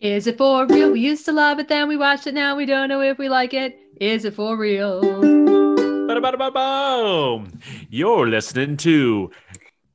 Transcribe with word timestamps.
Is 0.00 0.26
it 0.26 0.36
for 0.36 0.66
real? 0.66 0.92
We 0.92 1.00
used 1.00 1.24
to 1.24 1.32
love 1.32 1.58
it, 1.58 1.68
then 1.68 1.88
we 1.88 1.96
watched 1.96 2.26
it. 2.26 2.34
Now 2.34 2.56
we 2.56 2.66
don't 2.66 2.88
know 2.88 3.00
if 3.00 3.18
we 3.18 3.28
like 3.28 3.54
it. 3.54 3.78
Is 4.00 4.24
it 4.26 4.34
for 4.34 4.56
real? 4.56 5.00
Ba-da-ba-da-ba-boom. 6.06 7.58
You're 7.88 8.28
listening 8.28 8.76
to 8.78 9.30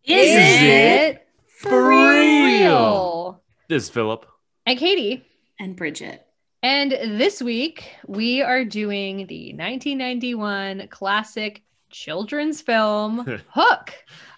Is, 0.03 0.29
it 0.35 1.27
for 1.47 1.87
real? 1.87 3.41
This 3.69 3.83
is 3.83 3.89
Philip. 3.89 4.25
And 4.65 4.77
Katie. 4.79 5.23
and 5.59 5.75
Bridget. 5.75 6.25
And 6.63 6.91
this 6.91 7.41
week 7.41 7.89
we 8.07 8.41
are 8.41 8.65
doing 8.65 9.27
the 9.27 9.53
1991 9.53 10.87
classic 10.89 11.63
children's 11.91 12.61
film 12.61 13.19
Hook, 13.49 13.93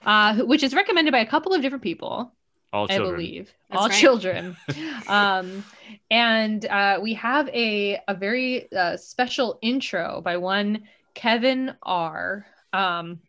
uh, 0.05 0.37
which 0.43 0.63
is 0.63 0.73
recommended 0.73 1.11
by 1.11 1.19
a 1.19 1.25
couple 1.25 1.53
of 1.53 1.61
different 1.61 1.83
people. 1.83 2.33
All 2.73 2.87
I 2.89 2.97
believe 2.97 3.53
That's 3.69 3.81
all 3.81 3.87
right. 3.87 3.99
children. 3.99 4.57
um, 5.07 5.63
and 6.09 6.65
uh, 6.65 6.99
we 7.01 7.13
have 7.13 7.47
a 7.49 7.99
a 8.07 8.15
very 8.15 8.71
uh, 8.73 8.97
special 8.97 9.59
intro 9.61 10.21
by 10.21 10.37
one 10.37 10.83
Kevin 11.13 11.75
R. 11.83 12.45
Um, 12.73 13.19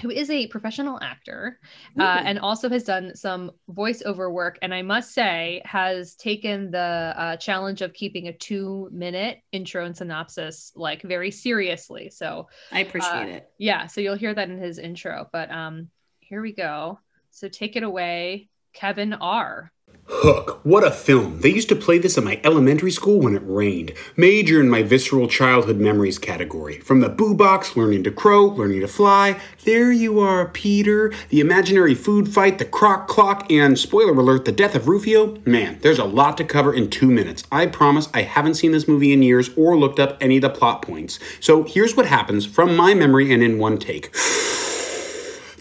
who 0.00 0.10
is 0.10 0.30
a 0.30 0.48
professional 0.48 0.98
actor 1.00 1.60
uh, 1.98 2.22
and 2.24 2.38
also 2.38 2.68
has 2.68 2.82
done 2.82 3.14
some 3.14 3.52
voiceover 3.70 4.32
work 4.32 4.58
and 4.62 4.74
i 4.74 4.82
must 4.82 5.12
say 5.12 5.62
has 5.64 6.16
taken 6.16 6.70
the 6.72 6.78
uh, 7.16 7.36
challenge 7.36 7.82
of 7.82 7.92
keeping 7.92 8.26
a 8.26 8.32
two 8.32 8.88
minute 8.90 9.38
intro 9.52 9.84
and 9.84 9.96
synopsis 9.96 10.72
like 10.74 11.02
very 11.02 11.30
seriously 11.30 12.10
so 12.10 12.48
I 12.72 12.80
appreciate 12.80 13.28
Uh, 13.28 13.36
it. 13.36 13.50
yeah 13.58 13.86
so 13.86 14.00
you'll 14.00 14.16
hear 14.16 14.34
that 14.34 14.48
in 14.48 14.58
his 14.58 14.78
intro 14.78 15.28
but 15.32 15.50
um 15.52 15.88
here 16.20 16.42
we 16.42 16.52
go 16.52 16.98
so 17.30 17.48
take 17.48 17.76
it 17.76 17.82
away 17.84 18.48
kevin 18.72 19.12
r 19.12 19.72
Hook, 20.06 20.60
what 20.62 20.84
a 20.84 20.90
film. 20.90 21.40
They 21.40 21.48
used 21.48 21.68
to 21.68 21.76
play 21.76 21.98
this 21.98 22.18
at 22.18 22.24
my 22.24 22.40
elementary 22.44 22.90
school 22.90 23.20
when 23.20 23.34
it 23.34 23.42
rained. 23.44 23.92
Major 24.16 24.60
in 24.60 24.68
my 24.68 24.82
visceral 24.82 25.26
childhood 25.28 25.78
memories 25.78 26.18
category. 26.18 26.80
From 26.80 27.00
the 27.00 27.08
boo 27.08 27.34
box, 27.34 27.76
learning 27.76 28.04
to 28.04 28.10
crow, 28.10 28.46
learning 28.46 28.80
to 28.80 28.88
fly. 28.88 29.40
There 29.64 29.90
you 29.90 30.20
are, 30.20 30.48
Peter. 30.48 31.12
The 31.30 31.40
imaginary 31.40 31.94
food 31.94 32.28
fight, 32.28 32.58
the 32.58 32.64
croc 32.64 33.08
clock, 33.08 33.50
and 33.50 33.78
spoiler 33.78 34.12
alert, 34.12 34.44
the 34.44 34.52
death 34.52 34.74
of 34.74 34.88
Rufio. 34.88 35.38
Man, 35.46 35.78
there's 35.80 35.98
a 35.98 36.04
lot 36.04 36.36
to 36.38 36.44
cover 36.44 36.74
in 36.74 36.90
two 36.90 37.10
minutes. 37.10 37.44
I 37.50 37.66
promise 37.66 38.08
I 38.12 38.22
haven't 38.22 38.54
seen 38.54 38.72
this 38.72 38.88
movie 38.88 39.12
in 39.12 39.22
years 39.22 39.50
or 39.56 39.76
looked 39.78 39.98
up 39.98 40.18
any 40.20 40.36
of 40.36 40.42
the 40.42 40.50
plot 40.50 40.82
points. 40.82 41.18
So 41.40 41.62
here's 41.62 41.96
what 41.96 42.06
happens 42.06 42.44
from 42.44 42.76
my 42.76 42.92
memory 42.92 43.32
and 43.32 43.42
in 43.42 43.58
one 43.58 43.78
take. 43.78 44.14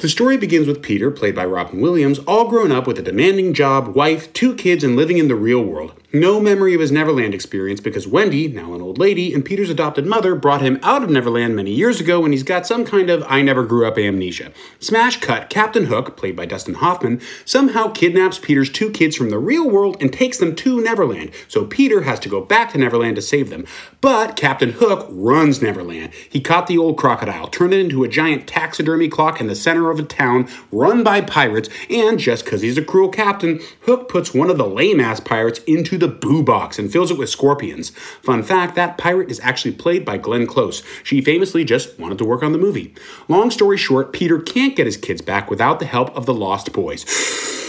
The 0.01 0.09
story 0.09 0.35
begins 0.35 0.65
with 0.65 0.81
Peter, 0.81 1.11
played 1.11 1.35
by 1.35 1.45
Robin 1.45 1.79
Williams, 1.79 2.17
all 2.25 2.49
grown 2.49 2.71
up 2.71 2.87
with 2.87 2.97
a 2.97 3.03
demanding 3.03 3.53
job, 3.53 3.89
wife, 3.89 4.33
two 4.33 4.55
kids, 4.55 4.83
and 4.83 4.95
living 4.95 5.19
in 5.19 5.27
the 5.27 5.35
real 5.35 5.61
world. 5.61 5.93
No 6.13 6.41
memory 6.41 6.73
of 6.73 6.81
his 6.81 6.91
Neverland 6.91 7.33
experience 7.33 7.79
because 7.79 8.05
Wendy, 8.05 8.49
now 8.49 8.73
an 8.73 8.81
old 8.81 8.97
lady, 8.97 9.33
and 9.33 9.45
Peter's 9.45 9.69
adopted 9.69 10.05
mother 10.05 10.35
brought 10.35 10.61
him 10.61 10.77
out 10.83 11.03
of 11.03 11.09
Neverland 11.09 11.55
many 11.55 11.71
years 11.71 12.01
ago 12.01 12.25
and 12.25 12.33
he's 12.33 12.43
got 12.43 12.67
some 12.67 12.83
kind 12.83 13.09
of 13.09 13.23
I 13.29 13.41
never 13.41 13.63
grew 13.63 13.87
up 13.87 13.97
amnesia. 13.97 14.51
Smash 14.81 15.21
cut, 15.21 15.49
Captain 15.49 15.85
Hook, 15.85 16.17
played 16.17 16.35
by 16.35 16.45
Dustin 16.45 16.73
Hoffman, 16.73 17.21
somehow 17.45 17.87
kidnaps 17.87 18.39
Peter's 18.39 18.69
two 18.69 18.91
kids 18.91 19.15
from 19.15 19.29
the 19.29 19.39
real 19.39 19.69
world 19.69 19.95
and 20.01 20.11
takes 20.11 20.37
them 20.37 20.53
to 20.57 20.81
Neverland, 20.81 21.31
so 21.47 21.63
Peter 21.63 22.01
has 22.01 22.19
to 22.19 22.27
go 22.27 22.41
back 22.41 22.73
to 22.73 22.77
Neverland 22.77 23.15
to 23.15 23.21
save 23.21 23.49
them. 23.49 23.65
But 24.01 24.35
Captain 24.35 24.71
Hook 24.73 25.07
runs 25.09 25.61
Neverland. 25.61 26.13
He 26.29 26.41
caught 26.41 26.67
the 26.67 26.77
old 26.77 26.97
crocodile, 26.97 27.47
turned 27.47 27.73
it 27.73 27.79
into 27.79 28.03
a 28.03 28.09
giant 28.09 28.47
taxidermy 28.47 29.07
clock 29.07 29.39
in 29.39 29.47
the 29.47 29.55
center 29.55 29.89
of 29.89 29.99
a 29.99 30.03
town 30.03 30.49
run 30.73 31.05
by 31.05 31.21
pirates, 31.21 31.69
and 31.89 32.19
just 32.19 32.43
because 32.43 32.61
he's 32.61 32.77
a 32.77 32.83
cruel 32.83 33.07
captain, 33.07 33.61
Hook 33.83 34.09
puts 34.09 34.33
one 34.33 34.49
of 34.49 34.57
the 34.57 34.67
lame 34.67 34.99
ass 34.99 35.21
pirates 35.21 35.59
into 35.59 36.00
the 36.01 36.09
boo 36.09 36.43
box 36.43 36.77
and 36.77 36.91
fills 36.91 37.11
it 37.11 37.17
with 37.17 37.29
scorpions. 37.29 37.91
Fun 38.21 38.43
fact 38.43 38.75
that 38.75 38.97
pirate 38.97 39.31
is 39.31 39.39
actually 39.39 39.71
played 39.71 40.03
by 40.03 40.17
Glenn 40.17 40.45
Close. 40.45 40.83
She 41.03 41.21
famously 41.21 41.63
just 41.63 41.97
wanted 41.97 42.17
to 42.17 42.25
work 42.25 42.43
on 42.43 42.51
the 42.51 42.57
movie. 42.57 42.93
Long 43.29 43.49
story 43.51 43.77
short, 43.77 44.11
Peter 44.11 44.39
can't 44.39 44.75
get 44.75 44.87
his 44.87 44.97
kids 44.97 45.21
back 45.21 45.49
without 45.49 45.79
the 45.79 45.85
help 45.85 46.09
of 46.17 46.25
the 46.25 46.33
Lost 46.33 46.73
Boys. 46.73 47.05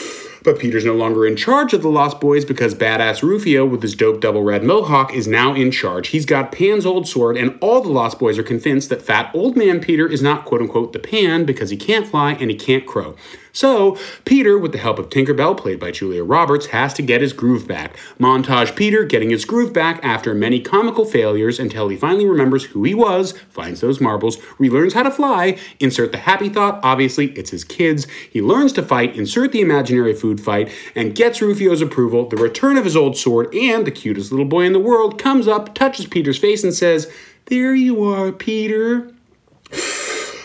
But 0.45 0.59
Peter's 0.59 0.85
no 0.85 0.95
longer 0.95 1.25
in 1.25 1.37
charge 1.37 1.73
of 1.73 1.83
the 1.83 1.89
Lost 1.89 2.21
Boys 2.21 2.45
because 2.45 2.75
badass 2.75 3.23
Rufio, 3.23 3.65
with 3.65 3.81
his 3.81 3.95
dope 3.95 4.21
double 4.21 4.43
red 4.43 4.65
mohawk, 4.65 5.15
is 5.15 5.29
now 5.29 5.55
in 5.55 5.71
charge. 5.71 6.09
He's 6.09 6.27
got 6.27 6.51
Pan's 6.51 6.85
old 6.85 7.07
sword, 7.07 7.37
and 7.37 7.57
all 7.61 7.81
the 7.81 7.91
Lost 7.91 8.19
Boys 8.19 8.39
are 8.39 8.43
convinced 8.43 8.89
that 8.89 9.03
fat 9.03 9.31
old 9.35 9.57
man 9.57 9.79
Peter 9.81 10.09
is 10.09 10.21
not 10.21 10.45
quote 10.45 10.61
unquote 10.61 10.93
the 10.93 10.99
Pan 10.99 11.45
because 11.45 11.71
he 11.71 11.77
can't 11.77 12.09
fly 12.09 12.33
and 12.33 12.51
he 12.51 12.57
can't 12.57 12.87
crow. 12.87 13.15
So, 13.53 13.99
Peter, 14.25 14.59
with 14.59 14.73
the 14.73 14.79
help 14.79 14.99
of 14.99 15.11
Tinkerbell, 15.11 15.57
played 15.59 15.79
by 15.79 15.91
Julia 15.91 16.25
Roberts, 16.25 16.67
has 16.67 16.95
to 16.95 17.03
get 17.03 17.21
his 17.21 17.35
groove 17.35 17.69
back. 17.69 17.97
Montage 18.19 18.75
Peter 18.75 19.05
getting 19.05 19.29
his 19.29 19.45
groove 19.45 19.75
back 19.75 20.03
after 20.03 20.35
many 20.35 20.59
comical 20.59 21.05
failures 21.05 21.61
until 21.61 21.89
he 21.89 21.97
finally 21.97 22.27
remembers 22.27 22.65
who 22.65 22.83
he 22.85 22.95
was, 22.95 23.33
finds 23.51 23.81
those 23.83 24.01
marbles, 24.01 24.39
relearns 24.59 24.95
how 24.95 25.03
to 25.03 25.11
fly, 25.11 25.59
insert 25.81 26.13
the 26.13 26.19
happy 26.19 26.49
thought, 26.49 26.81
obviously, 26.83 27.33
it's 27.33 27.51
his 27.51 27.65
kids. 27.65 28.07
He 28.31 28.41
learns 28.41 28.73
to 28.73 28.83
fight, 28.83 29.17
insert 29.17 29.53
the 29.53 29.61
imaginary 29.61 30.15
food 30.15 30.41
fight, 30.41 30.73
and 30.95 31.15
gets 31.15 31.43
Rufio's 31.43 31.83
approval. 31.83 32.29
The 32.29 32.37
return 32.37 32.79
of 32.79 32.85
his 32.85 32.97
old 32.97 33.19
sword, 33.19 33.55
and 33.55 33.87
the 33.87 33.91
cutest 33.91 34.33
little 34.33 34.47
boy 34.47 34.65
in 34.65 34.73
the 34.73 34.81
world 34.81 35.19
comes 35.19 35.47
up, 35.47 35.75
touches 35.75 36.07
Peter's 36.07 36.39
face, 36.39 36.65
and 36.65 36.73
says, 36.73 37.13
There 37.47 37.75
you 37.75 38.03
are, 38.05 38.33
Peter. 38.33 39.13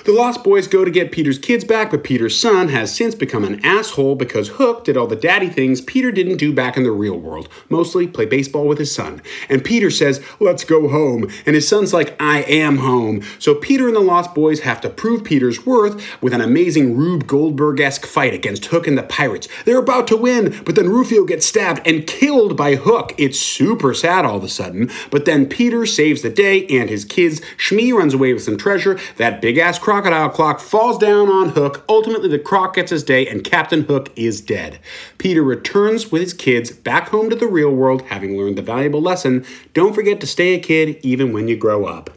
The 0.08 0.14
Lost 0.14 0.42
Boys 0.42 0.68
go 0.68 0.86
to 0.86 0.90
get 0.90 1.12
Peter's 1.12 1.38
kids 1.38 1.66
back, 1.66 1.92
but 1.92 2.06
Peter's 2.06 2.40
son 2.40 2.70
has 2.70 2.96
since 2.96 3.14
become 3.14 3.44
an 3.44 3.60
asshole 3.66 4.16
because 4.16 4.48
Hook 4.48 4.86
did 4.86 4.96
all 4.96 5.06
the 5.06 5.18
daddy 5.18 5.50
things 5.50 5.82
Peter 5.82 6.14
didn't 6.14 6.38
do 6.38 6.54
back 6.54 6.78
in 6.78 6.84
the 6.84 6.92
real 6.92 7.20
world, 7.20 7.50
mostly 7.68 8.08
play 8.08 8.26
baseball 8.26 8.70
with 8.70 8.78
his 8.78 8.90
son. 8.90 9.22
And 9.50 9.66
Peter 9.66 9.92
says, 9.92 10.24
Let's 10.40 10.64
go 10.64 10.88
home. 10.88 11.30
And 11.46 11.56
his 11.56 11.68
son's 11.68 11.92
like, 11.94 12.16
I 12.22 12.44
am 12.44 12.78
home. 12.78 13.22
So 13.38 13.54
Peter 13.54 13.88
and 13.88 13.98
the 13.98 14.00
Lost 14.00 14.34
Boys 14.34 14.62
have 14.62 14.80
to 14.80 14.90
prove 14.90 15.26
Peter's 15.26 15.66
worth 15.66 16.02
with 16.24 16.32
an 16.34 16.40
amazing 16.40 16.96
Rube 16.96 17.28
Goldberg 17.28 17.82
esque 17.82 18.06
fight 18.06 18.34
against 18.34 18.68
Hook 18.68 18.88
and 18.88 18.98
the 18.98 19.04
pirates. 19.04 19.50
They're 19.66 19.78
about 19.78 20.08
to 20.08 20.16
win, 20.16 20.58
but 20.64 20.76
then 20.76 20.88
Rufio 20.88 21.26
gets 21.26 21.46
stabbed 21.46 21.86
and 21.86 22.08
killed 22.08 22.56
by 22.56 22.76
Hook. 22.76 23.14
It's 23.18 23.42
super 23.42 23.94
sad 23.94 24.24
all 24.24 24.38
of 24.38 24.44
a 24.46 24.48
sudden, 24.48 24.90
but 25.12 25.26
then 25.26 25.48
Peter 25.48 25.86
saves 25.86 26.22
the 26.22 26.30
day 26.30 26.66
and 26.68 26.90
his 26.90 27.04
kids. 27.04 27.42
Smee 27.58 27.92
runs 27.92 28.14
away 28.14 28.32
with 28.32 28.44
some 28.44 28.58
treasure. 28.58 28.98
That 29.18 29.42
big 29.42 29.58
ass 29.58 29.78
crocodile 30.02 30.30
clock 30.30 30.60
falls 30.60 30.98
down 31.00 31.28
on 31.28 31.50
Hook. 31.50 31.84
Ultimately, 31.90 32.30
the 32.30 32.38
croc 32.38 32.76
gets 32.76 32.92
his 32.92 33.04
day, 33.04 33.28
and 33.28 33.44
Captain 33.44 33.82
Hook 33.84 34.12
is 34.16 34.42
dead. 34.42 34.80
Peter 35.18 35.42
returns 35.42 36.12
with 36.12 36.22
his 36.22 36.34
kids 36.36 36.70
back 36.70 37.10
home 37.10 37.32
to 37.32 37.36
the 37.36 37.48
real 37.48 37.72
world, 37.72 38.04
having 38.04 38.38
learned 38.38 38.60
the 38.60 38.62
valuable 38.62 39.02
lesson 39.02 39.44
don't 39.74 39.96
forget 39.96 40.20
to 40.22 40.28
stay 40.28 40.54
a 40.54 40.60
kid 40.60 41.00
even 41.02 41.34
when 41.34 41.48
you 41.48 41.58
grow 41.58 41.86
up. 41.86 42.12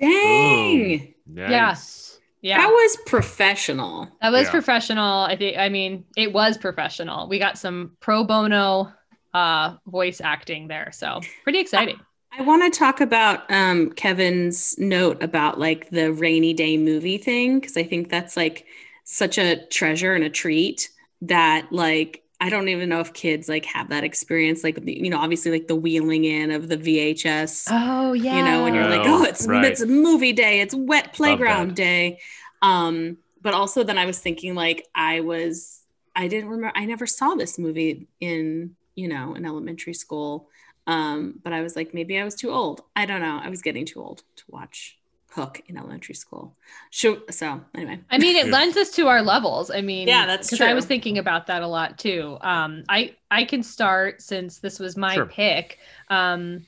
Dang. 0.00 1.14
Nice. 1.28 2.18
yeah 2.42 2.58
That 2.58 2.68
was 2.70 2.98
professional. 3.06 4.08
that 4.20 4.30
was 4.32 4.44
Yeah. 4.44 4.50
professional 4.50 5.22
i 5.22 5.36
think 5.36 5.56
i 5.58 5.68
mean 5.68 6.04
it 6.16 6.32
was 6.32 6.56
professional 6.58 7.28
we 7.28 7.38
got 7.38 7.56
some 7.58 7.96
pro 8.00 8.24
bono 8.24 8.92
uh 9.34 9.76
voice 9.86 10.20
acting 10.20 10.68
there 10.68 10.90
so 10.92 11.20
pretty 11.44 11.58
exciting 11.60 11.98
I 12.38 12.42
want 12.42 12.70
to 12.72 12.78
talk 12.78 13.00
about 13.00 13.50
um, 13.50 13.90
Kevin's 13.92 14.76
note 14.78 15.22
about 15.22 15.58
like 15.58 15.90
the 15.90 16.12
rainy 16.12 16.52
day 16.52 16.76
movie 16.76 17.18
thing 17.18 17.60
because 17.60 17.76
I 17.76 17.82
think 17.82 18.10
that's 18.10 18.36
like 18.36 18.66
such 19.04 19.38
a 19.38 19.64
treasure 19.66 20.14
and 20.14 20.24
a 20.24 20.28
treat 20.30 20.90
that 21.22 21.68
like 21.70 22.22
I 22.38 22.50
don't 22.50 22.68
even 22.68 22.90
know 22.90 23.00
if 23.00 23.14
kids 23.14 23.48
like 23.48 23.64
have 23.66 23.88
that 23.88 24.04
experience 24.04 24.62
like 24.62 24.78
you 24.84 25.08
know 25.08 25.18
obviously 25.18 25.50
like 25.50 25.68
the 25.68 25.76
wheeling 25.76 26.24
in 26.24 26.50
of 26.50 26.68
the 26.68 26.76
VHS 26.76 27.68
oh 27.70 28.12
yeah 28.12 28.36
you 28.36 28.42
know 28.44 28.64
when 28.64 28.74
you're 28.74 28.86
like 28.88 29.02
Oh, 29.04 29.20
oh 29.20 29.24
it's 29.24 29.46
right. 29.46 29.64
it's 29.64 29.84
movie 29.86 30.32
day 30.34 30.60
it's 30.60 30.74
wet 30.74 31.14
playground 31.14 31.74
day. 31.74 32.18
Um 32.60 33.18
but 33.40 33.54
also 33.54 33.82
then 33.84 33.96
I 33.96 34.04
was 34.04 34.18
thinking 34.18 34.54
like 34.54 34.86
I 34.94 35.20
was 35.20 35.82
I 36.14 36.28
didn't 36.28 36.50
remember 36.50 36.72
I 36.76 36.84
never 36.84 37.06
saw 37.06 37.34
this 37.34 37.58
movie 37.58 38.08
in 38.20 38.76
you 38.94 39.08
know 39.08 39.34
in 39.34 39.46
elementary 39.46 39.94
school 39.94 40.50
um 40.86 41.34
but 41.42 41.52
I 41.52 41.62
was 41.62 41.76
like 41.76 41.92
maybe 41.94 42.18
I 42.18 42.24
was 42.24 42.34
too 42.34 42.50
old 42.50 42.82
I 42.94 43.06
don't 43.06 43.20
know 43.20 43.40
I 43.42 43.48
was 43.48 43.62
getting 43.62 43.84
too 43.84 44.00
old 44.02 44.22
to 44.36 44.44
watch 44.48 44.98
Hook 45.30 45.60
in 45.66 45.76
elementary 45.76 46.14
school 46.14 46.56
so 46.90 47.22
so 47.30 47.60
anyway 47.74 48.00
I 48.10 48.16
mean, 48.18 48.36
it 48.36 48.46
Yeah. 48.46 48.52
lends 48.52 48.76
us 48.76 48.90
to 48.92 49.08
our 49.08 49.20
levels. 49.20 49.70
I 49.70 49.82
mean, 49.82 50.08
Yeah, 50.08 50.24
that's 50.24 50.48
because 50.48 50.64
I 50.66 50.72
was 50.72 50.86
thinking 50.86 51.18
about 51.18 51.46
that 51.48 51.62
a 51.62 51.66
lot 51.66 51.98
too. 51.98 52.38
Um, 52.40 52.84
I 52.88 53.16
I 53.30 53.44
can 53.44 53.62
start 53.62 54.22
since 54.22 54.60
this 54.60 54.78
was 54.78 54.96
my 54.96 55.14
Sure. 55.14 55.26
pick. 55.26 55.78
Um, 56.08 56.64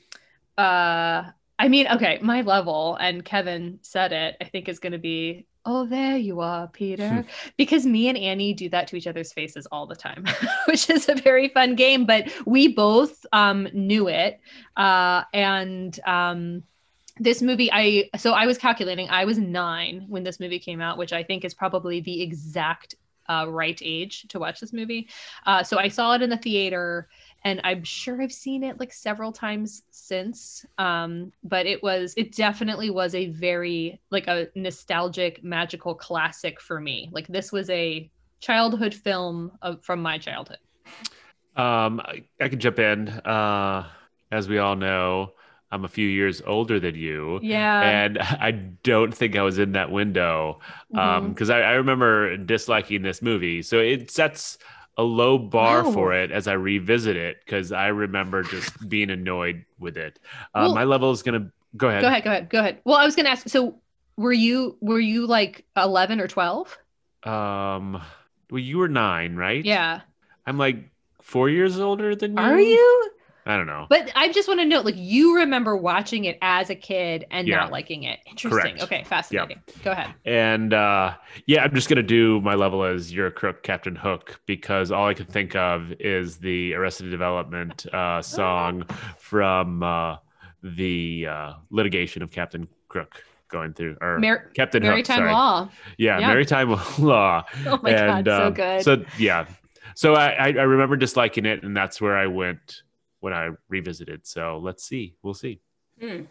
uh, 0.58 1.24
I 1.58 1.68
mean, 1.68 1.86
okay, 1.88 2.18
my 2.22 2.42
level 2.42 2.96
and 3.00 3.24
Kevin 3.24 3.78
said 3.82 4.12
it. 4.12 4.36
I 4.40 4.44
think 4.44 4.68
is 4.68 4.78
going 4.80 4.92
to 4.92 4.98
be. 4.98 5.46
Oh, 5.70 5.84
there 5.84 6.16
you 6.16 6.40
are, 6.40 6.66
Peter. 6.66 7.26
because 7.58 7.84
me 7.84 8.08
and 8.08 8.16
Annie 8.16 8.54
do 8.54 8.70
that 8.70 8.88
to 8.88 8.96
each 8.96 9.06
other's 9.06 9.34
faces 9.34 9.66
all 9.70 9.86
the 9.86 9.94
time, 9.94 10.24
which 10.64 10.88
is 10.88 11.10
a 11.10 11.14
very 11.14 11.48
fun 11.48 11.74
game. 11.74 12.06
But 12.06 12.32
we 12.46 12.68
both 12.68 13.26
um, 13.34 13.68
knew 13.74 14.08
it, 14.08 14.40
uh, 14.78 15.24
and 15.34 16.00
um, 16.06 16.62
this 17.20 17.42
movie 17.42 17.68
i 17.72 18.08
so 18.16 18.32
i 18.32 18.46
was 18.46 18.56
calculating 18.56 19.08
i 19.10 19.24
was 19.24 19.38
nine 19.38 20.04
when 20.06 20.22
this 20.22 20.38
movie 20.38 20.60
came 20.60 20.80
out 20.80 20.96
which 20.96 21.12
i 21.12 21.20
think 21.20 21.44
is 21.44 21.52
probably 21.52 21.98
the 21.98 22.22
exact 22.22 22.94
uh, 23.28 23.46
right 23.48 23.80
age 23.84 24.26
to 24.28 24.38
watch 24.38 24.60
this 24.60 24.72
movie. 24.72 25.08
Uh, 25.46 25.62
so 25.62 25.78
I 25.78 25.88
saw 25.88 26.14
it 26.14 26.22
in 26.22 26.30
the 26.30 26.36
theater, 26.36 27.08
and 27.44 27.60
I'm 27.64 27.84
sure 27.84 28.20
I've 28.20 28.32
seen 28.32 28.64
it 28.64 28.80
like 28.80 28.92
several 28.92 29.32
times 29.32 29.82
since. 29.90 30.66
Um, 30.76 31.32
but 31.44 31.66
it 31.66 31.82
was, 31.82 32.14
it 32.16 32.34
definitely 32.34 32.90
was 32.90 33.14
a 33.14 33.28
very 33.28 34.00
like 34.10 34.26
a 34.26 34.48
nostalgic, 34.54 35.42
magical 35.44 35.94
classic 35.94 36.60
for 36.60 36.80
me. 36.80 37.08
Like 37.12 37.28
this 37.28 37.52
was 37.52 37.70
a 37.70 38.10
childhood 38.40 38.94
film 38.94 39.52
of, 39.62 39.84
from 39.84 40.02
my 40.02 40.18
childhood. 40.18 40.58
Um, 41.56 42.00
I, 42.00 42.24
I 42.40 42.48
can 42.48 42.58
jump 42.58 42.78
in. 42.78 43.08
Uh, 43.08 43.86
as 44.30 44.48
we 44.48 44.58
all 44.58 44.76
know, 44.76 45.32
I'm 45.70 45.84
a 45.84 45.88
few 45.88 46.08
years 46.08 46.42
older 46.46 46.80
than 46.80 46.94
you. 46.94 47.40
Yeah. 47.42 47.80
And 47.80 48.18
I 48.20 48.52
don't 48.52 49.14
think 49.14 49.36
I 49.36 49.42
was 49.42 49.58
in 49.58 49.72
that 49.72 49.90
window 49.90 50.60
because 50.90 51.50
I, 51.50 51.60
I 51.60 51.72
remember 51.72 52.36
disliking 52.36 53.02
this 53.02 53.22
movie. 53.22 53.62
So 53.62 53.78
it 53.78 54.10
sets 54.10 54.58
a 54.98 55.02
low 55.02 55.38
bar 55.38 55.84
for 55.84 56.12
it 56.12 56.30
as 56.32 56.48
I 56.48 56.54
revisit 56.54 57.16
it 57.16 57.38
because 57.44 57.70
I 57.72 57.86
remember 57.88 58.42
just 58.42 58.88
being 58.88 59.10
annoyed 59.10 59.64
with 59.78 59.96
it. 59.96 60.18
Uh, 60.54 60.62
Well- 60.66 60.74
my 60.74 60.84
level 60.84 61.10
is 61.12 61.22
going 61.22 61.40
to 61.40 61.52
go 61.76 61.88
ahead. 61.88 62.02
Go 62.02 62.08
ahead, 62.08 62.24
go 62.24 62.30
ahead, 62.30 62.50
go 62.50 62.58
ahead. 62.58 62.80
Well, 62.84 62.96
I 62.96 63.04
was 63.04 63.14
gonna 63.14 63.28
ask. 63.28 63.48
So, 63.48 63.80
were 64.16 64.32
you 64.32 64.76
were 64.80 64.98
you 64.98 65.26
like 65.26 65.64
eleven 65.76 66.20
or 66.20 66.26
twelve? 66.26 66.76
Um, 67.22 68.02
well, 68.50 68.58
you 68.60 68.78
were 68.78 68.88
nine, 68.88 69.36
right? 69.36 69.64
Yeah. 69.64 70.00
I'm 70.46 70.58
like 70.58 70.90
four 71.22 71.48
years 71.48 71.78
older 71.78 72.16
than 72.16 72.32
you. 72.36 72.42
Are 72.42 72.58
you? 72.58 73.10
I 73.48 73.56
don't 73.56 73.66
know. 73.66 73.86
But 73.88 74.12
I 74.14 74.30
just 74.30 74.46
want 74.46 74.60
to 74.60 74.66
note, 74.66 74.84
like, 74.84 74.94
you 74.98 75.36
remember 75.36 75.74
watching 75.74 76.26
it 76.26 76.36
as 76.42 76.68
a 76.68 76.74
kid 76.74 77.24
and 77.30 77.48
Yeah. 77.48 77.56
not 77.56 77.72
liking 77.72 78.02
it. 78.02 78.20
Interesting. 78.26 78.76
Correct. 78.76 78.82
Okay, 78.82 79.04
fascinating. 79.04 79.62
Go 79.82 79.90
ahead. 79.92 80.14
And 80.26 80.74
uh, 80.74 81.14
yeah, 81.46 81.64
I'm 81.64 81.74
just 81.74 81.88
gonna 81.88 82.02
do 82.02 82.42
my 82.42 82.54
level 82.54 82.84
as 82.84 83.10
you're 83.10 83.30
crook, 83.30 83.62
Captain 83.62 83.96
Hook, 83.96 84.38
because 84.44 84.92
all 84.92 85.08
I 85.08 85.14
can 85.14 85.24
think 85.26 85.56
of 85.56 85.92
is 85.98 86.36
the 86.36 86.74
Arrested 86.74 87.10
Development 87.10 87.86
uh, 87.92 88.20
song 88.20 88.84
from 89.18 89.82
uh, 89.82 90.16
the 90.62 91.26
uh, 91.28 91.52
litigation 91.70 92.22
of 92.22 92.30
Captain 92.30 92.68
Crook 92.88 93.22
going 93.48 93.72
through, 93.72 93.96
or 94.02 94.18
Mar- 94.18 94.50
Captain 94.54 94.82
Hook. 94.82 94.90
Maritime 94.90 95.16
sorry. 95.20 95.32
Law. 95.32 95.70
Yeah, 95.96 96.18
Yeah. 96.18 96.26
Maritime 96.28 96.68
Law. 96.98 97.44
Oh 97.66 97.80
my 97.82 97.92
god, 97.92 98.26
so 98.26 98.46
um, 98.48 98.52
good. 98.52 98.82
So 98.82 99.04
yeah, 99.18 99.46
so 99.94 100.12
I 100.14 100.48
I 100.48 100.48
remember 100.50 100.98
disliking 100.98 101.46
it, 101.46 101.62
and 101.62 101.74
that's 101.74 101.98
where 101.98 102.14
I 102.14 102.26
went 102.26 102.82
when 103.20 103.32
I 103.32 103.50
revisited. 103.68 104.26
So 104.26 104.60
let's 104.62 104.84
see, 104.84 105.14
we'll 105.22 105.34
see. 105.34 105.60
Hmm. 106.00 106.22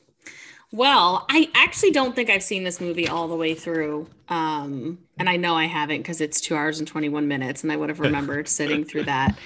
Well, 0.72 1.26
I 1.30 1.50
actually 1.56 1.92
don't 1.92 2.14
think 2.14 2.30
I've 2.30 2.44
seen 2.44 2.64
this 2.66 2.82
movie 2.82 3.08
all 3.08 3.30
the 3.30 3.36
way 3.36 3.54
through. 3.54 4.10
Um, 4.28 5.00
and 5.18 5.30
I 5.30 5.38
know 5.38 5.56
I 5.56 5.66
haven't 5.66 6.00
because 6.00 6.20
it's 6.20 6.42
two 6.42 6.56
hours 6.56 6.80
and 6.80 6.88
21 6.88 7.28
minutes, 7.28 7.64
and 7.64 7.72
I 7.72 7.78
would 7.78 7.90
have 7.90 8.00
remembered 8.02 8.50
sitting 8.50 8.84
through 8.84 9.06
that. 9.06 9.38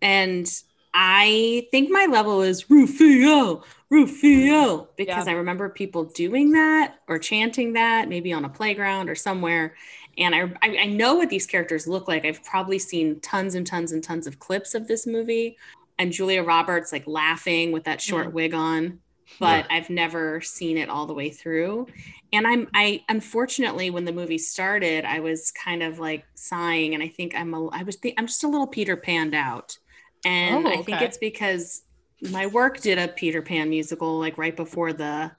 And 0.00 0.48
I 0.92 1.66
think 1.72 1.90
my 1.90 2.06
level 2.08 2.42
is 2.42 2.70
Rufio, 2.70 3.64
Rufio, 3.90 4.88
because 4.96 5.26
Yeah. 5.26 5.32
I 5.32 5.36
remember 5.36 5.68
people 5.68 6.04
doing 6.04 6.52
that 6.52 7.00
or 7.08 7.18
chanting 7.18 7.72
that, 7.72 8.08
maybe 8.08 8.32
on 8.32 8.44
a 8.44 8.48
playground 8.48 9.10
or 9.10 9.16
somewhere. 9.16 9.74
And 10.16 10.36
I, 10.36 10.42
I, 10.62 10.76
I 10.82 10.86
know 10.86 11.16
what 11.16 11.30
these 11.30 11.46
characters 11.46 11.88
look 11.88 12.06
like. 12.06 12.24
I've 12.24 12.44
probably 12.44 12.78
seen 12.78 13.18
tons 13.20 13.56
and 13.56 13.66
tons 13.66 13.90
and 13.90 14.04
tons 14.04 14.28
of 14.28 14.38
clips 14.38 14.76
of 14.76 14.86
this 14.86 15.04
movie. 15.04 15.56
And 15.98 16.12
Julia 16.12 16.42
Roberts 16.42 16.92
like 16.92 17.06
laughing 17.06 17.72
with 17.72 17.84
that 17.84 18.00
short 18.00 18.32
wig 18.32 18.54
on 18.54 19.00
but 19.40 19.66
I've 19.70 19.90
never 19.90 20.40
seen 20.40 20.78
it 20.78 20.88
all 20.88 21.06
the 21.06 21.14
way 21.14 21.30
through. 21.30 21.86
And 22.32 22.46
I'm 22.46 22.68
I 22.74 23.02
unfortunately 23.08 23.90
when 23.90 24.04
the 24.04 24.12
movie 24.12 24.38
started, 24.38 25.04
I 25.04 25.20
was 25.20 25.50
kind 25.52 25.82
of 25.82 25.98
like 25.98 26.24
sighing, 26.34 26.94
and 26.94 27.02
I 27.02 27.08
think 27.08 27.34
I'm 27.34 27.54
a 27.54 27.68
I 27.68 27.82
was 27.84 27.96
think 27.96 28.14
I'm 28.18 28.26
just 28.26 28.44
a 28.44 28.48
little 28.48 28.66
Peter 28.66 28.96
Panned 28.96 29.34
out, 29.34 29.78
and 30.24 30.66
Oh, 30.66 30.70
I 30.72 30.82
think 30.82 31.00
it's 31.00 31.18
because 31.18 31.82
my 32.20 32.46
work 32.46 32.80
did 32.80 32.98
a 32.98 33.08
Peter 33.08 33.42
Pan 33.42 33.70
musical 33.70 34.18
like 34.18 34.38
right 34.38 34.56
before 34.56 34.92
the 34.92 35.32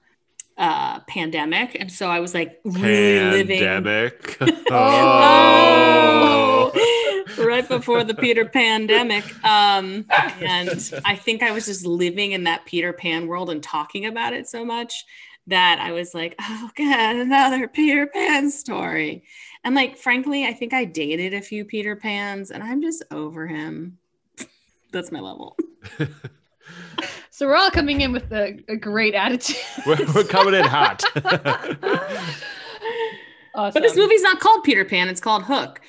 uh 0.58 1.00
pandemic, 1.00 1.76
and 1.78 1.90
so 1.92 2.08
I 2.08 2.20
was 2.20 2.34
like 2.34 2.60
really 2.64 3.20
living 3.20 3.58
Pandemic. 3.58 4.38
Oh, 4.70 6.55
right 7.56 7.68
before 7.68 8.04
the 8.04 8.14
Peter 8.14 8.44
Pandemic. 8.44 9.24
Um, 9.44 10.06
and 10.40 10.92
I 11.04 11.16
think 11.16 11.42
I 11.42 11.52
was 11.52 11.66
just 11.66 11.86
living 11.86 12.32
in 12.32 12.44
that 12.44 12.64
Peter 12.66 12.92
Pan 12.92 13.26
world 13.26 13.50
and 13.50 13.62
talking 13.62 14.06
about 14.06 14.32
it 14.32 14.48
so 14.48 14.64
much 14.64 15.04
that 15.46 15.78
I 15.80 15.92
was 15.92 16.14
like, 16.14 16.34
oh, 16.40 16.70
God, 16.76 17.16
another 17.16 17.68
Peter 17.68 18.06
Pan 18.06 18.50
story. 18.50 19.24
And 19.64 19.74
like, 19.74 19.96
frankly, 19.96 20.44
I 20.44 20.52
think 20.52 20.72
I 20.72 20.84
dated 20.84 21.34
a 21.34 21.40
few 21.40 21.64
Peter 21.64 21.96
Pans 21.96 22.50
and 22.50 22.62
I'm 22.62 22.82
just 22.82 23.02
over 23.10 23.46
him. 23.46 23.98
That's 24.92 25.10
my 25.10 25.20
level. 25.20 25.56
so 27.30 27.46
we're 27.46 27.56
all 27.56 27.70
coming 27.70 28.02
in 28.02 28.12
with 28.12 28.30
a, 28.32 28.62
a 28.68 28.76
great 28.76 29.14
attitude. 29.14 29.56
we're, 29.86 30.12
we're 30.14 30.24
coming 30.24 30.54
in 30.54 30.64
hot. 30.64 31.02
awesome. 33.54 33.72
But 33.72 33.82
this 33.82 33.96
movie's 33.96 34.22
not 34.22 34.40
called 34.40 34.62
Peter 34.62 34.84
Pan, 34.84 35.08
it's 35.08 35.20
called 35.20 35.44
Hook. 35.44 35.80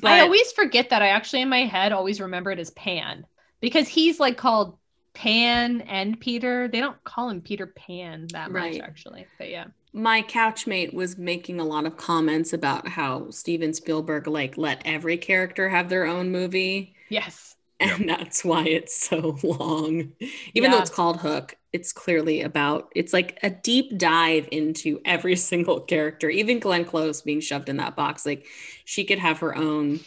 But 0.00 0.12
I 0.12 0.20
always 0.20 0.52
forget 0.52 0.90
that. 0.90 1.02
I 1.02 1.08
actually, 1.08 1.42
in 1.42 1.48
my 1.48 1.64
head, 1.66 1.92
always 1.92 2.20
remember 2.20 2.50
it 2.50 2.58
as 2.58 2.70
Pan 2.70 3.26
because 3.60 3.88
he's 3.88 4.20
like 4.20 4.36
called 4.36 4.78
Pan 5.14 5.80
and 5.82 6.18
Peter. 6.20 6.68
They 6.68 6.80
don't 6.80 7.02
call 7.04 7.30
him 7.30 7.40
Peter 7.40 7.66
Pan 7.66 8.30
that 8.32 8.52
much, 8.52 8.78
actually. 8.78 9.28
But 9.38 9.50
yeah. 9.50 9.66
my 9.92 10.22
couchmate 10.22 10.92
was 10.92 11.16
making 11.18 11.60
a 11.60 11.64
lot 11.64 11.86
of 11.86 11.96
comments 11.96 12.52
about 12.52 12.88
how 12.88 13.30
Steven 13.30 13.72
Spielberg 13.74 14.26
like 14.26 14.56
let 14.58 14.82
every 14.84 15.16
character 15.18 15.68
have 15.68 15.88
their 15.88 16.04
own 16.06 16.30
movie 16.32 16.94
Yes. 17.08 17.56
and 17.80 18.08
that's 18.08 18.44
why 18.44 18.64
it's 18.64 18.96
so 18.96 19.38
long. 19.42 20.12
Even 20.54 20.70
though 20.70 20.78
it's 20.78 20.90
called 20.90 21.20
Hook, 21.20 21.56
it's 21.74 21.92
clearly 21.92 22.40
about 22.40 22.90
it's 22.94 23.12
like 23.12 23.36
a 23.42 23.50
deep 23.50 23.98
dive 23.98 24.48
into 24.52 25.00
every 25.04 25.34
single 25.50 25.80
character. 25.80 26.30
Even 26.30 26.60
Glenn 26.60 26.84
Close 26.84 27.20
being 27.20 27.40
shoved 27.40 27.68
in 27.68 27.78
that 27.78 27.96
box 27.96 28.24
like 28.24 28.46
she 28.84 29.04
could 29.04 29.18
have 29.18 29.40
her 29.40 29.54
own 29.56 29.98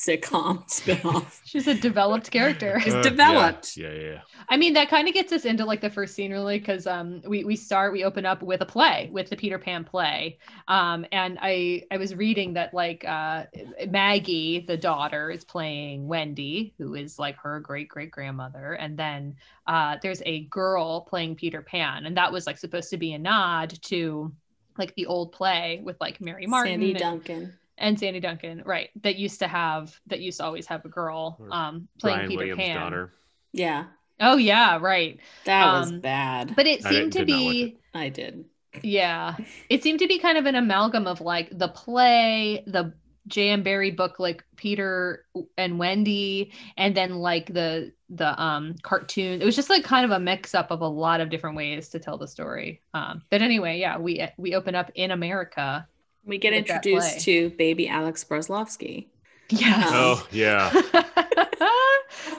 sitcom 0.00 0.66
spinoff. 0.70 1.40
She's 1.44 1.66
a 1.66 1.74
developed 1.74 2.30
character. 2.30 2.80
Is 2.86 2.94
Uh, 2.94 3.02
developed. 3.02 3.76
Yeah, 3.76 3.92
yeah, 3.92 4.00
yeah. 4.02 4.20
I 4.48 4.56
mean, 4.56 4.72
that 4.72 4.88
kind 4.88 5.06
of 5.08 5.14
gets 5.14 5.32
us 5.32 5.44
into 5.44 5.64
like 5.64 5.80
the 5.82 5.90
first 5.90 6.14
scene, 6.14 6.30
really, 6.32 6.58
because 6.58 6.86
um, 6.86 7.20
we 7.26 7.44
we 7.44 7.56
start, 7.56 7.92
we 7.92 8.04
open 8.04 8.24
up 8.24 8.42
with 8.42 8.62
a 8.62 8.66
play, 8.66 9.10
with 9.12 9.28
the 9.28 9.36
Peter 9.36 9.58
Pan 9.58 9.84
play, 9.84 10.38
um, 10.68 11.04
and 11.12 11.38
I 11.42 11.84
I 11.90 11.98
was 11.98 12.14
reading 12.14 12.54
that 12.54 12.72
like 12.72 13.04
uh, 13.04 13.44
Maggie, 13.88 14.60
the 14.66 14.76
daughter, 14.76 15.30
is 15.30 15.44
playing 15.44 16.08
Wendy, 16.08 16.72
who 16.78 16.94
is 16.94 17.18
like 17.18 17.36
her 17.36 17.60
great 17.60 17.88
great 17.88 18.10
grandmother, 18.10 18.72
and 18.74 18.96
then 18.98 19.36
uh, 19.66 19.96
there's 20.02 20.22
a 20.24 20.44
girl 20.44 21.02
playing 21.02 21.34
Peter 21.36 21.60
Pan, 21.62 22.06
and 22.06 22.16
that 22.16 22.32
was 22.32 22.46
like 22.46 22.56
supposed 22.58 22.90
to 22.90 22.96
be 22.96 23.12
a 23.12 23.18
nod 23.18 23.78
to 23.82 24.32
like 24.78 24.94
the 24.94 25.04
old 25.06 25.32
play 25.32 25.80
with 25.84 26.00
like 26.00 26.20
Mary 26.20 26.46
Martin 26.46 26.72
Sandy 26.74 26.90
and- 26.92 26.98
Duncan. 26.98 27.56
And 27.80 27.98
Sandy 27.98 28.20
Duncan, 28.20 28.62
right? 28.66 28.90
That 29.02 29.16
used 29.16 29.40
to 29.40 29.48
have 29.48 29.98
that 30.06 30.20
used 30.20 30.38
to 30.38 30.44
always 30.44 30.66
have 30.66 30.84
a 30.84 30.88
girl 30.88 31.42
um, 31.50 31.88
playing 32.00 32.22
Brian 32.22 32.24
Peter 32.24 32.48
Williams' 32.48 32.48
Pan. 32.48 32.70
daughter. 32.70 33.12
Yeah. 33.52 33.86
Oh 34.20 34.36
yeah, 34.36 34.78
right. 34.80 35.20
That 35.44 35.70
was 35.70 35.92
Um, 35.92 36.00
bad. 36.02 36.56
But 36.56 36.66
it 36.66 36.82
seemed 36.84 37.12
to 37.14 37.22
did 37.22 37.28
like 37.28 37.58
be 37.64 37.80
I 37.94 38.08
did. 38.10 38.46
yeah, 38.82 39.36
it 39.68 39.82
seemed 39.82 39.98
to 40.00 40.08
be 40.08 40.18
kind 40.18 40.38
of 40.38 40.46
an 40.46 40.54
amalgam 40.54 41.06
of 41.06 41.20
like 41.20 41.56
the 41.56 41.68
play, 41.68 42.64
the 42.66 42.94
J.M. 43.26 43.62
Barrie 43.62 43.90
book, 43.90 44.18
like 44.18 44.44
Peter 44.56 45.26
and 45.58 45.78
Wendy, 45.78 46.52
and 46.76 46.96
then 46.96 47.16
like 47.16 47.52
the 47.52 47.92
the 48.08 48.40
um 48.42 48.74
cartoon. 48.82 49.42
It 49.42 49.44
was 49.44 49.56
just 49.56 49.70
like 49.70 49.84
kind 49.84 50.04
of 50.04 50.10
a 50.12 50.20
mix 50.20 50.54
up 50.54 50.70
of 50.70 50.80
a 50.80 50.88
lot 50.88 51.20
of 51.20 51.30
different 51.30 51.56
ways 51.56 51.88
to 51.90 51.98
tell 51.98 52.16
the 52.18 52.28
story. 52.28 52.82
Um, 52.94 53.22
but 53.30 53.42
anyway, 53.42 53.78
yeah, 53.78 53.98
we 53.98 54.26
we 54.38 54.54
open 54.54 54.74
up 54.74 54.90
in 54.94 55.10
America. 55.10 55.86
We 56.24 56.38
get 56.38 56.52
With 56.52 56.60
introduced 56.68 57.20
to 57.22 57.50
baby 57.50 57.88
Alex 57.88 58.24
Broslovsky. 58.24 59.08
Yeah. 59.48 59.76
Um, 59.76 59.84
oh, 59.88 60.28
yeah. 60.30 60.70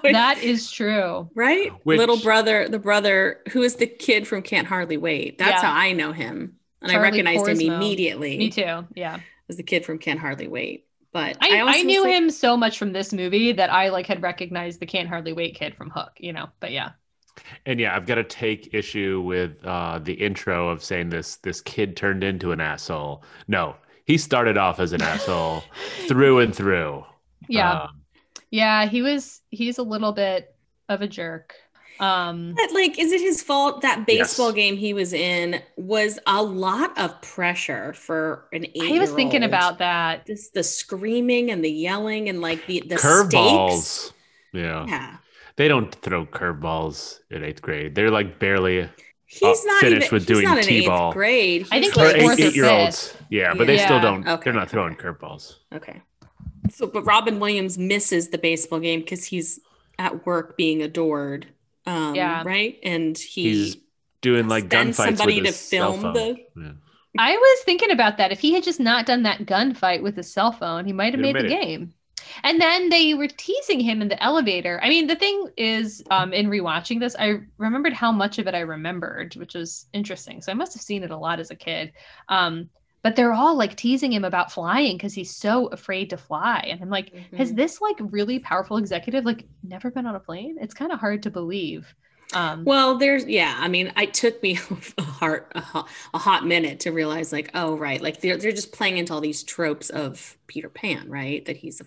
that 0.04 0.40
is 0.42 0.72
true. 0.72 1.30
right? 1.36 1.72
Which- 1.84 1.98
Little 1.98 2.20
brother, 2.20 2.70
the 2.70 2.80
brother 2.80 3.42
who 3.52 3.62
is 3.62 3.76
the 3.76 3.88
kid 3.88 4.28
from 4.28 4.42
Can't 4.42 4.68
Hardly 4.68 4.98
Wait. 4.98 5.38
That's 5.38 5.62
Yeah. 5.62 5.72
how 5.74 5.80
I 5.80 5.92
know 5.94 6.12
him. 6.12 6.58
And 6.82 6.92
Charlie 6.92 7.08
I 7.08 7.12
recognized 7.12 7.48
him 7.62 7.74
immediately 7.74 8.38
Me 8.38 8.50
too. 8.50 8.88
Yeah. 8.96 9.20
as 9.50 9.58
the 9.58 9.64
kid 9.64 9.86
from 9.86 10.00
Can't 10.00 10.20
Hardly 10.20 10.48
Wait. 10.48 10.86
But 11.14 11.38
I, 11.42 11.58
I, 11.58 11.60
also 11.60 11.84
knew 11.84 12.04
like- 12.04 12.14
him 12.16 12.30
so 12.30 12.56
much 12.56 12.78
from 12.78 12.94
this 12.94 13.12
movie 13.12 13.52
that 13.52 13.70
I 13.72 13.90
like 13.90 14.08
had 14.08 14.22
recognized 14.24 14.80
the 14.80 14.86
can't 14.86 15.10
hardly 15.10 15.34
wait 15.34 15.56
kid 15.56 15.76
from 15.76 15.90
Hook, 15.90 16.12
you 16.18 16.32
know. 16.32 16.48
But 16.62 16.72
yeah. 16.72 16.92
And 17.66 17.80
yeah, 17.80 17.96
I've 17.96 18.06
got 18.06 18.16
to 18.16 18.24
take 18.24 18.74
issue 18.74 19.22
with 19.22 19.64
uh, 19.66 20.00
the 20.00 20.14
intro 20.14 20.70
of 20.70 20.84
saying 20.84 21.10
this 21.10 21.38
this 21.38 21.62
kid 21.62 21.96
turned 21.98 22.24
into 22.24 22.52
an 22.52 22.60
asshole. 22.62 23.24
No, 23.48 23.76
he 24.06 24.18
started 24.18 24.58
off 24.58 24.80
as 24.80 24.94
an 24.94 25.02
asshole 25.02 25.64
through 26.08 26.40
and 26.40 26.56
through. 26.56 27.04
Yeah. 27.48 27.82
Um, 27.84 28.02
yeah, 28.50 28.86
he 28.88 29.02
was 29.02 29.42
he's 29.50 29.78
a 29.78 29.84
little 29.84 30.12
bit 30.12 30.56
of 30.90 31.02
a 31.02 31.08
jerk. 31.08 31.56
Um, 32.00 32.56
But 32.56 32.72
like, 32.74 32.98
is 32.98 33.12
it 33.12 33.22
his 33.22 33.44
fault 33.44 33.82
that 33.82 34.08
baseball 34.08 34.48
Yes. 34.48 34.56
game 34.56 34.76
he 34.78 34.94
was 34.94 35.14
in 35.14 35.62
was 35.78 36.18
a 36.26 36.42
lot 36.42 36.98
of 36.98 37.22
pressure 37.22 37.94
for 37.94 38.46
an 38.52 38.66
eight? 38.66 38.94
I 38.96 39.00
was 39.00 39.12
thinking 39.12 39.44
about 39.44 39.78
that. 39.78 40.26
this, 40.26 40.50
the 40.50 40.64
screaming 40.64 41.52
and 41.52 41.64
the 41.64 41.70
yelling 41.72 42.28
and 42.28 42.42
like 42.42 42.66
the 42.66 42.82
the 42.88 42.96
Curveballs. 42.96 43.82
stakes. 43.82 44.14
Yeah. 44.52 44.86
Yeah, 44.88 45.18
They 45.62 45.68
don't 45.68 45.94
throw 45.94 46.26
curveballs 46.26 47.20
in 47.30 47.44
eighth 47.44 47.62
grade. 47.62 47.94
They're 47.94 48.10
like 48.10 48.40
barely 48.40 48.90
he's 49.28 49.44
Uh, 49.44 49.54
not 49.66 49.82
finished 49.82 50.08
even. 50.08 50.16
with 50.16 50.28
he's 50.28 50.36
doing 50.38 50.46
not 50.46 50.58
in 50.58 50.64
T-ball. 50.64 51.10
eighth 51.10 51.14
grade. 51.14 51.62
I 51.72 51.80
think 51.80 51.84
He's 51.84 51.94
for 51.94 52.06
he's 52.16 52.24
like- 52.24 52.40
eight, 52.40 52.46
eight 52.48 52.56
year 52.56 52.66
olds. 52.66 53.16
Yeah, 53.30 53.54
but 53.54 53.68
they 53.68 53.78
still 53.78 54.00
don't. 54.02 54.28
Okay, 54.28 54.42
They're 54.46 54.54
not 54.60 54.72
throwing 54.72 54.96
curveballs. 54.96 55.58
Okay. 55.72 56.02
So, 56.72 56.88
but 56.88 57.04
Robin 57.04 57.40
Williams 57.40 57.78
misses 57.78 58.30
the 58.30 58.40
baseball 58.40 58.80
game 58.80 59.02
because 59.02 59.24
he's 59.26 59.60
at 60.00 60.26
work 60.26 60.58
being 60.58 60.82
adored. 60.82 61.46
Um, 61.86 62.16
Yeah. 62.16 62.42
Right. 62.44 62.80
And 62.82 63.16
he 63.16 63.44
He's 63.50 63.78
doing 64.22 64.48
like 64.48 64.72
sends 64.72 64.98
gunfights 64.98 65.18
somebody 65.18 65.36
with 65.36 65.44
to 65.44 65.50
his 65.52 65.60
cell 65.60 65.92
film 65.92 66.02
phone. 66.02 66.14
the- 66.14 66.38
Yeah. 66.58 66.72
I 67.20 67.36
was 67.38 67.64
thinking 67.66 67.92
about 67.92 68.18
that. 68.18 68.32
If 68.32 68.40
he 68.40 68.54
had 68.54 68.64
just 68.64 68.80
not 68.80 69.06
done 69.06 69.24
that 69.24 69.46
gunfight 69.46 70.02
with 70.02 70.16
his 70.16 70.32
cell 70.34 70.52
phone, 70.54 70.86
he 70.86 70.94
might 70.94 71.14
have 71.14 71.24
He'd 71.24 71.34
made 71.34 71.44
the 71.46 71.54
it. 71.54 71.62
game. 71.62 71.94
And 72.44 72.60
then 72.62 72.90
they 72.90 73.14
were 73.14 73.28
teasing 73.28 73.80
him 73.80 74.02
in 74.02 74.08
the 74.08 74.22
elevator. 74.22 74.80
I 74.84 74.90
mean, 74.90 75.08
the 75.08 75.16
thing 75.16 75.48
is, 75.58 76.04
um, 76.12 76.34
in 76.34 76.48
rewatching 76.48 77.00
this, 77.00 77.16
I 77.18 77.40
remembered 77.58 77.94
how 77.94 78.12
much 78.12 78.40
of 78.40 78.48
it 78.48 78.56
I 78.56 78.60
remembered, 78.62 79.36
which 79.36 79.54
was 79.56 79.88
interesting. 79.94 80.42
So 80.42 80.52
I 80.52 80.56
must 80.56 80.74
have 80.74 80.82
seen 80.82 81.04
it 81.04 81.12
a 81.12 81.18
lot 81.18 81.40
as 81.40 81.52
a 81.52 81.56
kid. 81.56 81.94
Um, 82.30 82.70
but 83.04 83.16
they're 83.16 83.34
all 83.34 83.56
like 83.58 83.76
teasing 83.76 84.14
him 84.14 84.24
about 84.24 84.52
flying 84.52 84.96
because 84.96 85.14
he's 85.14 85.36
so 85.36 85.68
afraid 85.68 86.12
to 86.12 86.18
fly. 86.18 86.66
And 86.70 86.82
I'm 86.82 86.90
like, 86.90 87.12
has 87.36 87.52
Mhm. 87.52 87.56
this 87.56 87.82
like 87.82 87.98
really 88.00 88.40
powerful 88.40 88.78
executive 88.78 89.26
like 89.26 89.48
never 89.64 89.90
been 89.90 90.06
on 90.06 90.16
a 90.16 90.20
plane? 90.20 90.58
It's 90.62 90.74
kind 90.76 90.92
of 90.92 91.00
hard 91.00 91.24
to 91.24 91.32
believe. 91.32 91.96
Um, 92.32 92.68
Well, 92.68 92.98
there's 92.98 93.26
yeah. 93.26 93.56
I 93.60 93.68
mean, 93.68 93.92
it 93.98 94.14
took 94.14 94.42
me 94.44 94.60
a 94.98 95.02
heart 95.02 95.52
a 95.56 95.62
hot, 95.62 95.90
a 96.14 96.18
hot 96.20 96.46
minute 96.46 96.82
to 96.82 96.92
realize 96.92 97.32
like, 97.32 97.50
oh 97.56 97.76
right, 97.78 98.02
like 98.02 98.22
they're 98.22 98.38
they're 98.38 98.52
just 98.52 98.72
playing 98.72 98.98
into 98.98 99.14
all 99.14 99.22
these 99.22 99.44
tropes 99.44 99.90
of 99.90 100.38
Peter 100.48 100.70
Pan, 100.70 101.10
right? 101.10 101.44
That 101.46 101.58
he's 101.58 101.82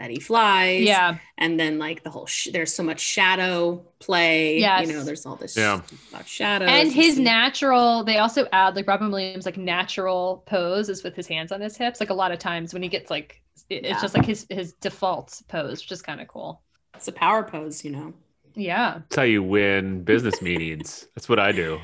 that 0.00 0.10
he 0.10 0.18
flies, 0.18 0.82
yeah, 0.84 1.18
and 1.38 1.60
then 1.60 1.78
like 1.78 2.02
the 2.02 2.10
whole 2.10 2.26
sh- 2.26 2.48
there's 2.52 2.74
so 2.74 2.82
much 2.82 2.98
shadow 3.00 3.84
play. 4.00 4.58
Yes. 4.58 4.88
you 4.88 4.94
know, 4.94 5.04
there's 5.04 5.26
all 5.26 5.36
this 5.36 5.56
Yeah. 5.56 5.82
about 6.10 6.26
shadows 6.26 6.68
and 6.72 6.90
his 6.90 7.16
see- 7.16 7.22
natural 7.22 8.02
they 8.02 8.16
also 8.18 8.48
add 8.52 8.74
like 8.76 8.88
robin 8.88 9.10
williams 9.12 9.44
like 9.46 9.58
natural 9.58 10.42
pose 10.46 10.88
is 10.88 11.04
with 11.04 11.14
his 11.14 11.26
hands 11.28 11.52
on 11.52 11.60
his 11.60 11.76
hips 11.76 12.00
like 12.00 12.10
a 12.10 12.14
lot 12.14 12.32
of 12.32 12.38
times 12.38 12.72
when 12.72 12.82
he 12.82 12.88
gets 12.88 13.10
like 13.10 13.42
it's 13.68 13.86
Yeah. 13.88 14.00
just 14.00 14.14
like 14.16 14.24
his 14.24 14.46
his 14.48 14.72
default 14.72 15.42
pose 15.48 15.80
which 15.82 15.92
is 15.92 16.02
kind 16.02 16.20
of 16.20 16.28
cool 16.28 16.62
it's 16.96 17.06
a 17.08 17.12
power 17.12 17.42
pose, 17.44 17.84
you 17.84 17.90
know. 17.92 18.14
yeah 18.54 18.94
That's 19.00 19.16
how 19.16 19.22
you 19.22 19.42
win 19.42 20.02
business 20.02 20.40
meetings. 20.42 21.06
That's 21.14 21.28
what 21.28 21.38
I 21.38 21.52
do. 21.52 21.78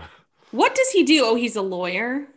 What 0.52 0.74
does 0.74 0.90
he 0.90 1.02
do? 1.04 1.22
Oh, 1.24 1.34
he's 1.34 1.56
a 1.56 1.62
lawyer. 1.62 2.28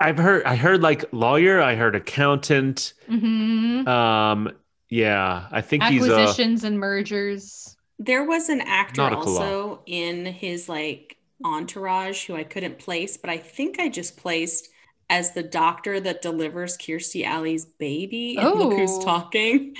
I've 0.00 0.18
heard. 0.18 0.44
I 0.44 0.56
heard 0.56 0.80
like 0.82 1.04
lawyer. 1.12 1.60
I 1.60 1.74
heard 1.74 1.94
accountant. 1.94 2.94
hmm 3.06 3.86
Um. 3.86 4.50
Yeah. 4.90 5.48
I 5.50 5.60
think 5.62 5.84
he's 5.84 6.08
a. 6.08 6.36
acquisitions 6.36 6.64
and 6.64 6.78
mergers 6.78 7.76
There 7.98 8.24
was 8.24 8.48
an 8.48 8.60
actor 8.62 9.10
also 9.10 9.82
in 9.86 10.24
his 10.26 10.68
like 10.68 11.16
entourage 11.44 12.26
who 12.26 12.34
I 12.34 12.44
couldn't 12.44 12.78
place, 12.78 13.16
but 13.16 13.30
I 13.30 13.38
think 13.38 13.78
I 13.78 13.88
just 13.88 14.16
placed 14.16 14.68
as 15.10 15.32
the 15.32 15.42
doctor 15.42 15.98
that 16.00 16.22
delivers 16.22 16.78
Kirstie 16.78 17.24
Alley's 17.24 17.64
baby. 17.66 18.38
And 18.38 18.54
Look 18.54 18.72
who's 18.74 18.98
Oh. 18.98 19.04
talking. 19.04 19.76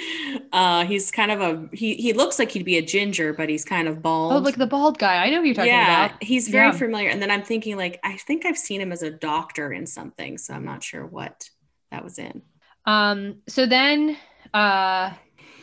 Uh, 0.53 0.85
he's 0.85 1.11
kind 1.11 1.31
of 1.31 1.41
a 1.41 1.69
he. 1.73 1.95
He 1.95 2.13
looks 2.13 2.39
like 2.39 2.51
he'd 2.51 2.65
be 2.65 2.79
a 2.79 2.83
ginger, 2.83 3.33
but 3.33 3.49
he's 3.49 3.65
kind 3.65 3.89
of 3.89 4.03
bald. 4.03 4.33
oh 4.33 4.39
like 4.39 4.57
the 4.57 4.67
bald 4.67 4.99
guy 4.99 5.25
i 5.25 5.31
know 5.31 5.41
who 5.41 5.47
you're 5.47 5.55
talking 5.55 5.69
yeah, 5.69 6.07
about 6.07 6.23
he's 6.23 6.49
very 6.49 6.73
Yeah. 6.73 6.73
familiar. 6.73 7.09
And 7.11 7.23
then 7.23 7.31
I'm 7.31 7.43
thinking 7.43 7.77
like 7.77 8.01
I 8.05 8.17
think 8.17 8.45
I've 8.45 8.59
seen 8.59 8.81
him 8.81 8.93
as 8.93 9.03
a 9.03 9.11
doctor 9.11 9.73
in 9.73 9.87
something, 9.87 10.39
so 10.39 10.55
I'm 10.55 10.65
not 10.65 10.83
sure 10.83 11.07
what 11.07 11.49
that 11.91 12.05
was 12.05 12.19
in. 12.19 12.43
um 12.87 13.43
so 13.49 13.67
then 13.67 14.17
uh 14.55 15.13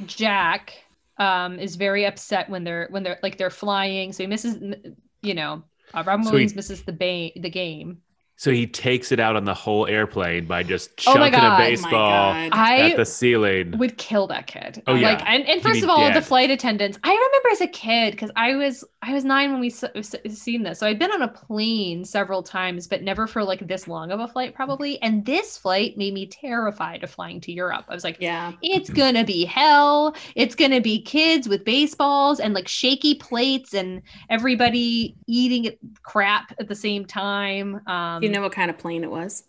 jack 0.06 0.74
um 1.18 1.60
is 1.60 1.76
very 1.76 2.06
upset 2.06 2.50
when 2.50 2.64
they're 2.64 2.88
when 2.92 3.04
they're 3.04 3.20
like 3.24 3.38
they're 3.38 3.50
flying. 3.50 4.14
So 4.14 4.24
he 4.24 4.28
misses 4.28 4.76
you 5.22 5.34
know 5.34 5.64
uh, 5.94 6.04
robin 6.06 6.26
he- 6.26 6.32
williams 6.32 6.56
misses 6.56 6.84
the 6.84 6.94
ba- 6.94 7.40
the 7.40 7.50
game 7.50 8.02
So 8.40 8.52
he 8.52 8.68
takes 8.68 9.12
it 9.12 9.20
out 9.20 9.36
on 9.36 9.46
the 9.46 9.54
whole 9.56 9.88
airplane 9.88 10.46
by 10.46 10.62
just 10.62 10.92
Oh 11.08 11.14
chucking 11.16 11.32
God. 11.32 11.44
a 11.44 11.46
Oh 11.48 11.50
my 11.50 11.58
baseball 11.58 12.34
God. 12.34 12.50
i 12.54 12.92
at 12.92 12.96
the 12.96 13.04
ceiling. 13.06 13.76
would 13.80 13.98
kill 13.98 14.28
that 14.28 14.46
kid. 14.46 14.84
Oh, 14.86 14.94
yeah. 14.94 15.14
Like, 15.14 15.28
and, 15.28 15.44
and 15.48 15.60
first 15.64 15.82
of 15.84 15.90
all, 15.90 16.14
the 16.14 16.22
flight 16.22 16.52
attendants. 16.52 17.00
I 17.04 17.10
remember 17.10 17.50
as 17.52 17.62
a 17.62 17.68
kid 17.68 18.12
because 18.12 18.30
I 18.36 18.56
was 18.56 18.84
I 19.02 19.14
was 19.14 19.24
nine 19.26 19.52
when 19.52 19.60
we 19.60 19.68
s- 19.68 19.84
s- 19.96 20.16
seen 20.28 20.62
this, 20.64 20.80
so 20.80 20.86
I'd 20.88 21.00
been 21.00 21.12
on 21.12 21.22
a 21.24 21.28
plane 21.28 22.06
several 22.06 22.44
times, 22.44 22.86
but 22.88 23.02
never 23.02 23.26
for 23.26 23.44
like 23.44 23.66
this 23.68 23.88
long 23.88 24.12
of 24.12 24.20
a 24.20 24.28
flight, 24.28 24.54
probably. 24.54 25.02
And 25.02 25.26
this 25.26 25.58
flight 25.58 25.98
made 25.98 26.14
me 26.14 26.28
terrified 26.28 27.04
of 27.04 27.10
flying 27.10 27.42
to 27.42 27.52
Europe. 27.52 27.86
I 27.90 27.94
was 27.96 28.04
like, 28.04 28.18
Yeah. 28.20 28.52
it's 28.62 28.90
gonna 28.92 29.24
be 29.24 29.46
hell. 29.46 30.16
It's 30.36 30.54
gonna 30.54 30.82
be 30.82 31.02
kids 31.02 31.50
with 31.50 31.66
baseballs 31.66 32.40
and 32.40 32.54
like 32.54 32.68
shaky 32.68 33.16
plates 33.16 33.74
and 33.74 34.02
everybody 34.30 35.16
eating 35.26 35.72
crap 36.04 36.54
at 36.60 36.68
the 36.68 36.76
same 36.76 37.04
time. 37.06 37.82
Um, 37.88 38.22
Do 38.22 38.27
you 38.28 38.34
know 38.34 38.42
what 38.42 38.52
kind 38.52 38.70
of 38.70 38.78
plane 38.78 39.04
it 39.04 39.12
was? 39.12 39.44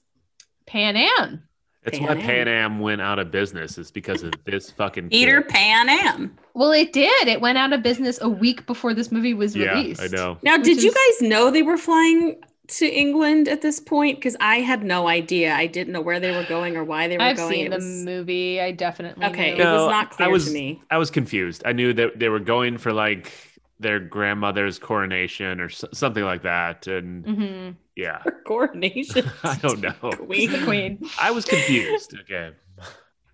Pan 0.67 0.97
Am. 0.97 1.43
That's 1.85 1.99
Pan 1.99 2.07
why 2.09 2.15
Am. 2.15 2.21
Pan 2.21 2.49
Am 2.49 2.81
went 2.81 3.01
out 3.01 3.19
of 3.19 3.31
business. 3.31 3.79
Is 3.79 3.91
because 3.91 4.23
of 4.23 4.33
this 4.45 4.71
fucking 4.79 5.11
Peter 5.11 5.43
kid. 5.43 5.51
Pan 5.51 5.89
Am. 5.89 6.37
Well, 6.55 6.73
it 6.73 6.93
did. 6.93 7.29
It 7.29 7.41
went 7.41 7.57
out 7.59 7.73
of 7.73 7.83
business 7.83 8.19
a 8.21 8.29
week 8.29 8.67
before 8.67 8.93
this 8.95 9.11
movie 9.13 9.35
was 9.35 9.55
Yeah, 9.57 9.75
released. 9.75 10.03
I 10.03 10.07
know. 10.09 10.39
Now, 10.43 10.57
Which 10.57 10.65
did 10.65 10.83
you 10.83 10.93
guys 10.93 11.29
know 11.29 11.51
they 11.51 11.63
were 11.63 11.79
flying 11.79 12.37
to 12.69 12.87
England 12.87 13.49
at 13.49 13.63
this 13.63 13.79
point? 13.81 14.19
Because 14.19 14.37
I 14.41 14.57
had 14.57 14.83
no 14.83 15.09
idea. 15.09 15.55
I 15.55 15.67
didn't 15.69 15.93
know 15.93 16.01
where 16.01 16.21
they 16.21 16.33
were 16.33 16.45
going 16.45 16.77
or 16.77 16.85
why 16.85 17.09
they 17.09 17.17
were 17.17 17.23
I've 17.23 17.37
going. 17.37 17.53
seen 17.53 17.67
It 17.67 17.71
the 17.71 17.77
was- 17.77 18.05
movie. 18.05 18.61
I 18.61 18.73
definitely 18.73 19.25
Okay, 19.27 19.55
knew. 19.55 19.63
it 19.63 19.73
was 19.73 19.89
not 19.89 20.07
I 20.07 20.17
clear 20.17 20.31
was- 20.31 20.47
to 20.47 20.53
me. 20.53 20.83
I 20.91 20.99
was 20.99 21.11
confused. 21.11 21.63
I 21.65 21.73
knew 21.73 21.93
that 21.95 22.19
they 22.19 22.29
were 22.29 22.41
going 22.41 22.77
for 22.77 22.93
like 22.93 23.33
their 23.81 24.01
grandmother's 24.01 24.81
coronation 24.81 25.61
or 25.61 25.67
s- 25.67 25.85
something 25.95 26.25
like 26.25 26.43
that, 26.43 26.89
and 26.89 27.25
Mhm. 27.25 27.75
Yeah, 27.99 28.23
coronation. 28.47 29.29
I 29.43 29.57
don't 29.57 29.81
know. 29.81 29.93
Queen. 30.13 30.65
Queen. 30.65 31.11
I 31.21 31.33
was 31.33 31.45
confused. 31.45 32.15
Okay. 32.21 32.53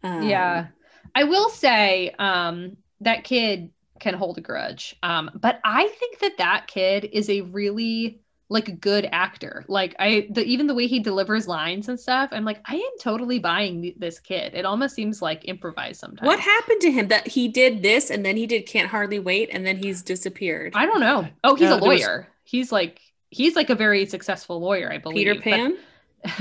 Um, 0.03 0.23
yeah. 0.23 0.69
I 1.15 1.25
will 1.25 1.51
say 1.51 2.11
um, 2.19 2.79
that 3.03 3.25
kid 3.25 3.71
can 4.01 4.15
hold 4.15 4.39
a 4.39 4.41
grudge. 4.41 4.97
Um, 5.03 5.31
but 5.35 5.61
I 5.65 5.87
think 5.89 6.19
that 6.21 6.39
that 6.39 6.67
kid 6.67 7.09
is 7.13 7.29
a 7.29 7.43
really 7.43 8.21
like 8.49 8.69
a 8.69 8.73
good 8.73 9.07
actor. 9.11 9.65
Like 9.69 9.95
I, 9.99 10.29
the, 10.31 10.43
even 10.45 10.67
the 10.67 10.75
way 10.75 10.87
he 10.87 10.99
delivers 11.01 11.47
lines 11.47 11.89
and 11.89 11.99
stuff, 12.01 12.31
I'm 12.33 12.45
like, 12.45 12.61
I 12.67 12.77
am 12.77 12.99
totally 13.01 13.39
buying 13.39 13.83
th- 13.83 13.97
this 13.99 14.19
kid. 14.19 14.55
It 14.55 14.65
almost 14.65 14.95
seems 14.95 15.21
like 15.23 15.47
improvised 15.49 16.01
sometimes. 16.01 16.27
What 16.27 16.41
happened 16.41 16.81
to 16.83 16.91
him 16.91 17.09
that 17.09 17.27
he 17.27 17.49
did 17.49 17.83
this 17.83 18.11
and 18.11 18.25
then 18.25 18.37
he 18.37 18.47
did 18.47 18.67
Can't 18.67 18.89
Hardly 18.91 19.19
Wait 19.19 19.49
and 19.53 19.67
then 19.67 19.77
he's 19.77 20.03
disappeared? 20.03 20.73
I 20.75 20.87
don't 20.87 21.01
know. 21.01 21.29
Oh, 21.43 21.55
he's 21.55 21.63
Yeah, 21.69 21.77
a 21.77 21.81
there 21.81 21.89
was- 21.89 22.01
lawyer. 22.01 22.29
He's 22.45 22.71
like 22.73 23.01
he's 23.35 23.57
like 23.57 23.71
a 23.71 23.75
very 23.75 24.07
successful 24.07 24.61
lawyer, 24.61 24.91
I 24.93 24.99
believe. 24.99 25.17
Peter 25.27 25.35
but- 25.35 25.43
Pan? 25.45 25.77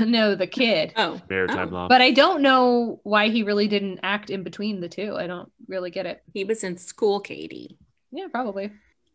no, 0.10 0.34
the 0.34 0.46
kid. 0.46 0.92
Oh. 0.96 1.20
Maritime 1.28 1.68
Oh. 1.68 1.74
law. 1.74 1.88
But 1.88 2.00
I 2.00 2.10
don't 2.10 2.40
know 2.40 3.00
why 3.02 3.28
he 3.28 3.42
really 3.42 3.68
didn't 3.68 4.00
act 4.02 4.30
in 4.30 4.42
between 4.42 4.80
the 4.80 4.88
two. 4.88 5.14
I 5.16 5.26
don't 5.26 5.52
really 5.68 5.90
get 5.90 6.06
it. 6.06 6.22
He 6.32 6.44
was 6.44 6.64
in 6.64 6.78
school, 6.78 7.20
Katie. 7.20 7.76
Yeah, 8.10 8.28
probably. 8.30 8.70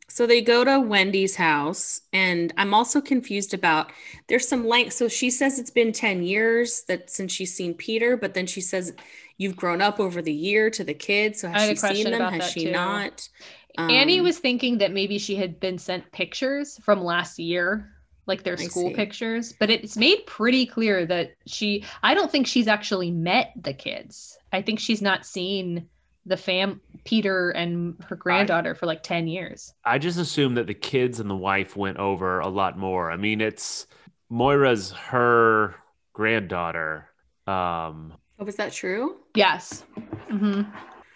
So 0.09 0.25
they 0.27 0.41
go 0.41 0.63
to 0.63 0.79
Wendy's 0.79 1.35
house, 1.35 2.01
and 2.13 2.51
I'm 2.57 2.73
also 2.73 2.99
confused 2.99 3.53
about 3.53 3.91
there's 4.27 4.47
some 4.47 4.67
length. 4.67 4.93
So 4.93 5.07
she 5.07 5.29
says 5.29 5.57
it's 5.59 5.69
been 5.71 5.91
10 5.91 6.23
years 6.23 6.83
that 6.87 7.09
since 7.11 7.31
she's 7.31 7.53
seen 7.55 7.73
Peter, 7.75 8.17
but 8.17 8.33
then 8.33 8.45
she 8.47 8.61
says 8.61 8.93
you've 9.37 9.55
grown 9.55 9.81
up 9.81 9.99
over 9.99 10.21
the 10.21 10.33
year 10.33 10.69
to 10.71 10.83
the 10.83 10.93
kids. 10.95 11.41
So 11.41 11.47
I 11.47 11.51
has 11.51 11.81
had 11.81 11.91
a 11.91 11.95
she 11.95 12.03
seen 12.03 12.11
them? 12.11 12.21
about 12.21 12.33
Has 12.33 12.51
she 12.51 12.65
too. 12.65 12.71
not? 12.71 13.29
Annie 13.77 14.19
Um, 14.19 14.25
was 14.25 14.39
thinking 14.39 14.79
that 14.79 14.91
maybe 14.91 15.17
she 15.19 15.35
had 15.35 15.59
been 15.59 15.77
sent 15.77 16.11
pictures 16.11 16.79
from 16.83 17.03
last 17.03 17.39
year, 17.39 17.91
like 18.25 18.43
their 18.43 18.55
I 18.59 18.63
school 18.63 18.89
see. 18.89 18.95
pictures, 18.95 19.53
but 19.59 19.69
it's 19.69 19.95
made 19.95 20.25
pretty 20.25 20.65
clear 20.65 21.05
that 21.05 21.31
she, 21.45 21.85
I 22.03 22.13
don't 22.13 22.31
think 22.31 22.47
she's 22.47 22.67
actually 22.67 23.11
met 23.11 23.53
the 23.55 23.73
kids. 23.73 24.37
I 24.51 24.61
think 24.61 24.79
she's 24.79 25.01
not 25.01 25.25
seen 25.25 25.87
the 26.25 26.35
fam, 26.37 26.81
Peter 27.05 27.49
and 27.51 27.95
her 28.07 28.15
granddaughter 28.15 28.75
for 28.75 28.85
like 28.85 29.01
10 29.03 29.27
years. 29.27 29.73
I 29.85 29.97
just 29.97 30.19
assume 30.19 30.55
that 30.55 30.67
the 30.67 30.73
kids 30.73 31.19
and 31.19 31.29
the 31.29 31.35
wife 31.35 31.75
went 31.77 31.97
over 31.97 32.39
a 32.39 32.49
lot 32.49 32.77
more. 32.77 33.09
I 33.09 33.15
mean, 33.17 33.39
it's 33.41 33.87
Moira's 34.29 34.91
her 34.91 35.75
granddaughter. 36.13 37.07
Um, 37.47 38.13
Oh, 38.41 38.45
was 38.45 38.55
that 38.57 38.71
true? 38.73 39.17
Yes. 39.35 39.83
hmm 40.27 40.61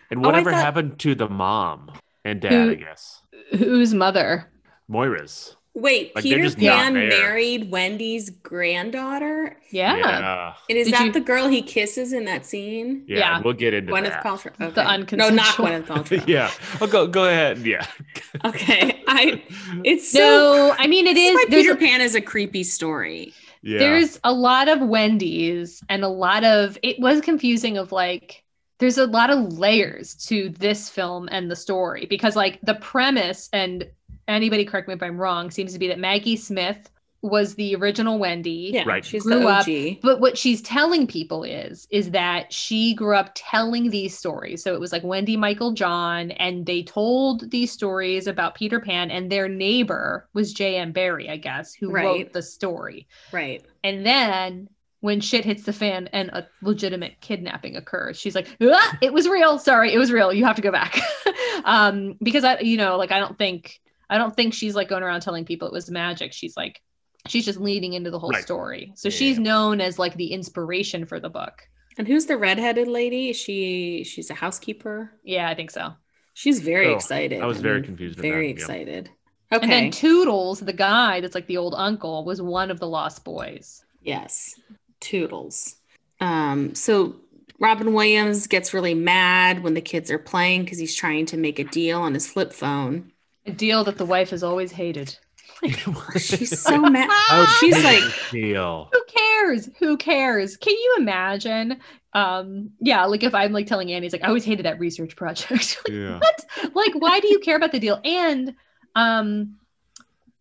and 0.10 0.20
Oh, 0.20 0.28
whatever 0.30 0.52
thought- 0.52 0.64
happened 0.64 1.00
to 1.00 1.16
the 1.16 1.30
mom 1.30 1.92
and 2.26 2.40
dad, 2.42 2.52
Who- 2.52 2.72
I 2.72 2.76
guess. 2.76 3.22
Whose 3.58 3.94
mother? 3.94 4.50
Moira's. 4.90 5.56
Wait, 5.76 6.14
Like, 6.16 6.24
Peter 6.24 6.52
Pan 6.56 6.94
married 6.94 7.72
Wendy's 7.72 8.30
granddaughter? 8.30 9.58
Yeah. 9.72 9.98
Yeah. 9.98 10.54
And 10.70 10.78
is 10.78 10.86
Did 10.88 10.94
that 10.94 11.06
you- 11.08 11.12
the 11.14 11.20
girl 11.20 11.48
he 11.48 11.64
kisses 11.64 12.14
in 12.14 12.26
that 12.26 12.46
scene? 12.46 13.04
Yeah, 13.08 13.18
Yeah. 13.18 13.42
We'll 13.44 13.54
get 13.54 13.74
into 13.74 13.92
Gwyneth 13.92 14.10
that. 14.10 14.24
Paltrow. 14.24 14.52
Okay. 14.62 14.70
The 15.10 15.16
No, 15.18 15.30
not 15.30 15.46
unconsensual- 15.56 15.56
Gwyneth 15.56 15.86
Paltrow. 15.88 16.28
yeah. 16.28 16.52
Well, 16.80 16.90
go 16.90 17.08
go 17.08 17.26
ahead. 17.26 17.60
Yeah. 17.66 17.86
Okay, 18.46 19.04
I. 19.08 19.42
It's 19.84 20.12
so. 20.12 20.20
No, 20.20 20.76
I 20.78 20.88
mean 20.88 21.06
it 21.08 21.14
this 21.14 21.30
is. 21.30 21.36
why 21.36 21.46
There's 21.50 21.64
Peter 21.64 21.74
a, 21.74 21.78
Pan 21.78 22.02
is 22.02 22.14
a 22.16 22.22
creepy 22.22 22.64
story. 22.64 23.34
yeah. 23.62 23.78
there's 23.80 24.20
a 24.24 24.34
lot 24.34 24.68
of 24.68 24.82
Wendy's 24.82 25.82
and 25.88 26.04
a 26.04 26.08
lot 26.08 26.44
of 26.44 26.78
it 26.84 27.00
was 27.00 27.22
confusing 27.22 27.78
of 27.78 27.92
like 27.92 28.43
there's 28.84 28.98
a 28.98 29.08
lot 29.08 29.30
of 29.30 29.58
layers 29.58 30.14
to 30.16 30.50
this 30.50 30.90
film 30.90 31.30
and 31.32 31.50
the 31.50 31.56
story 31.56 32.06
because 32.06 32.36
like 32.36 32.60
the 32.64 32.76
premise 32.76 33.50
and 33.54 33.88
anybody 34.28 34.66
correct 34.66 34.90
me 34.90 34.94
if 34.94 35.02
I'm 35.02 35.18
wrong 35.18 35.50
seems 35.52 35.72
to 35.72 35.80
be 35.80 35.88
that 35.88 36.00
Maggie 36.00 36.36
Smith 36.36 36.90
was 37.22 37.56
the 37.56 37.74
original 37.76 38.20
Wendy. 38.20 38.72
Yeah, 38.74 38.84
Right. 38.86 39.06
She's 39.06 39.24
Grew 39.24 39.40
the 39.40 39.48
up, 39.48 39.66
But 40.02 40.20
what 40.20 40.38
she's 40.38 40.62
telling 40.62 41.08
people 41.08 41.46
is 41.46 41.88
is 41.92 42.12
that 42.12 42.52
she 42.52 42.94
grew 42.94 43.16
up 43.16 43.32
telling 43.34 43.90
these 43.90 44.18
stories. 44.18 44.62
So 44.62 44.74
it 44.74 44.82
was 44.82 44.92
like 44.92 45.06
Wendy 45.06 45.38
Michael 45.38 45.72
John 45.72 46.32
and 46.32 46.66
they 46.66 46.84
told 46.84 47.50
these 47.50 47.72
stories 47.72 48.28
about 48.28 48.56
Peter 48.56 48.82
Pan 48.82 49.10
and 49.10 49.32
their 49.32 49.48
neighbor 49.48 50.28
was 50.34 50.52
J.M. 50.52 50.92
Barrie, 50.92 51.30
I 51.30 51.38
guess, 51.38 51.74
who 51.74 51.90
Right. 51.90 52.04
wrote 52.04 52.34
the 52.34 52.42
story. 52.42 53.08
right. 53.32 53.64
And 53.86 54.06
then 54.06 54.68
when 55.04 55.20
shit 55.20 55.44
hits 55.44 55.64
the 55.64 55.74
fan 55.74 56.08
and 56.14 56.30
a 56.30 56.48
legitimate 56.62 57.20
kidnapping 57.20 57.76
occurs, 57.76 58.18
she's 58.18 58.36
like, 58.36 58.48
"Ah, 58.62 58.98
"It 59.02 59.12
was 59.12 59.28
real. 59.28 59.60
Sorry, 59.60 59.94
it 59.94 59.98
was 59.98 60.14
real. 60.14 60.32
You 60.32 60.46
have 60.46 60.56
to 60.56 60.62
go 60.62 60.72
back." 60.72 60.98
um, 61.66 62.16
because 62.24 62.46
I, 62.46 62.60
you 62.60 62.78
know, 62.78 62.96
like 62.98 63.12
I 63.12 63.20
don't 63.20 63.38
think 63.38 63.80
I 64.10 64.18
don't 64.18 64.34
think 64.34 64.54
she's 64.54 64.76
like 64.76 64.88
going 64.88 65.04
around 65.04 65.20
telling 65.20 65.44
people 65.44 65.68
it 65.68 65.74
was 65.74 65.92
magic. 65.92 66.32
She's 66.32 66.56
like, 66.56 66.82
she's 67.28 67.44
just 67.44 67.60
leading 67.60 67.92
into 67.94 68.12
the 68.12 68.20
whole 68.20 68.30
Right. 68.30 68.44
story. 68.44 68.94
So 68.96 69.10
Yeah. 69.10 69.16
she's 69.16 69.40
known 69.40 69.82
as 69.82 70.00
like 70.00 70.16
the 70.16 70.28
inspiration 70.32 71.06
for 71.06 71.20
the 71.20 71.30
book. 71.30 71.68
And 71.98 72.08
who's 72.08 72.26
the 72.26 72.38
redheaded 72.38 72.88
lady? 72.88 73.30
Is 73.32 73.36
she 73.38 74.06
she's 74.06 74.30
a 74.30 74.34
housekeeper. 74.36 75.12
Yeah, 75.24 75.50
I 75.50 75.54
think 75.54 75.70
so. 75.72 75.94
She's 76.34 76.62
very 76.62 76.88
Oh, 76.88 76.96
excited. 76.96 77.42
I 77.42 77.46
was 77.46 77.60
very 77.60 77.84
confused 77.84 78.16
with 78.18 78.24
Very 78.24 78.54
that, 78.54 78.60
yeah. 78.60 78.64
excited. 78.64 79.10
Okay. 79.52 79.64
And 79.64 79.72
then 79.72 79.92
Toodles, 79.92 80.62
the 80.62 80.72
guy 80.74 81.20
that's 81.20 81.36
like 81.36 81.48
the 81.48 81.58
old 81.58 81.76
uncle, 81.78 82.24
was 82.24 82.42
one 82.42 82.72
of 82.72 82.80
the 82.80 82.88
lost 82.88 83.26
boys. 83.26 83.84
yes. 84.02 84.56
Toodles. 85.04 85.76
Um, 86.20 86.74
so 86.76 87.16
Robin 87.60 87.94
Williams 87.94 88.48
gets 88.48 88.74
really 88.74 88.94
mad 88.94 89.62
when 89.64 89.74
the 89.74 89.82
kids 89.82 90.10
are 90.10 90.18
playing 90.18 90.64
because 90.64 90.80
he's 90.80 90.96
trying 90.96 91.26
to 91.28 91.38
make 91.38 91.60
a 91.60 91.64
deal 91.64 92.02
on 92.02 92.14
his 92.14 92.28
flip 92.28 92.54
phone. 92.54 93.12
A 93.46 93.52
deal 93.52 93.84
that 93.84 93.98
the 93.98 94.06
wife 94.06 94.30
has 94.32 94.42
always 94.44 94.72
hated. 94.72 95.18
She's 96.18 96.60
so 96.60 96.78
mad. 96.82 97.10
Oh, 97.30 97.58
She's 97.60 97.84
like, 97.84 98.02
you 98.04 98.10
feel. 98.10 98.90
who 98.92 99.02
cares 99.16 99.70
who 99.80 99.98
cares 99.98 100.58
can 100.58 100.74
you 100.74 100.96
imagine 101.00 101.78
um 102.14 102.70
yeah 102.80 103.06
like 103.06 103.24
if 103.24 103.34
i'm 103.36 103.52
like 103.52 103.68
telling 103.68 103.92
annie's 103.92 104.12
like 104.14 104.24
i 104.24 104.28
always 104.28 104.44
hated 104.46 104.66
that 104.66 104.80
research 104.80 105.16
project 105.16 105.52
like, 105.88 105.96
Yeah. 105.96 106.20
what 106.20 106.46
like 106.76 106.94
why 106.96 107.20
do 107.20 107.28
you 107.28 107.40
care 107.40 107.56
about 107.56 107.72
the 107.72 107.80
deal 107.80 108.00
and 108.06 108.54
um 108.96 109.58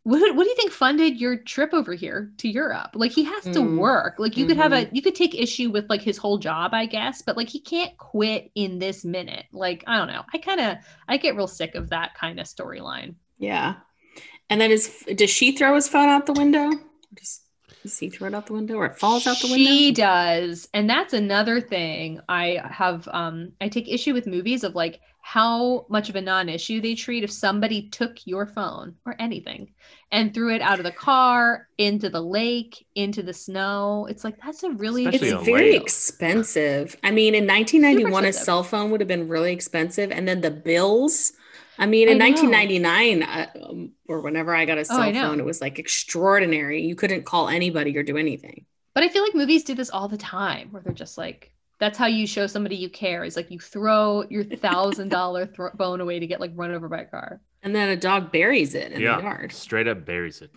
what, 0.05 0.35
what 0.35 0.45
do 0.45 0.51
you 0.51 0.57
think 0.57 0.73
funded 0.73 1.21
your 1.21 1.37
trip 1.37 1.73
over 1.73 1.95
here 1.95 2.33
to 2.39 2.49
Europe? 2.49 2.91
Like 2.95 3.13
he 3.13 3.25
has 3.25 3.49
to 3.51 3.61
Mm. 3.61 3.77
work. 3.77 4.17
Like 4.19 4.37
you 4.37 4.47
could 4.47 4.57
have 4.57 4.73
a 4.73 4.89
you 4.93 5.03
could 5.03 5.15
take 5.15 5.35
issue 5.35 5.71
with 5.71 5.89
like 5.89 6.03
his 6.03 6.19
whole 6.19 6.39
job, 6.39 6.75
I 6.75 6.87
guess, 6.87 7.23
but 7.23 7.37
like 7.37 7.49
he 7.49 7.61
can't 7.61 7.97
quit 7.99 8.51
in 8.55 8.79
this 8.79 9.05
minute. 9.05 9.47
Like 9.53 9.85
I 9.87 9.97
don't 9.99 10.09
know. 10.09 10.25
I 10.33 10.39
kind 10.39 10.61
of 10.61 10.79
I 11.09 11.17
get 11.19 11.37
real 11.37 11.47
sick 11.49 11.75
of 11.77 11.91
that 11.91 12.15
kind 12.15 12.41
of 12.41 12.47
storyline. 12.47 13.15
yeah. 13.39 13.77
And 14.51 14.61
then 14.61 14.71
is 14.71 15.05
does 15.17 15.31
she 15.31 15.57
throw 15.57 15.75
his 15.75 15.89
phone 15.89 16.09
out 16.09 16.27
the 16.27 16.33
window? 16.35 16.71
Does, 17.15 17.41
does 17.83 17.99
he 17.99 18.11
throw 18.11 18.29
it 18.29 18.35
out 18.35 18.47
the 18.47 18.53
window 18.55 18.75
or 18.77 18.87
it 18.87 18.99
falls 18.99 19.27
out 19.27 19.41
the 19.41 19.49
window? 19.49 19.71
She 19.71 19.93
does. 19.93 20.69
And 20.75 20.89
that's 20.89 21.13
another 21.13 21.61
thing 21.61 22.21
I 22.29 22.61
have 22.71 23.09
um 23.13 23.53
I 23.61 23.69
take 23.69 23.89
issue 23.89 24.15
with 24.15 24.27
movies 24.27 24.65
of 24.65 24.75
like 24.75 25.01
how 25.23 25.87
much 25.89 26.09
of 26.11 26.17
a 26.17 26.21
non-issue 26.21 26.81
they 26.81 26.95
treat 26.95 27.25
if 27.25 27.31
somebody 27.31 27.89
took 27.91 28.27
your 28.27 28.47
phone 28.47 28.97
or 29.07 29.17
anything 29.21 29.73
and 30.11 30.35
threw 30.35 30.55
it 30.55 30.61
out 30.61 30.79
of 30.81 30.85
the 30.85 30.93
car, 30.93 31.69
into 31.79 32.11
the 32.11 32.21
lake, 32.21 32.87
into 32.95 33.23
the 33.23 33.33
snow. 33.33 34.07
It's 34.11 34.25
like 34.25 34.37
that's 34.43 34.63
a 34.65 34.71
really 34.73 35.05
Especially 35.05 35.29
It's 35.31 35.45
very 35.45 35.75
lake. 35.75 35.83
expensive. 35.83 36.97
I 37.03 37.11
mean, 37.11 37.35
in 37.35 37.47
1991, 37.47 38.25
a 38.25 38.33
cell 38.33 38.63
phone 38.63 38.91
would 38.91 39.01
have 39.01 39.09
been 39.09 39.29
really 39.29 39.53
expensive. 39.53 40.11
And 40.11 40.27
then 40.29 40.41
the 40.41 40.51
bills. 40.51 41.33
I 41.79 41.87
mean, 41.87 42.09
in 42.09 42.19
I 42.19 42.19
1999, 42.19 43.23
uh, 43.23 43.47
um, 43.63 43.93
or 44.09 44.21
whenever 44.21 44.55
I 44.55 44.67
got 44.67 44.79
a 44.79 44.85
Oh, 44.89 44.95
cell 44.95 45.13
know. 45.13 45.21
phone, 45.21 45.41
it 45.41 45.45
was 45.47 45.61
like 45.61 45.79
extraordinary. 45.79 46.83
You 46.83 46.95
couldn't 46.95 47.25
call 47.25 47.49
anybody 47.49 47.97
or 47.97 48.03
do 48.03 48.17
anything. 48.19 48.67
But 48.95 49.05
I 49.05 49.09
feel 49.09 49.23
like 49.23 49.35
movies 49.35 49.65
do 49.65 49.75
this 49.75 49.91
all 49.91 50.09
the 50.09 50.17
time 50.19 50.71
where 50.73 50.83
they're 50.83 50.93
just 50.95 51.19
like, 51.19 51.52
that's 51.83 51.99
how 51.99 52.07
you 52.07 52.29
show 52.29 52.47
somebody 52.47 52.77
you 52.77 52.89
care 52.89 53.25
is 53.25 53.35
like 53.35 53.51
you 53.51 53.59
throw 53.59 54.23
your 54.31 54.45
thousand 54.45 55.09
dollar 55.09 55.47
thro- 55.47 55.73
phone 55.77 56.01
away 56.01 56.21
to 56.21 56.29
get 56.29 56.39
like 56.39 56.53
run 56.55 56.71
over 56.71 56.89
by 56.89 57.01
a 57.01 57.05
car. 57.05 57.41
And 57.65 57.75
then 57.75 57.89
a 57.89 57.97
dog 57.97 58.31
buries 58.31 58.77
it 58.77 58.93
in 58.93 59.01
yeah. 59.01 59.17
the 59.17 59.25
yard. 59.25 59.51
Straight 59.53 59.89
up 59.89 60.05
buries 60.05 60.43
it. 60.43 60.53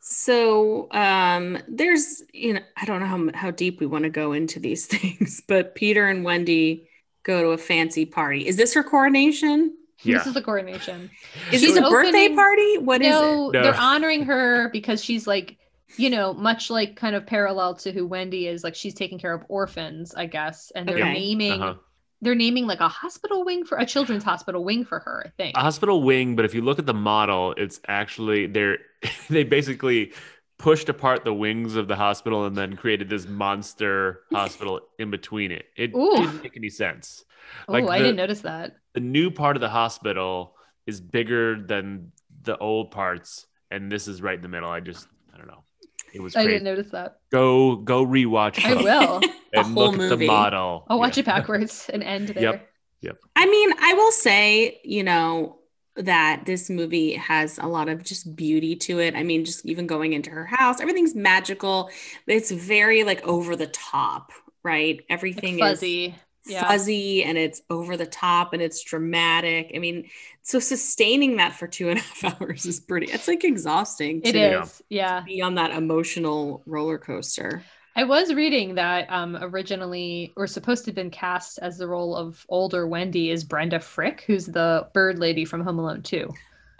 So 0.00 0.90
um, 0.90 1.58
there's, 1.68 2.24
you 2.32 2.54
know, 2.54 2.60
I 2.76 2.86
don't 2.86 2.98
know 2.98 3.06
how, 3.06 3.38
how 3.38 3.50
deep 3.52 3.78
we 3.78 3.86
want 3.86 4.02
to 4.02 4.10
go 4.10 4.32
into 4.32 4.58
these 4.58 4.86
things, 4.88 5.40
but 5.46 5.76
Peter 5.76 6.08
and 6.08 6.24
Wendy 6.24 6.88
go 7.22 7.40
to 7.40 7.48
a 7.50 7.58
fancy 7.58 8.04
party. 8.04 8.44
Is 8.44 8.56
this 8.56 8.74
her 8.74 8.82
coronation? 8.82 9.76
Yeah. 10.02 10.18
This 10.18 10.26
is 10.26 10.34
the 10.34 10.42
coronation. 10.42 11.08
Is 11.52 11.60
She's 11.60 11.74
this 11.74 11.78
a 11.78 11.88
birthday 11.88 12.34
party? 12.34 12.78
What 12.78 13.00
is 13.00 13.12
no, 13.12 13.50
it? 13.50 13.52
No. 13.52 13.62
they're 13.62 13.76
honoring 13.76 14.24
her 14.24 14.70
because 14.70 15.04
she's 15.04 15.28
like, 15.28 15.56
you 15.96 16.10
know, 16.10 16.34
much 16.34 16.70
like 16.70 16.96
kind 16.96 17.16
of 17.16 17.26
parallel 17.26 17.74
to 17.76 17.92
who 17.92 18.06
Wendy 18.06 18.46
is. 18.46 18.62
Like 18.64 18.74
she's 18.74 18.94
taking 18.94 19.18
care 19.18 19.32
of 19.34 19.44
orphans, 19.48 20.14
I 20.14 20.26
guess, 20.26 20.70
and 20.74 20.88
they're 20.88 20.98
Okay. 20.98 21.12
naming 21.12 21.62
Uh-huh. 21.62 21.74
they're 22.20 22.34
naming 22.34 22.66
like 22.66 22.80
a 22.80 22.88
hospital 22.88 23.44
wing 23.44 23.64
for 23.64 23.78
a 23.78 23.86
children's 23.86 24.24
hospital 24.24 24.64
wing 24.64 24.84
for 24.84 24.98
her. 25.00 25.22
I 25.26 25.30
think. 25.36 25.56
a 25.56 25.60
hospital 25.60 26.02
wing 26.02 26.36
but 26.36 26.44
if 26.44 26.54
you 26.54 26.62
look 26.62 26.78
at 26.78 26.86
the 26.86 26.94
model 26.94 27.54
it's 27.56 27.80
actually 27.88 28.46
they're 28.46 28.78
they 29.30 29.44
basically 29.44 30.12
pushed 30.58 30.88
apart 30.88 31.24
the 31.24 31.32
wings 31.32 31.76
of 31.76 31.86
the 31.88 31.94
hospital 31.96 32.44
and 32.46 32.56
then 32.56 32.74
created 32.76 33.08
this 33.08 33.26
monster 33.26 34.22
hospital 34.32 34.80
in 34.98 35.10
between 35.10 35.52
it 35.52 35.66
it 35.76 35.94
Ooh. 35.94 36.16
didn't 36.16 36.42
make 36.42 36.56
any 36.56 36.68
sense 36.68 37.24
oh, 37.68 37.72
like 37.72 37.84
I 37.84 38.00
didn't 38.00 38.16
notice 38.16 38.40
that. 38.42 38.76
the 38.94 39.00
new 39.00 39.30
part 39.30 39.56
of 39.56 39.60
the 39.60 39.68
hospital 39.68 40.54
is 40.86 41.00
bigger 41.00 41.60
than 41.62 42.12
the 42.42 42.58
old 42.58 42.90
parts 42.90 43.46
and 43.70 43.90
this 43.92 44.08
is 44.08 44.20
right 44.22 44.34
in 44.36 44.42
the 44.42 44.48
middle 44.48 44.68
i 44.70 44.80
just 44.80 45.06
i 45.32 45.38
don't 45.38 45.46
know 45.46 45.62
it 46.12 46.20
was 46.20 46.36
I 46.36 46.44
crazy 46.44 46.48
didn't 46.48 46.64
notice 46.64 46.90
that. 46.92 47.20
go 47.30 47.76
go 47.76 48.04
rewatch 48.06 48.60
I 48.64 48.74
Hook 48.74 48.82
will. 48.82 49.20
The 49.52 49.60
and 49.60 49.66
whole 49.74 49.92
look 49.92 49.98
at 49.98 50.08
the 50.08 50.16
movie. 50.16 50.26
model 50.26 50.86
I'll 50.88 50.98
watch 50.98 51.16
Yeah. 51.16 51.22
it 51.22 51.26
backwards 51.26 51.88
and 51.92 52.02
end 52.02 52.28
there. 52.30 52.42
Yep. 52.42 52.68
Yep. 53.02 53.18
I 53.36 53.46
mean, 53.46 53.70
I 53.80 53.94
will 53.94 54.12
say, 54.12 54.80
you 54.84 55.04
know, 55.04 55.58
that 55.96 56.42
this 56.46 56.70
movie 56.70 57.14
has 57.14 57.58
a 57.58 57.66
lot 57.66 57.88
of 57.88 58.02
just 58.04 58.34
beauty 58.36 58.76
to 58.76 59.00
it. 59.00 59.14
I 59.16 59.22
mean, 59.22 59.44
just 59.44 59.64
even 59.66 59.86
going 59.86 60.12
into 60.12 60.30
her 60.30 60.46
house, 60.46 60.80
everything's 60.80 61.14
magical. 61.14 61.90
It's 62.26 62.50
very 62.50 63.04
like 63.04 63.22
over 63.26 63.56
the 63.56 63.66
top, 63.68 64.32
right? 64.62 64.96
Like 64.96 65.06
Everything 65.10 65.58
fuzzy. 65.58 66.06
is 66.06 66.14
Yeah. 66.48 66.66
fuzzy 66.66 67.22
and 67.24 67.36
it's 67.38 67.60
over 67.70 67.96
the 67.96 68.06
top 68.06 68.52
and 68.52 68.62
it's 68.62 68.82
dramatic. 68.82 69.72
I 69.74 69.78
mean, 69.78 70.08
so 70.42 70.58
sustaining 70.58 71.36
that 71.36 71.54
for 71.54 71.66
two 71.66 71.88
and 71.90 71.98
a 71.98 72.02
half 72.02 72.40
hours 72.40 72.66
is 72.66 72.80
pretty, 72.80 73.06
it's 73.12 73.28
like 73.28 73.44
exhausting 73.44 74.22
It 74.24 74.32
to 74.32 74.62
is. 74.62 74.82
Yeah. 74.88 75.20
be 75.26 75.42
on 75.42 75.54
that 75.56 75.70
emotional 75.72 76.62
roller 76.66 76.98
coaster. 76.98 77.62
I 77.96 78.04
was 78.04 78.32
reading 78.32 78.76
that 78.76 79.10
um, 79.10 79.36
originally 79.40 80.32
or 80.36 80.46
supposed 80.46 80.84
to 80.84 80.90
have 80.90 80.94
been 80.94 81.10
cast 81.10 81.58
as 81.58 81.78
the 81.78 81.88
role 81.88 82.14
of 82.14 82.46
older 82.48 82.86
Wendy 82.86 83.30
is 83.30 83.42
Brenda 83.42 83.80
Frick, 83.80 84.22
who's 84.26 84.46
the 84.46 84.88
bird 84.94 85.18
lady 85.18 85.44
from 85.44 85.62
Home 85.62 85.80
Alone 85.80 86.02
2. 86.02 86.28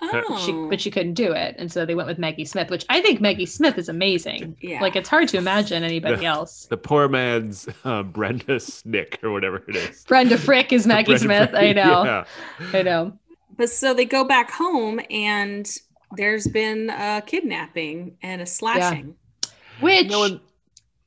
Oh, 0.01 0.39
She, 0.47 0.53
but 0.71 0.81
she 0.81 0.91
couldn't 0.91 1.15
do 1.15 1.33
it. 1.33 1.57
And 1.59 1.73
so 1.73 1.85
they 1.85 1.95
went 1.97 2.07
with 2.09 2.19
Maggie 2.19 2.45
Smith, 2.45 2.71
which 2.71 2.85
I 2.89 3.01
think 3.01 3.21
Maggie 3.21 3.47
Smith 3.47 3.77
is 3.79 3.89
amazing. 3.89 4.57
Yeah. 4.61 4.81
Like 4.81 4.95
it's 4.95 5.09
hard 5.09 5.29
to 5.29 5.37
imagine 5.39 5.83
anybody 5.83 6.23
Yeah. 6.23 6.35
else. 6.35 6.67
the 6.67 6.77
poor 6.77 7.09
man's 7.09 7.69
uh, 7.85 8.05
brenda 8.05 8.61
snick 8.61 9.19
or 9.25 9.31
whatever 9.33 9.63
it 9.67 9.75
is 9.75 10.05
Brenda 10.05 10.39
Frick 10.39 10.73
is 10.73 10.87
Maggie 10.87 11.07
Brenda 11.17 11.25
Smith. 11.25 11.51
I 11.55 11.73
know. 11.73 12.05
yeah. 12.05 12.25
I 12.73 12.83
know. 12.83 13.13
But 13.57 13.71
so 13.71 13.93
they 13.93 14.05
go 14.05 14.23
back 14.23 14.53
home 14.53 15.01
and 15.11 15.69
there's 16.17 16.47
been 16.47 16.91
a 16.91 17.21
kidnapping 17.27 18.17
and 18.23 18.41
a 18.41 18.47
slashing. 18.47 19.17
Yeah. 19.43 19.51
Which 19.81 20.11
no 20.11 20.21
one 20.21 20.41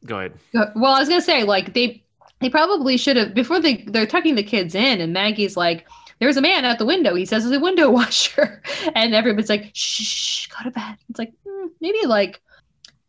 go 0.05 0.19
ahead 0.19 0.33
Uh, 0.53 0.65
Well, 0.75 0.93
I 0.93 0.99
was 0.99 1.07
gonna 1.07 1.21
say, 1.21 1.43
like 1.43 1.73
they 1.73 2.03
they 2.41 2.49
probably 2.49 2.97
should 2.97 3.15
have 3.17 3.33
before 3.33 3.59
they 3.61 3.83
they're 3.87 4.05
tucking 4.05 4.35
the 4.35 4.43
kids 4.43 4.75
in, 4.75 4.99
and 4.99 5.13
Maggie's 5.13 5.55
like, 5.55 5.87
"There's 6.21 6.37
a 6.37 6.41
man 6.41 6.63
at 6.63 6.79
the 6.79 6.85
window." 6.85 7.15
He 7.15 7.25
says, 7.25 7.45
"It's 7.45 7.53
a 7.53 7.59
window 7.59 7.91
washer," 7.99 8.63
and 8.95 9.13
everybody's 9.13 9.49
like, 9.49 9.71
"Shh, 9.73 10.03
shh, 10.03 10.47
go 10.47 10.63
to 10.63 10.71
bed." 10.71 10.95
It's 11.09 11.19
like 11.19 11.33
hmm, 11.45 11.67
maybe 11.81 12.05
like 12.05 12.39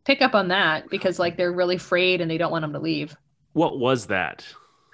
pick 0.05 0.21
up 0.21 0.35
on 0.35 0.49
that 0.49 0.91
because 0.91 1.21
like 1.21 1.37
they're 1.37 1.53
really 1.53 1.77
afraid 1.77 2.21
and 2.21 2.29
they 2.29 2.39
don't 2.39 2.51
want 2.51 2.65
him 2.65 2.73
to 2.73 2.81
leave. 2.81 3.17
what 3.53 3.79
was 3.79 4.07
that 4.07 4.45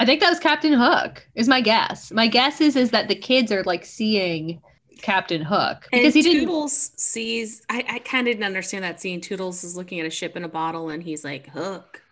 I 0.00 0.06
think 0.06 0.20
that 0.20 0.30
was 0.30 0.38
Captain 0.38 0.72
Hook. 0.72 1.26
Is 1.34 1.48
my 1.48 1.60
guess. 1.60 2.12
My 2.12 2.28
guess 2.28 2.60
is 2.60 2.76
is 2.76 2.90
that 2.90 3.08
the 3.08 3.16
kids 3.16 3.50
are 3.50 3.64
like 3.64 3.84
seeing 3.84 4.60
Captain 5.02 5.42
Hook 5.42 5.88
And 5.92 6.00
because 6.00 6.14
he 6.14 6.22
didn't. 6.22 6.40
Toodles 6.42 6.92
sees, 6.96 7.62
I, 7.68 7.84
I 7.88 7.98
kind 8.00 8.26
of 8.28 8.34
didn't 8.34 8.44
understand 8.46 8.84
that 8.84 9.00
scene. 9.00 9.20
Toodles 9.20 9.64
is 9.64 9.76
looking 9.76 10.00
at 10.00 10.06
a 10.06 10.10
ship 10.10 10.36
in 10.36 10.44
a 10.44 10.48
bottle 10.48 10.90
and 10.90 11.02
he's 11.02 11.24
like, 11.24 11.48
Hook. 11.48 12.02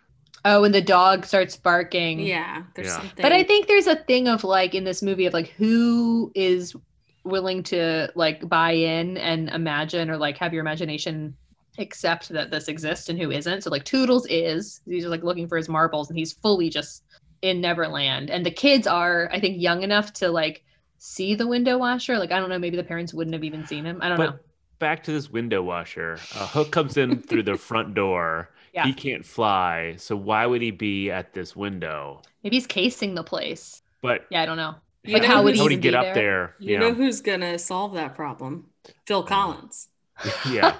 Oh, 0.45 0.63
and 0.63 0.73
the 0.73 0.81
dog 0.81 1.25
starts 1.25 1.55
barking. 1.57 2.19
Yeah, 2.19 2.63
there's 2.75 2.87
Yeah. 2.87 2.97
something. 2.99 3.21
But 3.21 3.31
I 3.33 3.43
think 3.43 3.67
there's 3.67 3.87
a 3.87 3.95
thing 3.95 4.27
of 4.27 4.43
like 4.43 4.73
in 4.75 4.83
this 4.83 5.01
movie 5.01 5.25
of 5.25 5.33
like 5.33 5.49
who 5.49 6.31
is 6.35 6.75
willing 7.23 7.61
to 7.63 8.09
like 8.15 8.47
buy 8.47 8.71
in 8.71 9.17
and 9.17 9.49
imagine 9.49 10.09
or 10.09 10.17
like 10.17 10.37
have 10.37 10.53
your 10.53 10.61
imagination 10.61 11.35
accept 11.79 12.29
that 12.29 12.49
this 12.51 12.67
exists 12.67 13.09
and 13.09 13.19
who 13.19 13.29
isn't. 13.31 13.63
So 13.63 13.69
like 13.69 13.83
Toodles 13.83 14.25
is 14.29 14.81
he's 14.85 15.03
just 15.03 15.11
like 15.11 15.23
looking 15.23 15.47
for 15.47 15.57
his 15.57 15.67
marbles 15.69 16.09
and 16.09 16.17
he's 16.17 16.33
fully 16.33 16.69
just 16.69 17.03
in 17.41 17.61
Neverland. 17.61 18.29
And 18.29 18.45
the 18.45 18.51
kids 18.51 18.87
are, 18.87 19.29
I 19.31 19.39
think, 19.39 19.61
young 19.61 19.83
enough 19.83 20.13
to 20.13 20.29
like 20.29 20.63
see 20.97 21.35
the 21.35 21.45
window 21.47 21.77
washer. 21.77 22.17
Like 22.17 22.31
I 22.31 22.39
don't 22.39 22.49
know, 22.49 22.57
maybe 22.59 22.77
the 22.77 22.83
parents 22.83 23.13
wouldn't 23.13 23.33
have 23.33 23.43
even 23.43 23.67
seen 23.67 23.85
him. 23.85 23.99
I 24.01 24.09
don't 24.09 24.17
But 24.17 24.29
know. 24.31 24.39
back 24.79 25.03
to 25.03 25.11
this 25.11 25.29
window 25.29 25.61
washer. 25.61 26.17
Uh, 26.33 26.47
Hook 26.47 26.71
comes 26.71 26.95
in 26.97 27.21
through 27.21 27.43
the 27.43 27.57
front 27.57 27.93
door. 27.93 28.49
Yeah. 28.77 28.85
He 28.85 28.93
can't 28.93 29.25
fly, 29.25 29.95
so 29.97 30.15
why 30.15 30.45
would 30.45 30.61
he 30.61 30.69
be 30.69 31.09
at 31.09 31.33
this 31.33 31.55
window? 31.55 32.21
Maybe 32.43 32.57
he's 32.57 32.67
casing 32.67 33.15
the 33.15 33.23
place. 33.23 33.81
But 34.03 34.27
Yeah, 34.29 34.43
I 34.43 34.45
don't 34.45 34.57
know. 34.57 34.75
You 35.03 35.13
Like 35.13 35.23
know 35.23 35.27
how 35.29 35.41
would 35.43 35.51
who's- 35.55 35.59
how 35.59 35.63
would 35.65 35.71
he 35.71 35.77
even 35.77 35.81
get 35.81 35.91
be 35.93 35.95
up 35.97 36.13
there? 36.13 36.53
there? 36.59 36.69
You 36.69 36.77
know 36.77 36.93
who's 36.93 37.21
gonna 37.21 37.57
solve 37.57 37.95
that 37.95 38.13
problem? 38.13 38.69
Phil 39.07 39.23
Collins, 39.23 39.89
yeah. 40.51 40.75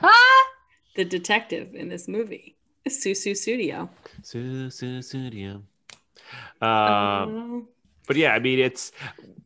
the 0.96 1.06
detective 1.06 1.74
in 1.74 1.90
this 1.90 2.08
movie. 2.08 2.56
Sussudio. 2.88 3.90
Su- 4.22 4.70
su- 4.70 5.02
Studio. 5.02 5.64
Uh, 6.62 6.66
Um, 6.66 7.68
but 8.08 8.16
yeah, 8.16 8.34
I 8.34 8.40
mean 8.40 8.60
it's 8.60 8.92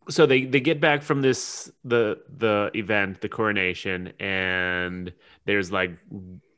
so 0.10 0.26
they 0.26 0.44
they 0.46 0.60
get 0.60 0.80
back 0.82 1.04
from 1.04 1.22
this 1.22 1.72
the 1.86 2.20
the 2.38 2.70
event, 2.76 3.22
the 3.22 3.30
coronation, 3.30 4.12
and 4.20 5.14
there's 5.46 5.72
like 5.72 5.92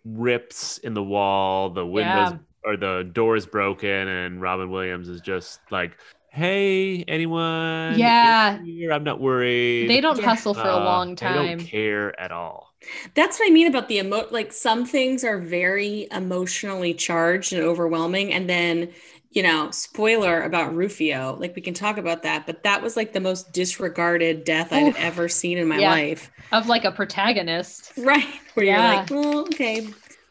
rips 0.06 0.78
in 0.80 0.94
the 0.94 1.04
wall, 1.04 1.70
the 1.70 1.86
windows 1.86 2.34
or 2.66 2.78
the 2.78 3.10
doors 3.14 3.46
broken, 3.46 4.08
and 4.08 4.42
Robin 4.42 4.70
Williams 4.72 5.10
is 5.10 5.22
just 5.22 5.60
like, 5.72 5.98
"Hey, 6.32 7.04
anyone? 7.08 7.98
Yeah. 8.00 8.62
here? 8.64 8.92
I'm 8.92 9.04
not 9.04 9.20
worried." 9.20 9.90
They 9.90 10.02
don't 10.02 10.20
Yeah. 10.20 10.26
hustle 10.26 10.54
for 10.54 10.68
a 10.68 10.76
Uh, 10.76 10.84
long 10.84 11.16
They 11.16 11.16
time. 11.16 11.58
don't 11.58 11.68
care 11.68 12.20
at 12.20 12.32
all. 12.32 12.74
That's 13.16 13.40
what 13.40 13.48
I 13.48 13.52
mean 13.52 13.68
about 13.68 13.88
the 13.88 13.98
emo 13.98 14.28
like 14.32 14.52
some 14.52 14.86
things 14.86 15.24
are 15.24 15.40
very 15.40 16.08
emotionally 16.12 16.94
charged 16.94 17.54
and 17.54 17.62
overwhelming. 17.64 18.34
And 18.34 18.50
then, 18.50 18.90
you 19.34 19.42
know, 19.42 19.72
spoiler 19.72 20.44
about 20.44 20.76
Rufio, 20.76 21.36
like 21.40 21.56
we 21.56 21.62
can 21.62 21.74
talk 21.74 21.98
about 21.98 22.22
that, 22.22 22.46
but 22.46 22.62
that 22.64 22.84
was 22.84 22.96
like 22.96 23.14
the 23.14 23.20
most 23.20 23.52
disregarded 23.52 24.44
death 24.44 24.72
I've 24.72 24.96
ever 24.96 25.28
seen 25.28 25.58
in 25.58 25.68
my 25.68 25.80
Yeah. 25.80 25.90
life. 25.90 26.32
Of 26.52 26.68
like 26.68 26.86
a 26.86 26.92
protagonist. 26.92 27.94
Right. 27.98 28.28
Where 28.54 28.66
Yeah. 28.66 28.92
you're 28.92 28.98
like, 29.02 29.10
well, 29.10 29.40
okay. 29.48 29.88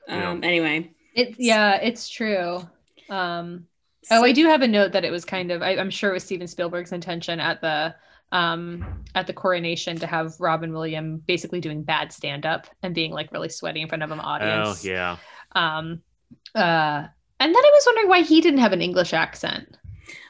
Yeah. 0.07 0.31
Um, 0.31 0.45
anyway. 0.45 0.93
It 1.15 1.35
yeah, 1.39 1.77
it's 1.77 2.09
true. 2.09 2.61
Um 3.11 3.67
Oh, 4.11 4.25
I 4.25 4.33
do 4.33 4.47
have 4.47 4.63
a 4.63 4.69
note 4.69 4.93
that 4.93 5.05
it 5.05 5.11
was 5.11 5.25
kind 5.25 5.51
of 5.51 5.63
I, 5.63 5.77
I'm 5.77 5.91
sure 5.91 6.11
it 6.11 6.15
was 6.15 6.25
Steven 6.25 6.47
Spielberg's 6.47 6.93
intention 6.93 7.41
at 7.41 7.61
the 7.61 7.95
um 8.31 9.05
at 9.15 9.27
the 9.27 9.33
coronation 9.33 9.99
to 9.99 10.07
have 10.07 10.35
Robin 10.41 10.73
Williams 10.73 11.21
basically 11.27 11.61
doing 11.61 11.83
bad 11.83 12.13
stand 12.13 12.47
up 12.47 12.67
and 12.83 12.95
being 12.95 13.13
like 13.13 13.33
really 13.33 13.49
sweaty 13.49 13.81
in 13.83 13.89
front 13.89 14.03
of 14.05 14.11
an 14.13 14.21
audience. 14.21 14.85
Oh 14.85 14.89
yeah. 14.89 15.17
Um 15.53 16.03
uh 16.55 17.09
and 17.43 17.55
then 17.55 17.65
I 17.65 17.71
was 17.75 17.83
wondering 17.87 18.09
why 18.09 18.23
he 18.23 18.41
didn't 18.41 18.61
have 18.61 18.73
an 18.73 18.83
English 18.83 19.13
accent. 19.13 19.77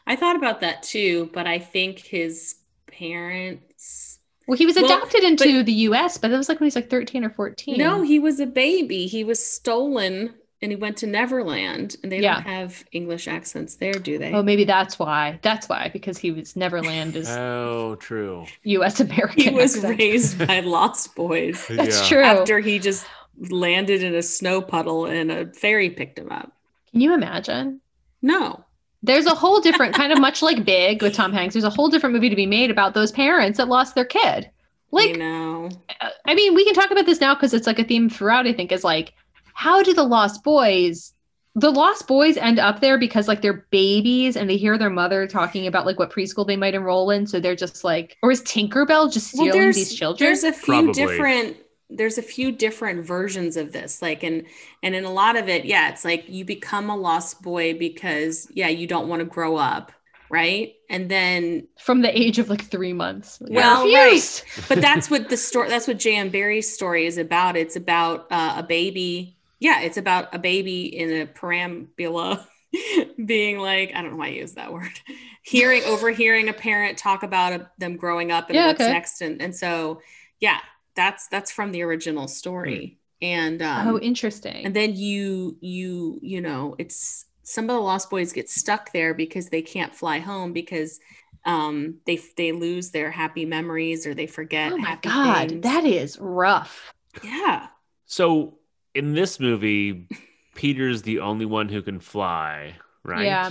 I 0.06 0.16
thought 0.16 0.36
about 0.36 0.60
that 0.60 0.82
too, 0.82 1.30
but 1.32 1.46
I 1.46 1.58
think 1.58 1.98
his 2.00 2.56
parents 2.88 4.18
Well, 4.48 4.58
he 4.58 4.66
was 4.66 4.76
Well, 4.76 4.84
adopted 4.86 5.22
into 5.24 5.62
the 5.62 5.72
US, 5.88 6.18
but 6.18 6.30
that 6.30 6.36
was 6.36 6.48
like 6.48 6.58
when 6.58 6.64
he 6.66 6.68
was 6.68 6.76
like 6.76 6.90
13 6.90 7.24
or 7.24 7.30
14. 7.30 7.78
No, 7.78 8.02
he 8.02 8.18
was 8.18 8.40
a 8.40 8.46
baby. 8.46 9.06
He 9.06 9.22
was 9.24 9.42
stolen 9.44 10.34
and 10.60 10.70
he 10.72 10.76
went 10.76 10.96
to 10.98 11.06
Neverland 11.06 11.96
and 12.02 12.10
they 12.12 12.20
Yeah. 12.20 12.34
don't 12.34 12.44
have 12.44 12.84
English 12.92 13.26
accents 13.28 13.76
there, 13.76 13.94
do 13.94 14.18
they? 14.18 14.32
Oh, 14.32 14.42
maybe 14.42 14.64
that's 14.64 14.98
why. 14.98 15.38
That's 15.42 15.68
why 15.68 15.90
because 15.92 16.18
he 16.18 16.30
was 16.32 16.56
Neverland 16.56 17.14
is 17.16 17.28
Oh, 17.28 17.96
true. 17.96 18.46
US 18.64 18.98
American. 19.00 19.42
he 19.42 19.50
was 19.50 19.76
accent. 19.76 19.98
raised 19.98 20.46
by 20.46 20.60
lost 20.76 21.14
boys 21.14 21.66
That's 21.68 22.00
Yeah. 22.02 22.08
true. 22.08 22.22
after 22.24 22.58
he 22.58 22.78
just 22.80 23.06
landed 23.38 24.02
in 24.02 24.14
a 24.14 24.22
snow 24.22 24.60
puddle 24.60 25.06
and 25.06 25.30
a 25.30 25.46
fairy 25.52 25.90
picked 25.90 26.18
him 26.18 26.30
up. 26.30 26.52
Can 26.92 27.00
you 27.00 27.14
imagine? 27.14 27.80
No. 28.20 28.64
There's 29.02 29.26
a 29.26 29.34
whole 29.34 29.60
different 29.60 29.94
kind 29.94 30.12
of 30.12 30.20
much 30.20 30.42
like 30.42 30.64
Big 30.64 31.02
with 31.02 31.14
Tom 31.14 31.32
Hanks. 31.32 31.54
There's 31.54 31.64
a 31.64 31.70
whole 31.70 31.88
different 31.88 32.14
movie 32.14 32.28
to 32.30 32.36
be 32.36 32.46
made 32.46 32.70
about 32.70 32.94
those 32.94 33.10
parents 33.12 33.56
that 33.56 33.68
lost 33.68 33.94
their 33.94 34.04
kid. 34.04 34.44
I 34.44 34.50
Like, 34.92 35.16
know. 35.16 35.70
uh, 36.00 36.10
I 36.26 36.34
mean, 36.34 36.54
we 36.54 36.64
can 36.64 36.74
talk 36.74 36.90
about 36.90 37.06
this 37.06 37.20
now 37.20 37.34
because 37.34 37.54
it's 37.54 37.66
like 37.66 37.78
a 37.78 37.84
theme 37.84 38.08
throughout. 38.10 38.46
I 38.46 38.52
think 38.52 38.70
is 38.72 38.84
like, 38.84 39.14
how 39.54 39.82
do 39.82 39.92
the 39.94 40.04
Lost 40.04 40.44
Boys? 40.44 41.14
The 41.54 41.70
Lost 41.70 42.06
Boys 42.06 42.36
end 42.38 42.58
up 42.58 42.80
there 42.80 42.98
because 42.98 43.26
like 43.28 43.42
they're 43.42 43.66
babies 43.70 44.36
and 44.36 44.48
they 44.48 44.56
hear 44.56 44.78
their 44.78 44.88
mother 44.90 45.26
talking 45.26 45.66
about 45.66 45.84
like 45.84 45.98
what 45.98 46.10
preschool 46.10 46.46
they 46.46 46.56
might 46.56 46.74
enroll 46.74 47.10
in. 47.10 47.26
So 47.26 47.40
they're 47.40 47.56
just 47.56 47.84
like, 47.84 48.16
or 48.22 48.30
is 48.30 48.40
Tinkerbell 48.42 49.12
just 49.12 49.28
stealing 49.28 49.52
there's 49.52 49.76
these 49.76 49.94
children? 49.94 50.26
there's 50.26 50.44
a 50.44 50.52
few 50.52 50.72
Probably. 50.74 50.92
different 50.92 51.56
there's 51.96 52.18
a 52.18 52.22
few 52.22 52.52
different 52.52 53.04
versions 53.04 53.56
of 53.56 53.72
this 53.72 54.02
like 54.02 54.22
and 54.22 54.46
and 54.82 54.94
in 54.94 55.04
a 55.04 55.10
lot 55.12 55.36
of 55.36 55.48
it 55.48 55.64
yeah 55.64 55.90
it's 55.90 56.04
like 56.04 56.24
you 56.28 56.44
become 56.44 56.90
a 56.90 56.96
lost 56.96 57.42
boy 57.42 57.74
because 57.78 58.48
yeah 58.54 58.68
you 58.68 58.86
don't 58.86 59.08
want 59.08 59.20
to 59.20 59.26
grow 59.26 59.56
up 59.56 59.92
right 60.30 60.74
and 60.88 61.10
then 61.10 61.66
From 61.78 62.02
the 62.02 62.16
age 62.16 62.38
of 62.38 62.48
like 62.48 62.64
three 62.64 62.92
months. 62.92 63.38
Well, 63.40 63.84
refuse. 63.84 64.44
but 64.68 64.80
that's 64.80 65.10
what 65.10 65.28
the 65.28 65.36
story 65.36 65.68
that's 65.68 65.88
what 65.88 65.98
j.m 65.98 66.30
Barrie's 66.30 66.72
story 66.72 67.06
is 67.06 67.18
about 67.18 67.56
it's 67.56 67.76
about 67.76 68.26
uh, 68.30 68.54
a 68.58 68.62
baby 68.62 69.36
yeah 69.60 69.80
it's 69.80 69.96
about 69.96 70.34
a 70.34 70.38
baby 70.38 70.84
in 70.84 71.10
a 71.22 71.26
perambula 71.26 72.44
being 73.26 73.58
like 73.58 73.92
i 73.94 74.00
don't 74.02 74.12
know 74.12 74.16
why 74.16 74.26
i 74.26 74.30
use 74.30 74.52
that 74.54 74.72
word 74.72 74.90
hearing 75.42 75.82
overhearing 75.84 76.48
a 76.48 76.52
parent 76.52 76.96
talk 76.98 77.22
about 77.22 77.52
uh 77.60 77.64
them 77.78 77.96
growing 77.96 78.30
up 78.30 78.48
and 78.50 78.56
Yeah, 78.56 78.64
what's 78.64 78.80
okay. 78.80 78.88
next 78.88 79.20
and, 79.22 79.42
and 79.42 79.54
so 79.54 80.00
yeah 80.40 80.60
that's 80.94 81.28
that's 81.28 81.50
from 81.50 81.72
the 81.72 81.82
original 81.82 82.28
story 82.28 82.98
and 83.20 83.62
um 83.62 83.88
oh, 83.88 83.98
interesting. 83.98 84.64
and 84.64 84.74
then 84.74 84.94
you 84.94 85.56
you 85.60 86.18
you 86.22 86.40
know 86.40 86.74
it's 86.78 87.26
some 87.44 87.64
of 87.64 87.74
the 87.74 87.80
lost 87.80 88.10
boys 88.10 88.32
get 88.32 88.48
stuck 88.48 88.92
there 88.92 89.14
because 89.14 89.48
they 89.48 89.62
can't 89.62 89.94
fly 89.94 90.18
home 90.18 90.52
because 90.52 91.00
um 91.44 91.96
they 92.06 92.20
they 92.36 92.52
lose 92.52 92.90
their 92.90 93.10
happy 93.10 93.44
memories 93.44 94.06
or 94.06 94.14
they 94.14 94.26
forget 94.26 94.72
oh 94.72 94.78
my 94.78 94.90
happy 94.90 95.08
god, 95.08 95.48
things. 95.48 95.62
that 95.62 95.84
is 95.84 96.18
rough. 96.20 96.92
yeah 97.22 97.66
So 98.06 98.58
in 98.94 99.14
this 99.14 99.40
movie, 99.40 100.06
Peter's 100.54 101.02
the 101.02 101.20
only 101.20 101.46
one 101.46 101.68
who 101.68 101.80
can 101.82 101.98
fly, 102.00 102.74
right? 103.04 103.24
Yeah. 103.24 103.50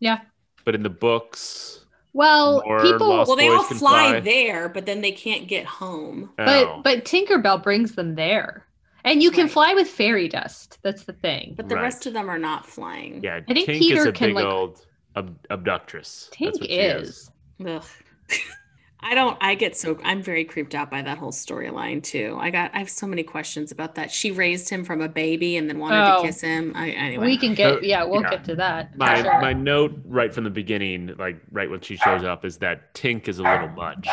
Yeah. 0.00 0.20
But 0.64 0.74
in 0.74 0.82
the 0.82 0.90
books, 0.90 1.81
Well, 2.14 2.62
More 2.66 2.82
people 2.82 3.08
Lost 3.08 3.28
well 3.28 3.36
they 3.36 3.48
Boys 3.48 3.56
all 3.58 3.64
fly, 3.64 3.76
fly. 4.10 4.20
there 4.20 4.68
but 4.68 4.84
then 4.86 5.00
they 5.00 5.12
can't 5.12 5.48
get 5.48 5.64
home 5.64 6.30
but 6.36 6.48
oh, 6.66 6.80
but 6.84 7.04
Tinkerbell 7.04 7.62
brings 7.62 7.94
them 7.94 8.14
there. 8.14 8.66
And 9.04 9.22
you 9.22 9.30
can 9.32 9.44
Right. 9.44 9.50
fly 9.52 9.74
with 9.74 9.88
fairy 9.88 10.28
dust. 10.28 10.78
That's 10.82 11.04
the 11.04 11.12
thing. 11.14 11.54
but 11.56 11.68
the 11.68 11.74
Right. 11.76 11.82
rest 11.82 12.06
of 12.06 12.12
them 12.12 12.28
are 12.30 12.38
not 12.38 12.66
flying 12.66 13.22
yeah, 13.22 13.40
I 13.48 13.52
think 13.54 13.68
Tink 13.68 13.78
Peter 13.78 14.00
is 14.00 14.06
a 14.06 14.12
can, 14.12 14.28
big 14.30 14.36
like- 14.36 14.44
old 14.44 14.86
ab- 15.16 15.38
abductress. 15.50 16.30
That's 16.38 16.58
Tink 16.58 16.60
what 16.60 16.70
she 16.70 16.76
is. 16.76 17.30
Ugh. 17.66 17.84
I 19.04 19.14
don't 19.14 19.36
I 19.40 19.54
get 19.56 19.76
so 19.76 19.98
I'm 20.04 20.22
very 20.22 20.44
creeped 20.44 20.74
out 20.74 20.90
by 20.90 21.02
that 21.02 21.18
whole 21.18 21.32
storyline 21.32 22.02
too. 22.02 22.36
I 22.40 22.50
got 22.50 22.70
I 22.74 22.78
have 22.78 22.88
so 22.90 23.06
many 23.06 23.22
questions 23.22 23.72
about 23.72 23.96
that. 23.96 24.10
She 24.12 24.30
raised 24.30 24.68
him 24.68 24.84
from 24.84 25.00
a 25.00 25.08
baby 25.08 25.56
and 25.56 25.68
then 25.68 25.78
wanted 25.78 26.00
Oh. 26.02 26.20
to 26.22 26.26
kiss 26.28 26.40
him. 26.40 26.72
I 26.76 26.90
anyway. 26.90 27.26
We 27.26 27.36
can 27.36 27.54
get 27.54 27.74
So, 27.74 27.80
yeah, 27.82 28.04
we'll 28.04 28.22
yeah. 28.22 28.30
get 28.30 28.44
to 28.44 28.54
that. 28.56 28.96
My 28.96 29.20
sure. 29.22 29.40
my 29.40 29.52
note 29.52 30.00
right 30.04 30.32
from 30.32 30.44
the 30.44 30.50
beginning, 30.50 31.14
like 31.18 31.40
right 31.50 31.68
when 31.68 31.80
she 31.80 31.96
shows 31.96 32.22
up, 32.22 32.44
is 32.44 32.58
that 32.58 32.94
Tink 32.94 33.26
is 33.28 33.38
a 33.38 33.42
little 33.42 33.68
much. 33.70 34.06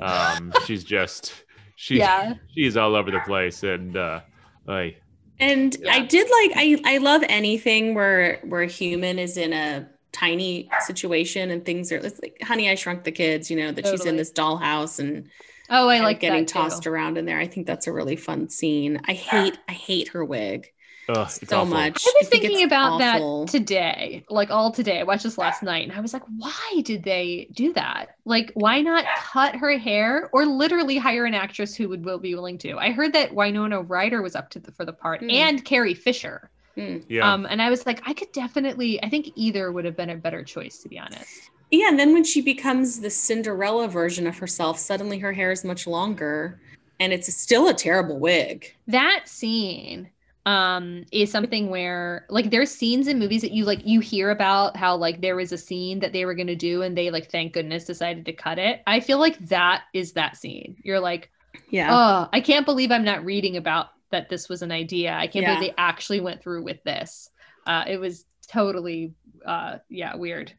Um, 0.00 0.52
she's 0.66 0.84
just 0.84 1.44
she 1.76 1.98
Yeah. 1.98 2.34
she's 2.54 2.76
all 2.76 2.94
over 2.94 3.10
the 3.10 3.20
place, 3.20 3.62
and 3.62 3.96
uh, 3.96 4.20
I 4.68 4.96
And 5.38 5.76
Yeah. 5.80 5.92
I 5.92 6.00
did 6.00 6.26
like 6.30 6.52
I 6.56 6.80
I 6.94 6.98
love 6.98 7.22
anything 7.28 7.94
where 7.94 8.40
where 8.44 8.62
a 8.62 8.66
human 8.66 9.18
is 9.18 9.36
in 9.36 9.52
a 9.52 9.88
tiny 10.12 10.68
situation 10.78 11.50
and 11.50 11.64
things 11.64 11.92
are 11.92 11.96
it's 11.98 12.20
like 12.22 12.38
honey 12.42 12.68
I 12.70 12.74
shrunk 12.74 13.04
the 13.04 13.12
kids, 13.12 13.50
you 13.50 13.56
know, 13.56 13.72
that 13.72 13.86
she's 13.86 14.04
in 14.06 14.16
this 14.16 14.32
dollhouse 14.32 14.98
and 14.98 15.28
Oh, 15.68 15.88
I 15.88 15.96
and 15.96 16.04
like 16.04 16.20
getting 16.20 16.46
that 16.46 16.52
too. 16.52 16.54
tossed 16.54 16.86
around 16.86 17.16
in 17.18 17.26
there. 17.26 17.38
I 17.38 17.46
think 17.46 17.66
that's 17.66 17.86
a 17.86 17.92
really 17.92 18.16
fun 18.16 18.48
scene. 18.48 19.00
I 19.06 19.12
hate 19.14 19.58
I 19.68 19.72
hate 19.72 20.08
her 20.08 20.24
wig 20.24 20.72
ugh, 21.08 21.28
so 21.30 21.62
awful. 21.62 21.66
much. 21.66 22.04
I 22.06 22.12
was 22.20 22.28
think 22.28 22.42
thinking 22.42 22.60
it's 22.62 22.62
about 22.62 23.00
awful. 23.00 23.46
that 23.46 23.52
today, 23.52 24.24
like 24.28 24.50
all 24.50 24.70
today. 24.72 25.00
I 25.00 25.02
watched 25.04 25.22
this 25.24 25.38
last 25.38 25.62
night 25.62 25.88
and 25.88 25.92
I 25.96 26.00
was 26.00 26.12
like, 26.12 26.22
why 26.38 26.82
did 26.84 27.02
they 27.04 27.48
do 27.52 27.72
that? 27.74 28.16
Like, 28.24 28.50
why 28.54 28.80
not 28.82 29.04
cut 29.16 29.56
her 29.56 29.76
hair 29.78 30.28
or 30.32 30.44
literally 30.46 30.98
hire 30.98 31.24
an 31.24 31.34
actress 31.34 31.74
who 31.74 31.88
would 31.88 32.04
will 32.04 32.18
be 32.18 32.34
willing 32.34 32.58
to? 32.58 32.76
I 32.78 32.90
heard 32.92 33.12
that 33.14 33.34
Winona 33.34 33.82
Ryder 33.82 34.22
was 34.22 34.34
up 34.36 34.50
to 34.50 34.60
the, 34.60 34.72
for 34.72 34.84
the 34.84 34.92
part 34.92 35.20
Hmm. 35.20 35.30
and 35.30 35.64
Carrie 35.64 35.94
Fisher. 35.94 36.50
Mm. 36.76 37.04
Yeah, 37.08 37.32
Um, 37.32 37.46
and 37.46 37.60
I 37.60 37.70
was 37.70 37.86
like, 37.86 38.00
I 38.06 38.14
could 38.14 38.32
definitely, 38.32 39.02
I 39.02 39.08
think 39.08 39.30
either 39.34 39.70
would 39.72 39.84
have 39.84 39.96
been 39.96 40.10
a 40.10 40.16
better 40.16 40.44
choice, 40.44 40.78
to 40.80 40.88
be 40.88 40.98
honest. 40.98 41.50
Yeah, 41.70 41.88
and 41.88 41.98
then 41.98 42.12
when 42.12 42.24
she 42.24 42.40
becomes 42.42 43.00
the 43.00 43.10
Cinderella 43.10 43.88
version 43.88 44.26
of 44.26 44.38
herself, 44.38 44.78
suddenly 44.78 45.18
her 45.18 45.32
hair 45.32 45.52
is 45.52 45.64
much 45.64 45.86
longer 45.86 46.60
and 46.98 47.12
it's 47.12 47.32
still 47.34 47.68
a 47.68 47.74
terrible 47.74 48.18
wig. 48.18 48.76
That 48.86 49.28
scene 49.28 50.10
um 50.46 51.04
is 51.12 51.30
something 51.30 51.68
where 51.68 52.24
like 52.30 52.50
there's 52.50 52.70
scenes 52.70 53.08
in 53.08 53.18
movies 53.18 53.42
that 53.42 53.52
you 53.52 53.66
like 53.66 53.86
you 53.86 54.00
hear 54.00 54.30
about 54.30 54.74
how 54.74 54.96
like 54.96 55.20
there 55.20 55.36
was 55.36 55.52
a 55.52 55.58
scene 55.58 56.00
that 56.00 56.14
they 56.14 56.24
were 56.24 56.34
going 56.34 56.46
to 56.46 56.56
do 56.56 56.80
and 56.80 56.96
they 56.96 57.10
like 57.10 57.30
thank 57.30 57.52
goodness 57.52 57.84
decided 57.84 58.24
to 58.24 58.32
cut 58.32 58.58
it 58.58 58.80
i 58.86 59.00
feel 59.00 59.18
like 59.18 59.38
that 59.48 59.82
is 59.92 60.12
that 60.14 60.38
scene 60.38 60.76
you're 60.82 60.98
like 60.98 61.30
Yeah. 61.68 61.88
oh 61.90 62.28
i 62.32 62.40
can't 62.40 62.64
believe 62.64 62.90
i'm 62.90 63.04
not 63.04 63.22
reading 63.22 63.58
about 63.58 63.88
that 64.10 64.28
this 64.28 64.48
was 64.48 64.62
an 64.62 64.72
idea 64.72 65.12
i 65.14 65.26
can't 65.26 65.42
Yeah. 65.42 65.54
believe 65.54 65.70
they 65.70 65.74
actually 65.78 66.20
went 66.20 66.42
through 66.42 66.62
with 66.62 66.82
this 66.84 67.30
uh 67.66 67.84
it 67.86 67.98
was 67.98 68.24
totally 68.48 69.14
uh 69.46 69.78
yeah 69.88 70.16
weird 70.16 70.52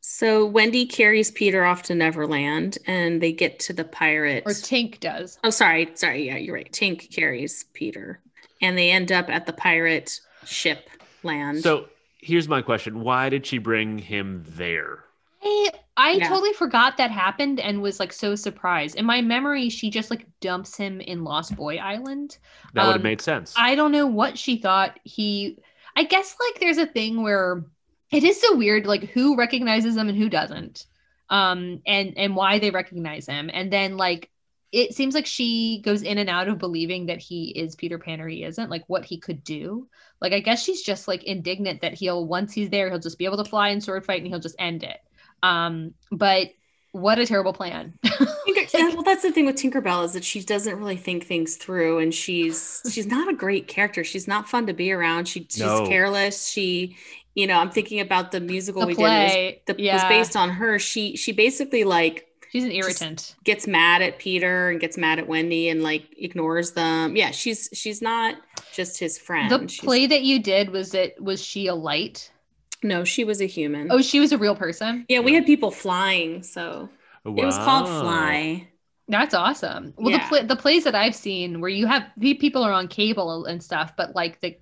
So 0.00 0.46
Wendy 0.46 0.86
carries 0.86 1.30
Peter 1.30 1.64
off 1.64 1.82
to 1.84 1.94
Neverland 1.94 2.78
and 2.86 3.20
they 3.20 3.32
get 3.32 3.58
to 3.60 3.72
the 3.72 3.84
pirate. 3.84 4.44
or 4.46 4.52
tink 4.52 4.98
does 5.00 5.38
oh, 5.44 5.50
sorry. 5.50 5.90
Sorry. 5.94 6.26
Yeah, 6.26 6.36
you're 6.38 6.54
right. 6.54 6.72
Tink 6.72 7.10
carries 7.14 7.64
Peter 7.74 8.20
and 8.62 8.76
they 8.78 8.90
end 8.90 9.12
up 9.12 9.28
at 9.28 9.44
the 9.46 9.52
pirate 9.52 10.18
ship 10.46 10.88
land. 11.22 11.62
So 11.62 11.86
here's 12.18 12.48
my 12.48 12.62
question: 12.62 13.00
Why 13.02 13.28
did 13.28 13.46
she 13.46 13.58
bring 13.58 13.98
him 13.98 14.42
there? 14.48 15.04
I, 15.42 15.70
I 16.02 16.12
Yeah. 16.12 16.28
totally 16.28 16.52
forgot 16.54 16.96
that 16.96 17.10
happened 17.10 17.60
and 17.60 17.82
was 17.82 18.00
like 18.00 18.12
so 18.12 18.34
surprised. 18.34 18.96
In 18.96 19.04
my 19.06 19.20
memory, 19.20 19.68
she 19.68 19.90
just 19.90 20.10
like 20.10 20.26
dumps 20.40 20.76
him 20.76 21.00
in 21.00 21.24
Lost 21.24 21.56
Boy 21.56 21.76
Island. 21.76 22.38
That 22.74 22.86
would 22.86 22.94
have 22.96 23.02
Um, 23.02 23.02
made 23.02 23.20
sense. 23.20 23.64
I 23.64 23.74
don't 23.74 23.92
know 23.92 24.06
what 24.06 24.38
she 24.38 24.56
thought 24.58 24.98
he. 25.04 25.58
I 25.96 26.04
guess 26.04 26.36
like 26.40 26.60
there's 26.60 26.78
a 26.78 26.86
thing 26.86 27.22
where 27.22 27.64
it 28.12 28.24
is 28.24 28.40
so 28.40 28.56
weird, 28.56 28.86
like 28.86 29.04
who 29.10 29.36
recognizes 29.36 29.96
him 29.96 30.08
and 30.08 30.16
who 30.18 30.28
doesn't, 30.28 30.86
um, 31.28 31.82
and 31.86 32.14
and 32.16 32.36
why 32.36 32.58
they 32.58 32.70
recognize 32.70 33.26
him, 33.26 33.50
and 33.52 33.72
then 33.72 33.96
like 33.96 34.30
it 34.72 34.94
seems 34.94 35.14
like 35.16 35.26
she 35.26 35.82
goes 35.84 36.02
in 36.02 36.18
and 36.18 36.30
out 36.30 36.46
of 36.48 36.58
believing 36.58 37.06
that 37.06 37.18
he 37.18 37.50
is 37.50 37.74
Peter 37.74 37.98
Pan 37.98 38.20
or 38.20 38.28
he 38.28 38.44
isn't, 38.44 38.70
like 38.70 38.84
what 38.88 39.04
he 39.04 39.18
could 39.18 39.42
do. 39.42 39.88
Like 40.20 40.32
I 40.32 40.40
guess 40.40 40.62
she's 40.62 40.82
just 40.82 41.08
like 41.08 41.24
indignant 41.24 41.80
that 41.82 41.94
he'll 41.94 42.24
once 42.26 42.52
he's 42.52 42.70
there, 42.70 42.88
he'll 42.88 43.00
just 43.00 43.18
be 43.18 43.24
able 43.24 43.42
to 43.42 43.50
fly 43.50 43.70
and 43.70 43.82
sword 43.82 44.04
fight 44.06 44.20
and 44.22 44.28
he'll 44.28 44.38
just 44.40 44.56
end 44.60 44.84
it. 44.84 44.98
Um, 45.42 45.94
but 46.12 46.50
what 46.92 47.18
a 47.18 47.26
terrible 47.26 47.52
plan. 47.52 47.94
Tinker- 48.04 48.66
yeah, 48.76 48.88
well, 48.94 49.02
that's 49.02 49.22
the 49.22 49.30
thing 49.30 49.46
with 49.46 49.56
Tinkerbell 49.56 50.04
is 50.04 50.12
that 50.14 50.24
she 50.24 50.40
doesn't 50.42 50.76
really 50.76 50.96
think 50.96 51.24
things 51.26 51.56
through, 51.56 51.98
and 52.00 52.12
she's 52.14 52.82
she's 52.90 53.06
not 53.06 53.28
a 53.28 53.32
great 53.34 53.68
character. 53.68 54.02
She's 54.04 54.26
not 54.26 54.48
fun 54.48 54.66
to 54.66 54.72
be 54.72 54.90
around. 54.92 55.28
She, 55.28 55.40
she's 55.48 55.60
No. 55.60 55.86
careless. 55.86 56.48
She, 56.48 56.96
you 57.34 57.46
know, 57.46 57.54
I'm 57.58 57.70
thinking 57.70 58.00
about 58.00 58.32
the 58.32 58.40
musical 58.40 58.80
the 58.82 58.88
we 58.88 58.94
play, 58.96 59.28
did. 59.28 59.36
It 59.36 59.62
was, 59.68 59.76
the, 59.76 59.82
yeah, 59.84 59.94
was 59.94 60.04
based 60.04 60.36
on 60.36 60.50
her. 60.50 60.78
She 60.80 61.16
she 61.16 61.30
basically 61.32 61.84
like 61.84 62.26
she's 62.50 62.64
an 62.64 62.72
irritant. 62.72 63.36
gets 63.44 63.68
mad 63.68 64.02
at 64.02 64.18
Peter 64.18 64.70
and 64.70 64.80
gets 64.80 64.98
mad 64.98 65.20
at 65.20 65.28
Wendy 65.28 65.68
and 65.68 65.84
like 65.84 66.06
ignores 66.18 66.72
them. 66.72 67.14
Yeah, 67.14 67.30
she's 67.30 67.68
she's 67.72 68.02
not 68.02 68.34
just 68.74 68.98
his 68.98 69.16
friend. 69.16 69.48
the 69.48 69.68
She's- 69.68 69.84
play 69.84 70.06
that 70.08 70.22
you 70.22 70.40
did 70.42 70.70
was 70.70 70.92
it 70.92 71.22
was 71.22 71.40
she 71.40 71.68
a 71.68 71.74
light? 71.74 72.32
No, 72.82 73.04
she 73.04 73.24
was 73.24 73.40
a 73.40 73.46
human. 73.46 73.88
Oh, 73.90 74.00
she 74.02 74.20
was 74.20 74.32
a 74.32 74.38
real 74.38 74.54
person. 74.56 75.04
yeah, 75.08 75.20
we 75.20 75.34
had 75.34 75.46
people 75.46 75.70
flying, 75.70 76.42
so 76.42 76.88
it 77.24 77.30
was 77.30 77.56
called 77.58 77.86
Fly. 77.88 78.68
That's 79.08 79.34
awesome. 79.34 79.92
Well, 79.96 80.06
the 80.06 80.18
Yeah. 80.18 80.28
pla 80.28 80.42
the 80.42 80.56
plays 80.56 80.84
that 80.84 80.94
I've 80.94 81.16
seen 81.16 81.60
where 81.60 81.68
you 81.70 81.86
have 81.86 82.04
the 82.16 82.34
people 82.34 82.62
are 82.62 82.72
on 82.72 82.86
cable 82.88 83.44
and 83.46 83.62
stuff, 83.62 83.92
but 83.96 84.14
like 84.14 84.40
the 84.40 84.56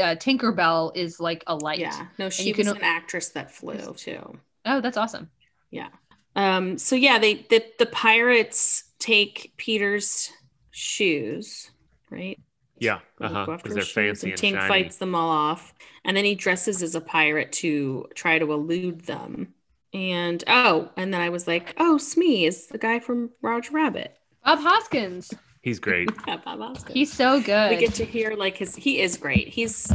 uh, 0.00 0.16
Tinkerbell 0.16 0.96
is 0.96 1.20
like 1.20 1.44
a 1.46 1.54
light. 1.54 1.78
Yeah, 1.80 2.06
no, 2.18 2.30
she 2.30 2.44
you 2.48 2.54
was 2.56 2.66
can- 2.68 2.76
an 2.78 2.82
actress 2.82 3.28
that 3.30 3.50
flew 3.50 3.92
too. 3.94 4.38
Oh, 4.64 4.80
that's 4.80 4.96
awesome. 4.96 5.28
Yeah. 5.70 5.88
Um, 6.34 6.78
so 6.78 6.96
yeah, 6.96 7.18
they 7.18 7.34
the, 7.50 7.62
the 7.78 7.84
pirates 7.86 8.84
take 8.98 9.52
Peter's 9.58 10.32
shoes, 10.70 11.70
right? 12.10 12.38
Yeah, 12.82 13.00
They 13.18 13.28
huh. 13.28 13.46
after 13.48 13.56
Because 13.62 13.74
they're 13.74 13.84
his 13.84 13.88
shoes, 13.88 14.22
fancy 14.22 14.32
and, 14.32 14.40
Tink 14.40 14.52
shiny. 14.52 14.68
fights 14.68 14.96
them 14.98 15.14
all 15.14 15.30
off, 15.30 15.72
and 16.04 16.16
then 16.16 16.24
he 16.24 16.34
dresses 16.34 16.82
as 16.82 16.94
a 16.94 17.00
pirate 17.00 17.52
to 17.52 18.06
try 18.14 18.38
to 18.38 18.52
elude 18.52 19.02
them. 19.02 19.54
And 19.94 20.42
oh, 20.46 20.90
and 20.96 21.12
then 21.12 21.20
I 21.20 21.28
was 21.28 21.46
like, 21.46 21.74
oh, 21.78 21.98
Smee 21.98 22.46
is 22.46 22.66
the 22.68 22.78
guy 22.78 22.98
from 22.98 23.30
Roger 23.42 23.72
Rabbit. 23.72 24.16
Bob 24.44 24.58
Hoskins. 24.60 25.32
He's 25.62 25.78
great. 25.78 26.10
Yeah, 26.26 26.38
Bob 26.44 26.60
Hoskins. 26.60 26.92
He's 26.94 27.12
so 27.12 27.40
good. 27.40 27.70
we 27.70 27.76
get 27.76 27.94
to 27.94 28.04
hear 28.04 28.34
like 28.34 28.56
his. 28.56 28.74
He 28.74 29.00
is 29.00 29.16
great. 29.16 29.48
He's. 29.48 29.92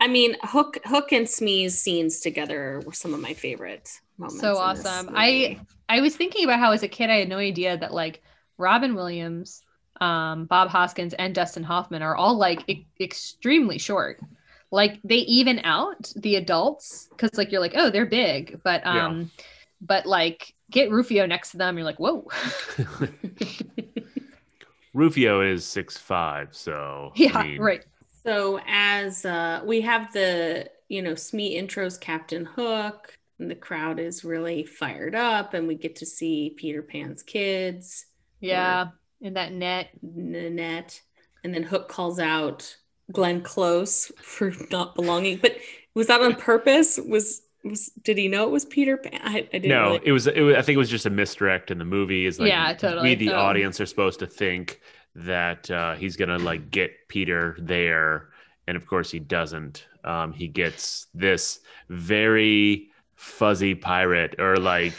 I 0.00 0.06
mean, 0.08 0.36
Hook, 0.42 0.78
Hook, 0.84 1.12
and 1.12 1.28
Smee's 1.28 1.78
scenes 1.78 2.20
together 2.20 2.80
were 2.86 2.92
some 2.92 3.12
of 3.12 3.20
my 3.20 3.34
favorite 3.34 3.90
moments. 4.18 4.40
so 4.40 4.56
awesome. 4.56 5.10
I 5.14 5.58
I 5.88 6.00
was 6.00 6.16
thinking 6.16 6.44
about 6.44 6.58
how 6.60 6.72
as 6.72 6.82
a 6.82 6.88
kid 6.88 7.10
I 7.10 7.16
had 7.16 7.28
no 7.28 7.38
idea 7.38 7.76
that 7.76 7.92
like 7.92 8.22
Robin 8.56 8.94
Williams, 8.94 9.62
um, 10.00 10.46
Bob 10.46 10.68
Hoskins, 10.70 11.14
and 11.14 11.34
Dustin 11.34 11.62
Hoffman 11.64 12.02
are 12.02 12.16
all 12.16 12.36
like 12.36 12.64
e- 12.68 12.86
extremely 13.00 13.78
short. 13.78 14.20
Like 14.70 14.98
they 15.04 15.16
even 15.16 15.60
out 15.64 16.12
the 16.16 16.36
adults 16.36 17.08
because 17.10 17.36
like 17.36 17.52
you're 17.52 17.60
like 17.60 17.74
oh 17.76 17.90
they're 17.90 18.06
big, 18.06 18.60
but 18.64 18.82
Yeah. 18.90 19.06
um, 19.06 19.30
but 19.80 20.06
like 20.06 20.54
get 20.70 20.90
Rufio 20.90 21.26
next 21.26 21.50
to 21.52 21.56
them, 21.58 21.76
you're 21.76 21.84
like 21.86 22.00
whoa. 22.00 22.26
Rufio 24.92 25.40
is 25.40 25.64
six 25.66 25.96
five, 25.96 26.54
so 26.54 27.12
I 27.32 27.34
yeah 27.34 27.36
mean, 27.36 27.56
right. 27.56 27.84
So 28.24 28.60
as 28.66 29.24
uh, 29.24 29.62
we 29.64 29.80
have 29.82 30.12
the 30.12 30.68
you 30.88 31.02
know 31.02 31.14
Smee 31.14 31.60
intros 31.60 32.00
Captain 32.00 32.44
Hook, 32.44 33.16
and 33.38 33.50
the 33.50 33.54
crowd 33.54 33.98
is 33.98 34.24
really 34.24 34.64
fired 34.64 35.14
up, 35.14 35.54
and 35.54 35.68
we 35.68 35.76
get 35.76 35.96
to 35.96 36.06
see 36.06 36.54
Peter 36.56 36.82
Pan's 36.82 37.22
kids, 37.22 38.06
yeah 38.40 38.88
in 39.20 39.34
that 39.34 39.52
net 39.52 39.90
Nanette, 40.02 41.00
and 41.44 41.54
then 41.54 41.62
Hook 41.62 41.88
calls 41.88 42.18
out 42.18 42.76
Glenn 43.12 43.42
Close 43.42 44.10
for 44.20 44.52
not 44.70 44.94
belonging. 44.94 45.38
But 45.38 45.56
was 45.94 46.06
that 46.08 46.20
on 46.20 46.34
purpose? 46.34 46.98
Was 46.98 47.42
was 47.64 47.90
did 48.02 48.16
he 48.16 48.28
know 48.28 48.44
it 48.44 48.50
was 48.50 48.64
Peter 48.64 48.96
Pan? 48.96 49.20
I, 49.22 49.38
I 49.38 49.42
didn't. 49.58 49.68
No, 49.68 49.82
really- 49.92 50.00
it 50.04 50.12
was, 50.12 50.26
it 50.26 50.40
was. 50.40 50.56
I 50.56 50.62
think 50.62 50.76
it 50.76 50.78
was 50.78 50.90
just 50.90 51.06
a 51.06 51.10
misdirect 51.10 51.70
in 51.70 51.78
the 51.78 51.84
movie. 51.84 52.26
Is 52.26 52.40
like 52.40 52.48
Yeah, 52.48 52.72
totally. 52.74 53.10
we, 53.10 53.14
the 53.16 53.32
audience, 53.34 53.80
are 53.80 53.86
supposed 53.86 54.18
to 54.20 54.26
think 54.26 54.80
that 55.14 55.70
uh, 55.70 55.94
he's 55.94 56.16
gonna 56.16 56.38
like 56.38 56.70
get 56.70 56.92
Peter 57.08 57.56
there, 57.60 58.30
and 58.66 58.76
of 58.76 58.86
course 58.86 59.10
he 59.10 59.18
doesn't. 59.18 59.86
Um, 60.04 60.32
he 60.32 60.48
gets 60.48 61.08
this 61.12 61.60
very 61.90 62.89
fuzzy 63.20 63.74
pirate, 63.74 64.34
or 64.38 64.56
like 64.56 64.94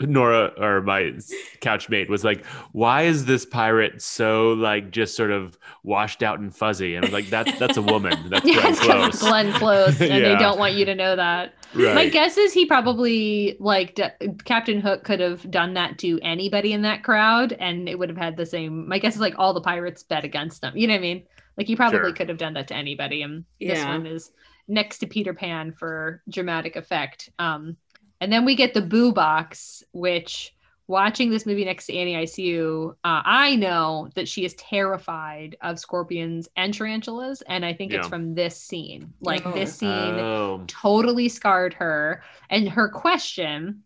Nora 0.00 0.50
or 0.56 0.80
my 0.80 1.12
couchmate 1.60 2.08
was 2.08 2.24
like, 2.24 2.44
"Why 2.72 3.02
is 3.02 3.26
this 3.26 3.44
pirate 3.44 4.00
so 4.00 4.52
like 4.54 4.90
just 4.90 5.14
sort 5.14 5.30
of 5.30 5.58
washed 5.84 6.22
out 6.22 6.40
and 6.40 6.54
fuzzy?" 6.56 6.94
And 6.94 7.04
I 7.04 7.08
was 7.08 7.12
like, 7.12 7.28
"That's 7.28 7.58
that's 7.58 7.76
a 7.76 7.82
woman. 7.82 8.16
That's 8.30 8.46
yeah 8.46 8.54
Glenn 8.62 8.70
it's 8.72 8.80
'cause 8.80 8.88
Close." 8.88 9.08
it's 9.08 9.22
Glenn 9.22 9.52
Close 9.52 10.00
and 10.00 10.24
they 10.24 10.36
don't 10.38 10.58
want 10.58 10.74
you 10.74 10.86
to 10.86 10.94
know 10.94 11.14
that. 11.16 11.54
Right. 11.74 11.94
My 11.94 12.08
guess 12.08 12.36
is 12.38 12.52
he 12.52 12.64
probably 12.66 13.56
like 13.60 13.94
d- 13.94 14.04
Captain 14.44 14.80
Hook 14.80 15.04
could 15.04 15.20
have 15.20 15.48
done 15.50 15.74
that 15.74 15.98
to 15.98 16.18
anybody 16.22 16.72
in 16.72 16.82
that 16.82 17.04
crowd, 17.04 17.52
and 17.60 17.88
it 17.90 17.98
would 17.98 18.08
have 18.08 18.18
had 18.18 18.36
the 18.38 18.46
same. 18.46 18.88
My 18.88 18.98
guess 18.98 19.14
is 19.16 19.20
like 19.20 19.34
all 19.38 19.52
the 19.52 19.60
pirates 19.60 20.02
bet 20.02 20.24
against 20.24 20.62
them. 20.62 20.76
You 20.76 20.86
know 20.86 20.94
what 20.94 20.98
I 20.98 21.02
mean? 21.02 21.22
Like 21.58 21.66
he 21.66 21.76
probably 21.76 21.98
Sure. 21.98 22.12
could 22.12 22.28
have 22.30 22.38
done 22.38 22.54
that 22.54 22.68
to 22.68 22.74
anybody, 22.74 23.20
and 23.22 23.44
this 23.60 23.84
one 23.84 24.06
is 24.06 24.30
next 24.70 24.98
to 24.98 25.06
Peter 25.06 25.34
Pan 25.34 25.72
for 25.72 26.22
dramatic 26.30 26.76
effect. 26.76 27.28
Um, 27.38 27.76
and 28.20 28.32
then 28.32 28.44
we 28.44 28.54
get 28.54 28.72
the 28.72 28.80
Boo 28.82 29.12
Box, 29.12 29.82
which 29.92 30.54
watching 30.86 31.30
this 31.30 31.46
movie 31.46 31.64
next 31.64 31.86
to 31.86 31.96
Annie 31.96 32.14
ICU, 32.14 32.90
uh, 32.90 32.94
I 33.24 33.54
know 33.56 34.08
that 34.14 34.26
she 34.28 34.44
is 34.44 34.54
terrified 34.54 35.56
of 35.62 35.78
scorpions 35.78 36.48
and 36.56 36.74
tarantulas, 36.74 37.42
and 37.42 37.64
I 37.64 37.72
think 37.72 37.92
it's 37.92 38.08
from 38.08 38.34
this 38.34 38.56
scene. 38.56 39.12
Like 39.20 39.46
Oh. 39.46 39.52
this 39.52 39.74
scene 39.76 39.88
Oh, 39.90 40.64
totally 40.66 41.28
scarred 41.28 41.74
her. 41.74 42.22
And 42.50 42.68
her 42.68 42.88
question 42.88 43.82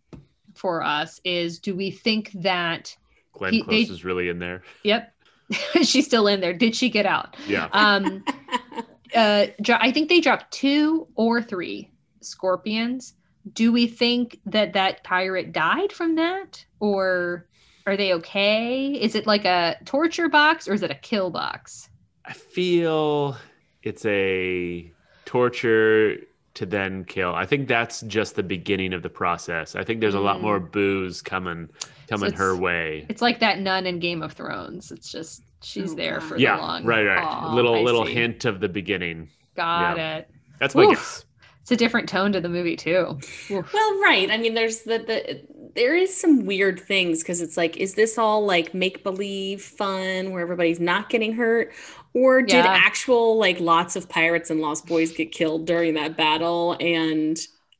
for 0.54 0.82
us 0.82 1.20
is 1.24 1.58
do 1.58 1.74
we 1.74 1.90
think 1.90 2.30
that, 2.36 2.96
Glenn 3.32 3.52
He- 3.52 3.62
Close 3.62 3.88
they- 3.88 3.92
is 3.94 4.04
really 4.04 4.28
in 4.28 4.38
there. 4.38 4.62
yep, 4.82 5.12
she's 5.82 6.06
still 6.06 6.26
in 6.26 6.40
there? 6.40 6.54
Did 6.54 6.74
she 6.74 6.88
get 6.88 7.04
out? 7.06 7.36
Yeah. 7.46 7.68
Um, 7.72 8.24
uh, 9.14 9.46
I 9.68 9.90
think 9.92 10.08
they 10.08 10.20
dropped 10.20 10.52
two 10.52 11.06
or 11.14 11.42
three 11.42 11.90
scorpions. 12.20 13.14
Do 13.52 13.70
we 13.72 13.86
think 13.86 14.40
that 14.46 14.72
that 14.72 15.04
pirate 15.04 15.52
died 15.52 15.92
from 15.92 16.14
that? 16.16 16.64
Or 16.80 17.46
are 17.86 17.96
they 17.96 18.14
okay? 18.14 18.92
Is 18.92 19.14
it 19.14 19.26
like 19.26 19.44
a 19.44 19.76
torture 19.84 20.28
box 20.28 20.66
or 20.66 20.72
is 20.74 20.82
it 20.82 20.90
a 20.90 20.94
kill 20.94 21.30
box? 21.30 21.90
I 22.24 22.32
feel 22.32 23.36
it's 23.82 24.04
a 24.06 24.90
torture 25.26 26.16
to 26.54 26.64
then 26.66 27.04
kill. 27.04 27.34
I 27.34 27.44
think 27.46 27.66
that's 27.68 28.00
just 28.02 28.36
the 28.36 28.42
beginning 28.42 28.92
of 28.94 29.02
the 29.02 29.10
process. 29.10 29.74
I 29.74 29.82
think 29.84 30.00
there's 30.00 30.14
a 30.14 30.20
lot 30.20 30.38
Mm. 30.38 30.42
more 30.42 30.60
booze 30.60 31.20
coming 31.20 31.68
coming 32.08 32.28
it's- 32.28 32.38
her 32.38 32.54
way. 32.56 33.06
It's 33.08 33.20
like 33.22 33.40
that 33.40 33.58
nun 33.58 33.86
in 33.86 33.98
Game 33.98 34.22
of 34.22 34.32
Thrones. 34.34 34.92
It's 34.92 35.10
just 35.10 35.42
she's 35.64 35.94
there 35.94 36.20
for 36.20 36.38
Yeah, 36.38 36.50
the 36.50 36.52
long. 36.52 36.88
Yeah, 36.88 36.90
right, 36.90 37.02
right. 37.04 37.24
Aw, 37.24 37.46
little 37.46 37.82
I 37.82 37.84
little 37.84 38.04
see. 38.04 38.04
hint 38.04 38.44
of 38.44 38.60
the 38.60 38.68
beginning. 38.68 39.30
Got 39.56 39.96
Yeah. 39.96 39.98
it. 39.98 40.30
That's 40.60 40.74
my 40.74 40.86
Oof. 40.86 40.86
guess. 40.86 41.24
It's 41.62 41.70
a 41.72 41.76
different 41.76 42.08
tone 42.08 42.32
to 42.32 42.40
the 42.40 42.48
movie 42.48 42.76
too. 42.76 43.20
Oof. 43.50 43.72
Well, 43.72 44.00
right. 44.02 44.30
I 44.30 44.36
mean, 44.38 44.54
there's 44.54 44.82
the 44.82 44.98
the 44.98 45.42
there 45.74 45.94
is 45.94 46.16
some 46.18 46.46
weird 46.46 46.80
things 46.80 47.22
because 47.22 47.40
it's 47.40 47.56
like, 47.56 47.76
is 47.76 47.94
this 47.94 48.18
all 48.18 48.44
like 48.46 48.74
make 48.74 49.02
believe 49.02 49.62
fun 49.62 50.30
where 50.30 50.42
everybody's 50.42 50.80
not 50.80 51.10
getting 51.10 51.32
hurt, 51.34 51.72
or 52.14 52.42
did 52.42 52.64
Yeah. 52.64 52.70
actual 52.70 53.36
like 53.38 53.60
lots 53.60 53.96
of 53.96 54.08
pirates 54.08 54.50
and 54.50 54.60
lost 54.60 54.86
boys 54.86 55.12
get 55.12 55.32
killed 55.32 55.66
during 55.66 55.94
that 55.94 56.16
battle? 56.16 56.76
And 56.80 57.38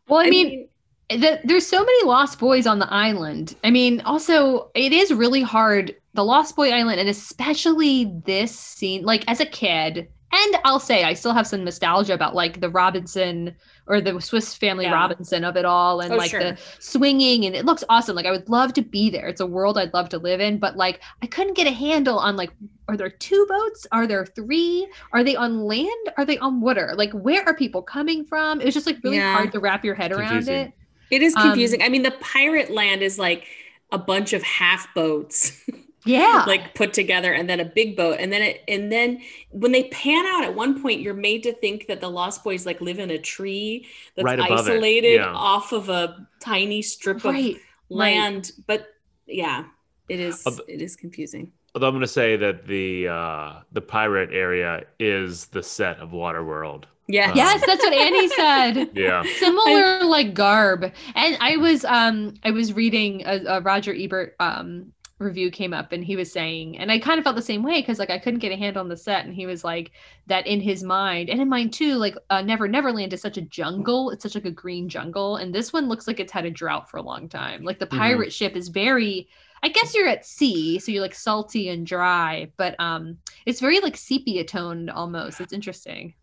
Well, 0.09 0.21
I 0.21 0.29
mean, 0.29 0.69
the, 1.11 1.41
there's 1.45 1.67
so 1.67 1.81
many 1.85 2.05
lost 2.05 2.39
boys 2.39 2.67
on 2.67 2.79
the 2.79 2.93
island. 2.93 3.57
I 3.65 3.71
mean, 3.71 4.01
also 4.03 4.71
it 4.75 4.93
is 4.93 5.13
really 5.13 5.43
hard. 5.43 5.95
The 6.15 6.25
Lost 6.25 6.55
Boy 6.55 6.71
Island, 6.71 7.01
and 7.01 7.09
especially 7.09 8.13
this 8.25 8.57
scene, 8.57 9.03
like 9.03 9.25
as 9.27 9.41
a 9.41 9.47
kid, 9.47 10.09
and 10.33 10.57
I'll 10.65 10.79
say 10.81 11.03
I 11.03 11.13
still 11.15 11.33
have 11.33 11.47
some 11.47 11.65
nostalgia 11.65 12.15
about 12.15 12.37
like 12.37 12.61
the 12.61 12.71
Robinson 12.71 13.55
or 13.89 14.01
the 14.01 14.21
Swiss 14.21 14.55
Family 14.55 14.85
Yeah. 14.85 14.93
Robinson 14.95 15.43
of 15.45 15.57
it 15.57 15.65
all, 15.65 16.01
and 16.01 16.13
Oh, 16.13 16.17
like 16.17 16.31
sure. 16.31 16.41
the 16.41 16.57
swinging, 16.79 17.45
and 17.47 17.55
it 17.57 17.65
looks 17.65 17.83
awesome. 17.89 18.15
Like 18.15 18.27
I 18.27 18.31
would 18.31 18.49
love 18.49 18.73
to 18.75 18.83
be 18.83 19.11
there. 19.11 19.27
It's 19.27 19.41
a 19.41 19.47
world 19.47 19.77
I'd 19.77 19.93
love 19.93 20.09
to 20.11 20.19
live 20.19 20.41
in, 20.41 20.59
but 20.59 20.77
like 20.77 21.01
I 21.21 21.27
couldn't 21.27 21.55
get 21.57 21.67
a 21.67 21.73
handle 21.73 22.19
on 22.19 22.37
like, 22.37 22.51
are 22.89 22.97
there 22.97 23.11
two 23.11 23.45
boats? 23.49 23.85
Are 23.91 24.07
there 24.07 24.25
three? 24.25 24.89
Are 25.13 25.25
they 25.25 25.35
on 25.35 25.65
land? 25.65 26.13
Are 26.17 26.25
they 26.25 26.39
on 26.39 26.61
water? 26.61 26.95
Like 26.97 27.13
where 27.13 27.45
are 27.45 27.55
people 27.55 27.83
coming 27.83 28.25
from? 28.25 28.61
It 28.61 28.67
was 28.67 28.75
just 28.75 28.87
like 28.87 28.99
really 29.03 29.17
Yeah. 29.17 29.35
hard 29.35 29.51
to 29.53 29.59
wrap 29.59 29.85
your 29.85 29.95
head 29.97 30.13
around 30.13 30.29
Confusing. 30.29 30.55
it. 30.55 30.73
It 31.11 31.23
is 31.23 31.35
Um, 31.37 31.43
confusing. 31.43 31.83
I 31.83 31.89
mean, 31.89 32.03
the 32.03 32.15
pirate 32.21 32.71
land 32.71 33.03
is 33.03 33.19
like 33.19 33.47
a 33.93 33.99
bunch 33.99 34.33
of 34.33 34.43
half 34.43 34.93
boats. 34.95 35.61
Yeah. 36.07 36.45
like 36.47 36.75
put 36.75 36.93
together 36.93 37.33
and 37.33 37.49
then 37.49 37.61
a 37.61 37.65
big 37.65 37.97
boat 37.97 38.19
and 38.21 38.31
then 38.31 38.43
it 38.43 38.63
and 38.69 38.93
then 38.93 39.23
when 39.53 39.73
they 39.73 39.85
pan 39.85 40.27
out 40.27 40.45
at 40.45 40.55
one 40.55 40.83
point 40.83 41.01
you're 41.01 41.15
made 41.15 41.43
to 41.45 41.53
think 41.55 41.87
that 41.87 42.03
the 42.03 42.11
lost 42.11 42.45
boys 42.45 42.67
like 42.67 42.83
live 42.83 42.99
in 42.99 43.11
a 43.11 43.17
tree 43.17 43.87
that's 44.15 44.23
Right 44.23 44.39
isolated 44.39 45.15
yeah. 45.15 45.33
off 45.33 45.73
of 45.73 45.89
a 45.89 46.29
tiny 46.41 46.83
strip 46.83 47.25
right. 47.25 47.55
of 47.55 47.61
land 47.89 48.53
but 48.67 48.89
yeah 49.27 49.65
it 50.11 50.21
is 50.21 50.45
Of- 50.45 50.61
it 50.69 50.83
is 50.83 50.95
confusing 50.95 51.53
Although 51.75 51.89
I'm 51.89 51.95
going 51.95 52.03
to 52.03 52.07
say 52.07 52.37
that 52.37 52.67
the 52.67 53.09
uh, 53.09 53.53
the 53.73 53.81
pirate 53.81 54.29
area 54.33 54.85
is 55.01 55.47
the 55.47 55.63
set 55.63 55.99
of 55.99 56.11
Waterworld. 56.11 56.85
Yeah 57.09 57.31
Uh, 57.31 57.35
Yes, 57.37 57.63
that's 57.67 57.83
what 57.83 57.93
Annie 57.93 58.29
said. 58.41 58.91
Yeah. 58.95 59.23
Similar 59.39 60.05
like 60.05 60.35
garb. 60.35 60.85
And 61.15 61.37
I 61.41 61.57
was 61.57 61.85
um 61.85 62.35
I 62.45 62.51
was 62.51 62.73
reading 62.73 63.23
a, 63.27 63.45
a 63.47 63.61
Roger 63.61 63.95
Ebert 63.95 64.35
um 64.41 64.93
review 65.21 65.49
came 65.51 65.73
up 65.73 65.93
and 65.93 66.05
he 66.05 66.17
was 66.17 66.31
saying 66.33 66.77
and 66.77 66.91
I 66.91 66.99
kind 66.99 67.19
of 67.19 67.25
felt 67.25 67.37
the 67.37 67.41
same 67.43 67.63
way 67.63 67.81
because 67.81 68.01
like 68.01 68.11
I 68.11 68.19
couldn't 68.19 68.41
get 68.41 68.51
a 68.53 68.57
hand 68.57 68.77
on 68.77 68.89
the 68.89 68.97
set 68.97 69.25
and 69.25 69.33
he 69.33 69.47
was 69.47 69.63
like 69.63 69.93
that 70.27 70.47
in 70.47 70.61
his 70.61 70.83
mind 70.83 71.31
and 71.31 71.41
in 71.41 71.49
mine 71.49 71.71
too 71.71 71.95
like 71.95 72.17
uh, 72.31 72.43
Never 72.43 72.67
Neverland 72.67 73.13
is 73.13 73.23
such 73.23 73.37
a 73.39 73.43
jungle 73.43 74.11
it's 74.11 74.25
such 74.25 74.35
like 74.35 74.45
a 74.45 74.51
green 74.51 74.89
jungle 74.89 75.37
and 75.37 75.55
this 75.55 75.73
one 75.73 75.89
looks 75.89 76.09
like 76.09 76.19
it's 76.19 76.33
had 76.33 76.45
a 76.47 76.51
drought 76.51 76.91
for 76.91 76.97
a 76.97 77.03
long 77.03 77.29
time 77.29 77.63
like 77.63 77.79
the 77.79 77.87
Mhm. 77.87 77.97
pirate 77.99 78.33
ship 78.33 78.57
is 78.57 78.69
very 78.69 79.29
I 79.63 79.69
guess 79.69 79.95
you're 79.95 80.09
at 80.09 80.27
sea 80.27 80.79
so 80.81 80.91
you're 80.91 81.01
like 81.01 81.15
salty 81.15 81.69
and 81.69 81.87
dry 81.87 82.51
but 82.59 82.75
um 82.81 83.17
it's 83.47 83.61
very 83.61 83.79
like 83.81 83.97
sepia 83.97 84.45
toned 84.45 84.91
almost 84.91 85.41
it's 85.41 85.53
interesting 85.55 86.15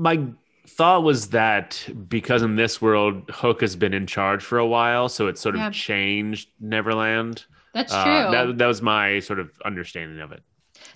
My 0.00 0.26
thought 0.66 1.02
was 1.04 1.30
that 1.30 1.88
because 2.08 2.42
in 2.42 2.56
this 2.56 2.80
world 2.80 3.28
Hook 3.30 3.60
has 3.60 3.76
been 3.76 3.94
in 3.94 4.06
charge 4.06 4.42
for 4.42 4.58
a 4.58 4.66
while, 4.66 5.08
so 5.08 5.26
it 5.26 5.38
sort 5.38 5.54
of 5.56 5.60
Yeah. 5.60 5.70
changed 5.70 6.50
Neverland. 6.60 7.44
that's 7.72 7.92
Uh, 7.92 8.04
true 8.04 8.30
that, 8.32 8.58
that 8.58 8.66
was 8.66 8.82
my 8.82 9.20
sort 9.20 9.38
of 9.38 9.50
understanding 9.64 10.20
of 10.20 10.32
it. 10.32 10.42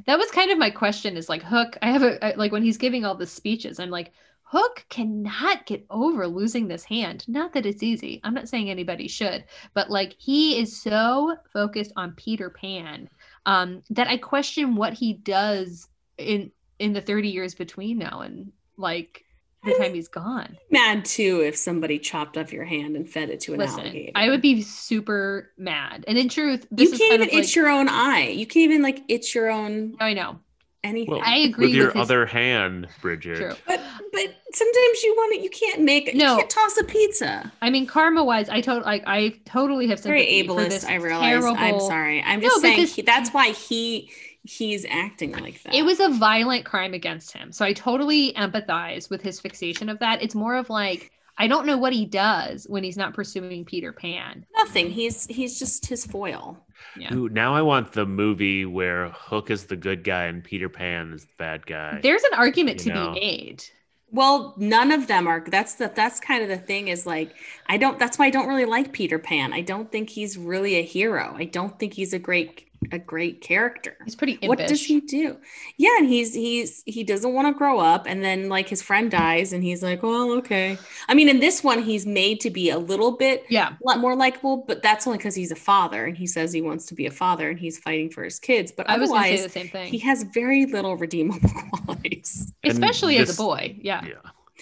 that 0.06 0.18
was 0.18 0.30
kind 0.30 0.50
of 0.50 0.58
my 0.58 0.70
question 0.70 1.16
is 1.16 1.28
like 1.28 1.42
hook 1.42 1.76
i 1.82 1.90
have 1.90 2.02
a 2.02 2.34
like 2.36 2.52
when 2.52 2.62
he's 2.62 2.78
giving 2.78 3.04
all 3.04 3.14
the 3.14 3.26
speeches 3.26 3.78
i'm 3.78 3.90
like 3.90 4.12
hook 4.42 4.84
cannot 4.88 5.66
get 5.66 5.84
over 5.90 6.26
losing 6.26 6.66
this 6.68 6.84
hand 6.84 7.24
not 7.28 7.52
that 7.52 7.66
it's 7.66 7.82
easy 7.82 8.20
i'm 8.24 8.34
not 8.34 8.48
saying 8.48 8.70
anybody 8.70 9.06
should 9.08 9.44
but 9.74 9.90
like 9.90 10.14
he 10.18 10.58
is 10.58 10.80
so 10.80 11.36
focused 11.52 11.92
on 11.96 12.12
peter 12.12 12.50
pan 12.50 13.08
um 13.46 13.82
that 13.90 14.08
i 14.08 14.16
question 14.16 14.74
what 14.76 14.94
he 14.94 15.12
does 15.12 15.88
in 16.18 16.50
in 16.78 16.92
the 16.92 17.00
30 17.00 17.28
years 17.28 17.54
between 17.54 17.98
now 17.98 18.20
and 18.20 18.50
like 18.76 19.24
the 19.64 19.72
time 19.78 19.94
he's 19.94 20.08
gone. 20.08 20.58
mad 20.70 21.04
too 21.06 21.40
if 21.40 21.56
somebody 21.56 21.98
chopped 21.98 22.36
off 22.36 22.52
your 22.52 22.64
hand 22.64 22.96
and 22.96 23.08
fed 23.08 23.30
it 23.30 23.40
to 23.40 23.54
an 23.54 23.58
listen 23.60 23.80
alligator. 23.80 24.12
I 24.14 24.28
would 24.28 24.42
be 24.42 24.60
super 24.60 25.50
mad. 25.56 26.04
And 26.06 26.18
in 26.18 26.28
truth 26.28 26.66
this 26.70 26.88
you 26.88 26.92
is 26.94 26.98
can't 26.98 27.10
kind 27.12 27.22
even 27.22 27.28
of 27.28 27.34
like, 27.34 27.44
itch 27.44 27.56
your 27.56 27.68
own 27.68 27.88
eye. 27.88 28.28
You 28.28 28.46
can't 28.46 28.64
even 28.70 28.82
like 28.82 29.02
itch 29.08 29.34
your 29.34 29.50
own 29.50 29.96
i 30.00 30.12
know. 30.12 30.38
anything. 30.82 31.12
Well, 31.14 31.22
I 31.24 31.38
agree 31.38 31.68
with 31.68 31.74
your 31.76 31.86
with 31.86 31.94
his- 31.94 32.02
other 32.02 32.26
hand, 32.26 32.88
Bridget. 33.00 33.36
true. 33.36 33.54
But 33.66 33.80
but 34.12 34.34
sometimes 34.52 35.02
you 35.02 35.14
want 35.16 35.34
to 35.36 35.40
you 35.42 35.48
can't 35.48 35.80
make 35.80 36.14
No. 36.14 36.32
you 36.32 36.38
can't 36.40 36.50
toss 36.50 36.76
a 36.76 36.84
pizza. 36.84 37.50
I 37.62 37.70
mean, 37.70 37.86
karma 37.86 38.22
wise, 38.22 38.50
I 38.50 38.60
totally 38.60 38.84
like 38.84 39.04
I 39.06 39.34
totally 39.46 39.86
have 39.88 40.02
very 40.02 40.20
sympathy 40.26 40.46
for 40.46 40.54
ableist 40.54 40.68
this 40.68 40.84
i 40.84 40.94
realize. 40.96 41.42
I'm 41.42 41.80
sorry. 41.80 42.22
I'm 42.22 42.40
No, 42.40 42.48
just 42.48 42.60
saying 42.60 42.76
because- 42.76 42.94
he, 42.94 43.00
that's 43.00 43.30
why 43.30 43.52
he 43.52 44.10
he's 44.44 44.84
acting 44.88 45.32
like 45.32 45.62
that 45.62 45.74
It 45.74 45.84
was 45.84 46.00
a 46.00 46.08
violent 46.10 46.64
crime 46.64 46.94
against 46.94 47.32
him, 47.32 47.50
so 47.52 47.64
I 47.64 47.72
totally 47.72 48.32
empathize 48.34 49.10
with 49.10 49.22
his 49.22 49.40
fixation 49.40 49.88
of 49.88 49.98
that. 50.00 50.22
It's 50.22 50.34
more 50.34 50.54
of 50.56 50.70
like 50.70 51.10
I 51.36 51.48
don't 51.48 51.66
know 51.66 51.76
what 51.78 51.92
he 51.92 52.06
does 52.06 52.64
when 52.68 52.84
he's 52.84 52.96
not 52.96 53.12
pursuing 53.14 53.64
Peter 53.64 53.92
Pan. 53.92 54.46
nothing 54.56 54.90
he's 54.90 55.26
he's 55.26 55.58
just 55.58 55.86
his 55.86 56.04
foil 56.06 56.64
Yeah, 56.96 57.12
Ooh, 57.14 57.28
now 57.28 57.54
I 57.54 57.62
want 57.62 57.92
the 57.92 58.06
movie 58.06 58.64
where 58.66 59.08
Hook 59.08 59.50
is 59.50 59.64
the 59.66 59.76
good 59.76 60.04
guy 60.04 60.24
and 60.26 60.44
Peter 60.44 60.68
Pan 60.68 61.12
is 61.12 61.24
the 61.24 61.32
bad 61.38 61.66
guy. 61.66 62.00
there's 62.02 62.22
an 62.24 62.34
argument 62.34 62.84
You 62.86 62.92
to 62.92 62.94
know. 62.98 63.12
be 63.14 63.20
made. 63.20 63.64
well 64.12 64.54
none 64.58 64.92
of 64.92 65.06
them 65.08 65.26
are 65.26 65.42
that's 65.48 65.74
the 65.74 65.90
that's 65.94 66.20
kind 66.20 66.42
of 66.42 66.48
the 66.48 66.58
thing 66.58 66.88
is 66.88 67.04
like 67.06 67.34
i 67.68 67.76
don't 67.76 67.98
that's 67.98 68.18
why 68.18 68.26
i 68.26 68.30
don't 68.30 68.46
really 68.46 68.64
like 68.64 68.92
peter 68.92 69.18
pan 69.18 69.52
i 69.52 69.60
don't 69.60 69.90
think 69.90 70.10
he's 70.10 70.38
really 70.38 70.76
a 70.76 70.82
hero 70.82 71.34
i 71.36 71.44
don't 71.44 71.78
think 71.80 71.94
he's 71.94 72.12
a 72.12 72.18
great 72.18 72.68
a 72.92 72.98
great 72.98 73.40
character 73.40 73.96
He's 74.04 74.14
pretty 74.16 74.34
impish. 74.34 74.48
what 74.48 74.58
does 74.58 74.84
he 74.84 75.00
do 75.00 75.36
yeah 75.76 75.96
and 75.98 76.08
he's 76.08 76.34
he's 76.34 76.82
he 76.86 77.04
doesn't 77.04 77.32
want 77.32 77.46
to 77.48 77.56
grow 77.56 77.78
up 77.80 78.06
and 78.06 78.24
then 78.24 78.48
like 78.48 78.68
his 78.68 78.82
friend 78.82 79.10
dies 79.10 79.52
and 79.52 79.62
he's 79.62 79.82
like 79.82 80.02
well 80.02 80.32
okay 80.32 80.78
i 81.08 81.14
mean 81.14 81.28
in 81.28 81.40
this 81.40 81.62
one 81.64 81.82
he's 81.82 82.06
made 82.06 82.40
to 82.40 82.50
be 82.50 82.70
a 82.70 82.78
little 82.78 83.12
bit 83.16 83.44
Yeah, 83.48 83.70
a 83.70 83.86
lot 83.86 83.98
more 83.98 84.14
likable 84.16 84.58
but 84.58 84.82
that's 84.82 85.06
only 85.06 85.18
because 85.18 85.34
he's 85.34 85.50
a 85.50 85.56
father 85.56 86.04
and 86.04 86.16
he 86.16 86.26
says 86.26 86.52
he 86.52 86.62
wants 86.62 86.86
to 86.86 86.94
be 86.94 87.06
a 87.06 87.10
father 87.10 87.48
and 87.50 87.58
he's 87.58 87.78
fighting 87.78 88.10
for 88.10 88.24
his 88.24 88.38
kids 88.38 88.72
but 88.72 88.88
I 88.88 88.98
was 88.98 89.10
going 89.10 89.22
to 89.22 89.28
say 89.28 89.34
otherwise 89.34 89.52
the 89.52 89.60
same 89.60 89.68
thing, 89.68 89.90
he 89.92 89.98
has 90.00 90.22
very 90.24 90.66
little 90.66 90.96
redeemable 90.96 91.48
qualities 91.72 92.52
And 92.62 92.72
especially 92.72 93.16
as 93.18 93.34
a 93.34 93.36
boy. 93.36 93.76
Yeah. 93.80 94.04
yeah. 94.04 94.12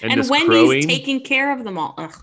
and, 0.03 0.19
this 0.21 0.31
wendy's 0.31 0.49
crowing, 0.49 0.87
taking 0.89 1.21
care 1.21 1.53
of 1.53 1.65
them 1.65 1.79
all 1.79 1.95
Ugh. 1.99 2.15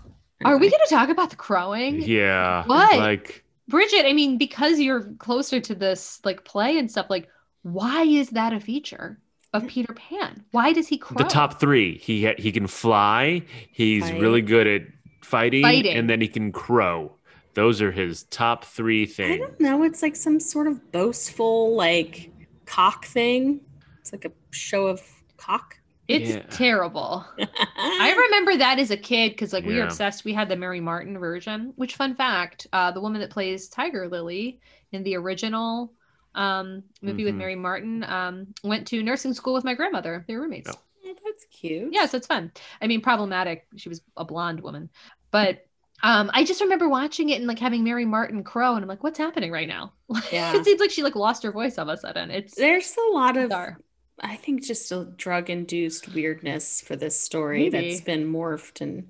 Are 0.44 0.56
we 0.56 0.70
going 0.70 0.80
to 0.86 0.94
talk 0.94 1.10
about 1.10 1.28
the 1.30 1.36
crowing? 1.36 2.00
Yeah. 2.02 2.64
What? 2.66 2.96
Like 2.98 3.39
Bridget, 3.70 4.04
I 4.06 4.12
mean, 4.12 4.36
because 4.36 4.78
you're 4.78 5.04
closer 5.18 5.60
to 5.60 5.74
this 5.74 6.20
like 6.24 6.44
play 6.44 6.78
and 6.78 6.90
stuff, 6.90 7.06
like 7.08 7.28
why 7.62 8.02
is 8.02 8.30
that 8.30 8.52
a 8.52 8.60
feature 8.60 9.18
of 9.52 9.62
mm. 9.62 9.68
Peter 9.68 9.94
Pan? 9.94 10.44
Why 10.50 10.72
does 10.72 10.88
he 10.88 10.98
crow? 10.98 11.16
the 11.16 11.24
top 11.24 11.58
three. 11.60 11.98
He 11.98 12.24
ha- 12.26 12.38
he 12.38 12.52
can 12.52 12.66
fly. 12.66 13.42
He's 13.72 14.04
Fight. 14.10 14.20
really 14.20 14.42
good 14.42 14.66
at 14.66 14.82
fighting, 15.22 15.62
Fighting. 15.62 15.96
and 15.96 16.08
then 16.10 16.20
he 16.20 16.28
can 16.28 16.52
crow. 16.52 17.16
Those 17.54 17.82
are 17.82 17.90
his 17.92 18.24
top 18.24 18.64
three 18.64 19.06
things. 19.06 19.28
i 19.28 19.36
things. 19.38 19.46
don't 19.58 19.60
know 19.60 19.82
it's 19.84 20.02
like 20.02 20.14
some 20.16 20.38
sort 20.38 20.66
of 20.68 20.92
boastful 20.92 21.74
like 21.74 22.30
cock 22.64 23.04
thing 23.06 23.60
it's 24.00 24.12
like 24.12 24.24
a 24.24 24.30
show 24.52 24.86
of 24.86 25.00
cock 25.36 25.76
It's 26.10 26.30
Yeah. 26.30 26.42
terrible. 26.50 27.24
I 27.78 28.14
remember 28.26 28.56
that 28.58 28.78
as 28.78 28.90
a 28.90 28.96
kid 28.96 29.30
because 29.30 29.52
like 29.52 29.64
we 29.64 29.76
were 29.76 29.84
obsessed. 29.84 30.24
We 30.24 30.32
had 30.34 30.48
the 30.48 30.56
Mary 30.56 30.80
Martin 30.80 31.18
version. 31.18 31.72
Which 31.76 31.96
fun 31.96 32.14
fact, 32.14 32.66
uh, 32.72 32.90
the 32.90 33.00
woman 33.00 33.20
that 33.20 33.30
plays 33.30 33.68
Tiger 33.68 34.08
Lily 34.08 34.60
in 34.92 35.02
the 35.02 35.16
original 35.16 35.92
um, 36.34 36.82
movie 37.02 37.24
with 37.24 37.34
Mhm. 37.34 37.38
Mary 37.38 37.54
Martin 37.56 38.04
um, 38.04 38.54
went 38.62 38.86
to 38.88 39.02
nursing 39.02 39.34
school 39.34 39.54
with 39.54 39.64
my 39.64 39.74
grandmother. 39.74 40.24
They 40.28 40.34
were 40.34 40.42
roommates. 40.42 40.70
Oh. 40.72 40.78
Oh, 41.06 41.14
that's 41.24 41.44
cute 41.46 41.88
Yeah, 41.92 42.06
so 42.06 42.18
it's 42.18 42.26
fun. 42.26 42.52
I 42.80 42.86
mean, 42.86 43.00
problematic. 43.00 43.66
She 43.76 43.88
was 43.88 44.02
a 44.16 44.24
blonde 44.24 44.60
woman, 44.60 44.90
but 45.32 45.66
um, 46.02 46.30
I 46.32 46.44
just 46.44 46.60
remember 46.60 46.88
watching 46.88 47.30
it 47.30 47.36
and 47.38 47.46
like 47.46 47.58
having 47.58 47.82
Mary 47.84 48.04
Martin 48.04 48.44
crow, 48.44 48.74
and 48.74 48.82
I'm 48.84 48.88
like, 48.88 49.02
what's 49.02 49.18
happening 49.18 49.50
right 49.50 49.66
now? 49.68 49.92
Yeah. 50.32 50.54
it 50.54 50.64
seems 50.64 50.78
like 50.80 50.90
she 50.90 51.02
like 51.02 51.16
lost 51.16 51.42
her 51.42 51.50
voice 51.52 51.78
all 51.78 51.88
of 51.90 51.98
a 51.98 52.00
sudden. 52.00 52.30
It's 52.30 52.54
there's 52.54 52.94
a 52.96 53.10
lot 53.12 53.36
of 53.36 53.48
bizarre. 53.48 53.78
I 54.20 54.36
think 54.36 54.64
just 54.64 54.92
a 54.92 55.04
drug 55.16 55.50
induced 55.50 56.08
weirdness 56.14 56.80
for 56.82 56.96
this 56.96 57.18
story 57.18 57.70
Maybe. 57.70 57.70
that's 57.70 58.00
been 58.00 58.30
morphed 58.32 58.80
and 58.80 59.08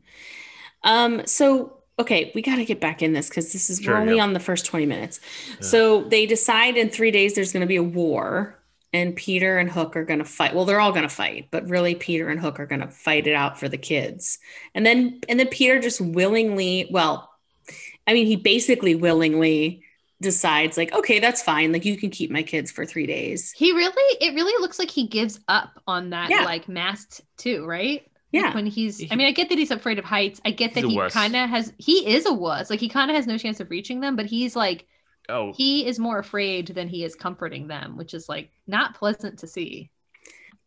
um 0.85 1.27
so 1.27 1.79
okay 1.99 2.33
we 2.35 2.43
got 2.43 2.57
to 2.57 2.65
get 2.65 2.81
back 2.81 3.03
in 3.03 3.13
this 3.13 3.29
because 3.29 3.53
this 3.53 3.71
is 3.71 3.81
Sure, 3.81 3.95
we're 3.95 4.01
only 4.01 4.17
yeah. 4.17 4.23
on 4.23 4.33
the 4.33 4.41
first 4.41 4.67
20 4.67 4.87
minutes 4.87 5.21
Yeah. 5.49 5.57
so 5.61 6.05
they 6.05 6.27
decide 6.27 6.77
in 6.77 6.91
three 6.91 7.11
days 7.11 7.35
there's 7.35 7.53
going 7.53 7.63
to 7.63 7.67
be 7.67 7.77
a 7.77 7.83
war 7.83 8.59
and 8.93 9.15
peter 9.15 9.59
and 9.59 9.71
hook 9.71 9.97
are 9.97 10.05
going 10.05 10.19
to 10.21 10.25
fight 10.25 10.55
well 10.55 10.65
they're 10.65 10.81
all 10.81 10.93
going 10.93 11.03
to 11.09 11.15
fight 11.15 11.49
but 11.51 11.69
really 11.69 11.95
peter 11.95 12.29
and 12.29 12.41
hook 12.41 12.59
are 12.61 12.67
going 12.67 12.81
to 12.81 12.89
fight 12.89 13.27
it 13.27 13.35
out 13.35 13.59
for 13.59 13.69
the 13.69 13.79
kids 13.79 14.39
and 14.75 14.87
then 14.87 15.21
and 15.29 15.39
then 15.39 15.49
peter 15.49 15.81
just 15.81 16.01
willingly 16.01 16.89
well 16.91 17.31
i 18.07 18.13
mean 18.15 18.27
he 18.27 18.37
basically 18.37 18.95
willingly 18.95 19.85
decides 20.21 20.77
like 20.77 20.93
okay 20.93 21.19
that's 21.19 21.43
fine 21.43 21.73
like 21.73 21.85
you 21.85 21.97
can 21.97 22.11
keep 22.11 22.31
my 22.31 22.43
kids 22.43 22.71
for 22.71 22.85
three 22.85 23.07
days 23.07 23.53
He 23.53 23.73
really, 23.73 24.17
it 24.21 24.35
really 24.35 24.61
looks 24.61 24.79
like 24.79 24.91
he 24.91 25.07
gives 25.07 25.41
up 25.49 25.81
on 25.87 26.11
that 26.11 26.29
Yeah. 26.31 26.45
like 26.45 26.69
masked 26.69 27.23
too, 27.39 27.65
right? 27.65 28.03
Like, 28.03 28.43
Yeah. 28.45 28.55
when 28.55 28.67
he's, 28.67 29.11
I 29.11 29.17
mean, 29.17 29.27
I 29.27 29.33
get 29.33 29.49
that 29.49 29.59
he's 29.59 29.71
afraid 29.71 29.99
of 29.99 30.05
heights. 30.05 30.41
I 30.45 30.51
get 30.51 30.73
He's 30.75 30.83
that 30.85 30.89
he 30.91 31.09
kind 31.11 31.35
of 31.35 31.49
has, 31.51 31.73
he 31.79 32.07
is 32.15 32.27
a 32.27 32.33
wuss. 32.33 32.69
Like 32.71 32.81
he 32.81 32.89
kind 32.89 33.11
of 33.11 33.17
has 33.17 33.27
no 33.27 33.39
chance 33.39 33.61
of 33.61 33.71
reaching 33.71 34.01
them, 34.01 34.15
but 34.15 34.27
he's 34.27 34.55
like, 34.55 34.87
Oh, 35.29 35.53
he 35.57 35.87
is 35.87 35.99
more 35.99 36.19
afraid 36.19 36.69
than 36.69 36.89
he 36.89 37.03
is 37.05 37.15
comforting 37.15 37.67
them, 37.69 37.97
which 37.97 38.15
is 38.15 38.29
like 38.29 38.51
not 38.67 38.95
pleasant 38.95 39.39
to 39.41 39.47
see. 39.47 39.91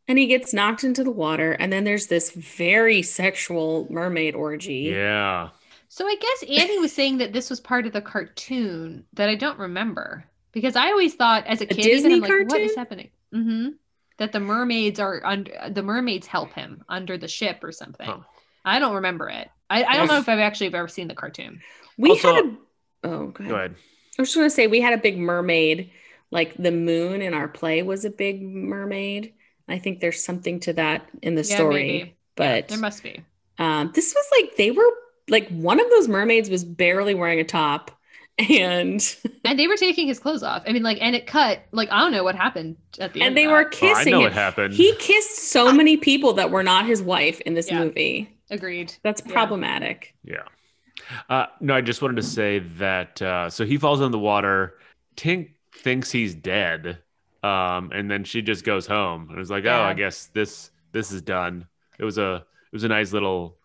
And 0.08 0.18
he 0.18 0.26
gets 0.28 0.54
knocked 0.54 0.84
into 0.84 1.04
the 1.04 1.12
water, 1.12 1.54
and 1.54 1.72
then 1.72 1.86
there's 1.86 2.08
this 2.08 2.32
very 2.32 3.01
sexual 3.01 3.88
mermaid 3.89 4.36
orgy. 4.36 4.91
yeah. 4.93 5.49
So 5.96 6.08
I 6.08 6.16
guess 6.16 6.50
Annie 6.50 6.80
was 6.80 6.91
saying 6.91 7.20
that 7.20 7.34
this 7.34 7.52
was 7.52 7.60
part 7.60 7.86
of 7.86 7.94
the 7.94 8.02
cartoon 8.02 9.06
that 9.14 9.30
I 9.30 9.36
don't 9.36 9.60
remember 9.60 10.26
because 10.52 10.76
I 10.76 10.88
always 10.88 11.14
thought 11.14 11.46
as 11.46 11.62
a 11.62 11.68
kid, 11.68 11.86
even, 11.86 11.91
Disney 11.91 12.14
I'm 12.16 12.20
like, 12.22 12.50
what 12.50 12.62
is 12.62 12.74
cartoon? 12.74 12.76
happening? 12.76 13.10
hmm 13.32 13.68
That 14.18 14.32
the 14.32 14.39
mermaids 14.39 15.00
are 15.00 15.22
under 15.24 15.52
the 15.70 15.84
mermaids 15.84 16.26
help 16.26 16.52
him 16.54 16.84
under 16.89 17.16
the 17.20 17.28
ship 17.28 17.60
or 17.64 17.72
something. 17.72 18.08
Huh. 18.08 18.22
I 18.66 18.80
don't 18.80 18.96
remember 18.96 19.30
it. 19.30 19.52
I, 19.70 19.84
I 19.84 19.98
don't 19.98 20.08
know 20.08 20.18
if 20.18 20.28
I've 20.28 20.39
actually 20.39 20.74
ever 20.74 20.88
seen 20.88 21.08
the 21.10 21.14
cartoon. 21.14 21.62
We 21.96 22.10
Also- 22.10 22.34
had 22.34 22.44
a 22.46 22.58
oh, 23.04 23.28
go 23.28 23.44
ahead. 23.44 23.50
Go 23.50 23.56
ahead. 23.56 23.76
I 24.18 24.22
was 24.24 24.30
just 24.30 24.36
gonna 24.36 24.50
say 24.50 24.66
we 24.66 24.82
had 24.82 24.94
a 24.96 24.98
big 24.98 25.20
mermaid, 25.20 25.91
like 26.32 26.56
the 26.58 26.72
moon 26.72 27.22
in 27.22 27.36
our 27.36 27.48
play 27.48 27.84
was 27.84 28.04
a 28.04 28.10
big 28.10 28.41
mermaid. 28.41 29.36
I 29.68 29.78
think 29.78 30.00
there's 30.00 30.24
something 30.24 30.60
to 30.62 30.74
that 30.74 31.08
in 31.22 31.36
the 31.36 31.44
Yeah, 31.44 31.56
story. 31.56 31.84
maybe. 31.86 32.16
But 32.36 32.70
There 32.70 32.80
must 32.80 33.04
be. 33.04 33.22
um, 33.60 33.91
this 33.94 34.16
was 34.16 34.26
like 34.36 34.56
they 34.58 34.72
were 34.72 34.89
like 35.30 35.47
one 35.49 35.80
of 35.80 35.89
those 35.89 36.07
mermaids 36.07 36.49
was 36.49 36.63
barely 36.65 37.13
wearing 37.15 37.39
a 37.39 37.43
top, 37.43 37.91
and 38.38 39.15
And 39.45 39.59
they 39.59 39.67
were 39.67 39.78
taking 39.78 40.07
his 40.07 40.19
clothes 40.19 40.43
off. 40.43 40.63
I 40.67 40.71
mean, 40.74 40.84
like, 40.84 40.97
and 41.01 41.15
it 41.15 41.28
cut. 41.28 41.59
Like, 41.71 41.89
I 41.91 41.99
don't 41.99 42.11
know 42.11 42.24
what 42.24 42.36
happened 42.36 42.78
at 42.99 43.13
the 43.13 43.21
end. 43.21 43.28
and 43.30 43.38
they 43.38 43.47
were 43.47 43.63
that. 43.63 43.78
Oh, 43.82 43.88
I 43.88 43.93
kissing 43.95 44.11
know 44.11 44.19
him. 44.19 44.24
what 44.24 44.34
happened. 44.34 44.74
He 44.74 44.95
kissed 44.97 45.49
so 45.51 45.71
many 45.82 45.97
people 45.97 46.34
that 46.34 46.49
were 46.51 46.63
not 46.63 46.86
his 46.86 47.01
wife 47.01 47.41
in 47.41 47.53
this 47.53 47.69
Yeah. 47.69 47.80
movie. 47.84 48.30
agreed. 48.49 48.93
That's 49.03 49.21
problematic. 49.21 50.15
Yeah. 50.24 50.43
Uh, 51.30 51.47
no, 51.59 51.74
I 51.76 51.82
just 51.82 52.01
wanted 52.01 52.15
to 52.17 52.24
say 52.24 52.59
that. 52.78 53.21
Uh, 53.21 53.49
so 53.49 53.65
he 53.65 53.78
falls 53.78 53.99
in 54.01 54.11
the 54.11 54.19
water. 54.19 54.78
Tink 55.17 55.51
thinks 55.76 56.09
he's 56.11 56.34
dead, 56.34 56.99
um, 57.43 57.91
and 57.93 58.09
then 58.09 58.24
she 58.24 58.41
just 58.41 58.63
goes 58.63 58.88
home. 58.88 59.28
And 59.30 59.39
it's 59.39 59.49
like, 59.49 59.65
oh, 59.65 59.67
Yeah. 59.67 59.82
I 59.82 59.93
guess 59.93 60.28
this 60.28 60.71
this 60.91 61.11
is 61.11 61.21
done. 61.21 61.67
It 61.99 62.05
was 62.05 62.17
a 62.17 62.36
it 62.36 62.74
was 62.74 62.84
a 62.84 62.88
nice 62.88 63.11
little 63.11 63.57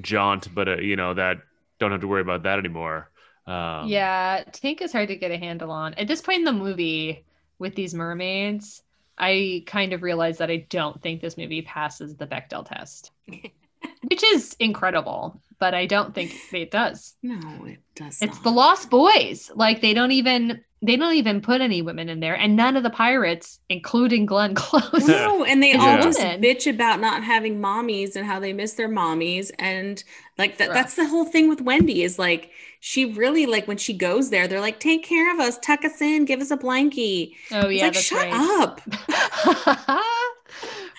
jaunt, 0.00 0.54
but 0.54 0.68
uh, 0.68 0.76
you 0.76 0.96
know 0.96 1.14
that 1.14 1.38
don't 1.78 1.92
have 1.92 2.00
to 2.00 2.08
worry 2.08 2.22
about 2.22 2.42
that 2.44 2.58
anymore. 2.58 3.10
Um, 3.46 3.88
yeah, 3.88 4.44
Tink 4.44 4.82
is 4.82 4.92
hard 4.92 5.08
to 5.08 5.16
get 5.16 5.30
a 5.30 5.38
handle 5.38 5.70
on. 5.70 5.94
At 5.94 6.06
this 6.06 6.20
point 6.20 6.38
in 6.40 6.44
the 6.44 6.52
movie, 6.52 7.24
with 7.58 7.74
these 7.74 7.94
mermaids, 7.94 8.82
I 9.16 9.64
kind 9.66 9.92
of 9.92 10.02
realized 10.02 10.38
that 10.38 10.50
I 10.50 10.66
don't 10.68 11.00
think 11.02 11.20
this 11.20 11.36
movie 11.36 11.62
passes 11.62 12.16
the 12.16 12.26
Bechdel 12.26 12.66
test, 12.68 13.10
which 13.26 14.22
is 14.22 14.54
incredible, 14.60 15.40
but 15.58 15.74
I 15.74 15.86
don't 15.86 16.14
think 16.14 16.34
it 16.52 16.70
does. 16.70 17.16
No, 17.22 17.64
it 17.64 17.80
does. 17.94 18.20
It's 18.22 18.36
not. 18.36 18.44
the 18.44 18.50
Lost 18.50 18.90
Boys. 18.90 19.50
Like 19.54 19.80
they 19.80 19.94
don't 19.94 20.12
even 20.12 20.62
they 20.80 20.96
don't 20.96 21.14
even 21.14 21.40
put 21.40 21.60
any 21.60 21.82
women 21.82 22.08
in 22.08 22.20
there, 22.20 22.34
and 22.36 22.56
none 22.56 22.76
of 22.76 22.82
the 22.82 22.90
pirates, 22.90 23.58
including 23.68 24.26
Glenn 24.26 24.54
Close. 24.56 25.08
No, 25.08 25.44
and 25.44 25.62
they 25.62 25.72
It's 25.72 25.84
all 25.84 25.98
just 25.98 26.20
bitch 26.20 26.68
about 26.72 27.00
not 27.00 27.24
having 27.24 27.60
mommies 27.60 28.16
and 28.16 28.26
how 28.26 28.40
they 28.40 28.52
miss 28.52 28.74
their 28.74 28.88
mommies. 28.88 29.50
And 29.58 30.02
like 30.38 30.58
that 30.58 30.68
Right. 30.68 30.74
that's 30.74 30.94
the 30.94 31.06
whole 31.08 31.24
thing 31.24 31.48
with 31.48 31.60
Wendy 31.60 32.02
is 32.02 32.18
like 32.18 32.50
she 32.80 33.04
really 33.06 33.46
like 33.46 33.66
when 33.68 33.76
she 33.78 33.92
goes 33.94 34.30
there, 34.30 34.46
they're 34.48 34.60
like, 34.60 34.80
take 34.80 35.04
care 35.04 35.32
of 35.34 35.40
us, 35.40 35.58
tuck 35.58 35.84
us 35.84 36.00
in, 36.00 36.24
give 36.24 36.40
us 36.40 36.50
a 36.50 36.56
blankie. 36.56 37.34
oh 37.50 37.68
It's 37.70 37.70
yeah, 37.70 37.90
like, 37.90 37.94
that's 37.94 38.06
shut 38.06 38.28
right. 38.30 38.32
up. 38.32 38.80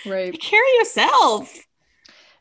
right. 0.06 0.34
Take 0.34 0.42
care 0.42 0.62
of 0.64 0.80
yourself. 0.80 1.68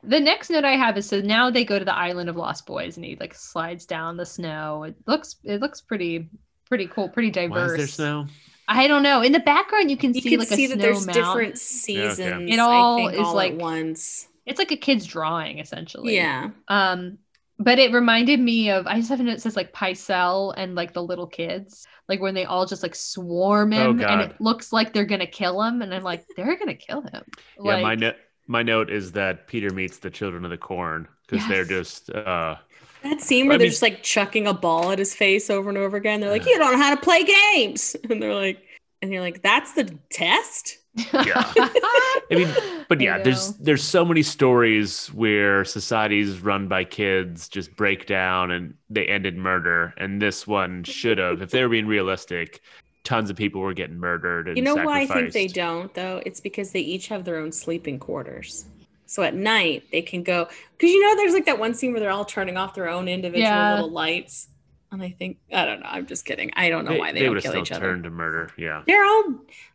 The 0.02 0.20
next 0.20 0.50
note 0.50 0.64
I 0.64 0.76
have 0.76 0.96
is 0.96 1.08
so 1.08 1.20
now 1.20 1.50
they 1.50 1.64
go 1.64 1.78
to 1.78 1.84
the 1.84 1.94
island 1.94 2.28
of 2.28 2.36
Lost 2.36 2.66
Boys 2.66 2.96
and 2.96 3.04
he 3.04 3.16
like 3.18 3.34
slides 3.34 3.84
down 3.86 4.16
the 4.16 4.26
snow. 4.26 4.84
It 4.84 4.96
looks 5.06 5.36
it 5.44 5.60
looks 5.60 5.80
pretty 5.80 6.30
pretty 6.68 6.86
cool, 6.86 7.08
pretty 7.08 7.30
diverse. 7.30 7.50
Why 7.50 7.60
diverse. 7.62 7.80
is 7.90 7.96
there 7.96 8.06
snow? 8.06 8.26
I 8.68 8.86
don't 8.86 9.02
know. 9.02 9.22
In 9.22 9.32
the 9.32 9.40
background 9.40 9.90
you 9.90 9.96
can 9.96 10.12
You 10.14 10.20
see 10.20 10.30
can 10.30 10.38
like 10.40 10.48
see 10.48 10.66
a 10.66 10.68
that 10.68 10.74
snow 10.74 10.82
there's 10.82 11.06
mountain. 11.06 11.24
different 11.24 11.58
seasons. 11.58 12.50
It 12.50 12.58
all 12.58 12.98
I 12.98 13.10
think, 13.10 13.14
is 13.14 13.26
all 13.26 13.34
like- 13.34 13.52
at 13.52 13.58
once. 13.58 14.28
It's 14.46 14.58
like 14.58 14.70
a 14.72 14.76
kid's 14.76 15.06
drawing 15.06 15.58
essentially. 15.58 16.14
Yeah. 16.16 16.50
Um 16.68 17.18
but 17.58 17.78
it 17.80 17.92
reminded 17.92 18.38
me 18.38 18.70
of 18.70 18.86
I 18.86 18.96
just 18.98 19.08
have 19.08 19.20
a 19.20 19.22
note 19.24 19.32
that 19.32 19.40
says 19.42 19.56
like 19.56 19.72
Pycelle 19.72 20.54
and 20.56 20.74
like 20.74 20.92
the 20.92 21.02
little 21.02 21.26
kids, 21.26 21.86
like 22.08 22.20
when 22.20 22.34
they 22.34 22.44
all 22.44 22.66
just 22.66 22.82
like 22.82 22.94
swarm 22.94 23.72
Oh, 23.72 23.90
him 23.90 24.00
and 24.00 24.20
it 24.20 24.40
looks 24.40 24.72
like 24.72 24.92
they're 24.92 25.04
gonna 25.04 25.26
kill 25.26 25.60
him, 25.62 25.82
and 25.82 25.92
I'm 25.92 26.04
like, 26.04 26.24
they're 26.36 26.56
gonna 26.56 26.74
kill 26.74 27.02
him. 27.02 27.24
yeah, 27.62 27.80
my 27.82 27.94
note 27.96 28.14
my 28.46 28.62
note 28.62 28.90
is 28.90 29.12
that 29.12 29.48
Peter 29.48 29.70
meets 29.70 29.98
the 29.98 30.08
children 30.08 30.44
of 30.44 30.50
the 30.50 30.56
corn 30.56 31.08
because 31.28 31.46
they're 31.48 31.64
just 31.64 32.10
uh, 32.10 32.54
That 33.02 33.20
scene 33.20 33.46
where 33.46 33.54
I 33.54 33.58
they're 33.58 33.64
mean- 33.66 33.70
just 33.70 33.82
like 33.82 34.02
chucking 34.02 34.46
a 34.46 34.54
ball 34.54 34.90
at 34.90 34.98
his 34.98 35.14
face 35.14 35.50
over 35.50 35.68
and 35.68 35.78
over 35.78 35.96
again. 35.96 36.20
They're 36.20 36.30
like, 36.30 36.46
you 36.46 36.58
don't 36.58 36.72
know 36.72 36.78
how 36.78 36.94
to 36.94 37.00
play 37.00 37.24
games. 37.24 37.94
And 38.10 38.22
they're 38.22 38.34
like, 38.34 38.60
and 39.02 39.12
you're 39.12 39.22
like, 39.22 39.42
that's 39.42 39.72
the 39.72 39.84
test? 40.10 40.78
Yeah. 41.12 41.44
I 41.56 42.18
mean, 42.30 42.48
but 42.88 43.00
yeah, 43.00 43.22
there's 43.22 43.52
there's 43.58 43.84
so 43.84 44.04
many 44.04 44.22
stories 44.22 45.06
where 45.14 45.64
societies 45.64 46.40
run 46.40 46.66
by 46.66 46.82
kids 46.82 47.48
just 47.48 47.76
break 47.76 48.06
down 48.06 48.50
and 48.50 48.74
they 48.90 49.06
end 49.06 49.24
in 49.24 49.38
murder, 49.38 49.94
and 49.96 50.20
this 50.20 50.44
one 50.46 50.82
should 50.82 51.18
have, 51.18 51.40
if 51.40 51.50
they 51.52 51.62
were 51.62 51.68
being 51.68 51.86
realistic, 51.86 52.60
tons 53.04 53.30
of 53.30 53.36
people 53.36 53.60
were 53.60 53.74
getting 53.74 53.98
murdered. 54.00 54.48
And 54.48 54.56
You 54.56 54.64
know 54.64 54.74
why 54.74 55.02
I 55.02 55.06
think 55.06 55.32
they 55.32 55.46
don't 55.46 55.94
though? 55.94 56.20
It's 56.26 56.40
because 56.40 56.72
they 56.72 56.80
each 56.80 57.06
have 57.08 57.24
their 57.24 57.36
own 57.36 57.52
sleeping 57.52 58.00
quarters. 58.00 58.64
So 59.08 59.22
at 59.22 59.34
night 59.34 59.84
they 59.90 60.02
can 60.02 60.22
go 60.22 60.46
because 60.76 60.90
you 60.92 61.00
know 61.00 61.16
there's 61.16 61.32
like 61.32 61.46
that 61.46 61.58
one 61.58 61.72
scene 61.74 61.92
where 61.92 62.00
they're 62.00 62.10
all 62.10 62.24
turning 62.26 62.56
off 62.56 62.74
their 62.74 62.88
own 62.90 63.08
individual 63.08 63.48
Yeah. 63.48 63.74
little 63.76 63.90
lights. 63.90 64.48
And 64.90 65.02
I 65.02 65.10
think 65.10 65.36
I 65.52 65.66
don't 65.66 65.80
know. 65.80 65.86
I'm 65.90 66.06
just 66.06 66.24
kidding. 66.24 66.50
I 66.56 66.70
don't 66.70 66.86
know 66.86 66.92
They, 66.92 66.98
why 66.98 67.12
they, 67.12 67.18
they 67.18 67.24
don't 67.26 67.34
would 67.34 67.44
have 67.44 67.52
kill 67.52 67.52
still 67.52 67.62
each 67.62 67.72
other. 67.72 67.86
turned 67.90 68.04
to 68.04 68.10
murder. 68.10 68.50
Yeah. 68.56 68.82
They're 68.86 69.04
all 69.04 69.24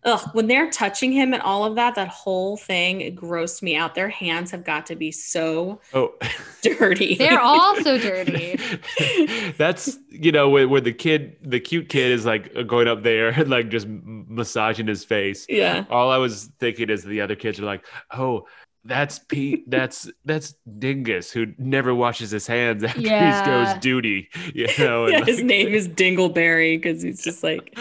ugh, 0.05 0.29
when 0.33 0.47
they're 0.47 0.71
touching 0.71 1.11
him 1.11 1.33
and 1.33 1.41
all 1.43 1.65
of 1.65 1.75
that, 1.75 1.93
that 1.95 2.07
whole 2.07 2.57
thing 2.57 3.01
it 3.01 3.15
grossed 3.15 3.61
me 3.61 3.75
out. 3.75 3.93
Their 3.93 4.09
hands 4.09 4.49
have 4.49 4.63
got 4.63 4.87
to 4.87 4.95
be 4.95 5.11
so 5.11 5.81
Oh. 5.93 6.15
dirty. 6.63 7.13
They're 7.13 7.39
all 7.39 7.75
so 7.83 7.99
dirty. 7.99 8.57
That's 9.57 9.99
you 10.09 10.31
know 10.31 10.49
where, 10.49 10.67
where 10.67 10.81
the 10.81 10.93
kid, 10.93 11.37
the 11.41 11.59
cute 11.59 11.89
kid, 11.89 12.11
is 12.11 12.25
like 12.25 12.65
going 12.67 12.87
up 12.87 13.03
there 13.03 13.29
and 13.29 13.49
like 13.49 13.69
just 13.69 13.87
massaging 13.87 14.87
his 14.87 15.03
face. 15.05 15.45
yeah. 15.49 15.85
All 15.89 16.09
I 16.11 16.17
was 16.17 16.49
thinking 16.59 16.89
is 16.89 17.03
the 17.03 17.21
other 17.21 17.35
kids 17.35 17.59
are 17.59 17.65
like, 17.65 17.85
"Oh, 18.11 18.47
that's 18.85 19.19
Pete. 19.19 19.69
That's 19.69 20.09
that's 20.25 20.55
Dingus 20.79 21.31
who 21.31 21.47
never 21.57 21.95
washes 21.95 22.31
his 22.31 22.45
hands 22.47 22.83
after 22.83 22.99
Yeah. 23.01 23.43
he 23.43 23.49
goes 23.73 23.81
duty." 23.81 24.29
You 24.53 24.67
know, 24.79 25.07
Yeah, 25.07 25.23
his 25.25 25.41
name 25.41 25.69
is 25.69 25.87
Dingleberry 25.87 26.81
because 26.81 27.01
he's 27.01 27.23
just 27.23 27.43
like 27.43 27.77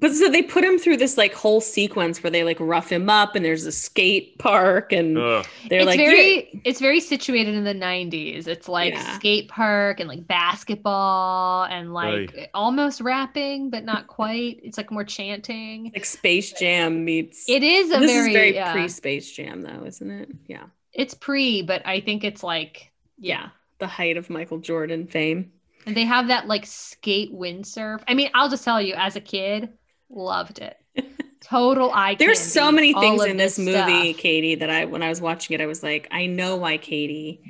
but 0.00 0.12
so 0.12 0.28
they 0.30 0.42
put 0.42 0.62
him 0.64 0.78
through 0.78 0.96
this 0.96 1.18
like 1.18 1.34
whole 1.34 1.60
sequence 1.60 2.22
where 2.22 2.30
they 2.30 2.44
like 2.44 2.56
rough 2.60 2.88
him 2.90 3.10
up 3.10 3.34
and 3.34 3.44
there's 3.44 3.66
a 3.66 3.72
skate 3.72 4.38
park 4.38 4.92
and 4.92 5.18
Ugh. 5.18 5.44
they're 5.68 5.80
it's 5.80 5.86
like 5.86 5.98
very 5.98 6.48
"Yeah." 6.54 6.60
it's 6.64 6.80
very 6.80 7.00
situated 7.00 7.54
in 7.54 7.64
the 7.64 7.74
90s 7.74 8.46
it's 8.46 8.68
like 8.68 8.94
Yeah. 8.94 9.16
skate 9.16 9.48
park 9.48 10.00
and 10.00 10.08
like 10.08 10.26
basketball 10.26 11.64
and 11.64 11.92
like 11.92 12.50
almost 12.54 13.00
rapping 13.00 13.70
but 13.70 13.84
not 13.84 14.06
quite 14.06 14.60
it's 14.62 14.76
like 14.78 14.90
more 14.90 15.04
chanting 15.04 15.90
like 15.94 16.04
Space 16.04 16.52
Jam 16.52 17.04
meets 17.04 17.48
it 17.48 17.62
is 17.62 17.90
a 17.90 17.98
this 17.98 18.10
very, 18.12 18.28
is 18.30 18.32
very 18.36 18.54
yeah, 18.54 18.72
pre 18.72 18.88
Space 18.88 19.30
Jam 19.32 19.62
though, 19.62 19.84
isn't 19.84 20.10
it? 20.10 20.28
Yeah. 20.46 20.66
it's 20.92 21.14
pre 21.14 21.62
but 21.62 21.82
i 21.86 22.00
think 22.00 22.24
it's 22.24 22.42
like 22.42 22.92
Yeah. 23.18 23.48
The 23.78 23.86
height 23.86 24.16
of 24.16 24.28
Michael 24.28 24.58
Jordan 24.58 25.06
fame. 25.06 25.52
and 25.86 25.96
they 25.96 26.04
have 26.04 26.28
that 26.28 26.46
like 26.46 26.66
skate 26.66 27.32
windsurf 27.32 28.02
i 28.08 28.14
mean 28.14 28.30
i'll 28.34 28.48
just 28.50 28.64
tell 28.64 28.80
you 28.82 28.94
as 28.94 29.16
a 29.16 29.20
kid 29.20 29.68
loved 30.10 30.58
it 30.58 30.76
total 31.40 31.90
eye 31.92 32.16
There's 32.18 32.38
candy, 32.38 32.50
so 32.50 32.72
many 32.72 32.92
things 32.94 33.24
in 33.24 33.36
this 33.36 33.58
movie, 33.58 34.12
stuff. 34.12 34.20
Katie, 34.22 34.54
that 34.56 34.68
I 34.70 34.84
when 34.86 35.02
I 35.02 35.08
was 35.08 35.20
watching 35.20 35.54
it, 35.54 35.60
I 35.60 35.66
was 35.66 35.82
like, 35.82 36.08
I 36.10 36.26
know 36.26 36.56
why 36.56 36.76
Katie 36.78 37.40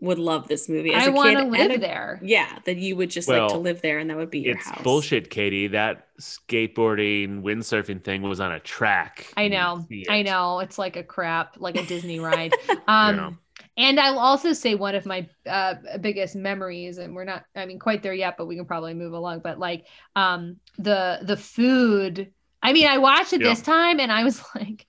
would 0.00 0.18
love 0.18 0.48
this 0.48 0.68
movie. 0.68 0.92
As 0.94 1.04
i 1.04 1.10
a 1.10 1.12
want 1.12 1.36
kid 1.36 1.44
to 1.44 1.50
live 1.50 1.70
a- 1.72 1.78
there 1.78 2.20
Yeah, 2.24 2.58
that 2.64 2.76
you 2.76 2.96
would 2.96 3.10
just 3.10 3.28
like 3.28 3.48
to 3.48 3.56
live 3.58 3.82
there 3.82 3.98
and 3.98 4.10
that 4.10 4.16
would 4.16 4.30
be 4.30 4.40
your 4.40 4.56
It's 4.56 4.66
house. 4.66 4.82
bullshit, 4.82 5.30
Katie. 5.30 5.68
That 5.68 6.08
skateboarding, 6.20 7.42
windsurfing 7.42 8.02
thing 8.04 8.22
was 8.22 8.40
on 8.40 8.52
a 8.52 8.60
track. 8.60 9.32
I 9.36 9.48
know. 9.48 9.86
I 10.08 10.22
know. 10.22 10.60
It's 10.60 10.78
like 10.78 10.96
a 10.96 11.02
crap, 11.02 11.56
like 11.58 11.76
a 11.76 11.84
Disney 11.84 12.20
ride. 12.20 12.52
Um 12.88 13.38
and 13.76 13.98
I'll 13.98 14.18
also 14.18 14.52
say 14.52 14.74
one 14.74 14.94
of 14.94 15.06
my 15.06 15.28
uh 15.46 15.74
biggest 16.00 16.36
memories, 16.36 16.98
and 16.98 17.14
we're 17.14 17.24
not, 17.24 17.44
I 17.56 17.66
mean, 17.66 17.78
quite 17.78 18.02
there 18.02 18.14
yet, 18.14 18.36
but 18.36 18.46
we 18.46 18.56
can 18.56 18.64
probably 18.66 18.94
move 18.94 19.12
along. 19.12 19.40
But 19.40 19.58
like 19.58 19.86
um 20.16 20.56
the 20.78 21.20
the 21.22 21.36
food. 21.36 22.32
I 22.64 22.72
mean, 22.72 22.86
I 22.86 22.98
watched 22.98 23.32
it 23.32 23.40
Yeah. 23.40 23.48
this 23.48 23.60
time 23.62 23.98
and 23.98 24.12
I 24.12 24.22
was 24.22 24.40
like, 24.54 24.86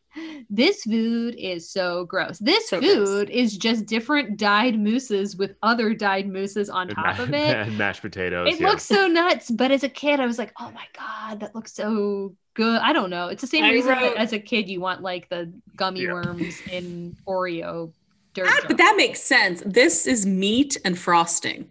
this 0.47 0.83
food 0.83 1.33
is 1.39 1.71
so 1.71 2.05
gross. 2.05 2.37
This 2.37 2.69
So 2.69 2.79
gross. 2.79 2.93
food 2.93 3.29
is 3.31 3.57
just 3.57 3.87
different 3.87 4.37
dyed 4.37 4.77
mousses 4.79 5.35
with 5.35 5.55
other 5.63 5.95
dyed 5.95 6.27
mousses 6.29 6.69
on 6.69 6.89
top 6.89 7.17
ma- 7.17 7.23
of 7.23 7.29
it. 7.33 7.33
and 7.67 7.75
mashed 7.77 8.03
potatoes. 8.03 8.47
It 8.53 8.59
yeah. 8.61 8.67
looks 8.67 8.83
so 8.83 9.07
nuts, 9.07 9.49
but 9.49 9.71
as 9.71 9.83
a 9.83 9.89
kid, 9.89 10.19
I 10.19 10.27
was 10.27 10.37
like, 10.37 10.53
"Oh 10.59 10.69
my 10.71 10.85
god, 10.95 11.39
that 11.39 11.55
looks 11.55 11.73
so 11.73 12.35
good." 12.53 12.79
I 12.79 12.93
don't 12.93 13.09
know. 13.09 13.29
It's 13.29 13.41
the 13.41 13.47
same 13.47 13.63
I 13.63 13.71
reason 13.71 13.89
wrote- 13.91 14.01
that 14.01 14.17
as 14.17 14.33
a 14.33 14.39
kid 14.39 14.69
you 14.69 14.79
want 14.79 15.01
like 15.01 15.29
the 15.29 15.51
gummy 15.75 16.01
Yeah. 16.01 16.13
worms 16.13 16.61
in 16.71 17.17
Oreo 17.27 17.91
dirt. 18.33 18.47
Ah, 18.49 18.61
but 18.67 18.77
that 18.77 18.95
makes 18.97 19.21
sense. 19.21 19.61
This 19.65 20.05
is 20.07 20.25
meat 20.25 20.77
and 20.85 20.97
frosting. 20.97 21.69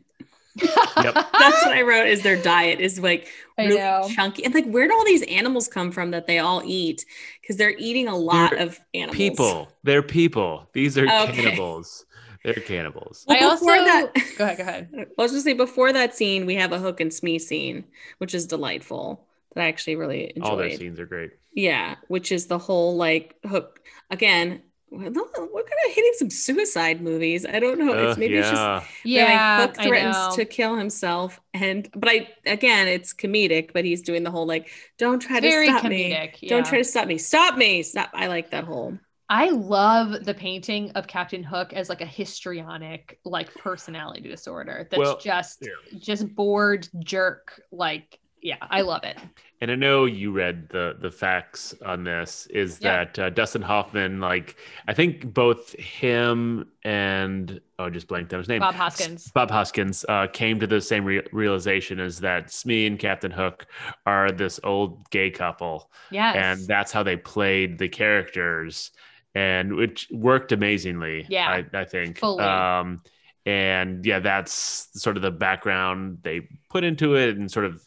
Yep. 0.56 0.68
That's 1.14 1.64
what 1.64 1.72
I 1.76 1.82
wrote. 1.82 2.06
Is 2.08 2.22
their 2.22 2.40
diet 2.40 2.78
is 2.80 2.98
like 3.00 3.26
really 3.56 3.78
chunky 4.14 4.44
and 4.44 4.52
like 4.54 4.66
where 4.66 4.86
do 4.86 4.92
all 4.94 5.04
these 5.04 5.22
animals 5.22 5.66
come 5.68 5.90
from 5.90 6.10
that 6.10 6.26
they 6.26 6.38
all 6.38 6.62
eat? 6.64 7.06
Because 7.40 7.56
they're 7.56 7.74
eating 7.78 8.06
a 8.08 8.16
lot 8.16 8.50
They're 8.50 8.60
of 8.60 8.80
animals. 8.92 9.16
People. 9.16 9.68
They're 9.82 10.02
people. 10.02 10.68
These 10.74 10.98
are 10.98 11.06
Okay. 11.08 11.32
cannibals. 11.32 12.04
They're 12.44 12.54
cannibals. 12.54 13.24
Well, 13.28 13.36
I 13.38 13.54
before 13.54 13.72
also 13.72 13.84
that- 13.84 14.12
go 14.38 14.44
ahead. 14.44 14.56
Go 14.58 14.62
ahead. 14.64 14.88
I 15.18 15.22
was 15.22 15.32
just 15.32 15.44
say 15.44 15.52
before 15.54 15.92
that 15.92 16.14
scene, 16.14 16.44
we 16.44 16.56
have 16.56 16.72
a 16.72 16.78
hook 16.78 17.00
and 17.00 17.12
Smee 17.14 17.38
scene, 17.38 17.84
which 18.18 18.34
is 18.34 18.46
delightful. 18.46 19.24
That 19.54 19.62
I 19.64 19.68
actually 19.68 19.96
really 19.96 20.32
enjoyed. 20.36 20.50
All 20.50 20.56
their 20.56 20.70
scenes 20.76 20.98
are 21.00 21.06
great. 21.06 21.30
Yeah, 21.54 21.96
which 22.08 22.32
is 22.32 22.46
the 22.46 22.58
whole 22.58 22.96
like 22.96 23.36
hook 23.46 23.80
again. 24.10 24.62
We're 24.93 25.62
kind 25.64 25.78
of 25.86 25.95
hitting 25.95 26.12
some 26.16 26.30
suicide 26.30 27.01
movies. 27.01 27.47
I 27.47 27.61
don't 27.61 27.78
know. 27.78 27.95
It's 27.95 28.16
Ugh, 28.16 28.18
maybe 28.18 28.38
it's 28.38 28.51
just 28.51 28.68
yeah. 28.68 28.86
where, 29.09 29.24
like, 29.24 29.49
Hook 29.51 29.76
I 29.78 29.86
threatens 29.86 30.28
know. 30.28 30.30
to 30.30 30.45
kill 30.45 30.76
himself, 30.76 31.40
and 31.55 31.88
but 31.95 32.11
I 32.11 32.28
again, 32.47 32.88
it's 32.88 33.14
comedic. 33.14 33.72
But 33.72 33.84
he's 33.84 34.03
doing 34.03 34.22
the 34.22 34.30
whole 34.30 34.47
like, 34.47 34.70
"Don't 34.99 35.20
try 35.20 35.40
It's 35.40 35.47
to 35.47 35.51
very 35.51 35.70
stop 35.70 35.86
me! 35.86 36.20
comedic. 36.20 36.45
Don't 36.47 36.66
try 36.66 36.78
to 36.78 36.84
stop 36.84 37.07
me! 37.09 37.18
Stop 37.18 37.57
me! 37.57 37.82
Stop!" 37.82 38.11
I 38.14 38.26
like 38.28 38.51
that 38.51 38.64
whole. 38.64 38.99
I 39.28 39.49
love 39.51 40.24
the 40.24 40.34
painting 40.34 40.90
of 40.93 41.07
Captain 41.07 41.43
Hook 41.43 41.72
as 41.72 41.88
like 41.88 42.03
a 42.03 42.07
histrionic 42.07 43.18
like 43.24 43.57
personality 43.57 44.28
disorder 44.28 44.86
that's 44.90 44.99
Well, 44.99 45.16
just 45.16 45.62
yeah. 45.62 45.70
just 45.99 46.34
bored 46.34 46.88
jerk 46.99 47.62
like 47.70 48.18
yeah, 48.43 48.57
I 48.61 48.80
love 48.82 49.05
it. 49.05 49.16
And 49.62 49.70
I 49.70 49.76
know 49.76 50.06
you 50.06 50.32
read 50.32 50.68
the 50.70 50.96
the 51.00 51.10
facts 51.12 51.72
on 51.86 52.02
this. 52.02 52.46
Is 52.46 52.80
Yeah. 52.80 53.04
that 53.04 53.18
uh, 53.18 53.30
Dustin 53.30 53.62
Hoffman? 53.62 54.18
Like, 54.20 54.56
I 54.88 54.92
think 54.92 55.32
both 55.32 55.72
him 55.74 56.66
and 56.82 57.60
oh, 57.78 57.84
I 57.84 57.90
just 57.90 58.08
blanked 58.08 58.34
on 58.34 58.40
his 58.40 58.48
name. 58.48 58.58
Bob 58.58 58.74
Hoskins. 58.74 59.30
Bob 59.30 59.52
Hoskins 59.52 60.04
uh, 60.08 60.26
came 60.32 60.58
to 60.58 60.66
the 60.66 60.80
same 60.80 61.04
re- 61.04 61.22
realization 61.30 62.00
as 62.00 62.18
that 62.20 62.50
Smee 62.50 62.86
and 62.88 62.98
Captain 62.98 63.30
Hook 63.30 63.66
are 64.04 64.32
this 64.32 64.58
old 64.64 65.08
gay 65.10 65.30
couple, 65.30 65.92
Yes. 66.10 66.34
and 66.36 66.66
that's 66.66 66.90
how 66.90 67.04
they 67.04 67.16
played 67.16 67.78
the 67.78 67.88
characters, 67.88 68.90
and 69.36 69.74
which 69.76 70.08
worked 70.10 70.50
amazingly. 70.50 71.24
Yeah. 71.28 71.48
I, 71.72 71.78
I 71.78 71.84
think. 71.84 72.18
Fully. 72.18 72.42
Um, 72.42 73.00
and 73.46 74.04
yeah, 74.04 74.18
that's 74.18 74.88
sort 75.00 75.16
of 75.16 75.22
the 75.22 75.30
background 75.30 76.18
they 76.22 76.48
put 76.68 76.82
into 76.82 77.14
it, 77.14 77.36
and 77.36 77.48
sort 77.48 77.66
of 77.66 77.80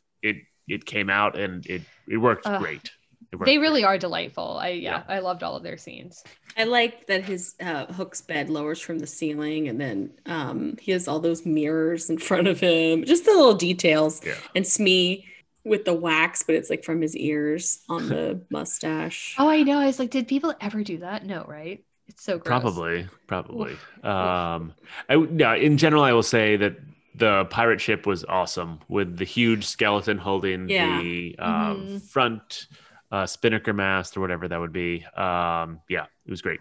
it 0.68 0.74
it 0.76 0.86
came 0.86 1.10
out, 1.10 1.38
and 1.38 1.66
it 1.66 1.82
it 2.08 2.18
worked 2.18 2.46
Ugh. 2.46 2.62
great. 2.62 2.92
It 3.32 3.38
worked 3.38 3.46
they 3.48 3.56
great. 3.58 3.62
really 3.68 3.84
are 3.84 3.98
delightful. 3.98 4.58
I 4.58 4.70
yeah, 4.70 5.04
I 5.08 5.20
loved 5.20 5.44
all 5.44 5.56
of 5.56 5.64
their 5.64 5.78
scenes. 5.78 6.24
I 6.58 6.64
like 6.64 7.08
that 7.08 7.24
his 7.24 7.56
uh, 7.60 7.86
Hook's 7.88 8.22
bed 8.22 8.50
lowers 8.50 8.80
from 8.80 9.00
the 9.00 9.08
ceiling, 9.08 9.68
and 9.68 9.80
then 9.82 10.12
um, 10.26 10.78
he 10.80 10.92
has 10.92 11.08
all 11.08 11.20
those 11.20 11.46
mirrors 11.46 12.10
in 12.10 12.18
front 12.18 12.48
of 12.48 12.60
him. 12.60 13.04
Just 13.06 13.26
the 13.26 13.32
little 13.32 13.56
details. 13.56 14.22
Yeah. 14.26 14.36
And 14.56 14.66
Smee 14.66 15.26
with 15.64 15.84
the 15.84 15.94
wax, 15.96 16.44
but 16.44 16.54
it's 16.56 16.70
like 16.70 16.84
from 16.84 17.02
his 17.02 17.16
ears 17.18 17.80
on 17.90 18.08
the 18.08 18.40
mustache. 18.52 19.36
Oh, 19.40 19.50
I 19.50 19.64
know. 19.64 19.80
I 19.80 19.88
was 19.88 19.98
like, 19.98 20.12
did 20.12 20.28
people 20.28 20.54
ever 20.62 20.84
do 20.84 21.00
that? 21.00 21.26
No, 21.26 21.44
right? 21.48 21.84
It's 22.08 22.24
so 22.24 22.38
gross. 22.38 22.48
Probably, 22.48 23.08
probably. 23.26 23.72
Um, 24.04 24.74
I 25.10 25.16
would- 25.16 25.40
yeah. 25.40 25.56
In 25.56 25.78
general, 25.78 26.04
I 26.04 26.14
will 26.14 26.22
say 26.22 26.56
that 26.58 26.78
the 27.18 27.46
pirate 27.46 27.80
ship 27.82 28.06
was 28.06 28.26
awesome 28.26 28.80
with 28.90 29.18
the 29.18 29.26
huge 29.26 29.66
skeleton 29.66 30.18
holding 30.18 30.68
Yeah. 30.70 31.00
the 31.02 31.36
uh, 31.40 31.74
Mhm. 31.76 32.02
front 32.10 32.68
uh, 33.12 33.26
spinnaker 33.26 33.72
mast 33.74 34.18
or 34.18 34.22
whatever 34.22 34.48
that 34.48 34.60
would 34.60 34.74
be. 34.74 35.06
Um, 35.16 35.80
yeah, 35.88 36.06
it 36.26 36.30
was 36.32 36.42
great. 36.42 36.60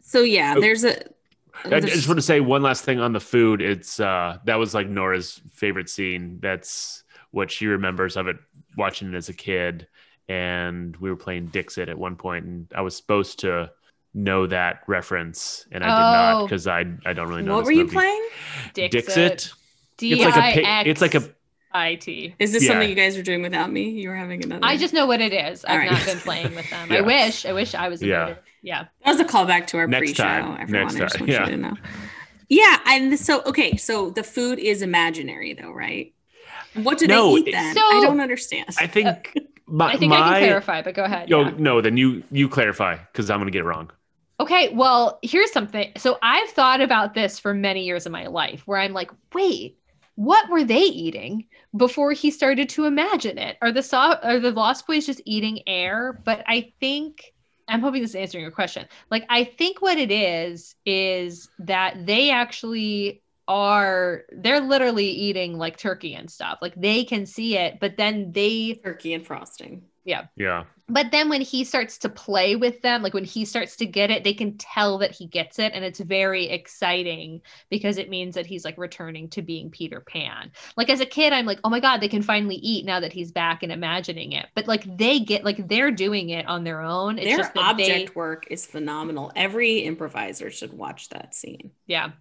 So 0.00 0.22
yeah, 0.22 0.54
Oh. 0.56 0.60
there's 0.60 0.84
a. 0.84 0.98
I 1.64 1.68
there's- 1.70 1.92
just 1.92 2.08
want 2.08 2.18
to 2.18 2.22
say 2.22 2.40
one 2.40 2.62
last 2.62 2.84
thing 2.84 3.00
on 3.00 3.12
the 3.12 3.20
food. 3.20 3.60
It's 3.60 4.00
uh, 4.00 4.38
that 4.44 4.56
was 4.56 4.74
like 4.74 4.88
Nora's 4.88 5.40
favorite 5.52 5.88
scene. 5.90 6.38
That's 6.40 7.04
what 7.30 7.50
she 7.50 7.66
remembers 7.66 8.16
of 8.16 8.26
it 8.28 8.36
watching 8.76 9.12
it 9.12 9.16
as 9.16 9.28
a 9.28 9.34
kid. 9.34 9.86
And 10.28 10.96
we 10.98 11.10
were 11.10 11.16
playing 11.16 11.46
Dixit 11.46 11.88
at 11.88 11.98
one 11.98 12.16
point, 12.16 12.44
and 12.44 12.66
I 12.74 12.80
was 12.82 12.94
supposed 12.96 13.40
to 13.40 13.70
know 14.18 14.46
that 14.46 14.80
reference, 14.86 15.66
and 15.72 15.82
I 15.84 15.86
did 15.86 15.92
not 15.92 16.34
Oh. 16.42 16.46
because 16.46 16.66
I 16.66 16.84
I 17.06 17.12
don't 17.12 17.28
really 17.28 17.42
know. 17.42 17.54
what 17.56 17.60
this 17.60 17.66
were 17.66 17.72
you 17.72 17.86
playing? 17.88 18.22
Dixit. 18.74 19.52
It's 20.00 20.36
like 20.36 20.56
a 20.56 20.88
it's 20.88 21.00
like 21.00 21.14
a 21.14 21.22
I-T. 21.72 22.34
Is 22.38 22.52
this 22.52 22.62
Yeah. 22.64 22.68
something 22.70 22.88
you 22.88 22.94
guys 22.94 23.16
are 23.18 23.22
doing 23.22 23.42
without 23.42 23.70
me? 23.70 23.90
You 23.90 24.08
were 24.08 24.14
having 24.16 24.42
another. 24.42 24.64
I 24.64 24.76
just 24.76 24.94
know 24.94 25.06
what 25.06 25.20
it 25.20 25.32
is. 25.32 25.64
I've 25.64 25.70
All 25.72 25.78
right. 25.78 25.90
not 25.92 26.04
been 26.06 26.18
playing 26.18 26.54
with 26.54 26.68
them. 26.70 26.90
I 26.90 27.02
wish. 27.02 27.44
I 27.44 27.52
wish 27.52 27.74
I 27.74 27.88
was. 27.88 28.02
Yeah. 28.02 28.34
Yeah. 28.62 28.86
That 29.04 29.12
was 29.12 29.20
a 29.20 29.24
callback 29.24 29.66
to 29.68 29.78
our 29.78 29.86
Next 29.86 30.00
pre-show. 30.00 30.22
time. 30.24 30.56
Everyone, 30.60 30.86
Next 30.88 30.96
I 30.96 30.98
just 31.00 31.14
time. 31.16 31.26
want 31.26 31.32
Yeah. 31.32 31.44
you 31.44 31.50
to 31.52 31.56
know. 31.58 31.74
Yeah, 32.48 32.78
and 32.86 33.18
so 33.20 33.42
okay, 33.44 33.76
so 33.76 34.08
the 34.10 34.22
food 34.22 34.58
is 34.58 34.80
imaginary, 34.80 35.52
though, 35.52 35.70
right? 35.70 36.14
What 36.74 36.96
do 36.98 37.06
No, 37.06 37.34
they 37.34 37.40
eat 37.42 37.48
it- 37.48 37.52
then? 37.52 37.74
So- 37.74 37.82
I 37.82 38.00
don't 38.00 38.20
understand. 38.20 38.70
I 38.78 38.86
think 38.86 39.06
uh, 39.36 39.40
my, 39.66 39.92
I 39.92 39.96
think 39.98 40.12
I 40.14 40.16
can 40.16 40.38
clarify, 40.48 40.80
but 40.80 40.94
go 40.94 41.04
ahead. 41.04 41.28
Yo, 41.28 41.42
yeah. 41.42 41.52
no, 41.58 41.80
then 41.82 41.98
you 41.98 42.22
you 42.30 42.48
clarify 42.48 42.96
because 43.12 43.28
I'm 43.30 43.38
gonna 43.40 43.50
get 43.50 43.60
it 43.60 43.64
wrong. 43.64 43.90
Okay, 44.40 44.72
well, 44.72 45.18
here's 45.22 45.50
something. 45.52 45.92
So 45.96 46.18
I've 46.22 46.50
thought 46.50 46.80
about 46.80 47.14
this 47.14 47.38
for 47.38 47.54
many 47.54 47.84
years 47.84 48.06
of 48.06 48.12
my 48.12 48.26
life 48.26 48.62
where 48.66 48.78
I'm 48.78 48.92
like, 48.92 49.10
wait, 49.34 49.78
what 50.14 50.48
were 50.48 50.64
they 50.64 50.82
eating 50.82 51.46
before 51.76 52.12
he 52.12 52.30
started 52.30 52.68
to 52.70 52.84
imagine 52.84 53.38
it? 53.38 53.56
Are 53.62 53.72
the 53.72 53.82
so- 53.82 54.18
are 54.22 54.38
the 54.38 54.52
Lost 54.52 54.86
Boys 54.86 55.06
just 55.06 55.20
eating 55.24 55.60
air? 55.66 56.20
But 56.24 56.44
I 56.46 56.72
think 56.80 57.32
I'm 57.68 57.80
hoping 57.80 58.00
this 58.02 58.10
is 58.10 58.16
answering 58.16 58.42
your 58.42 58.50
question. 58.50 58.86
Like 59.10 59.24
I 59.28 59.44
think 59.44 59.82
what 59.82 59.98
it 59.98 60.10
is 60.10 60.74
is 60.86 61.48
that 61.60 62.06
they 62.06 62.30
actually 62.30 63.22
are 63.46 64.24
they're 64.30 64.60
literally 64.60 65.08
eating 65.08 65.56
like 65.58 65.76
turkey 65.76 66.14
and 66.14 66.30
stuff. 66.30 66.58
Like 66.62 66.74
they 66.76 67.04
can 67.04 67.26
see 67.26 67.56
it, 67.56 67.78
but 67.80 67.96
then 67.96 68.32
they 68.32 68.74
Turkey 68.84 69.14
and 69.14 69.26
frosting. 69.26 69.84
Yeah. 70.04 70.26
Yeah, 70.36 70.64
but 70.88 71.10
then 71.10 71.28
when 71.28 71.40
he 71.42 71.64
starts 71.64 71.98
to 71.98 72.08
play 72.08 72.56
with 72.56 72.80
them, 72.82 73.02
like 73.02 73.12
when 73.12 73.24
he 73.24 73.44
starts 73.44 73.76
to 73.76 73.86
get 73.86 74.10
it, 74.10 74.24
they 74.24 74.32
can 74.32 74.56
tell 74.56 74.98
that 74.98 75.10
he 75.10 75.26
gets 75.26 75.58
it. 75.58 75.72
And 75.74 75.84
it's 75.84 76.00
very 76.00 76.46
exciting 76.48 77.42
because 77.68 77.98
it 77.98 78.08
means 78.08 78.34
that 78.36 78.46
he's 78.46 78.64
like 78.64 78.78
returning 78.78 79.28
to 79.30 79.42
being 79.42 79.70
Peter 79.70 80.00
Pan. 80.00 80.50
Like 80.76 80.88
as 80.88 81.00
a 81.00 81.06
kid, 81.06 81.32
I'm 81.32 81.44
like, 81.46 81.60
oh 81.62 81.68
my 81.70 81.80
God, 81.80 81.98
they 81.98 82.08
can 82.08 82.22
finally 82.22 82.56
eat 82.56 82.84
now 82.86 83.00
that 83.00 83.12
he's 83.12 83.32
back 83.32 83.62
and 83.62 83.70
imagining 83.70 84.32
it. 84.32 84.46
But 84.54 84.66
like 84.66 84.96
they 84.96 85.20
get, 85.20 85.44
like 85.44 85.68
they're 85.68 85.90
doing 85.90 86.30
it 86.30 86.46
on 86.46 86.64
their 86.64 86.80
own. 86.80 87.18
It's 87.18 87.26
Their 87.26 87.36
just 87.38 87.54
that 87.54 87.62
object 87.72 88.08
they, 88.08 88.14
work 88.14 88.46
is 88.50 88.64
phenomenal. 88.64 89.30
Every 89.36 89.84
improviser 89.84 90.50
should 90.50 90.72
watch 90.72 91.10
that 91.10 91.34
scene. 91.34 91.70
yeah. 91.86 92.12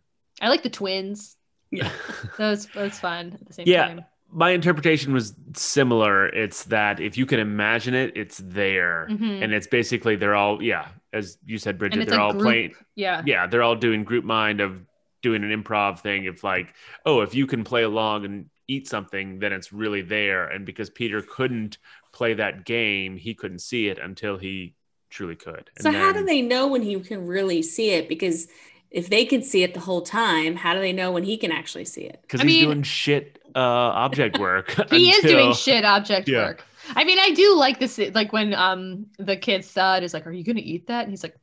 I 0.41 0.49
like 0.49 0.61
the 0.61 0.69
twins. 0.69 1.35
Yeah. 1.71 1.89
That 2.37 2.49
was, 2.49 2.65
that 2.67 2.83
was 2.83 2.99
fun 2.99 3.37
at 3.41 3.47
the 3.47 3.53
same 3.53 3.67
Yeah. 3.67 3.87
time. 3.87 4.05
My 4.31 4.51
interpretation 4.51 5.13
was 5.13 5.33
similar. 5.55 6.27
It's 6.27 6.65
that 6.65 6.99
if 6.99 7.17
you 7.17 7.25
can 7.25 7.39
imagine 7.39 7.93
it, 7.93 8.13
it's 8.15 8.37
there, 8.37 9.07
Mhm. 9.09 9.41
and 9.43 9.53
it's 9.53 9.67
basically 9.67 10.15
they're 10.15 10.35
all 10.35 10.61
yeah, 10.61 10.89
as 11.13 11.37
you 11.45 11.57
said, 11.57 11.77
Bridget, 11.77 12.07
they're 12.07 12.19
all 12.19 12.33
group. 12.33 12.43
playing. 12.43 12.73
Yeah. 12.95 13.23
Yeah, 13.25 13.47
they're 13.47 13.63
all 13.63 13.75
doing 13.75 14.03
group 14.03 14.25
mind 14.25 14.59
of 14.61 14.81
doing 15.21 15.43
an 15.43 15.63
improv 15.63 15.99
thing. 16.01 16.25
If 16.25 16.43
like, 16.43 16.73
oh, 17.05 17.21
if 17.21 17.33
you 17.33 17.47
can 17.47 17.63
play 17.63 17.83
along 17.83 18.25
and 18.25 18.49
eat 18.67 18.87
something, 18.87 19.39
then 19.39 19.53
it's 19.53 19.71
really 19.71 20.01
there. 20.01 20.47
And 20.47 20.65
because 20.65 20.89
Peter 20.89 21.21
couldn't 21.21 21.77
play 22.11 22.33
that 22.33 22.65
game, 22.65 23.15
he 23.17 23.33
couldn't 23.33 23.59
see 23.59 23.87
it 23.87 23.97
until 23.97 24.37
he 24.37 24.75
truly 25.09 25.35
could. 25.35 25.69
And 25.77 25.83
So 25.83 25.91
how 25.91 26.11
do 26.11 26.25
they 26.25 26.41
know 26.41 26.67
when 26.67 26.81
he 26.81 26.99
can 26.99 27.25
really 27.25 27.61
see 27.61 27.91
it? 27.91 28.09
Because 28.09 28.47
if 28.91 29.09
they 29.09 29.25
can 29.25 29.41
see 29.43 29.63
it 29.63 29.73
the 29.73 29.79
whole 29.81 30.01
time, 30.01 30.55
how 30.55 30.73
do 30.73 30.79
they 30.79 30.93
know 30.93 31.11
when 31.11 31.23
he 31.23 31.37
can 31.37 31.51
actually 31.51 31.85
see 31.85 32.01
it? 32.01 32.19
Because 32.21 32.41
I 32.41 32.43
he's 32.45 32.53
mean- 32.57 32.65
doing 32.65 32.83
shit 32.83 33.39
uh, 33.55 33.59
object 33.59 34.39
work. 34.39 34.69
he 34.89 35.09
is 35.11 35.23
doing 35.23 35.53
shit 35.53 35.83
object 35.85 36.29
Yeah. 36.29 36.45
work. 36.45 36.63
I 36.95 37.03
mean, 37.03 37.19
I 37.19 37.31
do 37.31 37.55
like 37.55 37.79
this. 37.79 37.99
Like 38.13 38.31
when 38.31 38.53
um 38.53 39.07
the 39.17 39.35
kid 39.35 39.65
thud 39.65 40.03
is 40.03 40.13
like, 40.13 40.25
"Are 40.25 40.31
you 40.31 40.43
gonna 40.43 40.61
eat 40.63 40.87
that?" 40.87 41.01
And 41.03 41.11
he's 41.11 41.23
like, 41.23 41.35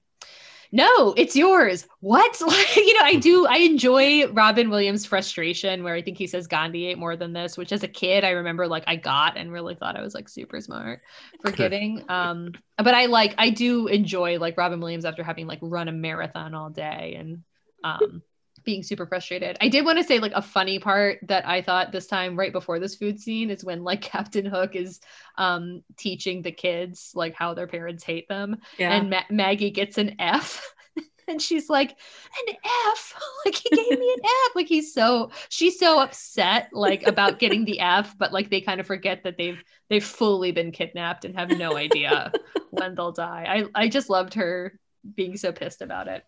"No, 0.75 1.14
it's 1.16 1.37
yours." 1.37 1.87
What? 2.01 2.41
Like 2.47 2.77
you 2.77 2.95
know, 2.95 3.05
I 3.05 3.14
do. 3.16 3.47
I 3.47 3.59
enjoy 3.59 4.27
Robin 4.33 4.68
Williams' 4.70 5.07
frustration, 5.07 5.85
where 5.85 5.95
I 5.95 6.03
think 6.03 6.18
he 6.18 6.27
says 6.27 6.47
Gandhi 6.47 6.87
ate 6.87 6.99
more 6.99 7.16
than 7.16 7.33
this. 7.33 7.57
Which 7.57 7.72
as 7.72 7.83
a 7.83 7.89
kid, 7.89 8.25
I 8.25 8.31
remember 8.31 8.66
like 8.66 8.85
I 8.87 8.97
got 8.97 9.37
and 9.37 9.53
really 9.53 9.75
thought 9.75 9.97
I 9.97 10.03
was 10.03 10.14
like 10.14 10.29
super 10.29 10.61
smart 10.61 11.01
for 11.41 11.51
getting. 11.53 12.05
um, 12.09 12.53
but 12.77 12.95
I 12.95 13.07
like 13.07 13.35
I 13.39 13.51
do 13.51 13.87
enjoy 13.87 14.39
like 14.39 14.57
Robin 14.59 14.81
Williams 14.81 15.05
after 15.05 15.22
having 15.22 15.47
like 15.47 15.61
run 15.62 15.89
a 15.89 15.93
marathon 15.93 16.55
all 16.55 16.70
day 16.70 17.16
and 17.18 17.43
um 17.85 18.22
being 18.65 18.83
super 18.83 19.07
frustrated. 19.07 19.57
I 19.61 19.69
did 19.69 19.85
want 19.85 19.99
to 19.99 20.05
say 20.05 20.19
like 20.19 20.33
a 20.35 20.43
funny 20.43 20.79
part 20.79 21.19
that 21.29 21.47
I 21.47 21.62
thought 21.62 21.93
this 21.93 22.07
time 22.07 22.39
right 22.39 22.53
before 22.53 22.79
this 22.79 22.95
food 22.97 23.21
scene 23.21 23.51
is 23.51 23.65
when 23.65 23.85
like 23.85 24.01
Captain 24.15 24.47
Hook 24.47 24.75
is 24.75 25.01
um 25.39 25.83
teaching 25.97 26.43
the 26.43 26.53
kids 26.53 27.12
like 27.15 27.35
how 27.35 27.55
their 27.55 27.67
parents 27.67 28.03
hate 28.05 28.29
them 28.29 28.57
Yeah. 28.79 28.93
and 28.95 29.11
Ma- 29.11 29.23
Maggie 29.31 29.71
gets 29.71 29.99
an 29.99 30.17
F 30.19 30.67
and 31.29 31.41
she's 31.41 31.69
like 31.69 31.91
an 31.91 32.55
F 32.93 33.15
like 33.45 33.55
he 33.55 33.69
gave 33.71 33.99
me 33.99 34.15
an 34.19 34.25
F 34.25 34.57
like 34.57 34.67
he's 34.67 34.93
so 34.95 35.31
she's 35.49 35.79
so 35.79 36.01
upset 36.01 36.69
like 36.73 37.07
about 37.07 37.39
getting 37.39 37.65
the 37.65 37.81
F 37.81 38.17
but 38.19 38.33
like 38.33 38.51
they 38.51 38.61
kind 38.61 38.81
of 38.81 38.87
forget 38.87 39.25
that 39.25 39.37
they've 39.37 39.62
they've 39.91 40.05
fully 40.05 40.53
been 40.53 40.71
kidnapped 40.73 41.25
and 41.25 41.35
have 41.37 41.51
no 41.51 41.77
idea 41.77 42.31
when 42.71 42.95
they'll 42.95 43.12
die. 43.12 43.67
I 43.75 43.83
I 43.85 43.89
just 43.89 44.09
loved 44.11 44.35
her 44.35 44.79
being 45.15 45.37
so 45.37 45.53
pissed 45.53 45.83
about 45.83 46.09
it. 46.09 46.25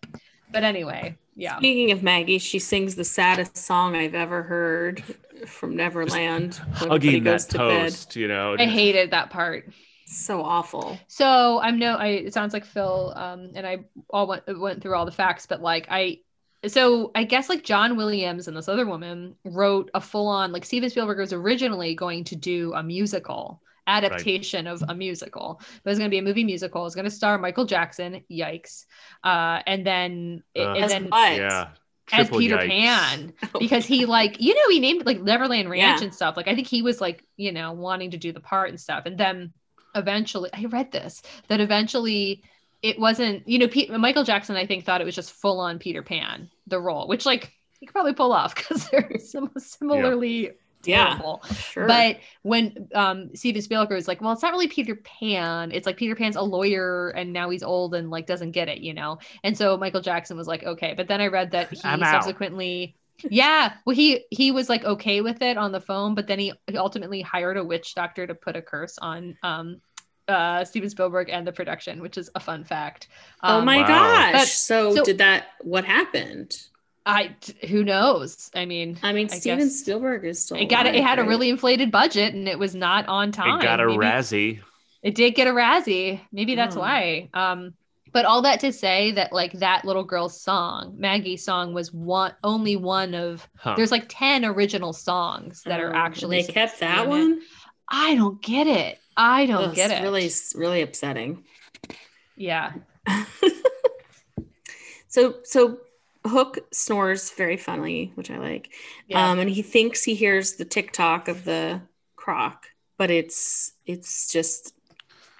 But 0.51 0.63
anyway, 0.63 1.17
yeah. 1.37 1.57
Speaking 1.59 1.91
of 1.91 2.01
Maggie, 2.01 2.39
she 2.39 2.57
sings 2.57 2.95
the 2.95 3.03
saddest 3.03 3.55
song 3.55 3.95
I've 3.95 4.15
ever 4.15 4.41
heard 4.41 5.03
from 5.45 5.75
Neverland. 5.75 6.55
when 6.79 6.89
Hugging 6.89 7.23
that 7.23 7.29
goes 7.31 7.45
to 7.47 7.59
bed. 7.59 7.89
toast, 7.91 8.15
you 8.15 8.27
know. 8.27 8.55
I 8.57 8.65
hated 8.65 9.11
that 9.11 9.29
part. 9.29 9.69
So 10.05 10.41
awful. 10.41 10.97
So 11.07 11.59
I'm 11.59 11.77
no. 11.77 11.95
I 11.95 12.07
it 12.07 12.33
sounds 12.33 12.53
like 12.53 12.65
Phil. 12.65 13.13
Um, 13.15 13.51
and 13.53 13.67
I 13.67 13.85
all 14.09 14.25
went 14.25 14.43
went 14.59 14.81
through 14.81 14.95
all 14.95 15.05
the 15.05 15.11
facts, 15.11 15.45
but 15.45 15.61
like 15.61 15.87
I. 15.91 16.19
So 16.65 17.11
I 17.13 17.23
guess 17.23 17.49
like 17.49 17.63
John 17.63 17.95
Williams 17.97 18.47
and 18.47 18.57
this 18.57 18.67
other 18.67 18.87
woman 18.87 19.35
wrote 19.45 19.91
a 19.93 20.01
full 20.01 20.27
on 20.27 20.51
like 20.51 20.65
Steven 20.65 20.89
Spielberg 20.89 21.19
was 21.19 21.33
originally 21.33 21.93
going 21.93 22.23
to 22.25 22.35
do 22.35 22.73
a 22.73 22.81
musical 22.81 23.61
adaptation 23.87 24.67
of 24.67 24.83
a 24.87 24.93
musical. 24.93 25.59
But 25.83 25.89
it 25.89 25.91
was 25.91 25.97
going 25.99 26.09
to 26.09 26.13
be 26.13 26.19
a 26.19 26.23
movie 26.23 26.43
musical. 26.43 26.81
It 26.81 26.85
was 26.85 26.95
going 26.95 27.05
to 27.05 27.11
star 27.11 27.37
Michael 27.37 27.65
Jackson. 27.65 28.21
Yikes. 28.31 28.85
Uh, 29.23 29.61
and 29.65 29.85
then 29.85 30.43
Uh, 30.55 30.73
and 30.73 30.83
As 30.85 30.91
then 30.91 31.05
what? 31.07 31.35
Yeah. 31.35 31.69
as 32.11 32.27
Triple 32.27 32.39
Peter 32.39 32.57
yikes. 32.57 32.67
Pan 32.69 33.33
Oh. 33.55 33.59
because 33.59 33.85
he 33.85 34.05
like 34.05 34.39
you 34.41 34.53
know 34.53 34.69
he 34.69 34.79
named 34.79 35.05
like 35.05 35.21
Neverland 35.21 35.69
Ranch 35.69 35.99
Yeah. 36.01 36.05
and 36.05 36.13
stuff. 36.13 36.37
Like 36.37 36.47
I 36.47 36.55
think 36.55 36.67
he 36.67 36.81
was 36.81 37.01
like 37.01 37.23
you 37.37 37.51
know 37.51 37.73
wanting 37.73 38.11
to 38.11 38.17
do 38.17 38.31
the 38.31 38.39
part 38.39 38.69
and 38.69 38.79
stuff, 38.79 39.05
and 39.05 39.17
then 39.17 39.53
eventually 39.95 40.49
I 40.53 40.65
read 40.65 40.91
this 40.91 41.21
that 41.47 41.59
eventually 41.59 42.43
it 42.81 42.99
wasn't 42.99 43.47
you 43.47 43.57
know 43.59 43.67
Pete, 43.67 43.89
Michael 43.89 44.23
Jackson 44.23 44.55
I 44.55 44.65
think 44.67 44.85
thought 44.85 45.01
it 45.01 45.05
was 45.05 45.15
just 45.15 45.33
full 45.33 45.59
on 45.59 45.79
Peter 45.79 46.01
Pan 46.03 46.49
the 46.67 46.79
role, 46.79 47.07
which 47.07 47.25
like 47.25 47.51
he 47.79 47.85
could 47.85 47.93
probably 47.93 48.13
pull 48.13 48.31
off 48.33 48.55
because 48.55 48.87
they're 48.89 49.09
sim- 49.19 49.51
similarly 49.57 50.43
Yeah, 50.45 50.51
terrible. 50.87 51.41
sure. 51.55 51.87
But 51.87 52.17
when 52.43 52.87
um 52.95 53.35
Steven 53.35 53.61
Spielberg 53.61 53.95
was 53.95 54.07
like, 54.07 54.21
well, 54.21 54.31
it's 54.33 54.41
not 54.41 54.51
really 54.51 54.67
Peter 54.67 54.95
Pan. 54.95 55.71
It's 55.71 55.85
like 55.85 55.97
Peter 55.97 56.15
Pan's 56.15 56.35
a 56.35 56.41
lawyer 56.41 57.09
and 57.09 57.33
now 57.33 57.49
he's 57.49 57.63
old 57.63 57.93
and 57.95 58.09
like 58.09 58.25
doesn't 58.27 58.51
get 58.51 58.67
it, 58.69 58.79
you 58.79 58.93
know. 58.93 59.19
And 59.43 59.57
so 59.57 59.77
Michael 59.77 60.01
Jackson 60.01 60.37
was 60.37 60.47
like, 60.47 60.63
okay. 60.63 60.93
But 60.95 61.07
then 61.07 61.21
I 61.21 61.27
read 61.27 61.51
that 61.51 61.69
he 61.71 61.79
I'm 61.83 62.01
out. 62.03 62.23
subsequently 62.23 62.95
yeah, 63.29 63.73
well 63.85 63.95
he 63.95 64.25
he 64.29 64.51
was 64.51 64.69
like 64.69 64.83
okay 64.85 65.21
with 65.21 65.41
it 65.41 65.57
on 65.57 65.71
the 65.71 65.81
phone, 65.81 66.13
but 66.13 66.27
then 66.27 66.37
he, 66.37 66.53
he 66.67 66.77
ultimately 66.77 67.21
hired 67.21 67.57
a 67.57 67.63
witch 67.63 67.95
doctor 67.95 68.27
to 68.27 68.35
put 68.35 68.55
a 68.55 68.61
curse 68.61 68.97
on 68.99 69.35
um 69.41 69.81
uh 70.27 70.63
Steven 70.65 70.89
Spielberg 70.89 71.29
and 71.29 71.47
the 71.47 71.51
production, 71.51 72.01
which 72.01 72.17
is 72.17 72.29
a 72.35 72.39
fun 72.39 72.63
fact. 72.63 73.07
oh 73.41 73.57
Um, 73.59 73.65
my 73.65 73.77
Wow. 73.81 73.87
gosh. 73.87 74.31
But- 74.33 74.47
so, 74.47 74.95
so- 74.97 75.03
did 75.03 75.17
that 75.19 75.47
what 75.61 75.83
happened? 75.85 76.61
I 77.07 77.35
who 77.67 77.83
knows? 77.83 78.51
I 78.53 78.65
mean, 78.65 78.99
I 79.01 79.13
mean, 79.13 79.29
I 79.31 79.37
Steven 79.37 79.59
guess- 79.59 79.79
Spielberg 79.79 80.25
is 80.25 80.43
still 80.43 80.57
it 80.57 80.65
got 80.65 80.85
it 80.85 80.93
alive, 80.95 81.07
had 81.07 81.19
a 81.19 81.23
really 81.23 81.49
inflated 81.49 81.89
budget 81.91 82.33
and 82.33 82.47
it 82.47 82.59
was 82.59 82.75
not 82.75 83.07
on 83.07 83.31
time. 83.31 83.59
It 83.59 83.63
got 83.63 83.79
a 83.79 83.85
Maybe- 83.87 83.97
Razzie. 83.97 84.59
It 85.03 85.15
did 85.15 85.35
get 85.35 85.47
a 85.47 85.51
Razzie. 85.51 86.19
Maybe 86.31 86.55
that's 86.55 86.75
Oh. 86.75 86.79
why. 86.81 87.29
Um, 87.33 87.73
but 88.13 88.25
all 88.25 88.41
that 88.43 88.59
to 88.61 88.73
say 88.73 89.11
that 89.11 89.31
like 89.31 89.53
that 89.53 89.85
little 89.85 90.03
girl's 90.03 90.39
song, 90.41 90.95
Maggie's 90.97 91.45
song, 91.45 91.73
was 91.73 91.93
one 91.93 92.33
only 92.43 92.75
one 92.75 93.13
of. 93.13 93.47
Huh. 93.57 93.75
There's 93.77 93.91
like 93.91 94.05
ten 94.09 94.43
original 94.43 94.91
songs 94.93 95.61
that 95.63 95.79
Oh, 95.79 95.83
are 95.83 95.87
and 95.89 95.97
actually. 95.97 96.41
they 96.41 96.51
kept 96.51 96.77
supposed 96.77 96.79
to 96.79 96.85
be 96.85 97.09
that 97.09 97.15
in 97.15 97.31
it. 97.31 97.35
one. 97.35 97.41
I 97.89 98.15
don't 98.15 98.41
get 98.41 98.67
it. 98.67 98.99
I 99.15 99.45
don't 99.45 99.69
Ugh, 99.69 99.75
get 99.75 99.91
it. 99.91 100.01
Really, 100.03 100.29
really 100.55 100.81
upsetting. 100.81 101.43
Yeah. 102.35 102.73
so, 105.07 105.35
so 105.43 105.79
Hook 106.27 106.59
snores 106.71 107.31
very 107.31 107.57
funny, 107.57 108.11
which 108.15 108.29
I 108.31 108.37
like. 108.37 108.73
Yeah. 109.07 109.29
Um, 109.31 109.39
and 109.39 109.49
he 109.49 109.61
thinks 109.61 110.03
he 110.03 110.15
hears 110.15 110.53
the 110.55 110.65
tick 110.65 110.91
tock 110.91 111.27
of 111.27 111.43
the 111.43 111.81
croc, 112.15 112.65
but 112.97 113.09
it's 113.11 113.73
it's 113.85 114.31
just 114.31 114.73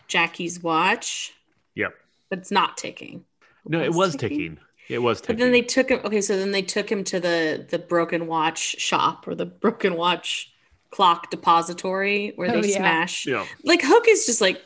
Jackie's 0.07 0.61
watch. 0.61 1.33
Yep. 1.75 1.93
But 2.29 2.39
it's 2.39 2.51
not 2.51 2.77
ticking. 2.77 3.25
No, 3.65 3.81
it 3.81 3.93
was 3.93 4.15
ticking. 4.15 4.59
It 4.89 4.99
was 4.99 5.19
ticking. 5.21 5.35
But 5.35 5.41
then 5.43 5.51
they 5.51 5.61
took 5.61 5.89
him. 5.89 5.99
Okay, 6.05 6.21
so 6.21 6.37
then 6.37 6.51
they 6.51 6.61
took 6.61 6.89
him 6.91 7.03
to 7.05 7.19
the 7.19 7.65
the 7.69 7.79
broken 7.79 8.27
watch 8.27 8.59
shop 8.79 9.27
or 9.27 9.35
the 9.35 9.45
broken 9.63 9.95
watch 9.95 10.51
clock 10.89 11.29
depository 11.29 12.31
where 12.37 12.49
Oh, 12.55 12.61
they 12.61 12.69
yeah. 12.69 12.77
smash. 12.77 13.25
Yeah. 13.25 13.45
Like 13.63 13.81
Hook 13.83 14.05
is 14.07 14.25
just 14.25 14.41
like 14.41 14.61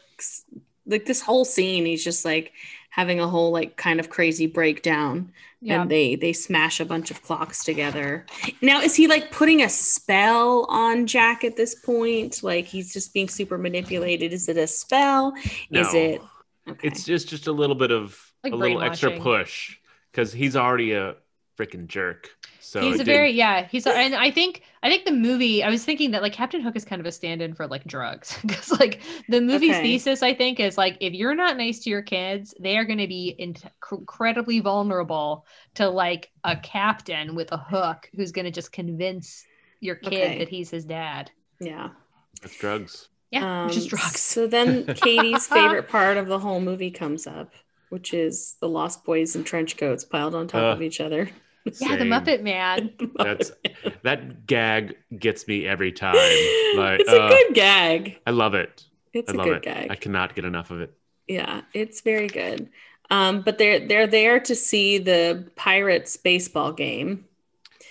like 0.85 1.05
this 1.05 1.21
whole 1.21 1.45
scene. 1.45 1.85
He's 1.85 2.03
just 2.03 2.25
like 2.25 2.53
having 2.89 3.19
a 3.19 3.27
whole 3.27 3.51
like 3.51 3.77
kind 3.77 3.99
of 3.99 4.09
crazy 4.09 4.45
breakdown, 4.47 5.31
Yeah. 5.63 5.81
and 5.83 5.91
they 5.91 6.15
they 6.15 6.33
smash 6.33 6.79
a 6.79 6.85
bunch 6.85 7.11
of 7.11 7.21
clocks 7.21 7.63
together. 7.63 8.25
Now 8.61 8.81
is 8.81 8.95
he 8.95 9.07
like 9.07 9.31
putting 9.31 9.61
a 9.61 9.69
spell 9.69 10.65
on 10.69 11.05
Jack 11.07 11.43
at 11.43 11.55
this 11.55 11.75
point? 11.75 12.41
Like 12.41 12.65
he's 12.65 12.91
just 12.93 13.13
being 13.13 13.29
super 13.29 13.57
manipulated. 13.57 14.33
Is 14.33 14.49
it 14.49 14.57
a 14.57 14.65
spell? 14.67 15.33
Is 15.71 15.93
No. 15.93 15.99
it? 15.99 16.21
Okay. 16.69 16.87
It's 16.87 17.03
just 17.03 17.29
just 17.29 17.47
a 17.47 17.51
little 17.51 17.75
bit 17.75 17.91
of 17.91 18.19
Like 18.43 18.53
a 18.53 18.55
little 18.55 18.81
extra 18.81 19.19
push 19.19 19.77
because 20.11 20.33
he's 20.33 20.55
already 20.55 20.93
a 20.93 21.15
freaking 21.61 21.87
jerk. 21.87 22.29
So 22.59 22.81
he's 22.81 22.99
a 22.99 23.03
very 23.03 23.27
didn't- 23.27 23.37
yeah 23.37 23.67
he's 23.69 23.85
a, 23.85 23.91
and 23.97 24.15
i 24.15 24.31
think 24.31 24.61
i 24.81 24.89
think 24.89 25.03
the 25.03 25.11
movie 25.11 25.61
i 25.61 25.69
was 25.69 25.83
thinking 25.83 26.11
that 26.11 26.21
like 26.21 26.31
captain 26.31 26.61
hook 26.61 26.75
is 26.77 26.85
kind 26.85 27.01
of 27.01 27.05
a 27.05 27.11
stand-in 27.11 27.53
for 27.53 27.67
like 27.67 27.83
drugs 27.85 28.37
because 28.45 28.71
like 28.79 29.01
the 29.27 29.41
movie's 29.41 29.71
Okay. 29.71 29.81
thesis 29.83 30.23
i 30.23 30.33
think 30.33 30.59
is 30.61 30.77
like 30.77 30.95
if 31.01 31.11
you're 31.13 31.35
not 31.35 31.57
nice 31.57 31.79
to 31.79 31.89
your 31.89 32.01
kids 32.01 32.53
they 32.61 32.77
are 32.77 32.85
going 32.85 32.99
to 32.99 33.07
be 33.07 33.35
in- 33.37 33.55
incredibly 33.91 34.59
vulnerable 34.61 35.45
to 35.75 35.89
like 35.89 36.31
a 36.45 36.55
captain 36.55 37.35
with 37.35 37.51
a 37.51 37.57
hook 37.57 38.09
who's 38.15 38.31
going 38.31 38.45
to 38.45 38.51
just 38.51 38.71
convince 38.71 39.43
your 39.81 39.95
kid 39.95 40.13
Okay. 40.13 40.37
that 40.37 40.47
he's 40.47 40.69
his 40.69 40.85
dad 40.85 41.29
yeah. 41.59 41.89
That's 42.41 42.57
drugs. 42.57 43.09
yeah 43.31 43.65
which 43.65 43.75
is 43.77 43.83
Um, 43.83 43.89
drugs 43.89 44.19
So 44.21 44.47
then 44.47 44.85
Katie's 44.95 45.45
favorite 45.57 45.89
part 45.89 46.15
of 46.17 46.27
the 46.27 46.39
whole 46.39 46.61
movie 46.61 46.91
comes 46.91 47.27
up, 47.27 47.51
which 47.89 48.13
is 48.13 48.55
the 48.61 48.69
Lost 48.69 49.03
Boys 49.03 49.35
in 49.35 49.43
trench 49.43 49.75
coats 49.77 50.05
piled 50.05 50.33
on 50.35 50.47
top 50.47 50.61
Uh, 50.63 50.73
of 50.75 50.81
each 50.81 51.01
other. 51.01 51.29
Yeah 51.79 51.95
the 51.95 52.03
muppet 52.05 52.41
man 52.41 52.91
That's 53.15 53.51
that 54.03 54.45
gag 54.47 54.95
gets 55.17 55.47
me 55.47 55.67
every 55.67 55.91
time. 55.91 56.15
Like 56.75 57.01
it's 57.01 57.09
a 57.11 57.21
uh, 57.23 57.29
good 57.29 57.53
gag. 57.53 58.17
I 58.25 58.31
love 58.31 58.53
it. 58.53 58.85
It's 59.13 59.29
I 59.29 59.33
a 59.33 59.37
love 59.37 59.45
good 59.47 59.57
it. 59.57 59.63
gag. 59.63 59.91
I 59.91 59.95
cannot 59.95 60.35
get 60.35 60.45
enough 60.45 60.71
of 60.71 60.79
it. 60.81 60.93
Yeah, 61.27 61.61
it's 61.73 61.99
very 62.01 62.27
good. 62.27 62.69
Um, 63.09 63.41
but 63.41 63.57
they're 63.57 63.85
they're 63.85 64.07
there 64.07 64.39
to 64.39 64.55
see 64.55 64.97
the 64.97 65.51
Pirates 65.57 66.15
baseball 66.15 66.71
game, 66.71 67.25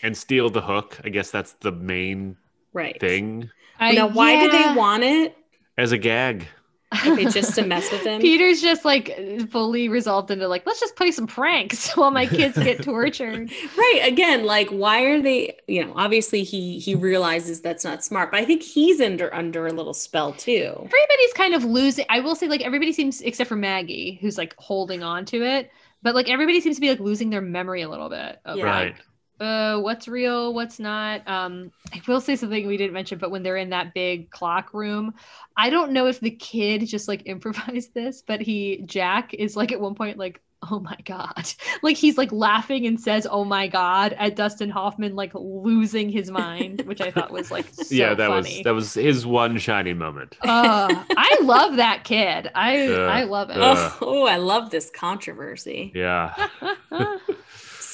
And 0.02 0.16
steal 0.16 0.48
the 0.48 0.62
hook. 0.62 0.98
I 1.04 1.10
guess 1.10 1.30
that's 1.30 1.52
the 1.60 1.72
main 1.72 2.36
right? 2.72 2.98
thing 2.98 3.50
I- 3.78 3.92
Now, 3.92 4.08
why 4.08 4.40
do 4.44 4.50
they 4.50 4.74
want 4.74 5.02
it? 5.04 5.36
as 5.76 5.92
a 5.92 5.98
gag. 5.98 6.46
Okay, 6.93 7.24
just 7.26 7.55
to 7.55 7.64
mess 7.64 7.91
with 7.93 8.03
him. 8.05 8.20
Peter's 8.20 8.61
just 8.61 8.84
like 8.84 9.16
fully 9.51 9.88
resolved 9.88 10.30
into 10.30 10.49
like, 10.49 10.66
let's 10.66 10.80
just 10.80 10.97
play 10.97 11.12
some 11.12 11.26
pranks 11.26 11.93
while 11.97 12.11
my 12.11 12.26
kids 12.26 12.59
get 12.59 12.82
tortured. 12.84 13.51
right 13.76 14.01
again 14.05 14.45
like 14.45 14.68
why 14.70 15.03
are 15.05 15.22
they 15.22 15.57
you 15.68 15.84
know 15.84 15.93
obviously 15.95 16.43
he 16.43 16.78
he 16.80 16.95
realizes 16.97 17.61
that's 17.61 17.84
not 17.84 18.03
smart 18.03 18.30
but 18.32 18.41
i 18.41 18.45
think 18.45 18.62
he's 18.62 19.01
under 19.01 19.32
under 19.34 19.66
a 19.68 19.72
little 19.72 19.95
spell 19.95 20.32
too 20.32 20.72
Everybody's 20.76 21.32
kind 21.34 21.55
of 21.55 21.64
losing. 21.64 22.05
I 22.09 22.20
will 22.20 22.34
say, 22.34 22.49
like, 22.49 22.61
everybody 22.62 22.93
seems, 22.93 23.20
except 23.20 23.49
for 23.49 23.57
Maggie, 23.57 24.18
who's 24.20 24.36
like 24.38 24.55
holding 24.59 25.03
on 25.03 25.24
to 25.26 25.43
it, 25.45 25.70
but 26.03 26.14
like 26.14 26.28
everybody 26.28 26.61
seems 26.61 26.76
to 26.76 26.80
be 26.80 26.88
like 26.88 27.01
losing 27.01 27.30
their 27.30 27.41
memory 27.41 27.82
a 27.82 27.88
little 27.88 28.09
bit. 28.09 28.41
Of, 28.45 28.57
Yeah. 28.59 28.64
Right. 28.64 28.95
Like, 29.41 29.47
uh, 29.49 29.80
what's 29.80 30.07
real, 30.09 30.55
what's 30.55 30.78
not. 30.78 31.26
Um, 31.28 31.72
I 31.93 32.01
will 32.07 32.20
say 32.20 32.36
something 32.36 32.66
we 32.66 32.76
didn't 32.76 32.93
mention, 32.93 33.18
but 33.18 33.30
when 33.30 33.43
they're 33.43 33.57
in 33.57 33.70
that 33.70 33.95
big 33.95 34.30
clock 34.30 34.74
room, 34.74 35.14
I 35.57 35.70
don't 35.70 35.93
know 35.93 36.07
if 36.07 36.20
the 36.20 36.30
kid 36.30 36.86
just 36.86 37.09
like 37.09 37.22
improvised 37.26 37.95
this, 37.95 38.22
but 38.26 38.41
he 38.41 38.82
Jack 38.84 39.34
is 39.34 39.57
like 39.57 39.72
at 39.72 39.80
one 39.80 39.95
point 39.95 40.18
like, 40.18 40.41
oh 40.70 40.78
my 40.78 40.97
god, 41.07 41.49
like 41.82 41.97
he's 41.97 42.18
like 42.18 42.30
laughing 42.32 42.86
and 42.86 43.01
says, 43.01 43.26
oh 43.30 43.45
my 43.45 43.66
god, 43.66 44.14
at 44.18 44.36
Dustin 44.36 44.68
Hoffman 44.68 45.16
like 45.16 45.32
losing 45.34 46.11
his 46.11 46.30
mind, 46.30 46.82
which 46.86 47.01
I 47.01 47.11
thought 47.11 47.30
was 47.30 47.51
like 47.51 47.66
so 47.72 47.95
yeah, 47.95 48.14
that 48.14 48.28
funny. 48.28 48.57
was 48.57 48.62
that 48.64 48.74
was 48.74 48.95
his 48.95 49.26
one 49.26 49.57
shining 49.59 49.97
moment. 49.97 50.36
uh, 50.43 51.05
I 51.16 51.38
love 51.43 51.76
that 51.76 52.05
kid. 52.05 52.51
I 52.55 52.88
Uh, 52.88 53.07
I 53.07 53.24
love 53.24 53.51
it. 53.51 53.57
oh 53.59 54.26
i 54.26 54.36
love 54.36 54.70
this 54.70 54.91
controversy 54.91 55.93
Yeah. 55.95 56.34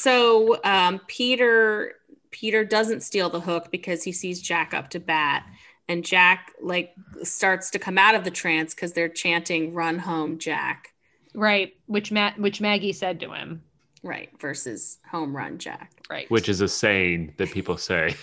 So 0.07 0.61
um 0.65 1.01
peter 1.09 1.95
peter 2.31 2.65
doesn't 2.65 3.03
steal 3.03 3.29
the 3.29 3.41
hook 3.41 3.71
because 3.71 4.05
he 4.05 4.13
sees 4.13 4.41
jack 4.41 4.73
up 4.73 4.91
to 4.91 5.01
bat 5.01 5.45
and 5.89 6.05
jack 6.05 6.53
like 6.61 6.95
starts 7.23 7.71
to 7.71 7.79
come 7.79 7.99
out 7.99 8.15
of 8.15 8.23
the 8.25 8.31
trance 8.31 8.75
because 8.75 8.93
they're 8.93 9.09
chanting 9.09 9.75
run 9.75 9.99
home 9.99 10.39
jack 10.39 10.93
right, 11.35 11.75
which 11.85 12.11
Matt, 12.11 12.39
which 12.39 12.63
Maggie 12.63 12.95
said 12.95 13.21
to 13.21 13.33
him. 13.33 13.63
right 14.03 14.31
versus 14.41 14.99
home 15.11 15.37
run 15.37 15.59
jack 15.59 15.97
Right, 16.09 16.31
Which 16.31 16.49
is 16.49 16.61
a 16.61 16.69
saying 16.69 17.35
that 17.39 17.51
people 17.51 17.77
say. 17.77 18.15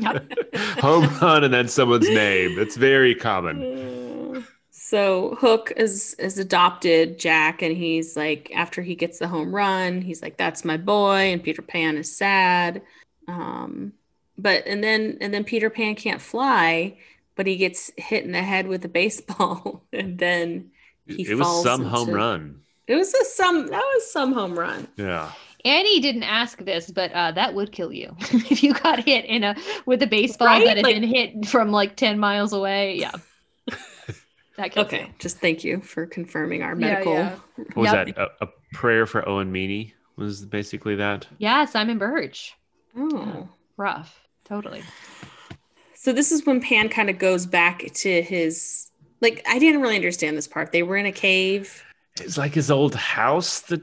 Home 0.80 1.08
run 1.20 1.44
and 1.44 1.54
then 1.54 1.68
someone's 1.68 2.08
name. 2.08 2.58
It's 2.58 2.76
very 2.76 3.14
common. 3.14 4.08
So 4.92 5.36
Hook 5.40 5.72
is 5.78 6.12
is 6.18 6.36
adopted 6.38 7.18
Jack, 7.18 7.62
and 7.62 7.74
he's 7.74 8.14
like, 8.14 8.52
after 8.54 8.82
he 8.82 8.94
gets 8.94 9.18
the 9.20 9.26
home 9.26 9.54
run, 9.54 10.02
he's 10.02 10.20
like, 10.20 10.36
"That's 10.36 10.66
my 10.66 10.76
boy," 10.76 11.32
and 11.32 11.42
Peter 11.42 11.62
Pan 11.62 11.96
is 11.96 12.14
sad. 12.14 12.82
Um, 13.26 13.94
but 14.36 14.66
and 14.66 14.84
then 14.84 15.16
and 15.22 15.32
then 15.32 15.44
Peter 15.44 15.70
Pan 15.70 15.94
can't 15.94 16.20
fly, 16.20 16.98
but 17.36 17.46
he 17.46 17.56
gets 17.56 17.90
hit 17.96 18.24
in 18.26 18.32
the 18.32 18.42
head 18.42 18.66
with 18.66 18.84
a 18.84 18.88
baseball, 18.88 19.82
and 19.94 20.18
then 20.18 20.70
he 21.06 21.22
it 21.22 21.36
was 21.36 21.46
falls 21.48 21.64
some 21.64 21.84
home 21.86 22.10
run. 22.10 22.60
it 22.86 22.94
was 22.96 23.14
a 23.14 23.24
some 23.24 23.68
that 23.68 23.82
was 23.94 24.12
some 24.12 24.32
home 24.34 24.58
run. 24.58 24.88
Yeah. 24.98 25.32
Annie 25.64 26.00
didn't 26.00 26.24
ask 26.24 26.58
this, 26.58 26.90
but 26.90 27.12
uh, 27.12 27.32
that 27.32 27.54
would 27.54 27.72
kill 27.72 27.94
you 27.94 28.14
if 28.20 28.62
you 28.62 28.74
got 28.74 28.98
hit 29.02 29.24
in 29.24 29.42
a 29.42 29.56
with 29.86 30.02
a 30.02 30.06
baseball 30.06 30.48
Right? 30.48 30.66
that 30.66 30.76
had 30.76 30.84
Like- 30.84 30.96
been 30.96 31.08
hit 31.08 31.46
from 31.46 31.72
like 31.72 31.96
ten 31.96 32.18
miles 32.18 32.52
away. 32.52 32.98
Yeah, 32.98 33.12
that 34.56 34.72
kills 34.72 34.86
Okay, 34.86 35.02
you. 35.02 35.14
just 35.18 35.38
thank 35.38 35.64
you 35.64 35.80
for 35.80 36.06
confirming 36.06 36.62
our 36.62 36.74
medical. 36.74 37.14
yeah. 37.14 37.36
What 37.56 37.76
was 37.76 37.92
Yep. 37.92 38.06
that? 38.16 38.18
A, 38.18 38.44
a 38.44 38.48
prayer 38.72 39.06
for 39.06 39.26
Owen 39.28 39.50
Meany 39.52 39.94
was 40.16 40.44
basically 40.44 40.96
that. 40.96 41.26
Yeah, 41.38 41.64
Simon 41.64 41.98
Birch. 41.98 42.54
Oh. 42.96 43.48
Rough. 43.76 44.20
Totally. 44.44 44.82
So 45.94 46.12
this 46.12 46.32
is 46.32 46.44
when 46.44 46.60
Pan 46.60 46.88
kind 46.88 47.08
of 47.08 47.18
goes 47.18 47.46
back 47.46 47.84
to 47.94 48.22
his 48.22 48.90
like 49.20 49.42
I 49.48 49.58
didn't 49.58 49.80
really 49.80 49.96
understand 49.96 50.36
this 50.36 50.48
part. 50.48 50.72
They 50.72 50.82
were 50.82 50.96
in 50.96 51.06
a 51.06 51.12
cave. 51.12 51.84
It's 52.20 52.36
like 52.36 52.52
his 52.54 52.70
old 52.70 52.94
house. 52.94 53.60
That 53.60 53.82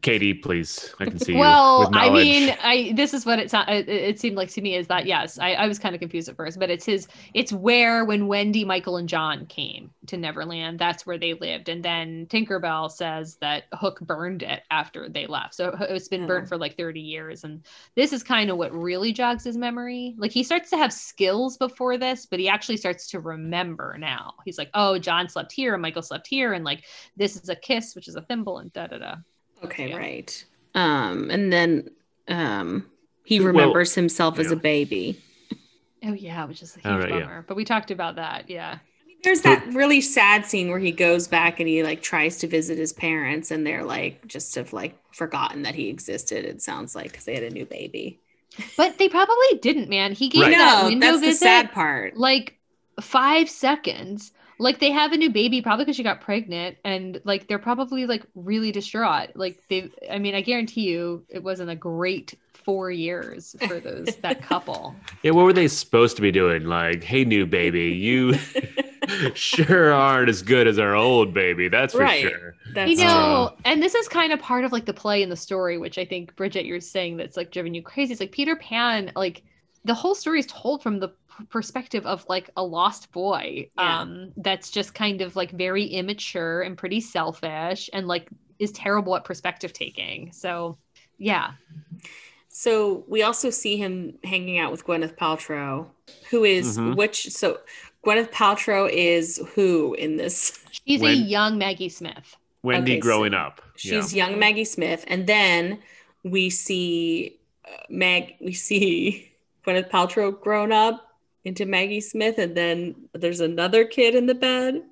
Katie, 0.00 0.34
please, 0.34 0.94
I 0.98 1.06
can 1.06 1.18
see 1.18 1.32
you. 1.34 1.38
well, 1.38 1.90
I 1.92 2.08
mean, 2.08 2.56
I 2.62 2.92
this 2.96 3.12
is 3.12 3.26
what 3.26 3.38
it, 3.38 3.50
sou- 3.50 3.64
it 3.68 3.88
it 3.88 4.20
seemed 4.20 4.36
like 4.36 4.48
to 4.50 4.62
me 4.62 4.76
is 4.76 4.86
that 4.86 5.04
yes, 5.06 5.38
I, 5.38 5.52
I 5.54 5.66
was 5.66 5.78
kind 5.78 5.94
of 5.94 6.00
confused 6.00 6.28
at 6.28 6.36
first, 6.36 6.58
but 6.58 6.70
it's 6.70 6.86
his 6.86 7.08
it's 7.34 7.52
where 7.52 8.04
when 8.04 8.26
Wendy, 8.26 8.64
Michael, 8.64 8.96
and 8.96 9.08
John 9.08 9.46
came 9.46 9.90
to 10.06 10.16
Neverland, 10.16 10.78
that's 10.78 11.04
where 11.04 11.18
they 11.18 11.34
lived, 11.34 11.68
and 11.68 11.84
then 11.84 12.26
Tinkerbell 12.26 12.90
says 12.90 13.36
that 13.36 13.64
Hook 13.74 14.00
burned 14.00 14.42
it 14.42 14.62
after 14.70 15.08
they 15.08 15.26
left, 15.26 15.54
so 15.54 15.76
it's 15.80 16.08
been 16.08 16.22
hmm. 16.22 16.26
burnt 16.28 16.44
Oh. 16.44 16.48
for 16.48 16.58
like 16.58 16.76
thirty 16.76 17.00
years, 17.00 17.44
and 17.44 17.62
this 17.94 18.12
is 18.12 18.22
kind 18.22 18.50
of 18.50 18.56
what 18.56 18.72
really 18.72 19.12
jogs 19.12 19.44
his 19.44 19.56
memory. 19.56 20.14
Like 20.18 20.32
he 20.32 20.42
starts 20.42 20.70
to 20.70 20.76
have 20.76 20.92
skills 20.92 21.56
before 21.58 21.98
this, 21.98 22.26
but 22.26 22.38
he 22.40 22.48
actually 22.48 22.76
starts 22.78 23.08
to 23.10 23.20
remember 23.20 23.96
now. 23.98 24.34
He's 24.44 24.58
like, 24.58 24.70
oh, 24.74 24.98
John 24.98 25.28
slept 25.28 25.52
here, 25.52 25.74
and 25.74 25.82
Michael 25.82 26.02
slept 26.02 26.26
here, 26.26 26.52
and 26.54 26.64
like 26.64 26.84
this 27.16 27.36
is 27.36 27.48
a 27.48 27.56
kiss, 27.56 27.94
which 27.94 28.08
is 28.08 28.16
a 28.16 28.22
thimble, 28.22 28.58
and 28.58 28.72
da 28.72 28.86
da 28.86 28.98
da. 28.98 29.16
Okay, 29.64 29.88
Yeah. 29.88 29.96
right. 29.96 30.44
Um, 30.74 31.30
and 31.30 31.52
then 31.52 31.90
um 32.28 32.90
he 33.24 33.40
Well, 33.40 33.48
remembers 33.48 33.94
himself 33.94 34.38
as 34.38 34.50
a 34.50 34.56
baby. 34.56 35.22
Oh 36.02 36.12
yeah, 36.12 36.44
which 36.44 36.62
is 36.62 36.76
a 36.76 36.80
huge 36.80 36.86
All 36.92 36.98
right, 36.98 37.14
yeah. 37.14 37.20
bummer. 37.20 37.44
But 37.46 37.56
we 37.56 37.64
talked 37.64 37.90
about 37.90 38.16
that. 38.16 38.48
Yeah. 38.50 38.78
There's 39.22 39.40
that 39.42 39.66
really 39.72 40.02
sad 40.02 40.44
scene 40.44 40.68
where 40.68 40.78
he 40.78 40.92
goes 40.92 41.28
back 41.28 41.58
and 41.58 41.68
he 41.68 41.82
like 41.82 42.02
tries 42.02 42.36
to 42.38 42.46
visit 42.46 42.76
his 42.76 42.92
parents 42.92 43.50
and 43.50 43.66
they're 43.66 43.84
like 43.84 44.26
just 44.26 44.54
have 44.56 44.72
like 44.74 44.98
forgotten 45.14 45.62
that 45.62 45.74
he 45.74 45.88
existed. 45.88 46.44
It 46.44 46.60
sounds 46.60 46.94
like 46.94 47.10
because 47.12 47.24
they 47.24 47.34
had 47.34 47.44
a 47.44 47.50
new 47.50 47.64
baby. 47.64 48.20
But 48.76 48.98
they 48.98 49.08
probably 49.08 49.58
didn't, 49.60 49.88
man. 49.88 50.12
He 50.12 50.28
gave 50.28 50.48
Right. 50.48 50.56
that 50.56 50.82
No, 50.82 50.84
window 50.84 51.18
that's 51.18 51.20
the 51.20 51.32
sad 51.32 51.72
part. 51.72 52.16
like 52.16 52.58
five 53.00 53.48
seconds. 53.48 54.32
Like 54.58 54.78
they 54.78 54.90
have 54.92 55.12
a 55.12 55.16
new 55.16 55.30
baby, 55.30 55.62
probably 55.62 55.84
because 55.84 55.96
she 55.96 56.02
got 56.02 56.20
pregnant, 56.20 56.78
and 56.84 57.20
like 57.24 57.48
they're 57.48 57.58
probably 57.58 58.06
like 58.06 58.24
really 58.34 58.72
distraught. 58.72 59.30
Like 59.34 59.62
they, 59.68 59.90
I 60.10 60.18
mean, 60.18 60.34
I 60.34 60.42
guarantee 60.42 60.82
you, 60.82 61.26
it 61.28 61.42
wasn't 61.42 61.70
a 61.70 61.76
great 61.76 62.34
four 62.64 62.90
years 62.90 63.56
for 63.66 63.80
those 63.80 64.16
that 64.22 64.42
couple. 64.42 65.00
Yeah, 65.22 65.30
what 65.32 65.44
were 65.44 65.52
they 65.52 65.68
supposed 65.68 66.16
to 66.16 66.22
be 66.22 66.30
doing? 66.30 66.64
Like, 66.64 67.02
hey, 67.02 67.24
new 67.24 67.46
baby, 67.46 67.92
you 67.92 68.34
sure 69.34 69.92
aren't 69.92 70.28
as 70.28 70.42
good 70.42 70.66
as 70.66 70.78
our 70.78 70.94
old 70.94 71.34
baby. 71.34 71.68
That's 71.68 71.94
for 71.94 72.06
Right. 72.06 72.20
sure. 72.20 72.54
That's 72.66 72.90
you 72.90 72.96
true. 72.96 73.06
know, 73.06 73.56
and 73.64 73.82
this 73.82 73.94
is 73.94 74.08
kind 74.08 74.32
of 74.32 74.40
part 74.40 74.64
of 74.64 74.72
like 74.72 74.84
the 74.86 74.92
play 74.94 75.22
and 75.22 75.30
the 75.30 75.36
story, 75.36 75.78
which 75.78 75.96
I 75.98 76.04
think 76.04 76.34
Bridget, 76.36 76.66
you're 76.66 76.80
saying 76.80 77.16
that's 77.16 77.36
like 77.36 77.50
driven 77.52 77.74
you 77.74 77.82
crazy. 77.82 78.12
It's 78.12 78.20
like 78.20 78.32
Peter 78.32 78.56
Pan, 78.56 79.12
like 79.16 79.42
the 79.84 79.94
whole 79.94 80.14
story 80.14 80.40
is 80.40 80.46
told 80.46 80.82
from 80.82 80.98
the 81.00 81.08
p- 81.08 81.14
perspective 81.50 82.06
of 82.06 82.24
like 82.28 82.50
a 82.56 82.62
lost 82.62 83.10
boy, 83.12 83.68
Yeah. 83.76 84.00
um, 84.00 84.32
that's 84.36 84.70
just 84.70 84.94
kind 84.94 85.20
of 85.20 85.36
like 85.36 85.50
very 85.50 85.84
immature 85.84 86.62
and 86.62 86.76
pretty 86.78 87.00
selfish, 87.00 87.90
and 87.92 88.06
like 88.06 88.28
is 88.58 88.72
terrible 88.72 89.16
at 89.16 89.24
perspective 89.24 89.72
taking. 89.72 90.30
So, 90.32 90.78
yeah, 91.18 91.52
So 92.48 93.04
we 93.08 93.22
also 93.24 93.50
see 93.50 93.76
him 93.76 94.16
hanging 94.22 94.58
out 94.58 94.70
with 94.70 94.86
Gwyneth 94.86 95.16
Paltrow, 95.16 95.88
who 96.30 96.44
is 96.44 96.78
Mhm. 96.78 96.94
which 96.96 97.30
so 97.30 97.58
Gwyneth 98.06 98.30
Paltrow 98.30 98.88
is 98.88 99.42
who 99.54 99.94
in 99.94 100.16
this? 100.18 100.60
she's 100.70 101.02
a 101.02 101.12
young 101.14 101.58
Maggie 101.58 101.88
Smith. 101.88 102.36
Wendy 102.62 102.92
Okay, 102.92 103.00
so 103.00 103.02
growing 103.02 103.34
up. 103.34 103.60
She's 103.76 104.14
yeah. 104.14 104.28
young 104.28 104.38
Maggie 104.38 104.64
Smith, 104.64 105.04
and 105.08 105.26
then 105.26 105.80
we 106.22 106.48
see 106.48 107.38
uh, 107.66 107.70
Mag. 107.88 108.34
We 108.40 108.52
see 108.52 109.32
Gwyneth 109.66 109.90
Paltrow 109.90 110.38
grown 110.40 110.70
up 110.70 111.03
into 111.44 111.66
Maggie 111.66 112.00
Smith, 112.00 112.38
and 112.38 112.56
then 112.56 112.94
there's 113.12 113.40
another 113.40 113.84
kid 113.84 114.14
in 114.14 114.26
the 114.26 114.34
bed. 114.34 114.82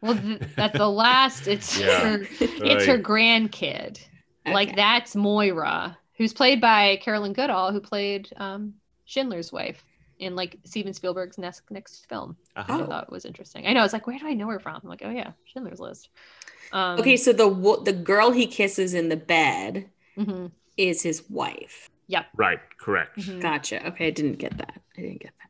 Well, 0.00 0.16
th- 0.16 0.40
at 0.56 0.72
the 0.72 0.88
last, 0.88 1.46
it's 1.48 1.78
Yeah. 1.80 2.00
her, 2.18 2.26
it's 2.40 2.86
her 2.86 2.98
grandkid. 2.98 4.00
Like 4.46 4.74
that's 4.74 5.14
Moira, 5.14 5.96
who's 6.16 6.32
played 6.32 6.60
by 6.60 6.96
Caroline 7.02 7.32
Goodall, 7.34 7.72
who 7.72 7.80
played 7.80 8.28
um, 8.36 8.74
Schindler's 9.04 9.52
wife 9.52 9.84
in 10.18 10.34
like 10.34 10.56
Steven 10.64 10.92
Spielberg's 10.92 11.38
next 11.38 11.62
next 11.70 12.06
film. 12.08 12.36
Uh-huh. 12.56 12.72
Which 12.78 12.82
I 12.82 12.86
thought 12.86 13.04
it 13.04 13.10
was 13.12 13.24
interesting. 13.24 13.66
I 13.66 13.72
know. 13.72 13.84
It's 13.84 13.92
like, 13.92 14.06
where 14.06 14.18
do 14.18 14.26
I 14.26 14.34
know 14.34 14.48
her 14.48 14.58
from? 14.58 14.80
I'm 14.82 14.88
like, 14.88 15.02
oh 15.04 15.10
yeah, 15.10 15.32
Schindler's 15.44 15.78
List. 15.80 16.08
Um, 16.72 16.98
Okay, 17.00 17.16
so 17.16 17.32
the 17.32 17.46
wo- 17.48 17.82
the 17.82 17.92
girl 17.92 18.30
he 18.32 18.46
kisses 18.46 18.92
in 18.94 19.08
the 19.08 19.16
bed 19.16 19.88
mhm, 20.16 20.50
is 20.76 21.02
his 21.02 21.28
wife. 21.30 21.88
Yep. 22.08 22.26
Right, 22.36 22.58
correct. 22.78 23.18
mhm. 23.18 23.40
Gotcha. 23.40 23.86
Okay, 23.88 24.08
I 24.08 24.10
didn't 24.10 24.38
get 24.38 24.56
that. 24.58 24.80
I 24.98 25.00
didn't 25.02 25.20
get 25.20 25.32
that. 25.38 25.49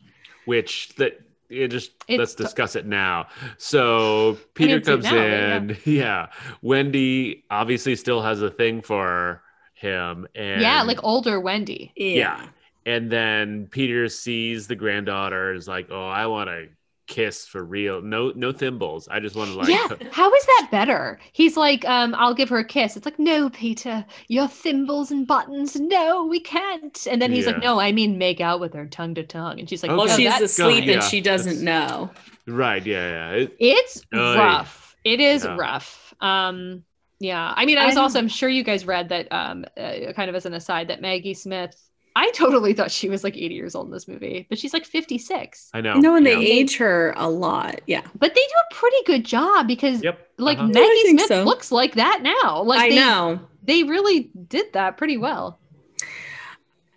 Which 0.51 0.89
that 0.97 1.21
it 1.49 1.69
just 1.69 1.93
It's 2.09 2.19
let's 2.19 2.35
t- 2.35 2.43
discuss 2.43 2.75
it 2.75 2.87
now. 2.87 3.29
So 3.57 4.37
Peter 4.55 4.81
comes 4.81 5.05
now, 5.05 5.17
in. 5.17 5.77
Yeah. 5.85 6.27
Wendy 6.61 7.45
obviously 7.51 7.95
still 7.95 8.21
has 8.21 8.43
a 8.43 8.51
thing 8.51 8.83
for 8.83 9.43
him. 9.75 10.27
And 10.35 10.61
yeah, 10.61 10.83
like 10.83 10.99
older 11.05 11.39
Wendy. 11.39 11.93
Yeah. 11.95 12.49
And 12.85 13.13
then 13.13 13.69
Peter 13.71 14.09
sees 14.09 14.67
the 14.67 14.75
granddaughter 14.75 15.55
is 15.55 15.69
like, 15.69 15.89
oh, 15.93 16.09
I 16.09 16.27
want 16.27 16.49
to 16.49 16.67
kiss 17.11 17.47
for 17.47 17.63
real. 17.63 18.01
No, 18.01 18.33
no 18.35 18.53
thimbles. 18.53 19.07
I 19.09 19.21
just 19.21 19.37
want 19.37 19.51
to 19.51 19.59
like. 19.59 19.69
yeah, 19.69 19.89
how 20.13 20.33
is 20.33 20.47
that 20.47 20.69
better? 20.71 21.19
He's 21.33 21.57
like, 21.59 21.85
um, 21.85 22.15
I'll 22.15 22.33
give 22.33 22.49
her 22.49 22.59
a 22.59 22.65
kiss. 22.65 22.97
It's 22.97 23.05
like, 23.05 23.19
no, 23.19 23.51
Peter, 23.51 24.07
your 24.29 24.49
thimbles 24.49 25.11
and 25.11 25.27
buttons. 25.27 25.77
No, 25.79 26.25
we 26.25 26.41
can't. 26.41 27.07
And 27.11 27.21
then 27.21 27.33
he's 27.33 27.47
like, 27.47 27.59
no, 27.63 27.79
I 27.79 27.93
mean 27.93 28.17
make 28.17 28.41
out 28.41 28.61
with 28.61 28.73
her 28.73 28.87
tongue 28.87 29.15
to 29.17 29.23
tongue. 29.25 29.61
And 29.61 29.69
she's 29.69 29.83
like, 29.83 29.91
Okay. 29.91 29.99
Well, 29.99 30.11
"Oh, 30.11 30.17
she's 30.17 30.31
that's 30.31 30.43
asleep 30.45 30.87
yeah, 30.87 30.95
and 30.95 31.03
she 31.03 31.21
doesn't 31.21 31.63
that's- 31.65 31.91
know. 31.91 32.11
Right. 32.47 32.85
Yeah. 32.87 33.33
Yeah. 33.35 33.43
It- 33.43 33.57
It's 33.59 34.03
Oy. 34.15 34.37
rough. 34.37 34.97
It 35.05 35.21
is 35.21 35.45
Yeah. 35.45 35.57
rough. 35.59 36.15
Um, 36.21 36.85
yeah. 37.19 37.53
I 37.57 37.67
mean, 37.67 37.77
I 37.79 37.83
I 37.83 37.87
was 37.87 37.97
also. 37.97 38.19
I'm 38.19 38.29
sure 38.29 38.49
you 38.49 38.63
guys 38.65 38.87
read 38.87 39.09
that, 39.11 39.29
um, 39.31 39.65
uh, 39.77 40.13
kind 40.15 40.29
of 40.31 40.35
as 40.37 40.47
an 40.47 40.55
aside, 40.55 40.89
that 40.89 41.01
Maggie 41.03 41.35
Smith, 41.35 41.75
I 42.17 42.31
totally 42.33 42.73
thought 42.73 42.91
she 42.91 43.09
was 43.09 43.23
like 43.23 43.37
80 43.37 43.55
years 43.55 43.75
old 43.75 43.87
in 43.87 43.93
this 43.93 44.09
movie, 44.09 44.47
but 44.49 44.59
she's 44.59 44.73
like 44.73 44.85
56. 44.85 45.71
I 45.73 45.81
know. 45.81 45.95
No, 45.95 46.17
and 46.17 46.27
they 46.27 46.33
yeah. 46.33 46.55
age 46.55 46.77
her 46.77 47.15
a 47.17 47.29
lot. 47.29 47.81
Yeah. 47.87 48.03
But 48.19 48.35
they 48.35 48.41
do 48.41 48.55
a 48.71 48.75
pretty 48.75 48.97
good 49.07 49.25
job 49.25 49.69
because, 49.69 50.03
Yep. 50.03 50.19
like, 50.39 50.59
uh-huh. 50.59 50.69
Maggie 50.69 51.03
think 51.03 51.21
Smith 51.21 51.29
so. 51.29 51.45
looks 51.45 51.71
like 51.71 51.95
that 51.95 52.21
now. 52.23 52.63
Like, 52.63 52.81
I 52.81 52.89
they, 52.91 52.97
know. 52.97 53.41
They 53.63 53.85
really 53.85 54.31
did 54.49 54.73
that 54.73 54.97
pretty 54.97 55.17
well. 55.17 55.61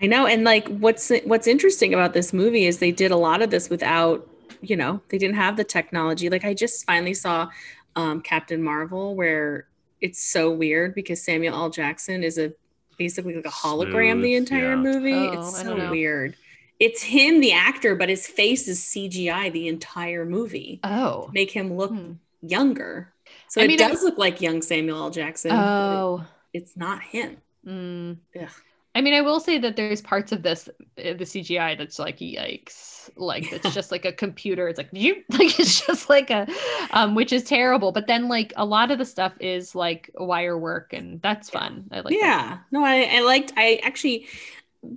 I 0.02 0.08
know. 0.08 0.26
And 0.26 0.44
like 0.44 0.68
what's 0.68 1.12
what's 1.24 1.48
interesting 1.48 1.94
about 1.94 2.14
this 2.14 2.34
movie 2.34 2.66
is 2.66 2.80
they 2.80 2.92
did 2.92 3.12
a 3.12 3.16
lot 3.16 3.42
of 3.42 3.52
this 3.52 3.70
without, 3.70 4.28
you 4.62 4.76
know, 4.76 5.02
they 5.08 5.18
didn't 5.18 5.38
have 5.38 5.56
the 5.56 5.64
technology. 5.64 6.30
Like 6.30 6.44
I 6.44 6.54
just 6.54 6.86
finally 6.86 7.14
saw 7.14 7.48
um 7.96 8.20
Captain 8.20 8.62
Marvel 8.62 9.16
where 9.16 9.68
it's 10.02 10.22
so 10.22 10.52
weird 10.52 10.94
because 10.94 11.24
Samuel 11.24 11.56
L. 11.56 11.70
Jackson 11.70 12.22
is 12.22 12.38
a 12.38 12.52
basically 12.98 13.36
like 13.36 13.46
a 13.46 13.50
hologram 13.50 14.22
the 14.22 14.36
entire 14.36 14.72
yeah. 14.72 14.76
movie. 14.76 15.14
Oh, 15.14 15.34
it's 15.40 15.62
so 15.62 15.90
weird. 15.92 16.36
It's 16.80 17.04
him, 17.04 17.40
the 17.40 17.54
actor, 17.54 17.96
but 17.96 18.10
his 18.10 18.28
face 18.28 18.68
is 18.68 18.80
CGI 18.82 19.52
the 19.52 19.68
entire 19.68 20.26
movie. 20.26 20.80
Oh. 20.84 21.30
Make 21.34 21.52
him 21.52 21.74
look 21.78 21.92
Hmm. 21.92 22.14
younger. 22.42 23.14
So 23.48 23.62
I 23.62 23.66
it 23.66 23.68
mean, 23.68 23.76
it- 23.76 23.88
does 23.88 24.04
look 24.04 24.18
like 24.18 24.42
young 24.42 24.62
Samuel 24.62 24.98
L. 25.04 25.10
Jackson. 25.12 25.52
Oh. 25.52 26.26
it's 26.54 26.76
not 26.78 27.02
him. 27.02 27.38
Mm. 27.66 28.18
Ugh. 28.40 28.50
I 28.96 29.02
mean, 29.02 29.14
I 29.16 29.22
will 29.22 29.40
say 29.40 29.58
that 29.58 29.76
there's 29.76 30.02
parts 30.02 30.32
of 30.32 30.44
this, 30.44 30.70
uh, 30.70 31.14
the 31.14 31.24
CGI, 31.26 31.76
that's 31.78 31.98
like 31.98 32.20
yikes. 32.20 33.10
Like 33.18 33.52
it's 33.52 33.74
just 33.80 33.92
like 33.92 34.06
a 34.06 34.12
computer. 34.12 34.68
It's 34.68 34.78
like 34.78 34.90
you, 34.92 35.16
like 35.30 35.60
it's 35.60 35.86
just 35.86 36.10
like 36.10 36.30
a, 36.30 36.48
um, 36.92 37.16
which 37.16 37.34
is 37.34 37.44
terrible. 37.44 37.92
But 37.92 38.06
then 38.08 38.28
like 38.30 38.54
a 38.56 38.64
lot 38.66 38.92
of 38.92 39.00
the 39.00 39.06
stuff 39.06 39.34
is 39.40 39.74
like 39.74 40.12
wire 40.16 40.58
work, 40.58 40.94
and 40.94 41.22
that's 41.22 41.50
fun. 41.50 41.86
I 41.92 41.98
like. 42.02 42.10
that. 42.10 42.14
yeah 42.14 42.58
no 42.72 42.84
I, 42.84 43.04
I 43.18 43.22
liked 43.22 43.52
i 43.58 43.80
actually 43.84 44.28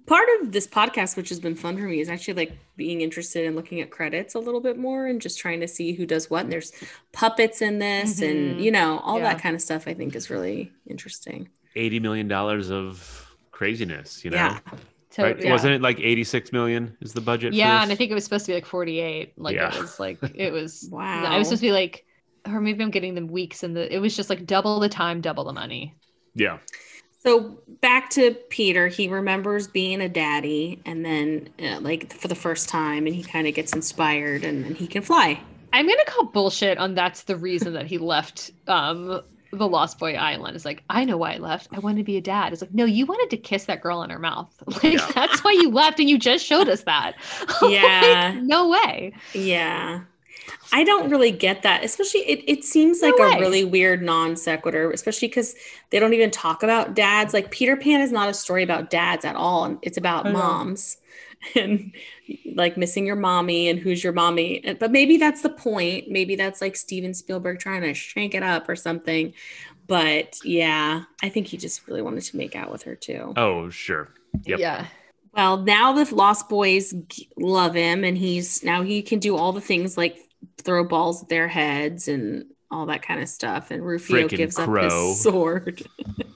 part 0.06 0.26
of 0.40 0.52
this 0.52 0.66
podcast 0.66 1.16
which 1.16 1.28
has 1.28 1.38
been 1.40 1.54
fun 1.54 1.76
for 1.76 1.84
me 1.84 2.00
is 2.00 2.08
actually 2.08 2.34
like 2.34 2.58
being 2.76 3.00
interested 3.02 3.44
in 3.44 3.54
looking 3.54 3.80
at 3.80 3.90
credits 3.90 4.34
a 4.34 4.38
little 4.40 4.60
bit 4.60 4.76
more 4.78 5.06
and 5.06 5.20
just 5.22 5.38
trying 5.38 5.60
to 5.60 5.68
see 5.68 5.92
who 5.92 6.04
does 6.04 6.28
what 6.28 6.42
and 6.44 6.52
there's 6.52 6.72
puppets 7.12 7.62
in 7.62 7.78
this 7.78 8.20
and 8.20 8.56
Mhm. 8.56 8.62
you 8.62 8.70
know 8.72 8.98
all 9.00 9.18
Yeah. 9.18 9.32
that 9.32 9.40
kind 9.42 9.54
of 9.54 9.62
stuff 9.62 9.86
i 9.86 9.94
think 9.94 10.14
is 10.16 10.28
really 10.30 10.72
interesting 10.88 11.48
Eighty 11.76 12.00
million 12.00 12.26
dollars 12.28 12.70
of 12.70 13.25
craziness. 13.56 14.22
You 14.24 14.30
know. 14.32 14.36
yeah 14.36 14.58
So, 15.10 15.22
right? 15.22 15.42
yeah. 15.42 15.50
Wasn't 15.50 15.72
it 15.72 15.80
like 15.80 15.98
eighty-six 16.00 16.52
million 16.52 16.96
is 17.00 17.12
the 17.14 17.20
budget? 17.22 17.54
Yeah, 17.54 17.82
and 17.82 17.90
I 17.90 17.94
think 17.94 18.10
it 18.10 18.14
was 18.14 18.24
supposed 18.24 18.44
to 18.46 18.50
be 18.52 18.54
like 18.56 18.66
48. 18.66 19.32
Like 19.38 19.56
Yeah. 19.56 19.74
it 19.74 19.80
was 19.80 19.98
like 19.98 20.18
it 20.22 20.52
was. 20.52 20.88
wow 20.92 21.24
I 21.24 21.38
was 21.38 21.48
supposed 21.48 21.62
to 21.62 21.68
be 21.68 21.72
like, 21.72 22.04
or 22.46 22.60
maybe 22.60 22.84
I'm 22.84 22.90
getting 22.90 23.14
them 23.14 23.28
weeks 23.28 23.62
and 23.62 23.74
the. 23.74 23.92
It 23.94 23.98
was 23.98 24.14
just 24.14 24.28
like 24.28 24.44
double 24.46 24.78
the 24.78 24.88
time, 24.90 25.20
double 25.20 25.44
the 25.44 25.52
money. 25.52 25.94
Yeah. 26.34 26.58
So 27.22 27.58
back 27.80 28.10
to 28.10 28.34
Peter, 28.50 28.86
he 28.86 29.08
remembers 29.08 29.66
being 29.66 30.00
a 30.00 30.08
daddy, 30.08 30.80
and 30.84 31.04
then 31.04 31.48
uh, 31.60 31.80
like 31.80 32.12
for 32.12 32.28
the 32.28 32.36
first 32.36 32.68
time, 32.68 33.06
and 33.06 33.16
he 33.16 33.22
kind 33.24 33.48
of 33.48 33.54
gets 33.54 33.72
inspired, 33.72 34.44
and 34.44 34.64
then 34.64 34.74
he 34.74 34.86
can 34.86 35.02
fly. 35.02 35.40
I'm 35.72 35.86
gonna 35.88 36.04
call 36.06 36.26
bullshit 36.26 36.78
on 36.78 36.94
that's 36.94 37.22
the 37.24 37.36
reason 37.36 37.72
that 37.72 37.86
he 37.86 37.98
left 37.98 38.50
um 38.68 39.22
the 39.58 39.68
Lost 39.68 39.98
Boy 39.98 40.14
Island. 40.14 40.56
It's 40.56 40.64
like, 40.64 40.82
I 40.90 41.04
know 41.04 41.16
why 41.16 41.34
I 41.34 41.38
left. 41.38 41.68
I 41.72 41.78
wanted 41.80 41.98
to 41.98 42.04
be 42.04 42.16
a 42.16 42.20
dad. 42.20 42.52
It's 42.52 42.62
like, 42.62 42.74
no, 42.74 42.84
you 42.84 43.06
wanted 43.06 43.30
to 43.30 43.36
kiss 43.36 43.64
that 43.66 43.80
girl 43.82 44.02
in 44.02 44.10
her 44.10 44.18
mouth. 44.18 44.52
Like 44.66 44.82
Yeah. 44.94 45.10
that's 45.14 45.42
why 45.44 45.52
you 45.52 45.70
left 45.70 46.00
and 46.00 46.08
you 46.08 46.18
just 46.18 46.44
showed 46.46 46.68
us 46.68 46.82
that. 46.82 47.14
Yeah. 47.62 48.32
Like, 48.34 48.42
no 48.44 48.68
way. 48.68 49.12
Yeah. 49.34 50.00
I 50.72 50.84
don't 50.84 51.10
really 51.10 51.32
get 51.32 51.62
that, 51.62 51.82
especially 51.84 52.20
it, 52.20 52.44
it 52.46 52.64
seems 52.64 53.02
No 53.02 53.08
like 53.08 53.18
way. 53.18 53.36
a 53.36 53.40
really 53.40 53.64
weird 53.64 54.02
non 54.02 54.36
sequitur, 54.36 54.90
especially 54.92 55.28
because 55.28 55.54
they 55.90 55.98
don't 55.98 56.14
even 56.14 56.30
talk 56.30 56.62
about 56.62 56.94
dads. 56.94 57.34
Like 57.34 57.50
Peter 57.50 57.76
Pan 57.76 58.00
is 58.00 58.12
not 58.12 58.28
a 58.28 58.34
story 58.34 58.62
about 58.62 58.90
dads 58.90 59.24
at 59.24 59.34
all. 59.36 59.64
and 59.64 59.78
It's 59.82 59.96
about 59.98 60.24
know. 60.26 60.32
moms 60.32 60.98
and 61.56 61.92
like 62.54 62.76
missing 62.76 63.06
your 63.06 63.16
mommy 63.16 63.68
and 63.68 63.78
who's 63.78 64.02
your 64.02 64.12
mommy. 64.12 64.76
But 64.80 64.90
maybe 64.90 65.16
that's 65.16 65.42
the 65.42 65.50
point. 65.50 66.08
Maybe 66.08 66.36
that's 66.36 66.60
like 66.60 66.76
Steven 66.76 67.14
Spielberg 67.14 67.58
trying 67.60 67.82
to 67.82 67.94
shank 67.94 68.34
it 68.34 68.42
up 68.42 68.68
or 68.68 68.76
something. 68.76 69.32
But 69.86 70.38
yeah, 70.44 71.04
I 71.22 71.28
think 71.28 71.46
he 71.46 71.56
just 71.56 71.86
really 71.86 72.02
wanted 72.02 72.22
to 72.24 72.36
make 72.36 72.56
out 72.56 72.72
with 72.72 72.82
her 72.84 72.96
too. 72.96 73.32
Oh, 73.36 73.70
sure. 73.70 74.08
Yep. 74.44 74.58
Yeah. 74.58 74.86
Well, 75.32 75.58
now 75.58 75.92
the 75.92 76.12
Lost 76.14 76.48
Boys 76.48 76.92
g- 77.08 77.28
love 77.36 77.74
him, 77.74 78.04
and 78.04 78.16
he's 78.16 78.64
now 78.64 78.82
he 78.82 79.02
can 79.02 79.18
do 79.18 79.36
all 79.36 79.52
the 79.52 79.60
things 79.60 79.96
like 79.96 80.16
throw 80.58 80.82
balls 80.82 81.22
at 81.22 81.28
their 81.28 81.46
heads 81.46 82.08
and 82.08 82.46
all 82.70 82.86
that 82.86 83.02
kind 83.02 83.20
of 83.22 83.28
stuff. 83.28 83.70
And 83.70 83.84
Rufio 83.84 84.26
Frickin' 84.26 84.36
gives 84.36 84.58
up 84.58 84.68
his 84.76 85.22
sword. 85.22 85.82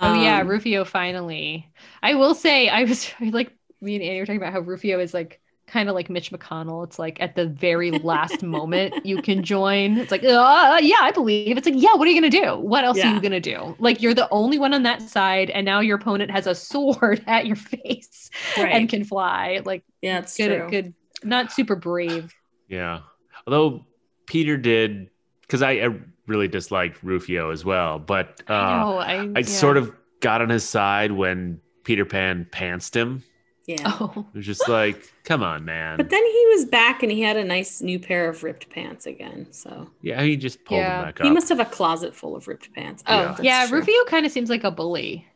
Oh 0.00 0.14
yeah, 0.22 0.40
Um, 0.40 0.48
Rufio 0.48 0.84
finally. 0.84 1.68
I 2.02 2.14
will 2.14 2.34
say 2.34 2.68
I 2.68 2.84
was 2.84 3.10
like 3.20 3.52
me 3.80 3.94
and 3.94 4.04
Annie 4.04 4.20
were 4.20 4.26
talking 4.26 4.40
about 4.40 4.52
how 4.52 4.60
Rufio 4.60 4.98
is 4.98 5.14
like 5.14 5.40
kind 5.68 5.88
of 5.88 5.94
like 5.94 6.10
Mitch 6.10 6.32
McConnell. 6.32 6.84
It's 6.84 6.98
like 6.98 7.20
at 7.20 7.36
the 7.36 7.46
very 7.46 7.90
last 7.90 8.42
moment 8.42 9.06
you 9.06 9.22
can 9.22 9.42
join. 9.42 9.98
It's 9.98 10.10
like, 10.10 10.24
uh, 10.24 10.78
yeah, 10.82 10.96
I 11.00 11.12
believe. 11.12 11.56
It's 11.56 11.66
like, 11.66 11.76
yeah, 11.76 11.94
what 11.94 12.08
are 12.08 12.10
you 12.10 12.20
gonna 12.20 12.30
do? 12.30 12.58
What 12.58 12.84
else 12.84 12.98
are 12.98 13.14
you 13.14 13.20
gonna 13.20 13.40
do? 13.40 13.76
Like 13.78 14.02
you're 14.02 14.14
the 14.14 14.28
only 14.30 14.58
one 14.58 14.74
on 14.74 14.82
that 14.84 15.02
side, 15.02 15.50
and 15.50 15.64
now 15.64 15.80
your 15.80 15.96
opponent 15.96 16.30
has 16.30 16.46
a 16.46 16.54
sword 16.54 17.22
at 17.26 17.46
your 17.46 17.56
face 17.56 18.30
right. 18.56 18.72
and 18.72 18.88
can 18.88 19.04
fly. 19.04 19.60
Like 19.64 19.84
yeah, 20.02 20.18
it's 20.18 20.36
good, 20.36 20.48
true. 20.48 20.70
good, 20.70 20.94
not 21.22 21.52
super 21.52 21.76
brave. 21.76 22.34
Yeah. 22.68 23.00
Although 23.46 23.86
Peter 24.26 24.56
did, 24.56 25.10
because 25.42 25.62
I, 25.62 25.72
I 25.72 25.88
really 26.26 26.48
disliked 26.48 27.02
Rufio 27.02 27.50
as 27.50 27.64
well, 27.64 27.98
but 27.98 28.42
uh, 28.46 28.52
no, 28.54 28.98
I, 28.98 29.30
I 29.36 29.42
sort 29.42 29.76
of 29.76 29.92
got 30.20 30.42
on 30.42 30.50
his 30.50 30.68
side 30.68 31.12
when 31.12 31.60
Peter 31.84 32.04
Pan 32.04 32.46
pantsed 32.50 32.94
him. 32.94 33.22
Yeah. 33.68 33.76
Oh, 34.00 34.26
It 34.32 34.36
was 34.38 34.46
just 34.46 34.66
like, 34.68 35.12
come 35.24 35.42
on, 35.42 35.64
man. 35.64 35.98
But 35.98 36.08
then 36.10 36.24
he 36.24 36.46
was 36.56 36.64
back 36.64 37.02
and 37.02 37.12
he 37.12 37.20
had 37.20 37.36
a 37.36 37.44
nice 37.44 37.80
new 37.82 37.98
pair 37.98 38.28
of 38.28 38.42
ripped 38.42 38.68
pants 38.70 39.06
again. 39.06 39.46
So 39.50 39.88
yeah, 40.02 40.22
he 40.22 40.36
just 40.36 40.64
pulled 40.64 40.80
Yeah. 40.80 41.00
him 41.00 41.04
back 41.04 41.20
up. 41.20 41.24
he 41.26 41.30
must 41.30 41.48
have 41.50 41.60
a 41.60 41.64
closet 41.66 42.16
full 42.16 42.34
of 42.34 42.48
ripped 42.48 42.72
pants. 42.74 43.04
Oh, 43.06 43.36
Yeah. 43.42 43.66
yeah. 43.66 43.70
Rufio 43.70 44.04
kind 44.06 44.24
of 44.26 44.32
seems 44.32 44.48
like 44.50 44.64
a 44.64 44.70
bully. 44.70 45.26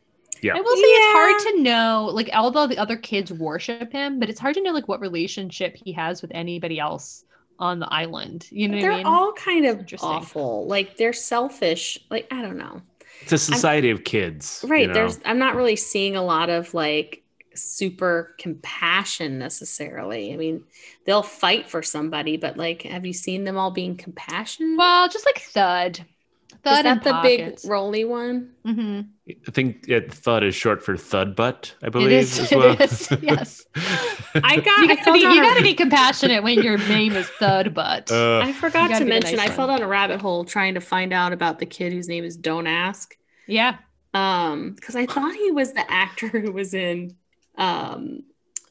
Yeah. 0.41 0.55
I 0.57 0.59
will 0.61 0.75
say 0.75 0.81
it's 0.81 1.13
hard 1.15 1.55
to 1.55 1.61
know, 1.63 2.09
like, 2.11 2.29
although 2.33 2.67
the 2.67 2.77
other 2.77 2.97
kids 2.97 3.31
worship 3.31 3.93
him, 3.93 4.19
but 4.19 4.29
it's 4.29 4.39
hard 4.41 4.55
to 4.55 4.61
know, 4.61 4.71
like, 4.73 4.89
what 4.89 4.99
relationship 4.99 5.77
he 5.77 5.93
has 5.93 6.21
with 6.21 6.31
anybody 6.33 6.79
else 6.79 7.23
on 7.59 7.79
the 7.79 7.87
island. 7.93 8.47
You 8.51 8.67
know 8.67 8.75
what 8.77 8.81
They're 8.81 8.91
I 8.91 8.97
mean? 8.97 9.05
all 9.05 9.31
kind 9.33 9.65
of 9.65 9.79
Interesting. 9.79 10.09
awful. 10.09 10.65
Like 10.67 10.97
they're 10.97 11.13
selfish. 11.13 11.97
Like 12.09 12.27
I 12.31 12.41
don't 12.41 12.57
know. 12.57 12.81
it's 13.21 13.31
a 13.31 13.37
society 13.37 13.89
of 13.91 14.03
kids. 14.03 14.65
Right. 14.67 14.81
you 14.81 14.87
know? 14.87 14.93
There's 14.95 15.19
I'm 15.23 15.37
not 15.39 15.55
really 15.55 15.75
seeing 15.77 16.15
a 16.17 16.23
lot 16.23 16.49
of 16.49 16.73
like 16.73 17.22
super 17.55 18.35
compassion 18.39 19.37
necessarily. 19.39 20.33
I 20.33 20.37
mean, 20.37 20.65
they'll 21.05 21.23
fight 21.23 21.69
for 21.69 21.81
somebody, 21.83 22.37
but 22.37 22.57
like 22.57 22.83
have 22.83 23.05
you 23.05 23.13
seen 23.13 23.43
them 23.43 23.57
all 23.57 23.71
being 23.71 23.97
compassionate? 23.97 24.77
well, 24.77 25.09
just 25.09 25.25
like 25.25 25.39
Thud. 25.39 26.05
Thud 26.63 26.75
Is 26.75 26.83
that 26.83 27.03
the 27.03 27.11
Pockets. 27.11 27.63
big 27.63 27.71
roly 27.71 28.05
one? 28.05 28.51
hmm 28.65 29.01
I 29.47 29.51
think 29.51 29.87
it, 29.87 30.13
thud 30.13 30.43
is 30.43 30.53
short 30.55 30.83
for 30.83 30.97
thud 30.97 31.35
butt, 31.35 31.75
I 31.81 31.89
believe. 31.89 32.11
is. 32.11 32.39
as 32.39 32.51
well. 32.53 32.77
is. 32.79 33.09
Yes. 33.21 33.65
I 34.43 34.57
got 34.57 34.65
You 34.81 34.89
I 34.89 34.95
gotta, 34.95 35.03
fell 35.03 35.13
be, 35.13 35.19
you 35.19 35.41
gotta 35.41 35.61
be 35.61 35.73
compassionate 35.73 36.43
when 36.43 36.61
your 36.61 36.77
name 36.77 37.15
is 37.15 37.29
Thud 37.29 37.73
Butt. 37.73 38.11
Uh, 38.11 38.39
I 38.39 38.53
forgot 38.53 38.87
gotta 38.87 38.99
to 38.99 39.05
be 39.05 39.11
the 39.11 39.19
mention 39.19 39.21
nice 39.21 39.39
I 39.39 39.49
fell 39.49 39.67
down 39.67 39.81
a 39.81 39.87
rabbit 39.87 40.19
hole 40.21 40.45
trying 40.45 40.73
to 40.75 40.81
find 40.81 41.13
out 41.13 41.33
about 41.33 41.59
the 41.59 41.65
kid 41.65 41.93
whose 41.93 42.07
name 42.09 42.23
is 42.23 42.37
Don't 42.37 42.67
Ask. 42.67 43.15
yeah. 43.47 43.77
Um, 44.13 44.73
because 44.75 44.95
I 44.95 45.07
thought 45.07 45.33
he 45.35 45.51
was 45.51 45.73
the 45.73 45.89
actor 45.91 46.27
who 46.27 46.51
was 46.51 46.73
in 46.73 47.15
um 47.57 48.23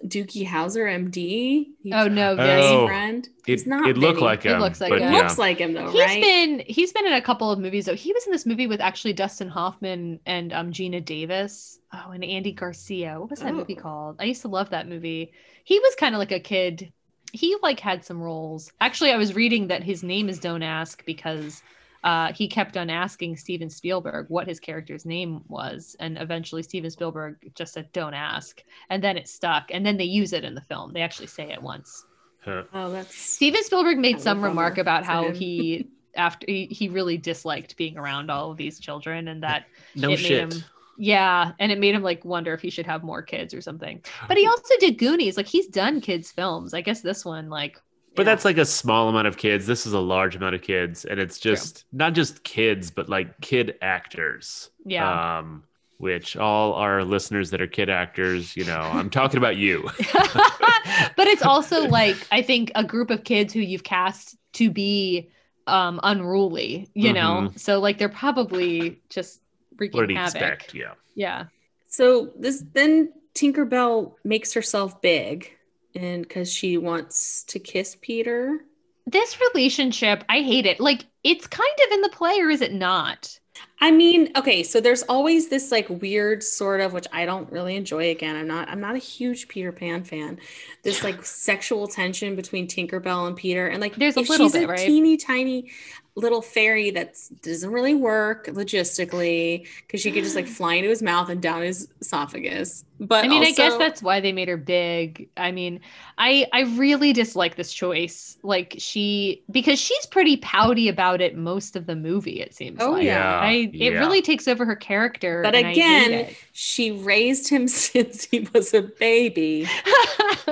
Doogie 0.04 0.44
Howser 0.46 0.84
MD. 0.92 1.68
He 1.80 1.92
Oh 1.92 2.08
no, 2.08 2.34
Vinny's 2.34 2.64
Vinny. 2.66 2.76
Oh, 2.76 2.86
friend. 2.88 3.24
it, 3.26 3.32
He's 3.46 3.66
not 3.68 3.88
it 3.88 3.96
looked 3.96 4.16
Vinny. 4.16 4.26
like 4.26 4.44
It 4.44 4.52
him. 4.52 4.58
looks 4.60 4.80
like 4.80 4.90
but 4.90 5.00
him. 5.00 5.12
yeah. 5.12 5.18
Looks 5.20 5.38
like 5.38 5.58
him 5.58 5.74
though, 5.74 5.90
He's 5.92 6.00
right? 6.04 6.20
been 6.20 6.62
he's 6.66 6.92
been 6.92 7.06
in 7.06 7.12
a 7.12 7.22
couple 7.22 7.52
of 7.52 7.60
movies 7.60 7.84
though. 7.86 7.94
He 7.94 8.12
was 8.12 8.26
in 8.26 8.32
this 8.32 8.44
movie 8.44 8.66
with 8.66 8.80
actually 8.80 9.12
Dustin 9.12 9.48
Hoffman 9.48 10.18
and 10.26 10.52
um 10.52 10.72
Geena 10.72 11.04
Davis. 11.04 11.78
Oh, 11.92 12.10
and 12.10 12.24
Andy 12.24 12.50
Garcia. 12.52 13.20
What 13.20 13.30
was 13.30 13.40
that 13.40 13.54
movie 13.54 13.76
Oh. 13.78 13.82
called? 13.82 14.16
I 14.18 14.24
used 14.24 14.42
to 14.42 14.48
love 14.48 14.70
that 14.70 14.88
movie. 14.88 15.32
He 15.62 15.78
was 15.78 15.94
kind 15.94 16.14
of 16.14 16.18
like 16.18 16.32
a 16.32 16.40
kid. 16.40 16.92
He 17.32 17.56
like 17.62 17.78
had 17.78 18.04
some 18.04 18.20
roles. 18.20 18.72
Actually, 18.80 19.12
I 19.12 19.16
was 19.18 19.34
reading 19.36 19.68
that 19.68 19.84
his 19.84 20.02
name 20.02 20.28
is 20.28 20.38
Don't 20.40 20.62
Ask 20.64 21.04
because 21.06 21.62
uh, 22.04 22.32
he 22.32 22.48
kept 22.48 22.76
on 22.76 22.90
asking 22.90 23.36
Steven 23.36 23.70
Spielberg 23.70 24.26
what 24.28 24.48
his 24.48 24.58
character's 24.58 25.04
name 25.04 25.42
was, 25.48 25.96
and 26.00 26.18
eventually 26.18 26.62
Steven 26.62 26.90
Spielberg 26.90 27.52
just 27.54 27.72
said 27.72 27.92
"Don't 27.92 28.14
ask," 28.14 28.62
and 28.90 29.02
then 29.02 29.16
it 29.16 29.28
stuck. 29.28 29.70
And 29.70 29.84
then 29.86 29.96
they 29.96 30.04
use 30.04 30.32
it 30.32 30.44
in 30.44 30.54
the 30.54 30.60
film. 30.60 30.92
They 30.92 31.02
actually 31.02 31.28
say 31.28 31.50
it 31.50 31.62
once. 31.62 32.04
Huh. 32.44 32.64
Oh, 32.74 32.90
that's 32.90 33.14
Steven 33.14 33.62
Spielberg 33.62 33.98
made 33.98 34.14
Kind 34.14 34.16
of 34.16 34.20
a 34.20 34.24
some 34.24 34.42
remark 34.44 34.78
about 34.78 35.04
how 35.04 35.30
he 35.30 35.88
after 36.14 36.46
he, 36.48 36.66
he 36.66 36.88
really 36.88 37.16
disliked 37.16 37.76
being 37.76 37.96
around 37.96 38.30
all 38.30 38.50
of 38.50 38.56
these 38.56 38.78
children 38.78 39.28
and 39.28 39.42
that 39.42 39.66
No 39.94 40.08
it 40.08 40.10
made 40.10 40.18
shit. 40.18 40.52
him 40.52 40.64
yeah 40.98 41.52
and 41.58 41.72
it 41.72 41.78
made 41.78 41.94
him 41.94 42.02
like 42.02 42.24
wonder 42.24 42.52
if 42.52 42.60
he 42.60 42.70
should 42.70 42.86
have 42.86 43.02
more 43.02 43.22
kids 43.22 43.54
or 43.54 43.60
something 43.60 44.02
but 44.28 44.36
he 44.36 44.46
also 44.48 44.74
did 44.78 44.98
goonies 44.98 45.36
like 45.36 45.46
he's 45.46 45.66
done 45.66 46.00
kids 46.00 46.30
films 46.30 46.74
i 46.74 46.80
guess 46.80 47.00
this 47.00 47.24
one 47.24 47.48
like 47.48 47.80
But 48.14 48.26
yeah. 48.26 48.32
that's 48.32 48.44
like 48.44 48.58
a 48.58 48.64
small 48.66 49.08
amount 49.08 49.26
of 49.26 49.36
kids. 49.36 49.66
This 49.66 49.86
is 49.86 49.94
a 49.94 50.00
large 50.00 50.36
amount 50.36 50.54
of 50.54 50.62
kids, 50.62 51.04
and 51.04 51.18
it's 51.18 51.38
just 51.38 51.84
not 51.92 52.12
just 52.12 52.44
kids, 52.44 52.90
but 52.90 53.08
like 53.08 53.40
kid 53.40 53.76
actors. 53.80 54.70
yeah 54.84 55.38
Um, 55.38 55.64
which 55.98 56.36
all 56.36 56.72
our 56.74 57.04
listeners 57.04 57.50
that 57.50 57.62
are 57.62 57.68
kid 57.68 57.88
actors, 57.88 58.56
you 58.56 58.64
know, 58.64 58.80
I'm 58.80 59.08
talking 59.08 59.38
about 59.38 59.56
you. 59.56 59.88
but 61.16 61.26
it's 61.26 61.42
also 61.42 61.86
like 61.86 62.16
i 62.30 62.42
think 62.42 62.72
a 62.74 62.84
group 62.84 63.10
of 63.10 63.24
kids 63.24 63.52
who 63.52 63.60
you've 63.60 63.84
cast 63.84 64.36
to 64.52 64.70
be 64.70 65.30
um 65.66 66.00
unruly 66.02 66.88
you 66.94 67.12
know 67.12 67.50
so 67.56 67.78
like 67.78 67.98
they're 67.98 68.08
probably 68.08 69.00
just 69.08 69.40
wreaking 69.76 69.98
What 69.98 70.08
did 70.08 70.10
he 70.10 70.16
havoc 70.16 70.34
expect? 70.34 70.74
Yeah. 70.74 70.94
yeah 71.14 71.44
So 71.86 72.30
this 72.38 72.64
then 72.72 73.12
Tinkerbell 73.34 74.14
makes 74.24 74.52
herself 74.52 75.00
big 75.00 75.56
and 75.94 76.22
because 76.22 76.52
she 76.52 76.78
wants 76.78 77.44
to 77.44 77.58
kiss 77.58 77.96
Peter. 78.00 78.60
this 79.06 79.38
relationship 79.54 80.24
i 80.28 80.40
hate 80.42 80.66
it 80.66 80.78
like 80.80 81.04
it's 81.24 81.46
kind 81.46 81.78
of 81.86 81.92
in 81.92 82.00
the 82.02 82.08
play 82.10 82.38
or 82.40 82.50
is 82.50 82.60
it 82.60 82.72
not 82.72 83.38
I 83.82 83.90
mean, 83.90 84.30
okay, 84.36 84.62
so 84.62 84.80
there's 84.80 85.02
always 85.02 85.48
this 85.48 85.72
like 85.72 85.90
weird 85.90 86.44
sort 86.44 86.80
of 86.80 86.92
which 86.92 87.08
I 87.12 87.26
don't 87.26 87.50
really 87.50 87.74
enjoy 87.74 88.10
again. 88.10 88.36
I'm 88.36 88.46
not 88.46 88.68
I'm 88.68 88.80
not 88.80 88.94
a 88.94 88.98
huge 88.98 89.48
Peter 89.48 89.72
Pan 89.72 90.04
fan. 90.04 90.38
This 90.84 91.02
like 91.02 91.24
sexual 91.24 91.88
tension 91.88 92.36
between 92.36 92.68
Tinkerbell 92.68 93.26
and 93.26 93.36
Peter 93.36 93.66
and 93.66 93.80
like 93.80 93.96
There's 93.96 94.16
a 94.16 94.20
little 94.20 94.46
she's 94.46 94.52
bit, 94.52 94.64
a 94.64 94.68
right? 94.68 94.78
teeny 94.78 95.16
tiny 95.16 95.72
little 96.14 96.42
fairy 96.42 96.90
that 96.90 97.16
doesn't 97.42 97.72
really 97.72 97.94
work 97.94 98.46
logistically 98.48 99.66
because 99.80 100.00
she 100.00 100.12
could 100.12 100.22
just 100.24 100.36
like 100.36 100.46
fly 100.58 100.74
into 100.74 100.88
his 100.90 101.02
mouth 101.02 101.28
and 101.28 101.40
down 101.42 101.62
his 101.62 101.88
esophagus. 102.00 102.84
But 103.00 103.24
I 103.24 103.28
mean, 103.28 103.42
I 103.42 103.50
guess 103.50 103.76
that's 103.78 104.00
why 104.00 104.20
they 104.20 104.30
made 104.30 104.46
her 104.46 104.56
big. 104.56 105.28
I 105.36 105.50
mean, 105.50 105.80
I 106.18 106.46
I 106.52 106.60
really 106.76 107.12
dislike 107.12 107.56
this 107.56 107.72
choice. 107.72 108.38
Like 108.44 108.76
she 108.78 109.42
because 109.50 109.80
she's 109.80 110.06
pretty 110.06 110.36
pouty 110.36 110.88
about 110.88 111.20
it 111.20 111.36
most 111.36 111.74
of 111.74 111.86
the 111.86 111.96
movie. 111.96 112.40
It 112.40 112.54
seems. 112.54 112.78
Oh, 112.80 112.92
like. 112.92 113.04
yeah. 113.04 113.40
I 113.40 113.71
it 113.72 113.92
Yeah. 113.94 113.98
really 113.98 114.22
takes 114.22 114.46
over 114.46 114.64
her 114.64 114.76
character. 114.76 115.42
But 115.42 115.54
and 115.54 115.66
I 115.66 115.70
hate 115.70 115.76
again, 115.78 116.34
she 116.52 116.90
raised 116.92 117.48
him 117.48 117.66
since 117.68 118.24
he 118.26 118.48
was 118.52 118.72
a 118.74 118.82
baby, 118.82 119.68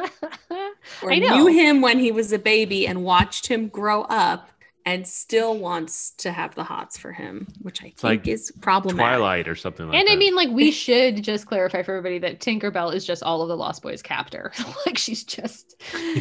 or 1.02 1.12
I 1.12 1.18
know. 1.18 1.36
knew 1.36 1.46
him 1.46 1.80
when 1.80 1.98
he 1.98 2.10
was 2.12 2.32
a 2.32 2.38
baby 2.38 2.86
and 2.86 3.04
watched 3.04 3.46
him 3.46 3.68
grow 3.68 4.02
up 4.02 4.48
and 4.86 5.06
still 5.06 5.58
wants 5.58 6.10
to 6.12 6.32
have 6.32 6.54
the 6.54 6.64
hots 6.64 6.96
for 6.96 7.12
him, 7.12 7.46
which 7.60 7.80
I 7.82 7.90
think 7.90 8.02
like 8.02 8.26
is 8.26 8.50
problematic. 8.62 8.98
Twilight 8.98 9.46
or 9.46 9.54
something 9.54 9.86
like 9.86 9.94
and 9.98 10.08
that. 10.08 10.12
I 10.12 10.16
mean, 10.16 10.34
like, 10.34 10.48
we 10.48 10.70
should 10.84 11.22
just 11.22 11.46
clarify 11.46 11.82
for 11.82 11.94
everybody 11.96 12.18
that 12.20 12.40
Tinkerbell 12.40 12.94
is 12.94 13.04
just 13.04 13.22
all 13.22 13.42
of 13.42 13.48
the 13.48 13.56
Lost 13.58 13.82
Boys' 13.82 14.00
captor. 14.02 14.52
like, 14.86 14.96
she's 14.96 15.22
just 15.22 15.76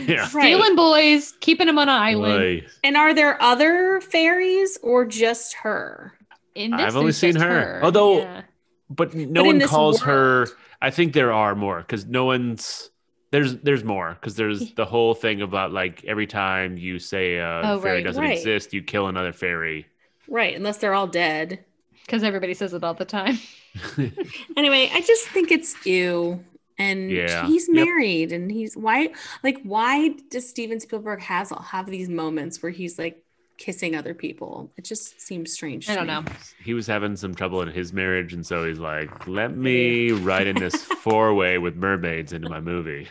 yeah. 0.05 0.29
Right. 0.33 0.53
stealing 0.55 0.75
boys, 0.75 1.33
keeping 1.39 1.67
them 1.67 1.77
on 1.79 1.87
an 1.87 1.95
island. 1.95 2.55
Like, 2.63 2.67
And 2.83 2.97
are 2.97 3.13
there 3.13 3.41
other 3.41 4.01
fairies 4.01 4.77
or 4.83 5.05
just 5.05 5.53
her? 5.55 6.13
In 6.55 6.71
this, 6.71 6.81
I've 6.81 6.95
only 6.95 7.11
seen 7.11 7.33
just 7.33 7.45
her. 7.45 7.79
Although- 7.83 8.19
Yeah. 8.19 8.41
but 8.89 9.13
no 9.13 9.41
But 9.41 9.45
one 9.47 9.57
this 9.59 9.69
calls 9.69 10.01
her. 10.01 10.47
I 10.81 10.89
think 10.91 11.13
there 11.13 11.31
are 11.33 11.55
more 11.55 11.79
because 11.81 12.05
no 12.05 12.25
one's 12.25 12.89
there's 13.31 13.57
there's 13.57 13.83
more 13.83 14.17
because 14.19 14.35
there's 14.35 14.73
the 14.73 14.85
whole 14.85 15.13
thing 15.13 15.41
about 15.41 15.71
like 15.71 16.03
every 16.05 16.25
time 16.25 16.77
you 16.77 16.97
say 16.99 17.35
a 17.37 17.61
Oh, 17.63 17.79
fairy 17.79 17.97
right. 17.97 18.03
doesn't 18.03 18.23
Right. 18.23 18.37
exist, 18.37 18.73
you 18.73 18.81
kill 18.81 19.07
another 19.07 19.33
fairy. 19.33 19.85
Right, 20.27 20.55
unless 20.55 20.77
they're 20.77 20.93
all 20.93 21.07
dead. 21.07 21.63
Because 22.05 22.23
everybody 22.23 22.53
says 22.55 22.73
it 22.73 22.83
all 22.83 22.93
the 22.95 23.05
time. 23.05 23.37
Anyway, 24.57 24.89
I 24.93 25.01
just 25.01 25.27
think 25.29 25.51
it's 25.51 25.85
ew. 25.85 26.43
And 26.77 27.11
Yeah. 27.11 27.45
he's 27.45 27.67
Yep. 27.67 27.85
married 27.85 28.31
and 28.31 28.49
he's 28.51 28.75
why 28.77 29.09
like 29.43 29.59
why 29.63 30.15
does 30.31 30.47
Steven 30.49 30.79
Spielberg 30.79 31.21
has 31.21 31.51
have 31.71 31.87
these 31.87 32.07
moments 32.09 32.63
where 32.63 32.71
he's 32.71 32.97
like 32.97 33.21
kissing 33.59 33.95
other 33.95 34.15
people? 34.15 34.71
It 34.77 34.85
just 34.85 35.21
seems 35.21 35.53
strange. 35.53 35.87
I 35.89 35.95
don't 35.95 36.07
know. 36.07 36.23
he 36.63 36.73
was 36.73 36.87
having 36.87 37.15
some 37.15 37.35
trouble 37.35 37.61
in 37.61 37.67
his 37.67 37.93
marriage, 37.93 38.33
and 38.33 38.43
so 38.43 38.65
he's 38.67 38.79
like, 38.79 39.27
"Let 39.27 39.55
me 39.55 40.11
write 40.11 40.47
in 40.51 40.55
this 40.55 40.75
four 41.03 41.35
way 41.35 41.59
with 41.59 41.75
mermaids 41.75 42.33
into 42.33 42.49
my 42.49 42.59
movie." 42.59 43.07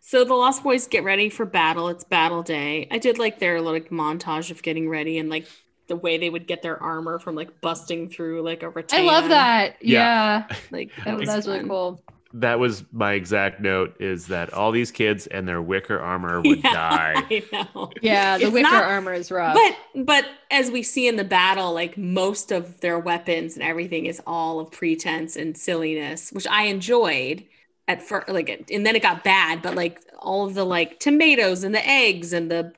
So 0.00 0.24
the 0.24 0.34
Lost 0.34 0.62
Boys 0.62 0.86
get 0.86 1.02
ready 1.02 1.28
for 1.28 1.44
battle. 1.44 1.88
It's 1.88 2.04
battle 2.04 2.42
day. 2.42 2.86
I 2.90 2.98
did 2.98 3.18
like 3.18 3.38
their 3.40 3.60
like 3.60 3.90
montage 3.90 4.50
of 4.50 4.62
getting 4.62 4.88
ready 4.88 5.18
and 5.18 5.28
like 5.28 5.46
the 5.88 5.96
way 5.96 6.18
they 6.18 6.30
would 6.30 6.46
get 6.46 6.62
their 6.62 6.80
armor 6.82 7.18
from 7.18 7.34
like 7.34 7.60
busting 7.60 8.08
through 8.08 8.42
like 8.42 8.62
a 8.62 8.72
I 8.92 8.98
I 8.98 9.02
love 9.02 9.28
that. 9.30 9.76
Yeah. 9.80 10.44
Yeah. 10.48 10.56
Like 10.70 10.90
That, 11.04 11.16
was 11.18 11.28
that 11.28 11.36
was 11.36 11.48
really 11.48 11.68
cool. 11.68 12.00
That 12.40 12.58
was 12.58 12.84
my 12.92 13.12
exact 13.14 13.60
note: 13.60 13.96
is 14.00 14.26
that 14.26 14.52
all 14.52 14.70
these 14.72 14.90
kids 14.90 15.26
and 15.26 15.48
their 15.48 15.62
wicker 15.62 15.98
armor 15.98 16.40
would 16.44 16.62
Yeah, 16.62 16.72
die. 16.72 17.14
I 17.16 17.42
know. 17.52 17.90
Yeah, 18.02 18.38
the 18.38 18.44
It's 18.44 18.52
wicker 18.52 18.70
not- 18.70 18.84
armor 18.84 19.12
is 19.14 19.30
rough. 19.30 19.54
But 19.56 20.04
but 20.04 20.24
as 20.50 20.70
we 20.70 20.82
see 20.82 21.08
in 21.08 21.16
the 21.16 21.24
battle, 21.24 21.72
like 21.72 21.96
most 21.96 22.52
of 22.52 22.80
their 22.80 22.98
weapons 22.98 23.54
and 23.54 23.62
everything 23.62 24.06
is 24.06 24.20
all 24.26 24.60
of 24.60 24.70
pretense 24.70 25.36
and 25.36 25.56
silliness, 25.56 26.30
which 26.32 26.46
I 26.48 26.64
enjoyed 26.64 27.44
at 27.88 28.02
first. 28.02 28.28
Like, 28.28 28.66
and 28.70 28.84
then 28.84 28.96
it 28.96 29.02
got 29.02 29.24
bad. 29.24 29.62
But 29.62 29.74
like 29.74 30.00
all 30.18 30.46
of 30.46 30.54
the 30.54 30.64
like 30.64 30.98
tomatoes 31.00 31.62
and 31.64 31.74
the 31.74 31.86
eggs 31.88 32.32
and 32.32 32.50
the 32.50 32.72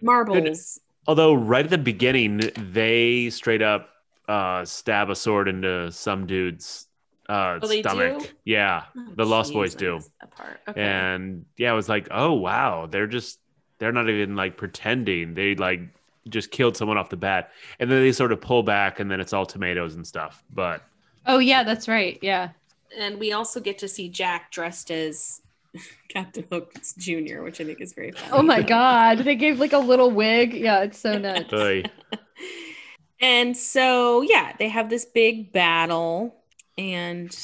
marbles. 0.00 0.80
Although 1.06 1.34
right 1.34 1.64
at 1.64 1.70
the 1.70 1.78
beginning, 1.78 2.40
they 2.56 3.28
straight 3.30 3.62
up 3.62 3.88
uh, 4.28 4.64
stab 4.64 5.10
a 5.10 5.16
sword 5.16 5.48
into 5.48 5.90
some 5.90 6.26
dude's 6.26 6.86
uh, 7.32 7.58
Oh, 7.62 7.66
stomach. 7.66 8.18
do? 8.20 8.26
Yeah, 8.44 8.84
Oh, 8.96 9.06
the 9.16 9.24
Lost 9.26 9.52
Boys 9.52 9.74
do. 9.74 9.94
missed 9.96 10.10
that 10.20 10.30
part. 10.30 10.60
Okay. 10.68 10.80
and 10.82 11.44
yeah, 11.56 11.72
it 11.72 11.76
was 11.76 11.88
like, 11.88 12.08
oh 12.10 12.32
wow, 12.34 12.86
they're 12.90 13.06
just 13.06 13.38
they're 13.78 13.92
not 13.92 14.08
even 14.08 14.36
like 14.36 14.56
pretending. 14.56 15.34
They 15.34 15.54
like 15.54 15.80
just 16.28 16.50
killed 16.50 16.76
someone 16.76 16.98
off 16.98 17.08
the 17.10 17.16
bat, 17.16 17.50
and 17.80 17.90
then 17.90 18.00
they 18.02 18.12
sort 18.12 18.32
of 18.32 18.40
pull 18.40 18.62
back, 18.62 19.00
and 19.00 19.10
then 19.10 19.20
it's 19.20 19.32
all 19.32 19.46
tomatoes 19.46 19.94
and 19.94 20.06
stuff. 20.06 20.42
But 20.52 20.82
oh 21.26 21.38
yeah, 21.38 21.62
that's 21.64 21.88
right. 21.88 22.18
Yeah. 22.22 22.50
and 22.98 23.18
we 23.18 23.32
also 23.32 23.58
get 23.60 23.78
to 23.78 23.88
see 23.88 24.08
Jack 24.08 24.50
dressed 24.52 24.90
as 24.90 25.40
Captain 26.08 26.44
Hook 26.52 26.74
Jr., 26.98 27.42
which 27.42 27.60
I 27.60 27.64
think 27.64 27.80
is 27.80 27.92
very 27.94 28.12
funny. 28.12 28.28
Oh 28.32 28.42
my 28.42 28.60
god. 28.76 29.18
They 29.18 29.34
gave 29.36 29.58
like 29.58 29.72
a 29.72 29.78
little 29.78 30.10
wig. 30.10 30.52
Yeah, 30.54 30.82
it's 30.82 30.98
so 30.98 31.16
nuts. 31.18 31.52
And 33.20 33.56
so, 33.56 34.22
yeah, 34.22 34.52
they 34.58 34.68
have 34.68 34.90
this 34.90 35.04
big 35.04 35.52
battle. 35.52 36.34
And 36.78 37.36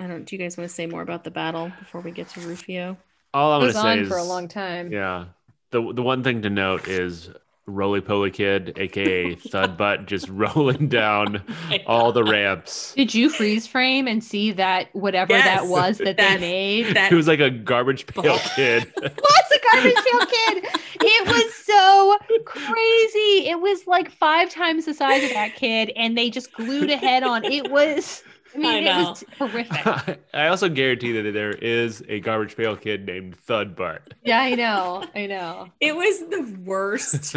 I 0.00 0.06
don't, 0.06 0.24
do 0.24 0.34
you 0.36 0.42
guys 0.42 0.56
want 0.56 0.68
to 0.68 0.74
say 0.74 0.86
more 0.86 1.02
about 1.02 1.24
the 1.24 1.30
battle 1.30 1.70
before 1.78 2.00
we 2.00 2.10
get 2.10 2.28
to 2.30 2.40
Rufio? 2.40 2.96
all 3.34 3.52
I'm 3.52 3.62
was 3.62 3.72
gonna 3.74 3.82
say 3.84 3.92
on 3.92 3.98
is 4.00 4.08
for 4.08 4.18
a 4.18 4.24
long 4.24 4.46
time. 4.48 4.92
Yeah. 4.92 5.26
The 5.70 5.92
the 5.94 6.02
one 6.02 6.22
thing 6.22 6.42
to 6.42 6.50
note 6.50 6.86
is 6.86 7.30
Roly 7.64 8.00
Poly 8.02 8.30
Kid, 8.30 8.74
aka 8.76 9.34
Thud 9.36 9.78
Butt, 9.78 10.04
just 10.06 10.28
rolling 10.28 10.88
down 10.88 11.42
all 11.86 12.12
the 12.12 12.24
ramps. 12.24 12.92
Did 12.94 13.14
you 13.14 13.30
freeze 13.30 13.66
frame 13.66 14.06
and 14.06 14.22
see 14.22 14.52
that 14.52 14.88
whatever 14.94 15.32
Yes, 15.32 15.44
that 15.46 15.66
was 15.68 15.98
that, 15.98 16.18
that- 16.18 16.40
they 16.40 16.82
made? 16.82 16.94
That 16.96 17.08
He 17.08 17.14
was 17.14 17.26
like 17.28 17.40
a 17.40 17.48
garbage 17.50 18.06
pail 18.06 18.38
kid. 18.54 18.92
was 19.00 19.06
a 19.06 19.72
garbage 19.72 19.94
pail 19.94 20.26
kid. 20.26 20.66
It 21.04 21.26
was 21.26 21.54
so 21.64 22.18
crazy. 22.44 23.48
It 23.48 23.60
was 23.60 23.86
like 23.86 24.10
five 24.10 24.50
times 24.50 24.84
the 24.84 24.92
size 24.94 25.24
of 25.24 25.30
that 25.30 25.56
kid, 25.56 25.90
and 25.96 26.18
they 26.18 26.28
just 26.30 26.52
glued 26.52 26.90
a 26.90 26.96
head 26.96 27.22
on. 27.22 27.44
It 27.44 27.70
was, 27.70 28.22
I 28.54 28.58
mean, 28.58 28.76
I 28.76 28.78
it 28.78 28.82
know. 28.82 29.10
was 29.10 29.24
horrific. 29.38 29.96
I 30.34 30.48
also 30.48 30.68
guarantee 30.68 31.12
that 31.12 31.32
there 31.32 31.52
is 31.52 32.02
a 32.08 32.20
garbage 32.20 32.56
pail 32.56 32.76
kid 32.76 33.06
named 33.06 33.36
Thud 33.36 33.74
Bart. 33.76 34.14
Yeah, 34.22 34.40
I 34.40 34.54
know. 34.54 35.04
I 35.14 35.26
know. 35.26 35.72
it 35.80 35.96
was 35.96 36.20
the 36.20 36.58
worst, 36.64 37.36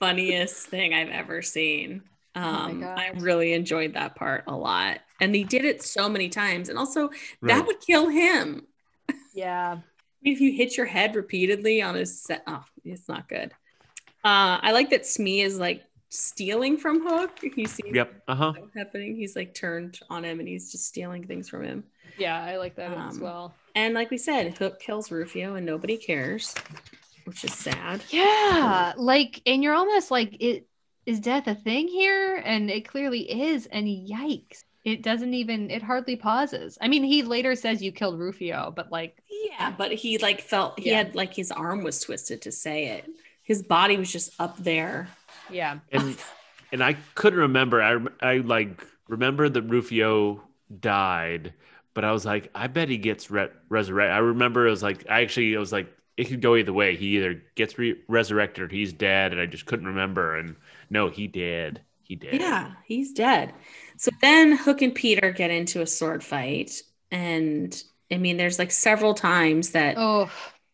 funniest 0.00 0.66
thing 0.68 0.94
I've 0.94 1.10
ever 1.10 1.42
seen. 1.42 2.02
Oh 2.40 2.58
my 2.58 2.72
Um, 2.72 2.80
God. 2.80 2.98
I 2.98 3.10
really 3.10 3.52
enjoyed 3.52 3.94
that 3.94 4.16
part 4.16 4.44
a 4.46 4.56
lot. 4.56 5.00
And 5.20 5.34
they 5.34 5.44
did 5.44 5.64
it 5.64 5.82
so 5.82 6.08
many 6.08 6.28
times. 6.28 6.68
And 6.68 6.78
also, 6.78 7.10
that 7.44 7.66
would 7.66 7.80
kill 7.80 8.08
him. 8.08 8.66
Yeah. 9.32 9.78
If 10.22 10.40
you 10.40 10.52
hit 10.52 10.76
your 10.76 10.86
head 10.86 11.14
repeatedly 11.14 11.82
on 11.82 11.94
his 11.94 12.22
set, 12.22 12.42
oh, 12.46 12.64
it's 12.84 13.08
not 13.08 13.28
good. 13.28 13.52
Uh, 14.24 14.58
I 14.62 14.72
like 14.72 14.90
that 14.90 15.06
Smee 15.06 15.40
is 15.42 15.58
like 15.58 15.84
stealing 16.14 16.76
from 16.78 17.06
Hook. 17.06 17.40
You 17.42 17.66
see 17.66 17.82
Yep. 17.92 18.22
Uh 18.28 18.34
huh. 18.34 18.52
happening. 18.76 19.16
He's 19.16 19.36
like 19.36 19.54
turned 19.54 19.98
on 20.10 20.24
him 20.24 20.38
and 20.40 20.48
he's 20.48 20.70
just 20.72 20.86
stealing 20.86 21.26
things 21.26 21.48
from 21.48 21.64
him. 21.64 21.84
Yeah, 22.18 22.40
I 22.42 22.56
like 22.58 22.76
that 22.76 22.92
as 22.92 23.16
Um, 23.16 23.20
well. 23.20 23.54
And 23.74 23.94
like 23.94 24.10
we 24.10 24.18
said, 24.18 24.56
Hook 24.56 24.80
kills 24.80 25.10
Rufio 25.10 25.56
and 25.56 25.66
nobody 25.66 25.96
cares, 25.96 26.54
which 27.24 27.44
is 27.44 27.52
sad. 27.52 28.02
Yeah, 28.10 28.92
like, 28.96 29.42
and 29.46 29.62
you're 29.62 29.74
almost 29.74 30.10
like, 30.12 30.36
it 30.40 30.66
is 31.06 31.18
death 31.20 31.48
a 31.48 31.54
thing 31.54 31.88
here? 31.88 32.36
And 32.36 32.70
it 32.70 32.86
clearly 32.88 33.20
is. 33.50 33.66
And 33.66 33.86
yikes. 33.88 34.62
It 34.84 35.02
doesn't 35.02 35.32
even, 35.34 35.70
it 35.70 35.82
hardly 35.82 36.14
pauses. 36.14 36.76
I 36.80 36.88
mean, 36.88 37.02
he 37.04 37.22
later 37.22 37.56
says 37.56 37.82
you 37.82 37.90
killed 37.90 38.18
Rufio, 38.20 38.72
but 38.74 38.92
like, 38.92 39.16
Yeah, 39.28 39.72
but 39.76 39.92
he 39.92 40.18
like 40.18 40.40
felt 40.40 40.78
he 40.78 40.90
Yeah. 40.90 40.98
had 40.98 41.14
like 41.16 41.34
his 41.34 41.50
arm 41.50 41.82
was 41.82 42.00
twisted 42.00 42.42
to 42.42 42.52
say 42.52 42.86
it. 42.88 43.06
His 43.42 43.62
body 43.62 43.96
was 43.96 44.12
just 44.12 44.30
up 44.38 44.56
there. 44.58 45.08
Yeah. 45.48 45.78
And 45.92 46.16
and 46.72 46.82
I 46.82 46.94
couldn't 47.14 47.38
remember. 47.40 47.82
I 47.82 47.98
I 48.20 48.38
like 48.38 48.86
remember 49.08 49.48
that 49.48 49.62
Rufio 49.62 50.42
died, 50.80 51.54
but 51.94 52.04
I 52.04 52.12
was 52.12 52.24
like, 52.24 52.50
I 52.54 52.66
bet 52.66 52.88
he 52.88 52.98
gets 52.98 53.30
re- 53.30 53.50
resurrected. 53.68 54.14
I 54.14 54.18
remember 54.18 54.66
it 54.66 54.70
was 54.70 54.82
like 54.82 55.04
I 55.08 55.22
actually 55.22 55.54
it 55.54 55.58
was 55.58 55.72
like 55.72 55.92
it 56.16 56.24
could 56.28 56.42
go 56.42 56.56
either 56.56 56.72
way. 56.72 56.96
He 56.96 57.16
either 57.16 57.42
gets 57.54 57.78
re- 57.78 58.00
resurrected 58.08 58.64
or 58.64 58.68
he's 58.74 58.92
dead, 58.92 59.32
and 59.32 59.40
I 59.40 59.46
just 59.46 59.66
couldn't 59.66 59.86
remember. 59.86 60.36
And 60.36 60.56
no, 60.90 61.08
he 61.10 61.26
did. 61.26 61.80
He 62.02 62.16
did. 62.16 62.34
Yeah, 62.40 62.72
he's 62.84 63.12
dead. 63.12 63.54
So 63.96 64.10
then 64.20 64.56
Hook 64.56 64.82
and 64.82 64.94
Peter 64.94 65.30
get 65.30 65.50
into 65.50 65.80
a 65.82 65.86
sword 65.86 66.22
fight. 66.24 66.82
And 67.10 67.82
I 68.10 68.18
mean, 68.18 68.36
there's 68.36 68.58
like 68.58 68.70
several 68.72 69.14
times 69.14 69.70
that 69.70 69.96
Oh, 69.96 70.30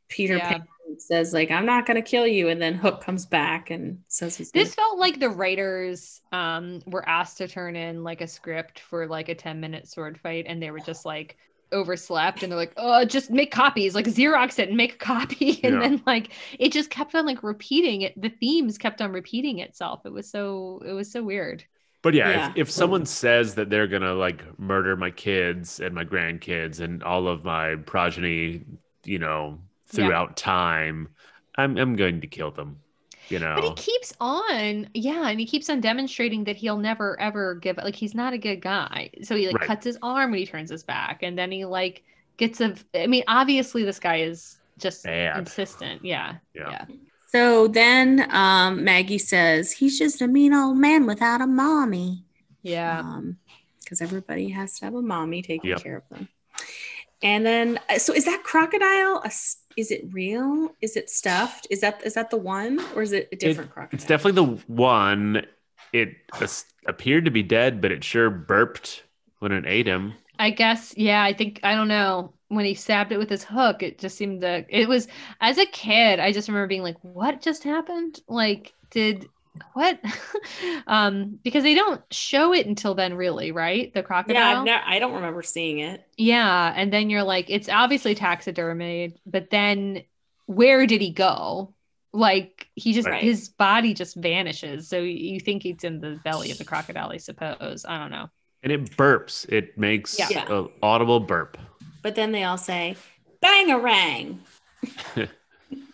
Peter 0.09 0.39
yeah. 0.39 0.59
Pan 0.91 0.99
says, 1.01 1.33
like, 1.33 1.51
I'm 1.51 1.67
not 1.67 1.87
gonna 1.87 2.03
kill 2.03 2.27
you. 2.27 2.49
And 2.49 2.61
then 2.61 2.75
Hook 2.75 3.01
comes 3.03 3.27
back 3.27 3.71
and 3.71 4.01
says 4.09 4.37
he's 4.37 4.53
gonna 4.53 4.71
this 4.71 4.75
felt 4.75 4.99
like 4.99 5.21
the 5.21 5.31
writers 5.31 6.21
um 6.33 6.83
were 6.87 7.09
asked 7.09 7.39
to 7.39 7.49
turn 7.49 7.77
in 7.77 8.03
like 8.03 8.21
a 8.21 8.27
script 8.27 8.81
for 8.81 9.07
like 9.07 9.29
a 9.29 9.35
10 9.35 9.61
minute 9.61 9.87
sword 9.89 10.19
fight 10.21 10.45
and 10.49 10.63
they 10.63 10.71
were 10.71 10.81
just 10.81 11.05
like 11.05 11.37
overslept 11.73 12.43
and 12.43 12.51
they're 12.51 12.59
like 12.59 12.73
oh 12.77 13.05
just 13.05 13.31
make 13.31 13.53
copies 13.53 13.95
like 13.95 14.07
xerox 14.07 14.59
it 14.59 14.69
and 14.69 14.77
make 14.77 14.95
a 14.95 14.99
copy 14.99 15.61
and 15.65 15.75
Yeah. 15.75 15.81
then 15.81 16.03
like 16.05 16.33
it 16.59 16.73
just 16.73 16.91
kept 16.91 17.15
on 17.15 17.27
like 17.27 17.45
repeating 17.45 18.03
it 18.03 18.21
the 18.21 18.29
themes 18.31 18.77
kept 18.77 19.01
on 19.01 19.13
repeating 19.13 19.61
itself 19.61 20.01
it 20.05 20.13
was 20.13 20.29
so 20.29 20.83
it 20.85 20.93
was 20.93 21.13
so 21.13 21.23
weird 21.23 21.65
But 22.03 22.15
yeah, 22.15 22.31
Yeah. 22.31 22.51
If, 22.51 22.57
if 22.57 22.71
someone 22.71 23.05
says 23.07 23.55
that 23.57 23.69
they're 23.71 23.87
gonna 23.87 24.15
like 24.15 24.59
murder 24.59 24.97
my 24.97 25.11
kids 25.11 25.81
and 25.81 25.95
my 25.95 26.05
grandkids 26.05 26.81
and 26.81 27.03
all 27.03 27.29
of 27.29 27.45
my 27.45 27.77
progeny, 27.77 28.65
you 29.05 29.19
know, 29.19 29.61
Yeah. 29.93 30.07
throughout 30.07 30.37
time, 30.37 31.09
I'm 31.57 31.77
I'm 31.77 31.97
going 31.97 32.21
to 32.23 32.27
kill 32.27 32.51
them. 32.51 32.79
You 33.29 33.39
know. 33.39 33.55
but 33.55 33.63
he 33.65 33.75
keeps 33.75 34.13
on 34.21 34.89
yeah 34.93 35.29
and 35.29 35.39
he 35.39 35.47
keeps 35.47 35.71
on 35.71 35.81
demonstrating 35.81 36.43
that 36.45 36.57
he'll 36.57 36.79
never 36.79 37.19
ever 37.21 37.55
give 37.55 37.77
like 37.77 37.95
he's 37.95 38.13
not 38.13 38.33
a 38.33 38.39
good 38.39 38.61
guy 38.61 39.09
so 39.23 39.37
he 39.37 39.47
like 39.47 39.61
Right. 39.61 39.69
cuts 39.69 39.85
his 39.85 39.97
arm 40.03 40.33
when 40.33 40.41
he 40.41 40.47
turns 40.47 40.69
his 40.69 40.83
back 40.83 41.23
and 41.23 41.39
then 41.39 41.53
he 41.53 41.65
like 41.65 42.03
gets 42.39 42.61
a 42.61 42.75
i 42.93 43.07
mean 43.07 43.23
obviously 43.29 43.85
this 43.85 44.01
guy 44.01 44.17
is 44.23 44.59
just 44.79 45.05
Bad. 45.05 45.39
insistent 45.39 46.05
yeah 46.05 46.39
Yeah. 46.55 46.71
yeah 46.71 46.85
So 47.29 47.69
then 47.69 48.27
um, 48.35 48.83
Maggie 48.83 49.19
says, 49.19 49.71
he's 49.71 49.97
just 49.97 50.21
a 50.21 50.27
mean 50.27 50.53
old 50.53 50.77
man 50.79 51.07
without 51.07 51.41
a 51.41 51.47
mommy. 51.47 52.25
yeah 52.63 52.99
Um, 52.99 53.37
because 53.85 54.01
everybody 54.01 54.49
has 54.49 54.77
to 54.81 54.87
have 54.87 54.95
a 54.97 55.03
mommy 55.03 55.41
taking 55.43 55.71
Yep. 55.71 55.83
care 55.85 55.97
of 55.99 56.09
them. 56.11 56.29
And 57.23 57.47
then, 57.47 57.79
uh, 57.89 57.99
so 57.99 58.13
is 58.15 58.25
that 58.25 58.43
crocodile? 58.43 59.21
A, 59.23 59.27
s- 59.27 59.59
is 59.81 59.91
it 59.91 60.05
real? 60.13 60.75
Is 60.81 60.97
it 60.97 61.11
stuffed? 61.11 61.67
Is 61.71 61.81
that 61.81 62.03
is 62.05 62.15
that 62.15 62.31
the 62.31 62.37
one, 62.37 62.81
or 62.95 63.03
is 63.03 63.13
it 63.13 63.29
a 63.33 63.37
different 63.37 63.71
crocodile? 63.71 63.97
It's 63.97 64.05
definitely 64.07 64.57
the 64.57 64.63
one. 64.73 65.47
It 65.93 66.17
as- 66.41 66.67
appeared 66.87 67.25
to 67.25 67.31
be 67.31 67.43
dead, 67.43 67.81
but 67.81 67.91
it 67.91 68.05
sure 68.05 68.31
burped 68.31 69.03
when 69.41 69.53
it 69.53 69.65
ate 69.67 69.87
him. 69.87 70.15
I 70.39 70.51
guess, 70.51 70.95
yeah, 70.97 71.23
I 71.23 71.33
think 71.33 71.61
I 71.63 71.75
don't 71.75 71.89
know. 71.89 72.33
When 72.49 72.65
he 72.65 72.75
stabbed 72.75 73.13
it 73.13 73.19
with 73.19 73.31
his 73.31 73.45
hook, 73.45 73.83
it 73.83 73.99
just 73.99 74.17
seemed 74.17 74.41
to 74.43 74.65
it 74.69 74.89
was 74.89 75.09
as 75.41 75.59
a 75.59 75.67
kid, 75.67 76.21
I 76.21 76.33
just 76.33 76.49
remember 76.49 76.67
being 76.69 76.83
like, 76.83 76.97
What 77.03 77.41
just 77.41 77.65
happened? 77.65 78.21
Like, 78.29 78.73
did 78.91 79.29
what? 79.73 80.01
um, 80.87 81.39
because 81.43 81.63
they 81.65 81.75
don't 81.75 82.03
show 82.13 82.53
it 82.53 82.67
until 82.67 82.95
then, 82.95 83.15
really, 83.15 83.53
right? 83.53 83.93
The 83.93 84.01
Yeah, 84.01 84.05
crocodile. 84.07 84.59
I've 84.59 84.65
ne- 84.65 84.83
I 84.87 84.99
don't 84.99 85.15
remember 85.15 85.43
seeing 85.43 85.81
it. 85.81 86.07
Yeah, 86.17 86.73
and 86.77 86.93
then 86.93 87.11
you're 87.11 87.23
like, 87.23 87.51
it's 87.51 87.69
obviously 87.69 88.15
taxidermied, 88.15 89.17
but 89.27 89.51
then 89.51 90.03
where 90.47 90.87
did 90.87 91.01
he 91.01 91.11
go? 91.11 91.75
Like 92.13 92.69
he 92.75 92.93
just 92.93 93.07
Right. 93.09 93.23
his 93.23 93.49
body 93.51 93.95
just 93.95 94.17
vanishes. 94.17 94.89
So 94.89 94.99
you 95.01 95.39
think 95.39 95.65
it's 95.65 95.85
in 95.85 96.01
the 96.01 96.21
belly 96.25 96.51
of 96.51 96.59
the 96.59 96.65
crocodile, 96.65 97.11
I 97.13 97.19
suppose. 97.19 97.85
I 97.89 97.99
don't 97.99 98.11
know. 98.11 98.29
And 98.63 98.73
it 98.73 98.97
burps. 98.97 99.49
It 99.49 99.79
makes 99.79 100.19
Yeah. 100.19 100.45
a 100.51 100.67
audible 100.83 101.21
burp. 101.21 101.57
But 102.03 102.15
then 102.17 102.33
they 102.33 102.45
all 102.45 102.59
say, 102.59 102.97
"Bangarang, 103.43 104.39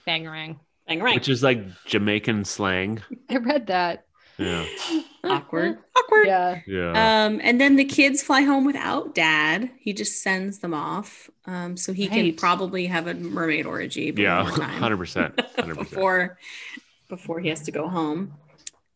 Bangarang. 0.09 0.59
Bangarang." 0.89 1.15
Which 1.15 1.29
is 1.29 1.43
like 1.43 1.61
Jamaican 1.87 2.45
slang. 2.45 3.03
I 3.31 3.37
read 3.37 3.67
that. 3.69 4.05
Yeah. 4.39 4.67
awkward, 5.25 5.79
awkward. 5.97 6.27
Yeah. 6.27 6.61
Yeah. 6.67 7.25
Um, 7.27 7.41
and 7.43 7.59
then 7.61 7.77
the 7.77 7.85
kids 7.87 8.23
fly 8.23 8.43
home 8.43 8.65
without 8.67 9.15
dad. 9.15 9.71
He 9.79 9.93
just 9.95 10.23
sends 10.23 10.59
them 10.59 10.75
off, 10.75 11.31
um, 11.47 11.77
so 11.77 11.93
he 11.95 12.07
can 12.07 12.35
probably 12.35 12.87
have 12.87 13.07
a 13.07 13.15
mermaid 13.15 13.65
orgy. 13.67 14.13
yeah. 14.17 14.45
100%. 14.47 15.35
100%. 15.37 15.75
before 15.79 16.39
before 17.09 17.41
he 17.41 17.49
has 17.49 17.63
to 17.63 17.73
go 17.73 17.89
home. 17.89 18.35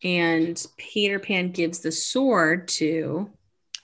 And 0.03 0.63
Peter 0.77 1.19
Pan 1.19 1.51
gives 1.51 1.79
the 1.79 1.91
sword 1.91 2.67
to 2.69 3.29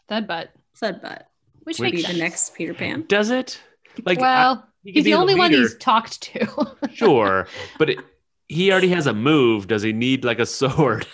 Thudbutt. 0.10 0.50
Thudbutt. 0.82 1.24
Which 1.64 1.78
Be 1.78 1.84
makes 1.84 1.98
the 2.02 2.08
sense. 2.08 2.20
next 2.20 2.56
Peter 2.56 2.74
Pan. 2.74 3.06
Does 3.08 3.30
it? 3.30 3.60
Like, 4.06 4.20
I- 4.20 4.22
well, 4.22 4.67
he 4.88 4.94
he's 4.94 5.04
be 5.04 5.12
the 5.12 5.18
only 5.18 5.36
one 5.36 5.52
he's 5.52 5.76
talked 5.78 6.22
to. 6.22 6.48
Sure. 6.94 7.48
But 7.78 7.90
it, 7.92 8.00
he 8.48 8.72
already 8.72 8.90
has 8.90 9.06
a 9.08 9.14
move. 9.14 9.68
Does 9.68 9.84
he 9.84 9.92
need 9.94 10.24
like 10.24 10.40
a 10.40 10.46
sword? 10.46 11.06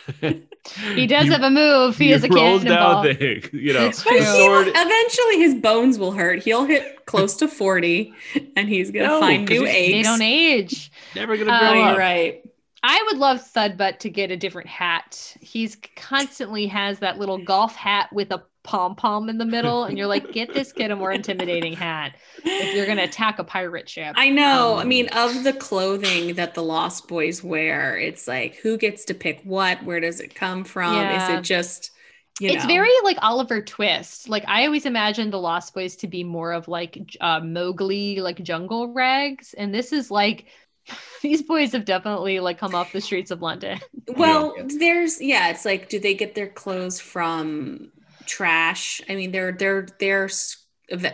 he 0.96 1.08
does 1.08 1.28
have 1.28 1.42
a 1.42 1.50
move. 1.50 1.98
He, 1.98 2.12
has 2.12 2.24
a 2.24 2.30
rolls 2.30 2.64
cannonball. 2.64 3.04
down 3.04 3.16
thing. 3.16 3.44
You 3.52 3.74
know, 3.74 3.86
It's 3.88 4.04
But 4.04 4.14
he 4.14 4.22
sword. 4.24 4.68
eventually 4.70 5.40
his 5.40 5.56
bones 5.56 5.98
will 6.00 6.12
hurt. 6.12 6.44
He'll 6.44 6.66
hit 6.66 7.06
close 7.06 7.36
to 7.38 7.48
40 7.48 8.14
and 8.56 8.70
he's 8.70 8.92
gonna 8.92 9.08
No, 9.08 9.20
find 9.20 9.48
'cause 9.48 9.60
new 9.60 9.66
he's- 9.66 9.92
They 9.92 10.02
don't 10.04 10.22
age. 10.22 10.92
Never 11.16 11.36
gonna 11.38 11.58
grow 11.60 11.80
Oh, 11.82 11.84
up. 11.84 11.98
right. 11.98 12.42
I 12.84 13.02
would 13.08 13.18
love 13.18 13.40
Thudbutt 13.42 14.00
to 14.00 14.10
get 14.10 14.30
a 14.32 14.38
different 14.38 14.68
hat. 14.70 15.36
He's 15.42 15.78
constantly 15.96 16.68
has 16.68 17.00
that 17.00 17.18
little 17.18 17.38
golf 17.38 17.76
hat 17.76 18.12
with 18.14 18.32
a 18.32 18.44
pom 18.64 18.96
pom 18.96 19.30
in 19.30 19.38
the 19.38 19.46
middle, 19.46 19.84
and 19.86 19.98
you're 19.98 20.08
like, 20.08 20.32
get 20.32 20.54
this 20.54 20.72
kid 20.74 20.92
a 20.92 20.96
more 20.96 21.12
intimidating 21.14 21.74
hat 21.76 22.16
if 22.60 22.74
you're 22.74 22.86
gonna 22.86 23.04
attack 23.04 23.40
a 23.40 23.44
pirate 23.44 23.90
ship. 23.90 24.16
I 24.16 24.30
know. 24.30 24.76
I 24.78 24.84
Um, 24.84 24.86
mean, 24.86 25.08
of 25.10 25.44
the 25.44 25.54
clothing 25.54 26.36
that 26.36 26.54
the 26.54 26.64
Lost 26.64 27.08
Boys 27.08 27.44
wear, 27.44 27.98
it's 27.98 28.28
like 28.28 28.56
who 28.58 28.78
gets 28.78 29.06
to 29.06 29.14
pick 29.16 29.42
what? 29.44 29.84
Where 29.84 30.00
does 30.00 30.20
it 30.20 30.36
come 30.36 30.64
from? 30.64 31.10
Yeah. 31.10 31.12
Is 31.12 31.30
it 31.30 31.42
just 31.42 31.92
you 32.40 32.50
it's 32.50 32.66
know? 32.66 32.66
very 32.66 32.90
like 33.04 33.18
Oliver 33.22 33.62
Twist. 33.62 34.28
Like 34.30 34.44
I 34.48 34.66
always 34.66 34.86
imagined 34.86 35.32
the 35.34 35.40
Lost 35.40 35.74
Boys 35.74 35.96
to 35.98 36.08
be 36.08 36.24
more 36.24 36.52
of 36.54 36.68
like 36.68 37.16
uh, 37.22 37.40
Mowgli, 37.40 38.20
like 38.22 38.44
jungle 38.44 38.94
rags, 38.94 39.54
and 39.54 39.74
this 39.74 39.94
is 39.94 40.12
like 40.12 40.48
these 41.22 41.42
boys 41.42 41.72
have 41.74 41.86
definitely 41.86 42.40
like 42.42 42.58
come 42.58 42.76
off 42.76 42.92
the 42.92 43.02
streets 43.02 43.32
of 43.32 43.42
London. 43.42 43.80
Well, 44.08 44.56
there's 44.80 45.22
yeah, 45.22 45.50
it's 45.50 45.64
like 45.66 45.88
do 45.90 46.00
they 46.00 46.14
get 46.14 46.36
their 46.36 46.50
clothes 46.50 47.00
from 47.00 47.92
trash? 48.26 49.02
I 49.10 49.16
mean, 49.16 49.32
they're 49.32 49.52
they're 49.52 49.88
they're 50.00 50.30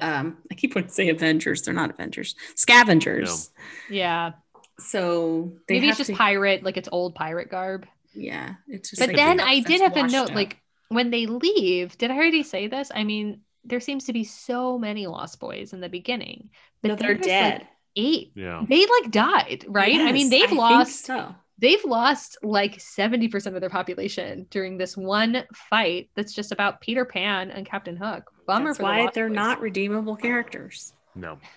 um 0.01 0.37
I 0.51 0.55
keep 0.55 0.75
wanting 0.75 0.89
to 0.89 0.93
say 0.93 1.09
Avengers, 1.09 1.61
they're 1.61 1.73
not 1.73 1.89
Avengers. 1.91 2.35
Scavengers. 2.55 3.51
Yeah, 3.87 4.33
So 4.79 5.53
they 5.67 5.79
maybe 5.79 5.89
it's 5.89 5.97
just 5.97 6.13
to, 6.13 6.13
pirate, 6.13 6.63
like 6.63 6.77
it's 6.77 6.89
old 6.91 7.15
pirate 7.15 7.49
garb. 7.49 7.87
yeah, 8.13 8.55
it's 8.67 8.89
just 8.91 9.05
But 9.05 9.07
like 9.07 9.15
then 9.15 9.39
I 9.39 9.59
did 9.61 9.81
have 9.81 9.95
a 9.95 10.03
note, 10.03 10.31
out. 10.31 10.35
like 10.35 10.57
when 10.89 11.11
they 11.11 11.25
leave. 11.25 11.97
Did 11.97 12.11
I 12.11 12.15
already 12.15 12.43
say 12.43 12.67
this? 12.67 12.91
I 12.93 13.03
mean, 13.03 13.41
there 13.63 13.79
seems 13.79 14.05
to 14.05 14.13
be 14.13 14.23
so 14.23 14.77
many 14.79 15.07
Lost 15.07 15.39
Boys 15.39 15.73
in 15.73 15.81
the 15.81 15.89
beginning, 15.89 16.49
but 16.81 16.89
no, 16.89 16.95
then 16.95 17.05
they're 17.07 17.15
there's, 17.15 17.35
like, 17.41 17.59
dead. 17.61 17.67
eight. 17.95 18.35
Yeah. 18.35 18.65
They 18.67 18.85
like 18.85 19.11
died, 19.11 19.65
right? 19.67 20.01
I 20.05 20.11
mean, 20.11 20.29
they've 20.29 20.49
think 20.49 20.59
lost 20.59 21.05
so. 21.05 21.35
They've 21.59 21.83
lost 21.85 22.37
like 22.41 22.77
70% 22.77 23.53
of 23.53 23.61
their 23.61 23.69
population 23.69 24.47
during 24.49 24.77
this 24.77 24.95
one 24.95 25.43
fight 25.53 26.09
that's 26.15 26.33
just 26.33 26.51
about 26.51 26.81
Peter 26.81 27.05
Pan 27.05 27.51
and 27.51 27.65
Captain 27.65 27.95
Hook. 27.97 28.31
Bummer 28.45 28.69
That's 28.69 28.77
for 28.77 28.83
the 28.83 28.87
why 28.87 29.01
Lost 29.01 29.13
they're 29.13 29.27
Boys. 29.27 29.35
not 29.35 29.61
redeemable 29.61 30.15
characters. 30.15 30.93
No. 31.15 31.37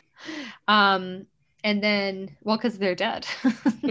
Um 0.69 1.27
and 1.65 1.83
then 1.83 2.37
well 2.45 2.57
cuz 2.57 2.79
they're 2.79 2.95
dead. 2.95 3.27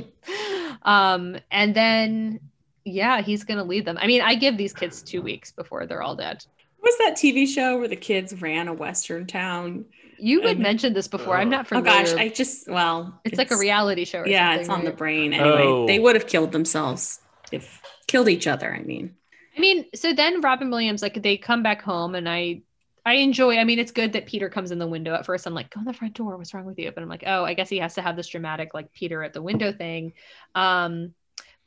um 0.83 1.35
and 1.51 1.75
then 1.75 2.39
yeah, 2.85 3.21
he's 3.21 3.43
going 3.43 3.57
to 3.57 3.65
lead 3.65 3.83
them. 3.85 3.97
I 3.99 4.07
mean, 4.07 4.21
I 4.21 4.35
give 4.35 4.57
these 4.57 4.71
kids 4.73 5.03
2 5.03 5.21
weeks 5.21 5.51
before 5.51 5.85
they're 5.85 6.01
all 6.01 6.15
dead. 6.15 6.43
What 6.79 6.93
was 6.93 6.97
that 6.99 7.17
TV 7.17 7.45
show 7.45 7.77
where 7.77 7.89
the 7.89 7.97
kids 7.97 8.41
ran 8.41 8.69
a 8.69 8.73
western 8.73 9.27
town? 9.27 9.85
You 10.21 10.41
had 10.41 10.51
And- 10.51 10.59
mentioned 10.59 10.95
this 10.95 11.07
before. 11.07 11.35
I'm 11.37 11.49
not 11.49 11.67
familiar. 11.67 11.91
Oh 11.91 12.03
gosh, 12.05 12.13
I 12.13 12.29
just 12.29 12.69
well, 12.69 13.19
it's, 13.25 13.37
like 13.37 13.51
a 13.51 13.57
reality 13.57 14.05
show 14.05 14.19
or 14.19 14.27
Yeah, 14.27 14.49
something, 14.51 14.59
it's 14.61 14.69
on 14.69 14.85
the 14.85 14.91
brain. 14.91 15.33
Anyway, 15.33 15.63
Oh. 15.63 15.87
they 15.87 15.99
would 15.99 16.15
have 16.15 16.27
killed 16.27 16.51
themselves 16.51 17.19
if 17.51 17.81
killed 18.07 18.29
each 18.29 18.47
other. 18.47 18.73
I 18.73 18.79
mean, 18.81 19.15
I 19.57 19.59
mean, 19.59 19.85
so 19.95 20.13
then 20.13 20.41
Robin 20.41 20.69
Williams, 20.69 21.01
like 21.01 21.21
they 21.21 21.37
come 21.37 21.63
back 21.63 21.81
home 21.81 22.15
and 22.15 22.29
I 22.29 22.61
I 23.03 23.13
enjoy, 23.15 23.57
I 23.57 23.63
mean, 23.63 23.79
it's 23.79 23.91
good 23.91 24.13
that 24.13 24.27
Peter 24.27 24.47
comes 24.47 24.69
in 24.69 24.77
the 24.77 24.85
window. 24.87 25.15
At 25.15 25.25
first, 25.25 25.47
I'm 25.47 25.55
like, 25.55 25.71
go 25.71 25.79
in 25.79 25.87
the 25.87 25.93
front 25.93 26.13
door. 26.13 26.37
What's 26.37 26.53
wrong 26.53 26.65
with 26.65 26.77
you? 26.77 26.91
But 26.91 27.01
I'm 27.01 27.09
like, 27.09 27.23
oh, 27.25 27.43
I 27.43 27.55
guess 27.55 27.67
he 27.67 27.79
has 27.79 27.95
to 27.95 28.01
have 28.03 28.15
this 28.15 28.27
dramatic, 28.27 28.75
like 28.75 28.93
Peter 28.93 29.23
at 29.23 29.33
the 29.33 29.41
window 29.41 29.71
thing. 29.73 30.13
Um, 30.53 31.15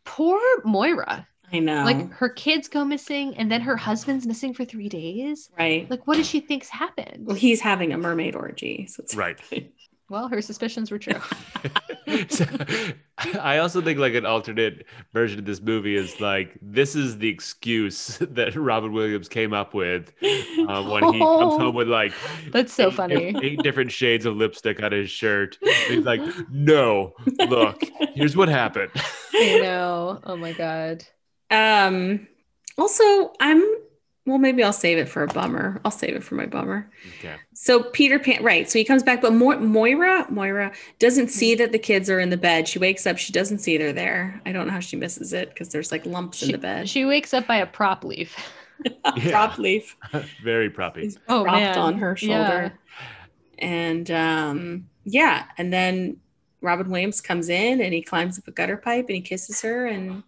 poor 0.05 0.41
Moira. 0.65 1.27
I 1.53 1.59
know, 1.61 1.85
Like 1.85 2.11
her 2.15 2.29
kids 2.29 2.69
go 2.69 2.85
missing 2.85 3.37
and 3.37 3.51
then 3.51 3.61
her 3.61 3.77
husband's 3.77 4.27
missing 4.27 4.55
for 4.55 4.65
three 4.65 4.89
days. 4.89 5.51
right? 5.59 5.89
Like, 5.91 6.07
what 6.07 6.17
does 6.17 6.29
she 6.29 6.41
think's 6.41 6.69
happened? 6.69 7.27
Well, 7.27 7.37
he's 7.37 7.61
having 7.61 7.93
a 7.93 7.99
mermaid 7.99 8.35
orgy, 8.35 8.87
so 8.89 9.03
it's 9.03 9.15
Right. 9.15 9.39
Well, 10.11 10.29
her 10.29 10.43
suspicions 10.43 10.91
were 10.91 10.99
true. 10.99 11.15
So, 12.29 12.45
I 13.41 13.59
also 13.59 13.81
think 13.81 13.99
like 13.99 14.13
an 14.13 14.27
alternate 14.27 14.85
version 15.15 15.39
of 15.39 15.47
this 15.47 15.63
movie 15.63 15.97
is 15.97 16.21
like 16.21 16.57
this 16.61 16.95
is 16.95 17.17
the 17.17 17.29
excuse 17.29 18.19
that 18.21 18.55
Robin 18.55 18.93
Williams 18.93 19.27
came 19.29 19.55
up 19.55 19.73
with 19.73 20.13
um, 20.69 20.89
when 20.91 21.03
he 21.15 21.19
comes 21.19 21.55
home 21.57 21.75
with 21.75 21.89
like 21.89 22.13
That's 22.53 22.75
so 22.75 22.89
eight, 22.89 22.95
funny. 22.95 23.35
eight 23.43 23.63
different 23.63 23.91
shades 23.91 24.27
of 24.27 24.37
lipstick 24.37 24.83
on 24.83 24.93
his 24.93 25.09
shirt. 25.11 25.57
And 25.63 25.95
he's 25.95 26.05
like, 26.05 26.21
no, 26.51 27.15
look, 27.49 27.83
here's 28.15 28.37
what 28.37 28.51
happened. 28.51 28.91
I 29.33 29.61
know. 29.63 30.21
Oh 30.25 30.37
my 30.37 30.53
God. 30.53 31.05
Um. 31.51 32.27
Also, 32.79 33.33
I'm. 33.41 33.63
Well, 34.27 34.39
maybe 34.39 34.65
I'll 34.65 34.73
save 34.73 34.97
it 34.97 35.07
for 35.09 35.23
a 35.23 35.27
bummer. 35.27 35.83
I'll 35.85 35.91
save 35.91 36.17
it 36.17 36.25
for 36.25 36.35
my 36.35 36.47
bummer. 36.47 36.91
Okay. 37.19 37.35
So 37.53 37.83
Peter 37.83 38.19
Pan, 38.19 38.43
right? 38.43 38.69
So 38.71 38.79
he 38.79 38.85
comes 38.85 39.03
back, 39.03 39.21
but 39.21 39.35
Mo- 39.35 39.59
Moira, 39.61 40.27
Moira 40.31 40.73
doesn't 40.99 41.27
Mm-hmm. 41.27 41.31
see 41.31 41.55
that 41.57 41.73
the 41.73 41.79
kids 41.79 42.09
are 42.09 42.19
in 42.19 42.31
the 42.31 42.39
bed. 42.39 42.67
She 42.67 42.79
wakes 42.79 43.07
up. 43.07 43.19
She 43.19 43.33
doesn't 43.35 43.59
see 43.59 43.77
they're 43.77 43.93
there. 43.93 44.41
I 44.47 44.53
don't 44.53 44.67
know 44.67 44.73
how 44.73 44.81
she 44.81 44.97
misses 44.97 45.35
it 45.35 45.51
because 45.51 45.69
there's 45.69 45.93
like 45.93 46.07
lumps 46.07 46.43
in 46.43 46.53
the 46.53 46.59
bed. 46.59 46.89
she 46.89 47.05
wakes 47.05 47.35
up 47.35 47.47
by 47.47 47.57
a 47.57 47.67
prop 47.67 48.03
leaf. 48.03 48.35
prop 49.29 49.59
leaf. 49.59 49.95
Very 50.43 50.71
proppy. 50.71 51.03
He's 51.03 51.19
Oh, 51.29 51.45
propped 51.45 51.61
man. 51.61 51.79
on 51.79 51.99
her 51.99 52.17
Yeah. 52.21 52.47
shoulder. 52.49 52.79
And 53.59 54.11
um, 54.11 54.89
yeah, 55.05 55.45
and 55.59 55.71
then 55.73 56.17
Robin 56.63 56.89
Williams 56.91 57.21
comes 57.21 57.51
in 57.51 57.81
and 57.83 57.93
he 57.93 58.01
climbs 58.03 58.39
up 58.39 58.49
a 58.49 58.53
gutter 58.53 58.79
pipe 58.79 59.05
and 59.09 59.17
he 59.17 59.21
kisses 59.21 59.61
her. 59.61 59.87
And 59.87 60.11
it, 60.19 60.25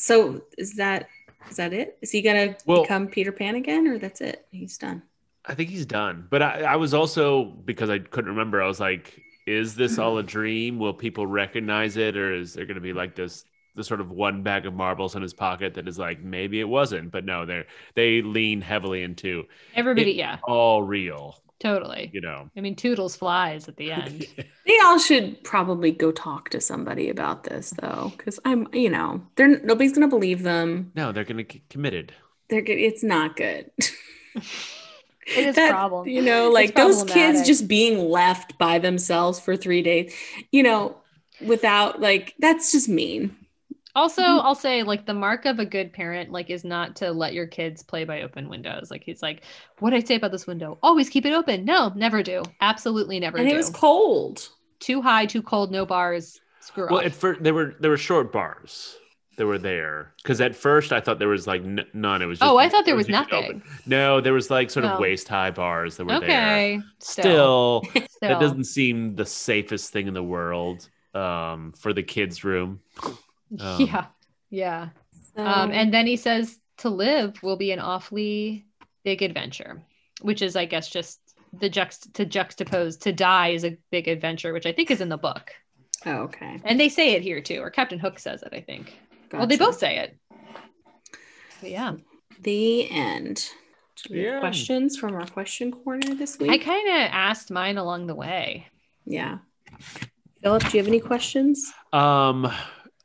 so 0.00 0.42
is 0.58 0.74
that 0.76 1.08
is 1.50 1.56
that 1.56 1.72
it? 1.72 1.98
Is 2.02 2.10
he 2.10 2.22
gonna 2.22 2.56
Well- 2.66 2.82
become 2.82 3.06
Peter 3.08 3.32
Pan 3.32 3.54
again, 3.54 3.86
or 3.86 3.98
that's 3.98 4.20
it? 4.20 4.46
He's 4.50 4.76
done. 4.78 5.02
I 5.46 5.54
think 5.54 5.70
he's 5.70 5.86
done. 5.86 6.26
But 6.30 6.42
I, 6.42 6.62
I 6.62 6.76
was 6.76 6.92
also 6.94 7.44
because 7.44 7.88
I 7.90 7.98
couldn't 7.98 8.30
remember. 8.30 8.62
I 8.62 8.66
was 8.66 8.78
like, 8.80 9.20
is 9.46 9.74
this 9.74 9.98
all 9.98 10.18
a 10.18 10.22
dream? 10.22 10.78
Will 10.78 10.92
people 10.92 11.26
recognize 11.26 11.96
it, 11.96 12.16
or 12.16 12.34
is 12.34 12.52
there 12.54 12.66
going 12.66 12.74
to 12.76 12.80
be 12.80 12.92
like 12.92 13.14
this 13.16 13.44
the 13.76 13.84
sort 13.84 14.00
of 14.00 14.10
one 14.10 14.42
bag 14.42 14.66
of 14.66 14.74
marbles 14.74 15.14
in 15.16 15.22
his 15.22 15.32
pocket 15.32 15.74
that 15.74 15.86
is 15.88 15.98
like 15.98 16.20
maybe 16.22 16.60
it 16.60 16.68
wasn't, 16.68 17.10
but 17.10 17.24
no, 17.24 17.46
they 17.46 17.64
they 17.94 18.20
lean 18.22 18.60
heavily 18.60 19.02
into 19.02 19.44
Everybody, 19.74 20.10
It- 20.10 20.16
yeah, 20.16 20.38
all 20.46 20.82
real. 20.82 21.36
Totally. 21.60 22.10
You 22.12 22.20
know. 22.20 22.50
I 22.56 22.60
mean, 22.60 22.74
Toodles 22.74 23.14
flies 23.14 23.68
at 23.68 23.76
the 23.76 23.92
end. 24.02 24.26
They 24.66 24.78
all 24.84 24.98
should 24.98 25.42
probably 25.44 25.92
go 25.92 26.10
talk 26.10 26.48
to 26.50 26.60
somebody 26.60 27.08
about 27.08 27.44
this, 27.44 27.70
though, 27.80 28.12
because 28.16 28.40
I'm, 28.44 28.66
you 28.72 28.90
know, 28.90 29.22
they're 29.36 29.60
nobody's 29.60 29.92
gonna 29.92 30.08
believe 30.08 30.42
them. 30.42 30.90
no, 30.96 31.12
they're 31.12 31.24
going 31.24 31.36
to 31.36 31.44
get 31.44 31.68
committed. 31.68 32.12
They're 32.48 32.62
good. 32.62 32.78
It's 32.78 33.04
not 33.04 33.36
good. 33.36 33.70
It 35.26 35.46
is 35.46 35.56
a 35.56 35.60
That- 35.60 35.70
problem. 35.70 36.08
You 36.08 36.22
know, 36.22 36.50
like 36.50 36.74
those 36.74 37.04
kids 37.04 37.46
just 37.46 37.68
being 37.68 37.98
left 38.10 38.58
by 38.58 38.78
themselves 38.80 39.38
for 39.38 39.56
three 39.56 39.80
days, 39.82 40.12
you 40.50 40.62
know, 40.64 40.96
without 41.46 42.00
like 42.00 42.34
that's 42.40 42.72
just 42.72 42.88
mean. 42.88 43.36
Also, 43.94 44.22
Mm-hmm. 44.22 44.46
I'll 44.46 44.54
say 44.54 44.82
like 44.82 45.06
the 45.06 45.14
mark 45.14 45.46
of 45.46 45.58
a 45.58 45.64
good 45.64 45.92
parent 45.92 46.30
like 46.30 46.50
is 46.50 46.64
not 46.64 46.96
to 46.96 47.10
let 47.12 47.32
your 47.34 47.46
kids 47.46 47.82
play 47.82 48.04
by 48.04 48.22
open 48.22 48.48
windows. 48.48 48.90
Like 48.90 49.02
he's 49.04 49.22
like, 49.22 49.42
what 49.80 49.92
I 49.94 50.00
say 50.00 50.14
about 50.16 50.32
this 50.32 50.46
window? 50.46 50.78
Always 50.82 51.08
keep 51.08 51.26
it 51.26 51.32
open. 51.32 51.64
No, 51.64 51.92
never 51.96 52.22
do. 52.22 52.42
Absolutely 52.60 53.18
never 53.20 53.38
and 53.38 53.48
do. 53.48 53.54
it 53.54 53.56
was 53.56 53.70
cold. 53.70 54.48
too 54.78 55.02
high, 55.02 55.26
too 55.26 55.42
cold, 55.42 55.70
no 55.72 55.84
bars. 55.86 56.40
Screw 56.60 56.86
Well, 56.90 56.98
off. 57.00 57.06
at 57.06 57.12
first 57.14 57.42
they 57.42 57.52
were 57.52 57.74
they 57.80 57.88
were 57.88 57.96
short 57.96 58.32
bars. 58.32 58.96
that 59.36 59.46
were 59.46 59.58
there 59.58 60.12
because 60.22 60.40
at 60.42 60.54
first 60.54 60.92
I 60.92 61.00
thought 61.00 61.18
there 61.18 61.26
was 61.28 61.46
like 61.46 61.62
n- 61.62 61.86
none. 61.94 62.20
It 62.20 62.26
was 62.26 62.38
just, 62.38 62.50
Oh, 62.50 62.58
I 62.58 62.68
thought 62.68 62.84
there 62.84 62.94
it 62.94 62.98
was 62.98 63.08
nothing. 63.08 63.44
open. 63.44 63.62
No, 63.86 64.20
there 64.20 64.34
was 64.34 64.50
like 64.50 64.70
sort 64.70 64.84
of 64.84 64.98
Oh. 64.98 65.00
waist 65.00 65.26
high 65.28 65.50
bars 65.50 65.96
that 65.96 66.04
were 66.04 66.20
there. 66.20 66.28
Okay. 66.28 66.80
Still. 66.98 67.82
Still, 67.82 68.06
Still. 68.10 68.28
that 68.28 68.38
doesn't 68.40 68.64
seem 68.64 69.16
the 69.16 69.24
safest 69.24 69.92
thing 69.92 70.06
in 70.08 70.12
the 70.14 70.22
world 70.22 70.88
um, 71.14 71.72
for 71.72 71.92
the 71.94 72.02
kids' 72.02 72.44
room. 72.44 72.80
Um, 73.58 73.80
yeah. 73.86 74.06
Yeah. 74.50 74.88
So, 75.36 75.44
Um, 75.44 75.70
and 75.72 75.92
then 75.92 76.06
he 76.06 76.16
says 76.16 76.58
to 76.78 76.88
live 76.90 77.42
will 77.42 77.56
be 77.56 77.72
an 77.72 77.78
awfully 77.78 78.66
big 79.04 79.22
adventure, 79.22 79.82
which 80.22 80.42
is, 80.42 80.56
I 80.56 80.64
guess, 80.66 80.88
just 80.90 81.20
the 81.52 81.70
juxt 81.70 82.12
to 82.14 82.26
juxtapose 82.26 83.00
to 83.00 83.12
die 83.12 83.48
is 83.48 83.64
a 83.64 83.76
big 83.90 84.08
adventure, 84.08 84.52
which 84.52 84.66
I 84.66 84.72
think 84.72 84.90
is 84.90 85.00
in 85.00 85.08
the 85.08 85.16
book. 85.18 85.52
oh, 86.06 86.22
okay. 86.22 86.60
And 86.64 86.78
they 86.78 86.88
say 86.88 87.14
it 87.14 87.22
here 87.22 87.40
too, 87.40 87.60
or 87.60 87.70
Captain 87.70 87.98
Hook 87.98 88.18
says 88.18 88.42
it, 88.42 88.52
I 88.52 88.60
think. 88.60 88.98
Well, 89.32 89.46
they 89.46 89.56
both 89.56 89.78
say 89.78 89.98
it. 89.98 90.16
But 91.60 91.70
yeah. 91.70 91.94
The 92.40 92.90
end. 92.90 93.48
Do 94.02 94.14
we 94.14 94.24
Yeah. 94.24 94.40
questions 94.40 94.96
from 94.96 95.14
our 95.14 95.26
question 95.26 95.70
corner 95.70 96.14
this 96.14 96.38
week. 96.38 96.50
I 96.50 96.58
kind 96.58 96.88
of 96.88 97.10
asked 97.12 97.50
mine 97.50 97.76
along 97.78 98.06
the 98.06 98.14
way. 98.14 98.66
yeah. 99.04 99.38
Philip, 100.42 100.62
do 100.62 100.76
you 100.78 100.82
have 100.82 100.88
any 100.88 101.00
questions? 101.00 101.70
Um, 101.92 102.50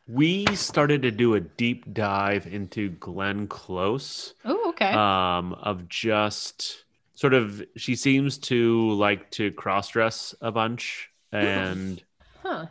we 0.08 0.46
started 0.56 1.02
to 1.04 1.12
do 1.12 1.36
a 1.36 1.40
deep 1.40 1.94
dive 1.94 2.46
into 2.48 2.90
Glenn 2.92 3.48
Close. 3.48 4.34
Oh, 4.46 4.70
okay. 4.70 4.92
um, 4.94 5.54
of 5.54 5.88
just 5.90 6.84
sort 7.16 7.34
of 7.34 7.64
she 7.78 7.96
seems 7.96 8.38
to 8.38 8.92
like 8.92 9.32
to 9.32 9.52
cross 9.54 9.90
dress 9.90 10.36
a 10.42 10.52
bunch 10.52 11.10
and 11.32 12.04
huh. 12.44 12.66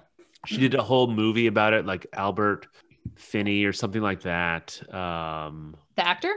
she 0.46 0.58
did 0.58 0.74
a 0.74 0.82
whole 0.82 1.06
movie 1.06 1.46
about 1.46 1.72
it 1.72 1.86
like 1.86 2.06
albert 2.12 2.66
finney 3.16 3.64
or 3.64 3.72
something 3.72 4.02
like 4.02 4.20
that 4.20 4.82
um 4.94 5.74
The 5.96 6.06
actor? 6.06 6.34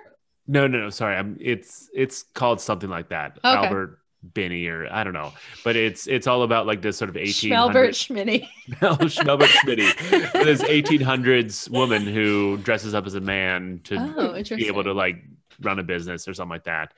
no 0.48 0.68
no 0.68 0.80
no 0.80 0.90
sorry 0.90 1.18
I'm, 1.18 1.38
it's 1.42 1.90
it's 1.94 2.24
called 2.24 2.62
something 2.62 2.90
like 2.90 3.10
that 3.10 3.40
Okay. 3.44 3.56
albert 3.58 4.00
Binney 4.34 4.68
or 4.68 4.88
I 4.92 5.04
don't 5.04 5.14
know, 5.14 5.34
but 5.64 5.76
it's 5.76 6.08
it's 6.08 6.28
all 6.28 6.44
about 6.44 6.66
like 6.68 6.82
this 6.82 6.98
sort 6.98 7.10
of 7.10 7.16
1800s 7.16 7.50
Schmelbert 7.50 7.90
Schmitty. 7.94 8.48
Schmelbert 8.82 9.48
Schmitty, 9.48 10.32
this 10.44 10.62
1800s 10.62 11.70
woman 11.70 12.04
who 12.04 12.58
dresses 12.58 12.94
up 12.94 13.06
as 13.06 13.14
a 13.16 13.22
man 13.22 13.82
to 13.86 13.96
Oh, 14.18 14.56
be 14.56 14.68
able 14.68 14.84
to 14.84 14.94
like 14.94 15.24
run 15.62 15.80
a 15.80 15.84
business 15.84 16.28
or 16.28 16.34
something 16.34 16.52
like 16.52 16.66
that. 16.66 16.94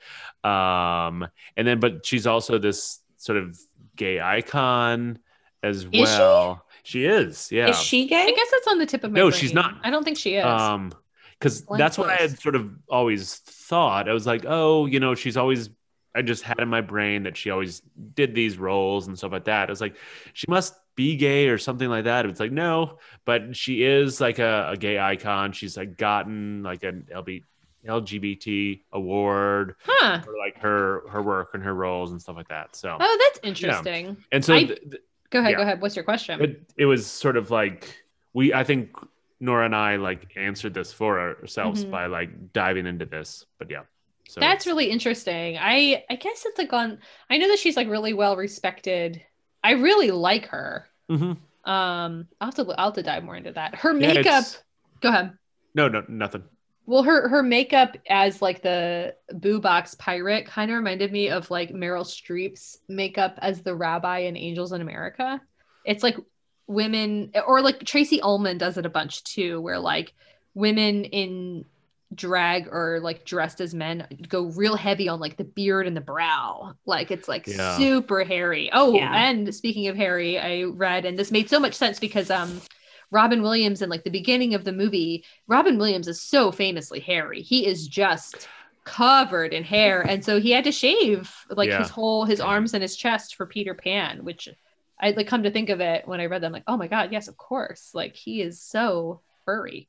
Um, 0.48 1.26
and 1.56 1.66
then, 1.66 1.80
but 1.80 2.04
she's 2.04 2.26
also 2.26 2.58
this 2.58 3.00
sort 3.16 3.38
of 3.38 3.58
gay 3.96 4.20
icon 4.20 5.18
as 5.62 5.84
Is 5.84 5.88
well. 6.18 6.64
She? 6.82 7.04
is, 7.04 7.52
yeah. 7.52 7.68
Is 7.68 7.78
she 7.80 8.06
gay? 8.06 8.22
I 8.22 8.30
guess 8.32 8.50
that's 8.50 8.66
on 8.68 8.78
the 8.78 8.86
tip 8.86 9.04
of 9.04 9.12
my 9.12 9.18
No, 9.20 9.28
brain. 9.28 9.38
she's 9.40 9.52
not. 9.52 9.74
I 9.82 9.90
don't 9.90 10.02
think 10.04 10.16
she 10.18 10.34
is. 10.36 10.44
Um, 10.44 10.92
because 11.38 11.62
that's 11.64 11.96
what 11.96 12.10
I 12.10 12.16
had 12.16 12.38
sort 12.38 12.54
of 12.54 12.70
always 12.88 13.36
thought. 13.36 14.08
I 14.10 14.12
was 14.12 14.26
like, 14.26 14.44
oh, 14.46 14.84
you 14.86 15.00
know, 15.00 15.14
she's 15.14 15.36
always. 15.38 15.70
I 16.14 16.22
just 16.22 16.42
had 16.42 16.58
in 16.58 16.68
my 16.68 16.80
brain 16.80 17.22
that 17.24 17.36
she 17.36 17.50
always 17.50 17.82
did 18.14 18.34
these 18.34 18.58
roles 18.58 19.06
and 19.06 19.16
stuff 19.16 19.32
like 19.32 19.44
that. 19.44 19.68
I 19.68 19.72
was 19.72 19.80
like, 19.80 19.96
she 20.32 20.46
must 20.48 20.74
be 20.96 21.16
gay 21.16 21.48
or 21.48 21.56
something 21.58 21.88
like 21.88 22.04
that. 22.04 22.26
It's 22.26 22.40
like 22.40 22.52
no, 22.52 22.98
but 23.24 23.54
she 23.56 23.84
is 23.84 24.20
like 24.20 24.38
a, 24.38 24.70
a 24.72 24.76
gay 24.76 24.98
icon. 24.98 25.52
She's 25.52 25.76
like 25.76 25.96
gotten 25.96 26.62
like 26.64 26.82
an 26.82 27.06
LB, 27.14 27.44
LGBT 27.86 28.80
award 28.92 29.76
huh. 29.84 30.20
for 30.20 30.36
like 30.38 30.58
her 30.60 31.08
her 31.08 31.22
work 31.22 31.50
and 31.54 31.62
her 31.62 31.74
roles 31.74 32.10
and 32.12 32.20
stuff 32.20 32.36
like 32.36 32.48
that. 32.48 32.74
So 32.76 32.96
Oh, 32.98 33.18
that's 33.20 33.40
interesting. 33.46 34.16
and 34.32 34.44
so 34.44 34.54
I- 34.54 34.64
th- 34.64 34.80
th- 34.80 35.02
Go 35.30 35.38
ahead. 35.38 35.52
Yeah. 35.52 35.56
Go 35.58 35.62
ahead. 35.62 35.80
What's 35.80 35.94
your 35.94 36.04
question? 36.04 36.40
it 36.42 36.72
it 36.76 36.86
was 36.86 37.06
sort 37.06 37.36
of 37.36 37.52
like 37.52 38.02
we 38.32 38.52
I 38.52 38.64
think 38.64 38.90
Nora 39.38 39.64
and 39.64 39.76
I 39.76 39.94
like 39.96 40.32
answered 40.36 40.74
this 40.74 40.92
for 40.92 41.20
ourselves 41.20 41.84
Mhm. 41.84 41.90
by 41.92 42.06
like 42.06 42.52
diving 42.52 42.86
into 42.86 43.06
this. 43.06 43.46
But 43.58 43.70
yeah. 43.70 43.82
So 44.30 44.40
That's 44.40 44.64
really 44.66 44.86
interesting. 44.90 45.58
I 45.58 46.04
I 46.08 46.14
guess 46.14 46.44
it's 46.46 46.56
like 46.56 46.72
on. 46.72 46.98
I 47.28 47.38
know 47.38 47.48
that 47.48 47.58
she's 47.58 47.76
like 47.76 47.88
really 47.88 48.12
well 48.14 48.36
respected. 48.36 49.20
I 49.64 49.72
really 49.72 50.12
like 50.12 50.46
her. 50.46 50.86
Mhm. 51.10 51.36
Um, 51.64 52.28
I'll 52.40 52.46
have 52.46 52.54
to 52.54 52.66
I'll 52.78 52.86
have 52.86 52.94
to 52.94 53.02
dive 53.02 53.24
more 53.24 53.34
into 53.36 53.52
that. 53.52 53.74
Her 53.74 53.92
makeup. 53.92 54.16
it's- 54.20 54.62
Go 55.00 55.08
ahead. 55.08 55.32
No, 55.74 55.88
no, 55.88 56.04
nothing. 56.08 56.44
Well, 56.86 57.02
her 57.02 57.28
her 57.28 57.42
makeup 57.42 57.96
as 58.08 58.40
like 58.40 58.62
the 58.62 59.14
boo 59.32 59.60
box 59.60 59.94
pirate 59.96 60.46
kind 60.46 60.70
of 60.70 60.76
reminded 60.76 61.10
me 61.10 61.30
of 61.30 61.50
like 61.50 61.70
Meryl 61.70 62.04
Streep's 62.04 62.78
makeup 62.88 63.36
as 63.42 63.62
the 63.62 63.74
rabbi 63.74 64.18
in 64.20 64.36
Angels 64.36 64.72
in 64.72 64.80
America. 64.80 65.40
It's 65.84 66.02
like 66.04 66.16
women 66.68 67.32
or 67.46 67.62
like 67.62 67.82
Tracey 67.84 68.20
Ullman 68.20 68.58
does 68.58 68.76
it 68.78 68.86
a 68.86 68.90
bunch 68.90 69.24
too, 69.24 69.60
where 69.60 69.78
like 69.80 70.14
women 70.54 71.04
in 71.04 71.64
drag 72.14 72.66
or 72.68 72.98
like 73.00 73.24
dressed 73.24 73.60
as 73.60 73.72
men 73.74 74.06
go 74.28 74.46
real 74.46 74.74
heavy 74.76 75.08
on 75.08 75.20
like 75.20 75.36
the 75.36 75.44
beard 75.44 75.86
and 75.86 75.96
the 75.96 76.00
brow. 76.00 76.74
Like 76.86 77.10
it's 77.10 77.28
like 77.28 77.46
Yeah. 77.46 77.76
super 77.76 78.24
hairy. 78.24 78.68
Oh, 78.72 78.94
Yeah. 78.94 79.12
and 79.28 79.54
speaking 79.54 79.86
of 79.88 79.96
hairy, 79.96 80.38
I 80.38 80.64
read 80.64 81.04
and 81.04 81.18
this 81.18 81.30
made 81.30 81.48
so 81.48 81.60
much 81.60 81.74
sense 81.74 82.00
because 82.00 82.30
um 82.30 82.60
Robin 83.12 83.42
Williams 83.42 83.82
in 83.82 83.90
like 83.90 84.04
the 84.04 84.10
beginning 84.10 84.54
of 84.54 84.64
the 84.64 84.72
movie, 84.72 85.24
Robin 85.46 85.78
Williams 85.78 86.08
is 86.08 86.20
so 86.20 86.50
famously 86.52 87.00
hairy. 87.00 87.42
He 87.42 87.66
is 87.66 87.86
just 87.88 88.48
covered 88.84 89.52
in 89.52 89.62
hair. 89.62 90.00
And 90.02 90.24
so 90.24 90.40
he 90.40 90.50
had 90.50 90.64
to 90.64 90.72
shave 90.72 91.32
like 91.48 91.68
Yeah. 91.68 91.78
his 91.78 91.90
whole 91.90 92.24
his 92.24 92.40
arms 92.40 92.74
and 92.74 92.82
his 92.82 92.96
chest 92.96 93.36
for 93.36 93.46
Peter 93.46 93.74
Pan, 93.74 94.24
which 94.24 94.48
I 94.98 95.10
like 95.12 95.28
come 95.28 95.44
to 95.44 95.50
think 95.50 95.70
of 95.70 95.80
it 95.80 96.06
when 96.08 96.20
I 96.20 96.26
read 96.26 96.42
them, 96.42 96.52
like, 96.52 96.64
oh 96.66 96.76
my 96.76 96.88
god, 96.88 97.12
yes, 97.12 97.28
of 97.28 97.36
course. 97.36 97.90
Like 97.94 98.16
he 98.16 98.42
is 98.42 98.60
so 98.60 99.20
furry. 99.44 99.88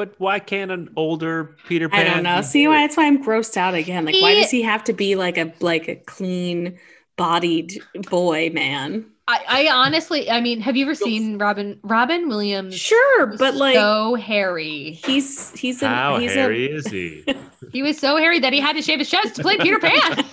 But 0.00 0.14
why 0.16 0.38
can't 0.38 0.70
an 0.70 0.88
older 0.96 1.56
Peter 1.68 1.86
Pan? 1.90 2.06
I 2.06 2.14
don't 2.14 2.22
know. 2.22 2.40
See 2.40 2.66
why 2.66 2.78
that's 2.78 2.96
why 2.96 3.04
I'm 3.04 3.22
grossed 3.22 3.58
out 3.58 3.74
again. 3.74 4.06
Like, 4.06 4.14
why 4.14 4.34
does 4.34 4.50
he 4.50 4.62
have 4.62 4.82
to 4.84 4.94
be 4.94 5.14
like 5.14 5.36
a 5.36 5.52
like 5.60 5.88
a 5.88 5.96
clean 5.96 6.78
bodied 7.18 7.82
boy 8.08 8.48
man? 8.48 9.04
I, 9.28 9.44
I 9.46 9.68
honestly, 9.70 10.30
I 10.30 10.40
mean, 10.40 10.62
have 10.62 10.74
you 10.74 10.86
ever 10.86 10.94
seen 10.94 11.36
Robin 11.36 11.78
Robin 11.82 12.28
Williams? 12.28 12.76
Sure, 12.76 13.26
but 13.36 13.56
like 13.56 13.74
so 13.74 14.14
hairy. 14.14 14.92
he's 15.04 15.50
he's 15.50 15.82
a 15.82 15.88
How 15.88 16.16
he's 16.16 16.32
hairy 16.32 16.72
a 16.72 16.76
is 16.76 16.86
he? 16.86 17.26
He 17.70 17.82
was 17.82 17.98
so 17.98 18.16
hairy 18.16 18.38
that 18.38 18.54
he 18.54 18.58
had 18.58 18.76
to 18.76 18.82
shave 18.82 19.00
his 19.00 19.10
chest 19.10 19.36
to 19.36 19.42
play 19.42 19.58
Peter 19.58 19.78
Pan. 19.78 20.24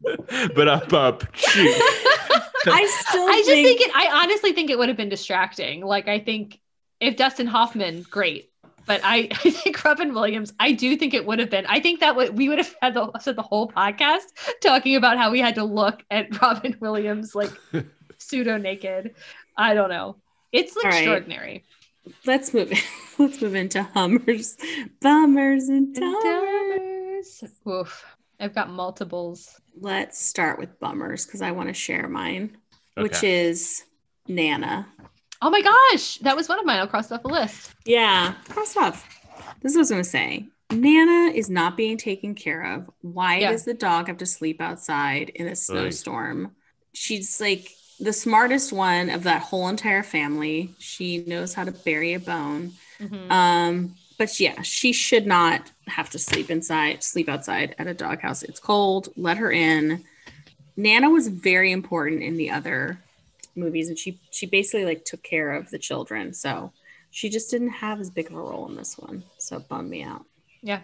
but 0.54 0.68
up, 0.68 0.90
up, 0.94 1.36
shoot. 1.36 1.68
I 2.66 2.86
still 2.86 3.28
I 3.28 3.42
just 3.44 3.50
think, 3.50 3.78
think 3.78 3.80
it. 3.82 3.90
I 3.94 4.22
honestly 4.22 4.54
think 4.54 4.70
it 4.70 4.78
would 4.78 4.88
have 4.88 4.96
been 4.96 5.10
distracting. 5.10 5.82
Like 5.82 6.08
I 6.08 6.18
think 6.18 6.58
if 6.98 7.16
Dustin 7.16 7.46
Hoffman, 7.46 8.06
great, 8.10 8.50
but 8.86 9.00
I, 9.04 9.28
I 9.44 9.50
think 9.50 9.84
Robin 9.84 10.14
Williams. 10.14 10.52
I 10.58 10.72
do 10.72 10.96
think 10.96 11.12
it 11.12 11.26
would 11.26 11.38
have 11.38 11.50
been. 11.50 11.66
I 11.66 11.80
think 11.80 12.00
that 12.00 12.16
would 12.16 12.36
we 12.36 12.48
would 12.48 12.58
have 12.58 12.74
had 12.80 12.94
the 12.94 13.10
said 13.18 13.36
the 13.36 13.42
whole 13.42 13.68
podcast 13.70 14.32
talking 14.62 14.96
about 14.96 15.18
how 15.18 15.30
we 15.30 15.40
had 15.40 15.56
to 15.56 15.64
look 15.64 16.02
at 16.10 16.40
Robin 16.42 16.76
Williams 16.80 17.34
like 17.34 17.50
pseudo 18.18 18.56
naked. 18.56 19.14
I 19.56 19.74
don't 19.74 19.90
know. 19.90 20.16
It's 20.52 20.76
All 20.76 20.84
right. 20.84 20.94
extraordinary. 20.94 21.64
let's 22.24 22.54
move 22.54 22.72
let's 23.18 23.40
move 23.42 23.54
into 23.54 23.82
Hummers, 23.82 24.56
bummers, 25.00 25.68
and 25.68 25.94
dummers. 25.94 27.42
Dummers. 27.42 27.44
Oof. 27.68 28.04
I've 28.38 28.54
got 28.54 28.70
multiples. 28.70 29.58
Let's 29.80 30.18
start 30.22 30.58
with 30.58 30.78
bummers 30.78 31.24
because 31.24 31.40
I 31.40 31.52
want 31.52 31.68
to 31.68 31.74
share 31.74 32.06
mine, 32.06 32.58
which 32.94 33.24
is 33.24 33.84
Nana. 34.28 34.86
Oh 35.42 35.50
my 35.50 35.60
gosh, 35.62 36.18
that 36.18 36.36
was 36.36 36.48
one 36.48 36.58
of 36.58 36.64
mine. 36.66 36.78
I'll 36.78 36.86
cross 36.86 37.12
off 37.12 37.22
the 37.22 37.28
list. 37.28 37.74
Yeah, 37.84 38.34
cross 38.48 38.76
off. 38.76 39.06
This 39.60 39.72
is 39.72 39.76
what 39.76 39.80
I 39.80 39.80
was 39.80 39.90
going 39.90 40.02
to 40.02 40.08
say. 40.08 40.46
Nana 40.72 41.32
is 41.32 41.48
not 41.50 41.76
being 41.76 41.96
taken 41.96 42.34
care 42.34 42.74
of. 42.74 42.90
Why 43.02 43.38
Yeah. 43.38 43.52
does 43.52 43.64
the 43.64 43.74
dog 43.74 44.08
have 44.08 44.18
to 44.18 44.26
sleep 44.26 44.60
outside 44.60 45.28
in 45.30 45.46
a 45.46 45.54
snowstorm? 45.56 46.56
She's 46.92 47.40
like 47.40 47.70
the 48.00 48.12
smartest 48.12 48.72
one 48.72 49.10
of 49.10 49.22
that 49.24 49.42
whole 49.42 49.68
entire 49.68 50.02
family. 50.02 50.74
She 50.78 51.18
knows 51.26 51.54
how 51.54 51.64
to 51.64 51.72
bury 51.72 52.14
a 52.14 52.20
bone. 52.20 52.72
Mhm. 52.98 53.30
Um, 53.30 53.94
but 54.18 54.40
yeah, 54.40 54.62
she 54.62 54.92
should 54.92 55.26
not 55.26 55.70
have 55.86 56.10
to 56.10 56.18
sleep 56.18 56.50
inside, 56.50 57.02
sleep 57.04 57.28
outside 57.28 57.74
at 57.78 57.86
a 57.86 57.94
doghouse. 57.94 58.42
It's 58.42 58.58
cold. 58.60 59.10
Let 59.16 59.36
her 59.36 59.50
in. 59.52 60.04
Nana 60.76 61.08
was 61.10 61.28
very 61.28 61.70
important 61.72 62.22
in 62.22 62.36
the 62.36 62.50
other 62.50 62.98
movies, 63.56 63.88
and 63.88 63.98
she 63.98 64.20
she 64.30 64.46
basically 64.46 64.84
like 64.84 65.04
took 65.04 65.22
care 65.22 65.52
of 65.54 65.70
the 65.70 65.78
children. 65.78 66.32
So 66.32 66.72
she 67.10 67.28
just 67.28 67.50
didn't 67.50 67.70
have 67.70 68.00
as 68.00 68.10
big 68.10 68.26
of 68.28 68.34
a 68.34 68.40
role 68.40 68.68
in 68.68 68.76
this 68.76 68.98
one. 68.98 69.24
So 69.38 69.56
it 69.56 69.68
bummed 69.68 69.90
me 69.90 70.02
out. 70.02 70.24
Yeah, 70.62 70.80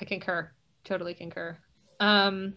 I 0.00 0.04
concur. 0.04 0.50
Totally 0.84 1.14
concur. 1.14 1.56
Um, 2.00 2.54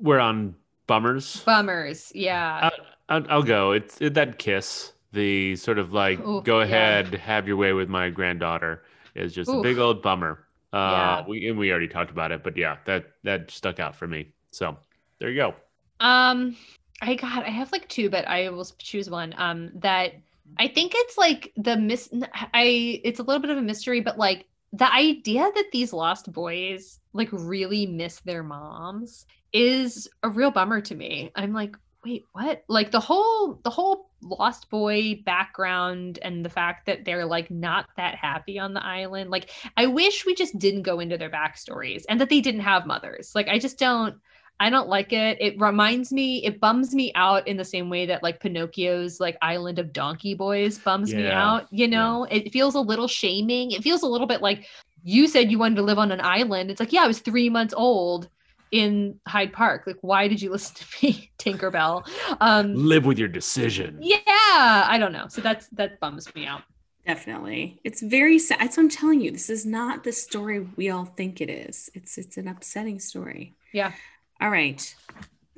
We're 0.00 0.18
on 0.18 0.54
bummers. 0.86 1.42
bummers. 1.44 2.12
Yeah. 2.14 2.70
I, 3.08 3.14
I'll, 3.14 3.26
I'll 3.30 3.42
go. 3.42 3.72
It's 3.72 4.00
it, 4.00 4.14
that 4.14 4.38
kiss. 4.38 4.92
The 5.12 5.56
sort 5.56 5.78
of 5.80 5.92
like, 5.92 6.20
Ooh, 6.20 6.40
go 6.42 6.58
yeah. 6.58 6.64
ahead, 6.66 7.14
have 7.14 7.48
your 7.48 7.56
way 7.56 7.72
with 7.72 7.88
my 7.88 8.10
granddaughter, 8.10 8.84
is 9.16 9.34
just 9.34 9.50
a 9.50 9.60
big 9.60 9.78
old 9.78 10.02
bummer. 10.02 10.46
Uh, 10.72 10.76
Yeah. 10.76 11.24
we 11.26 11.48
and 11.48 11.58
we 11.58 11.70
already 11.72 11.88
talked 11.88 12.12
about 12.12 12.30
it, 12.30 12.44
but 12.44 12.56
yeah, 12.56 12.76
that 12.86 13.06
that 13.24 13.50
stuck 13.50 13.80
out 13.80 13.96
for 13.96 14.06
me. 14.06 14.28
So 14.52 14.76
there 15.18 15.28
you 15.30 15.36
go. 15.36 15.54
Um, 15.98 16.56
I 17.00 17.14
got. 17.14 17.44
I 17.44 17.50
have 17.50 17.72
like 17.72 17.88
two, 17.88 18.10
but 18.10 18.26
I 18.28 18.50
will 18.50 18.64
choose 18.78 19.08
one. 19.08 19.34
Um, 19.38 19.70
that 19.76 20.14
I 20.58 20.68
think 20.68 20.92
it's 20.94 21.16
like 21.16 21.52
the 21.56 21.76
miss. 21.76 22.10
I 22.54 23.00
it's 23.04 23.20
a 23.20 23.22
little 23.22 23.40
bit 23.40 23.50
of 23.50 23.58
a 23.58 23.62
mystery, 23.62 24.00
but 24.00 24.18
like 24.18 24.46
the 24.72 24.92
idea 24.92 25.50
that 25.54 25.70
these 25.72 25.92
lost 25.92 26.32
boys 26.32 27.00
like 27.12 27.28
really 27.32 27.86
miss 27.86 28.20
their 28.20 28.42
moms 28.42 29.26
is 29.52 30.08
a 30.22 30.28
real 30.28 30.50
bummer 30.50 30.80
to 30.80 30.94
me. 30.94 31.32
I'm 31.34 31.52
like, 31.52 31.76
wait, 32.04 32.24
what? 32.32 32.64
Like 32.68 32.90
the 32.90 33.00
whole 33.00 33.60
the 33.64 33.70
whole 33.70 34.10
lost 34.22 34.68
boy 34.70 35.22
background 35.24 36.18
and 36.22 36.44
the 36.44 36.50
fact 36.50 36.86
that 36.86 37.04
they're 37.04 37.24
like 37.24 37.50
not 37.50 37.86
that 37.96 38.14
happy 38.14 38.58
on 38.58 38.74
the 38.74 38.84
island. 38.84 39.30
Like 39.30 39.50
I 39.76 39.86
wish 39.86 40.26
we 40.26 40.34
just 40.34 40.58
didn't 40.58 40.82
go 40.82 41.00
into 41.00 41.18
their 41.18 41.30
backstories 41.30 42.04
and 42.08 42.20
that 42.20 42.28
they 42.28 42.40
didn't 42.40 42.60
have 42.60 42.86
mothers. 42.86 43.32
Like 43.34 43.48
I 43.48 43.58
just 43.58 43.78
don't 43.78 44.16
I 44.60 44.68
don't 44.68 44.88
like 44.88 45.12
it. 45.14 45.38
It 45.40 45.58
reminds 45.58 46.12
me, 46.12 46.44
it 46.44 46.60
bums 46.60 46.94
me 46.94 47.10
out 47.14 47.48
in 47.48 47.56
the 47.56 47.64
same 47.64 47.88
way 47.88 48.04
that 48.06 48.22
like 48.22 48.40
Pinocchio's 48.40 49.18
like 49.18 49.38
Island 49.40 49.78
of 49.78 49.92
Donkey 49.92 50.34
Boys 50.34 50.78
bums 50.78 51.14
me 51.14 51.28
out. 51.28 51.66
You 51.70 51.88
know, 51.88 52.26
it 52.30 52.52
feels 52.52 52.74
a 52.74 52.80
little 52.80 53.08
shaming. 53.08 53.72
It 53.72 53.82
feels 53.82 54.02
a 54.02 54.06
little 54.06 54.26
bit 54.26 54.42
like 54.42 54.66
you 55.02 55.26
said 55.26 55.50
you 55.50 55.58
wanted 55.58 55.76
to 55.76 55.82
live 55.82 55.98
on 55.98 56.12
an 56.12 56.20
island. 56.20 56.70
It's 56.70 56.78
like, 56.78 56.92
yeah, 56.92 57.04
I 57.04 57.06
was 57.06 57.20
three 57.20 57.48
months 57.48 57.72
old 57.74 58.28
in 58.70 59.18
Hyde 59.26 59.52
Park. 59.52 59.84
Like, 59.86 59.96
why 60.02 60.28
did 60.28 60.42
you 60.42 60.50
listen 60.52 60.76
to 60.76 60.86
me, 61.06 61.30
Tinkerbell? 61.38 62.06
Um, 62.40 62.74
Live 62.74 63.06
with 63.06 63.18
your 63.18 63.28
decision. 63.28 63.98
yeah, 64.02 64.20
I 64.26 64.98
don't 64.98 65.12
know. 65.12 65.26
So 65.28 65.40
that's 65.40 65.68
that 65.68 65.98
bums 66.00 66.32
me 66.34 66.44
out. 66.46 66.62
Definitely. 67.06 67.80
It's 67.82 68.02
very 68.02 68.38
sad. 68.38 68.60
That's 68.60 68.76
what 68.76 68.82
I'm 68.84 68.88
telling 68.90 69.22
you. 69.22 69.30
This 69.30 69.48
is 69.48 69.64
not 69.64 70.04
the 70.04 70.12
story 70.12 70.60
we 70.76 70.90
all 70.90 71.06
think 71.06 71.40
it 71.40 71.48
is. 71.48 71.90
It's 71.94 72.18
it's 72.18 72.36
an 72.36 72.46
upsetting 72.46 73.00
story. 73.00 73.54
Yeah. 73.72 73.92
All 74.40 74.50
right. 74.50 74.94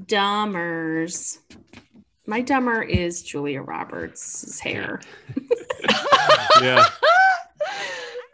Dummers. 0.02 1.38
My 2.26 2.40
dumber 2.40 2.82
is 2.82 3.22
Julia 3.22 3.62
Roberts' 3.62 4.60
hair. 4.60 5.00
Yeah. 6.60 6.84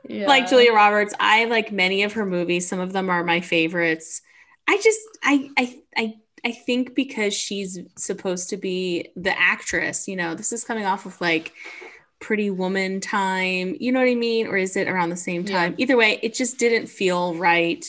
Yeah. 0.08 0.26
Like 0.26 0.48
Julia 0.48 0.72
Roberts, 0.72 1.14
I 1.20 1.44
like 1.46 1.70
many 1.72 2.02
of 2.02 2.14
her 2.14 2.26
movies. 2.26 2.68
Some 2.68 2.80
of 2.80 2.92
them 2.92 3.08
are 3.10 3.22
my 3.24 3.40
favorites. 3.40 4.20
I 4.68 4.76
just 4.82 5.00
I 5.22 5.50
I 5.56 5.78
I 5.96 6.14
I 6.44 6.52
think 6.52 6.94
because 6.94 7.32
she's 7.34 7.78
supposed 7.96 8.50
to 8.50 8.56
be 8.56 9.08
the 9.16 9.38
actress, 9.38 10.08
you 10.08 10.16
know, 10.16 10.34
this 10.34 10.52
is 10.52 10.64
coming 10.64 10.84
off 10.84 11.06
of 11.06 11.18
like 11.20 11.52
pretty 12.20 12.50
woman 12.50 13.00
time, 13.00 13.76
you 13.80 13.92
know 13.92 14.00
what 14.00 14.08
I 14.08 14.14
mean? 14.14 14.46
Or 14.46 14.56
is 14.56 14.76
it 14.76 14.88
around 14.88 15.10
the 15.10 15.16
same 15.16 15.46
Yeah. 15.46 15.52
time? 15.58 15.74
Either 15.78 15.96
way, 15.96 16.18
it 16.22 16.34
just 16.34 16.58
didn't 16.58 16.88
feel 16.88 17.34
right. 17.34 17.84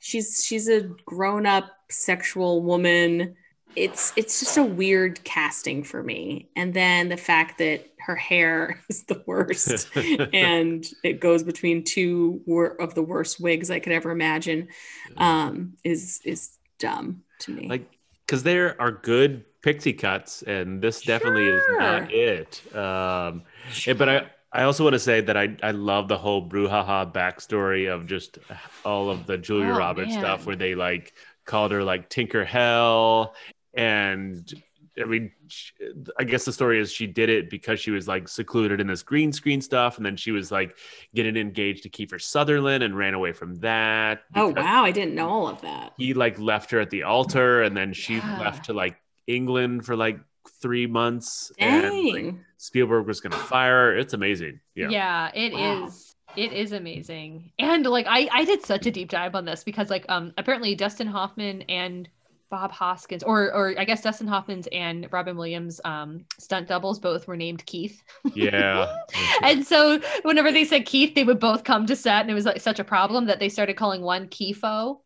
She's 0.00 0.44
she's 0.44 0.68
a 0.68 0.82
grown-up 1.06 1.70
sexual 1.90 2.62
woman. 2.62 3.36
It's 3.76 4.12
it's 4.16 4.38
just 4.40 4.56
a 4.56 4.62
weird 4.64 5.22
casting 5.24 5.82
for 5.82 6.02
me. 6.02 6.48
And 6.54 6.72
then 6.74 7.08
the 7.08 7.16
fact 7.16 7.58
that 7.58 7.86
her 7.98 8.14
hair 8.16 8.80
is 8.88 9.04
the 9.04 9.22
worst 9.26 9.88
and 10.32 10.84
it 11.02 11.20
goes 11.20 11.42
between 11.42 11.82
two 11.84 12.42
wor- 12.46 12.80
of 12.80 12.94
the 12.94 13.02
worst 13.02 13.40
wigs 13.40 13.70
I 13.70 13.80
could 13.80 13.92
ever 13.92 14.10
imagine 14.10 14.68
um, 15.16 15.74
is 15.84 16.20
is 16.24 16.56
dumb 16.78 17.22
to 17.40 17.50
me. 17.50 17.68
like 17.68 17.88
because 18.26 18.42
there 18.42 18.80
are 18.80 18.90
good 18.92 19.44
pixie 19.62 19.92
cuts 19.92 20.42
and 20.42 20.80
this 20.82 21.00
definitely 21.02 21.46
is 21.46 21.62
not 21.78 22.12
it 22.12 22.60
um 22.76 23.42
eh, 23.86 23.92
but 23.94 24.08
i 24.08 24.26
i 24.52 24.64
also 24.64 24.84
want 24.84 24.92
to 24.92 24.98
say 24.98 25.20
that 25.22 25.36
i 25.36 25.56
i 25.62 25.70
love 25.70 26.06
the 26.08 26.18
whole 26.18 26.46
brouhaha 26.46 27.10
backstory 27.10 27.88
of 27.92 28.06
just 28.06 28.38
all 28.84 29.08
of 29.08 29.24
the 29.26 29.38
julia 29.38 29.72
Oh, 29.72 29.78
roberts 29.78 30.12
stuff 30.12 30.44
where 30.46 30.56
they 30.56 30.74
like 30.74 31.14
called 31.44 31.72
her 31.72 31.82
like 31.84 32.08
tinker 32.08 32.44
hell 32.44 33.34
and 33.74 34.52
I 34.96 35.06
mean, 35.06 35.32
sh- 35.48 35.72
I 36.20 36.22
guess 36.22 36.44
the 36.44 36.52
story 36.52 36.78
is 36.78 36.92
she 36.92 37.08
did 37.08 37.28
it 37.28 37.50
because 37.50 37.80
she 37.80 37.90
was 37.90 38.06
like 38.06 38.28
secluded 38.28 38.80
in 38.80 38.86
this 38.86 39.02
green 39.02 39.32
screen 39.32 39.60
stuff, 39.60 39.96
and 39.96 40.06
then 40.06 40.16
she 40.16 40.30
was 40.30 40.52
like 40.52 40.76
getting 41.16 41.36
engaged 41.36 41.82
to 41.82 41.88
Kiefer 41.88 42.22
Sutherland 42.22 42.84
and 42.84 42.96
ran 42.96 43.12
away 43.12 43.32
from 43.32 43.56
that. 43.56 44.22
oh 44.36 44.50
wow, 44.50 44.84
I 44.84 44.92
didn't 44.92 45.16
know 45.16 45.28
all 45.28 45.48
of 45.48 45.60
that. 45.62 45.94
he 45.98 46.14
like 46.14 46.38
left 46.38 46.70
her 46.70 46.78
at 46.78 46.90
the 46.90 47.02
altar 47.02 47.62
and 47.64 47.76
then 47.76 47.92
she 47.92 48.18
Yeah. 48.18 48.38
left 48.38 48.66
to 48.66 48.72
like 48.72 48.96
England 49.26 49.84
for 49.84 49.96
like 49.96 50.20
three 50.62 50.86
months 50.86 51.50
and 51.58 51.82
like, 52.12 52.14
Dang. 52.14 52.44
Spielberg 52.58 53.08
was 53.08 53.20
gonna 53.20 53.34
fire 53.36 53.86
her. 53.90 53.98
It's 53.98 54.14
amazing. 54.14 54.60
Yeah. 54.76 54.90
yeah, 54.90 55.30
it 55.34 55.54
is. 55.54 56.13
It 56.36 56.52
is 56.52 56.72
amazing. 56.72 57.52
And 57.58 57.86
like 57.86 58.06
I 58.08 58.28
I 58.32 58.44
did 58.44 58.64
such 58.64 58.86
a 58.86 58.90
deep 58.90 59.10
dive 59.10 59.34
on 59.34 59.44
this 59.44 59.64
because 59.64 59.90
like 59.90 60.04
um 60.08 60.32
apparently 60.38 60.74
Dustin 60.74 61.06
Hoffman 61.06 61.62
and 61.62 62.08
Bob 62.50 62.72
Hoskins 62.72 63.22
or 63.22 63.52
or 63.52 63.74
I 63.78 63.84
guess 63.84 64.02
Dustin 64.02 64.26
Hoffman's 64.26 64.68
and 64.72 65.08
Robin 65.12 65.36
Williams 65.36 65.80
um 65.84 66.24
stunt 66.38 66.68
doubles 66.68 66.98
both 66.98 67.26
were 67.26 67.36
named 67.36 67.64
Keith. 67.66 68.02
Yeah. 68.34 68.96
And 69.42 69.66
so 69.66 70.00
whenever 70.22 70.50
they 70.52 70.64
said 70.64 70.86
Keith, 70.86 71.14
they 71.14 71.24
would 71.24 71.40
both 71.40 71.64
come 71.64 71.86
to 71.86 71.96
set 71.96 72.22
and 72.22 72.30
it 72.30 72.34
was 72.34 72.46
like 72.46 72.60
such 72.60 72.78
a 72.78 72.84
problem 72.84 73.26
that 73.26 73.38
they 73.38 73.48
started 73.48 73.76
calling 73.76 74.02
one 74.02 74.28
Kifo. 74.28 75.00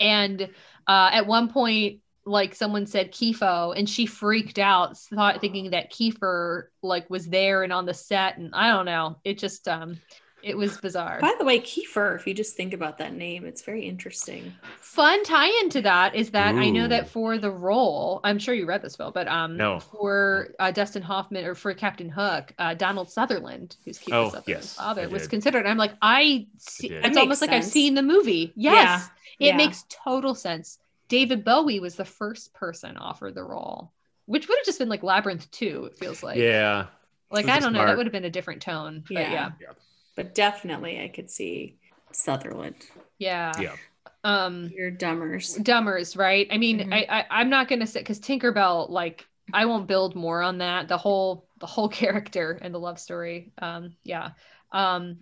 And 0.00 0.42
uh 0.86 1.10
at 1.12 1.26
one 1.26 1.48
point 1.48 2.00
like 2.24 2.54
someone 2.54 2.86
said 2.86 3.10
Kifo 3.10 3.76
and 3.76 3.88
she 3.88 4.04
freaked 4.04 4.58
out 4.58 4.96
thought 4.98 5.40
thinking 5.40 5.70
that 5.70 5.90
Kiefer 5.90 6.64
like 6.82 7.08
was 7.08 7.26
there 7.26 7.62
and 7.62 7.72
on 7.72 7.86
the 7.86 7.94
set 7.94 8.36
and 8.36 8.54
I 8.54 8.68
don't 8.70 8.84
know 8.84 9.18
it 9.24 9.38
just 9.38 9.66
um 9.66 9.98
it 10.42 10.56
was 10.56 10.76
bizarre 10.78 11.18
By 11.20 11.34
the 11.38 11.44
way, 11.44 11.58
Kiefer, 11.60 12.14
if 12.14 12.26
you 12.26 12.32
just 12.34 12.56
think 12.56 12.72
about 12.72 12.98
that 12.98 13.12
name, 13.14 13.44
it's 13.44 13.62
very 13.62 13.86
interesting. 13.86 14.52
fun 14.80 15.22
tie-in 15.24 15.70
to 15.70 15.82
that 15.82 16.14
is 16.14 16.30
that 16.30 16.54
I 16.54 16.70
know 16.70 16.86
that 16.88 17.08
for 17.08 17.38
the 17.38 17.50
role 17.50 18.20
I'm 18.24 18.38
sure 18.38 18.54
you 18.54 18.66
read 18.66 18.82
this 18.82 18.96
Phil 18.96 19.10
but 19.10 19.26
um 19.28 19.56
No. 19.56 19.80
for 19.80 20.48
uh, 20.58 20.70
Dustin 20.70 21.02
Hoffman 21.02 21.44
or 21.44 21.54
for 21.54 21.74
Captain 21.74 22.08
Hook 22.08 22.52
uh, 22.58 22.74
Donald 22.74 23.10
Sutherland 23.10 23.76
who's 23.84 23.98
Kiefer 23.98 24.14
Oh, 24.14 24.24
Sutherland's 24.30 24.48
yes, 24.48 24.74
father 24.74 25.08
was 25.08 25.26
considered 25.28 25.66
I'm 25.66 25.76
like 25.78 25.94
I 26.02 26.46
see 26.58 26.88
did. 26.88 27.04
it's 27.04 27.14
That 27.14 27.20
almost 27.20 27.40
makes 27.42 27.50
like 27.50 27.58
I've 27.58 27.64
seen 27.64 27.94
the 27.94 28.02
movie 28.02 28.52
yes 28.56 29.08
it 29.40 29.46
yeah. 29.46 29.56
makes 29.56 29.84
total 29.88 30.34
sense 30.34 30.78
David 31.08 31.44
Bowie 31.44 31.80
was 31.80 31.94
the 31.96 32.04
first 32.04 32.52
person 32.54 32.96
offered 32.96 33.34
the 33.34 33.44
role 33.44 33.92
which 34.26 34.46
would 34.48 34.58
have 34.58 34.66
just 34.66 34.78
been 34.78 34.88
like 34.90 35.02
Labyrinth 35.02 35.50
2 35.50 35.86
it 35.92 35.98
feels 35.98 36.22
like 36.22 36.36
yeah. 36.38 36.86
like 37.30 37.46
I 37.48 37.58
don't 37.60 37.72
know 37.72 37.84
that 37.84 37.96
would 37.96 38.06
have 38.06 38.12
been 38.12 38.24
a 38.24 38.30
different 38.30 38.62
tone 38.62 39.02
but 39.06 39.12
Yeah. 39.14 39.50
yeah 39.60 39.68
But 40.18 40.34
definitely, 40.34 41.00
I 41.00 41.06
could 41.06 41.30
see 41.30 41.76
Sutherland. 42.12 42.74
yeah 43.20 43.52
Yeah. 43.62 43.76
um 44.24 44.68
You're 44.76 44.90
dummers. 44.90 45.56
dumbers 45.62 46.16
right 46.18 46.48
i 46.50 46.58
mean 46.58 46.80
Mhm. 46.80 46.92
I, 46.92 47.06
I 47.08 47.24
i'm 47.40 47.50
not 47.50 47.68
gonna 47.68 47.86
say 47.86 48.00
because 48.00 48.18
tinkerbell 48.18 48.90
like 48.90 49.24
i 49.52 49.64
won't 49.66 49.86
build 49.86 50.16
more 50.16 50.42
on 50.42 50.58
that 50.58 50.88
the 50.88 50.98
whole 50.98 51.46
the 51.60 51.66
whole 51.66 51.88
character 52.02 52.58
and 52.60 52.74
the 52.74 52.80
love 52.80 52.98
story 52.98 53.52
um 53.62 53.94
yeah 54.02 54.30
um 54.72 55.18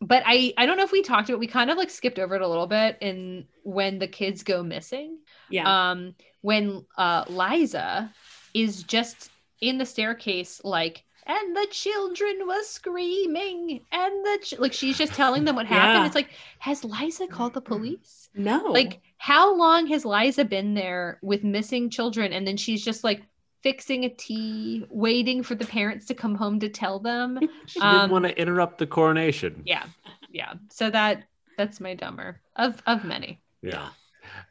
but 0.00 0.22
i 0.24 0.54
i 0.56 0.64
don't 0.64 0.78
know 0.78 0.84
if 0.84 0.92
we 0.92 1.02
talked 1.02 1.28
about 1.28 1.40
we 1.40 1.46
kind 1.46 1.70
of 1.70 1.76
like 1.76 1.90
skipped 1.90 2.18
over 2.18 2.34
it 2.36 2.42
a 2.42 2.48
little 2.48 2.66
bit 2.66 2.96
in 3.02 3.46
when 3.64 3.98
the 3.98 4.08
kids 4.08 4.42
go 4.44 4.62
missing 4.62 5.18
Yeah. 5.50 5.90
um 5.90 6.14
when 6.40 6.86
uh 6.96 7.24
liza 7.28 8.14
is 8.54 8.82
just 8.84 9.30
in 9.60 9.76
the 9.76 9.84
staircase 9.86 10.60
like 10.64 11.04
and 11.28 11.54
the 11.56 11.66
children 11.70 12.38
was 12.46 12.68
screaming 12.68 13.80
and 13.92 14.12
the 14.24 14.38
ch-, 14.42 14.58
like 14.58 14.72
she's 14.72 14.96
just 14.98 15.12
telling 15.14 15.44
them 15.44 15.54
what 15.56 15.66
happened 15.76 16.00
Yeah. 16.02 16.06
it's 16.06 16.14
like 16.14 16.30
has 16.58 16.84
liza 16.84 17.26
called 17.26 17.54
the 17.54 17.60
police 17.60 18.28
no. 18.34 18.64
like 18.72 19.00
how 19.18 19.54
long 19.56 19.86
has 19.88 20.04
liza 20.04 20.44
been 20.44 20.74
there 20.74 21.18
with 21.22 21.44
missing 21.44 21.90
children 21.90 22.32
and 22.32 22.46
then 22.46 22.56
she's 22.56 22.84
just 22.84 23.04
like 23.04 23.22
fixing 23.62 24.04
a 24.04 24.08
tea 24.08 24.86
waiting 24.88 25.42
for 25.42 25.54
the 25.56 25.66
parents 25.66 26.06
to 26.06 26.14
come 26.14 26.34
home 26.34 26.60
to 26.60 26.68
tell 26.68 26.98
them 27.00 27.38
She 27.66 27.80
Um, 27.80 27.94
didn't 27.96 28.10
want 28.12 28.24
to 28.26 28.40
interrupt 28.40 28.78
the 28.78 28.86
coronation. 28.86 29.62
yeah 29.66 29.84
yeah 30.30 30.54
so 30.70 30.90
that 30.90 31.24
that's 31.56 31.80
my 31.80 31.94
dumber 31.94 32.40
of 32.56 32.80
of 32.86 33.04
many 33.04 33.40
Yeah. 33.62 33.88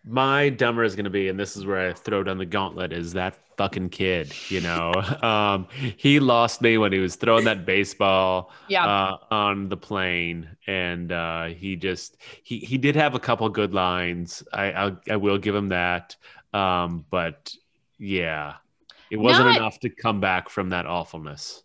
My 0.06 0.50
dumber 0.50 0.84
is 0.84 0.96
going 0.96 1.06
to 1.06 1.10
be, 1.10 1.28
and 1.28 1.40
this 1.40 1.58
is 1.58 1.66
where 1.66 1.90
I 1.90 1.94
throw 1.94 2.24
down 2.24 2.38
the 2.38 2.46
gauntlet, 2.46 2.94
is 2.94 3.14
that 3.14 3.38
fucking 3.58 3.90
kid. 3.90 4.34
You 4.50 4.62
know, 4.62 4.94
um, 5.22 5.68
he 5.98 6.20
lost 6.20 6.62
me 6.62 6.78
when 6.78 6.94
he 6.94 7.00
was 7.00 7.16
throwing 7.16 7.46
that 7.46 7.66
baseball 7.66 8.52
yeah 8.68 8.86
uh, 8.86 9.18
on 9.32 9.70
the 9.70 9.78
plane, 9.78 10.50
and 10.68 11.12
uh, 11.12 11.46
he 11.46 11.76
just 11.76 12.18
he 12.44 12.60
he 12.60 12.78
did 12.78 12.96
have 12.96 13.16
a 13.16 13.20
couple 13.20 13.48
good 13.50 13.74
lines. 13.74 14.44
I 14.54 14.72
I'll, 14.72 15.02
I 15.10 15.16
will 15.18 15.38
give 15.38 15.56
him 15.56 15.70
that, 15.70 16.16
um, 16.54 17.06
but 17.10 17.54
yeah, 17.98 18.56
it 19.12 19.18
wasn't 19.18 19.48
Not- 19.48 19.58
enough 19.58 19.80
to 19.82 19.90
come 19.90 20.22
back 20.22 20.50
from 20.50 20.70
that 20.70 20.86
awfulness. 20.86 21.64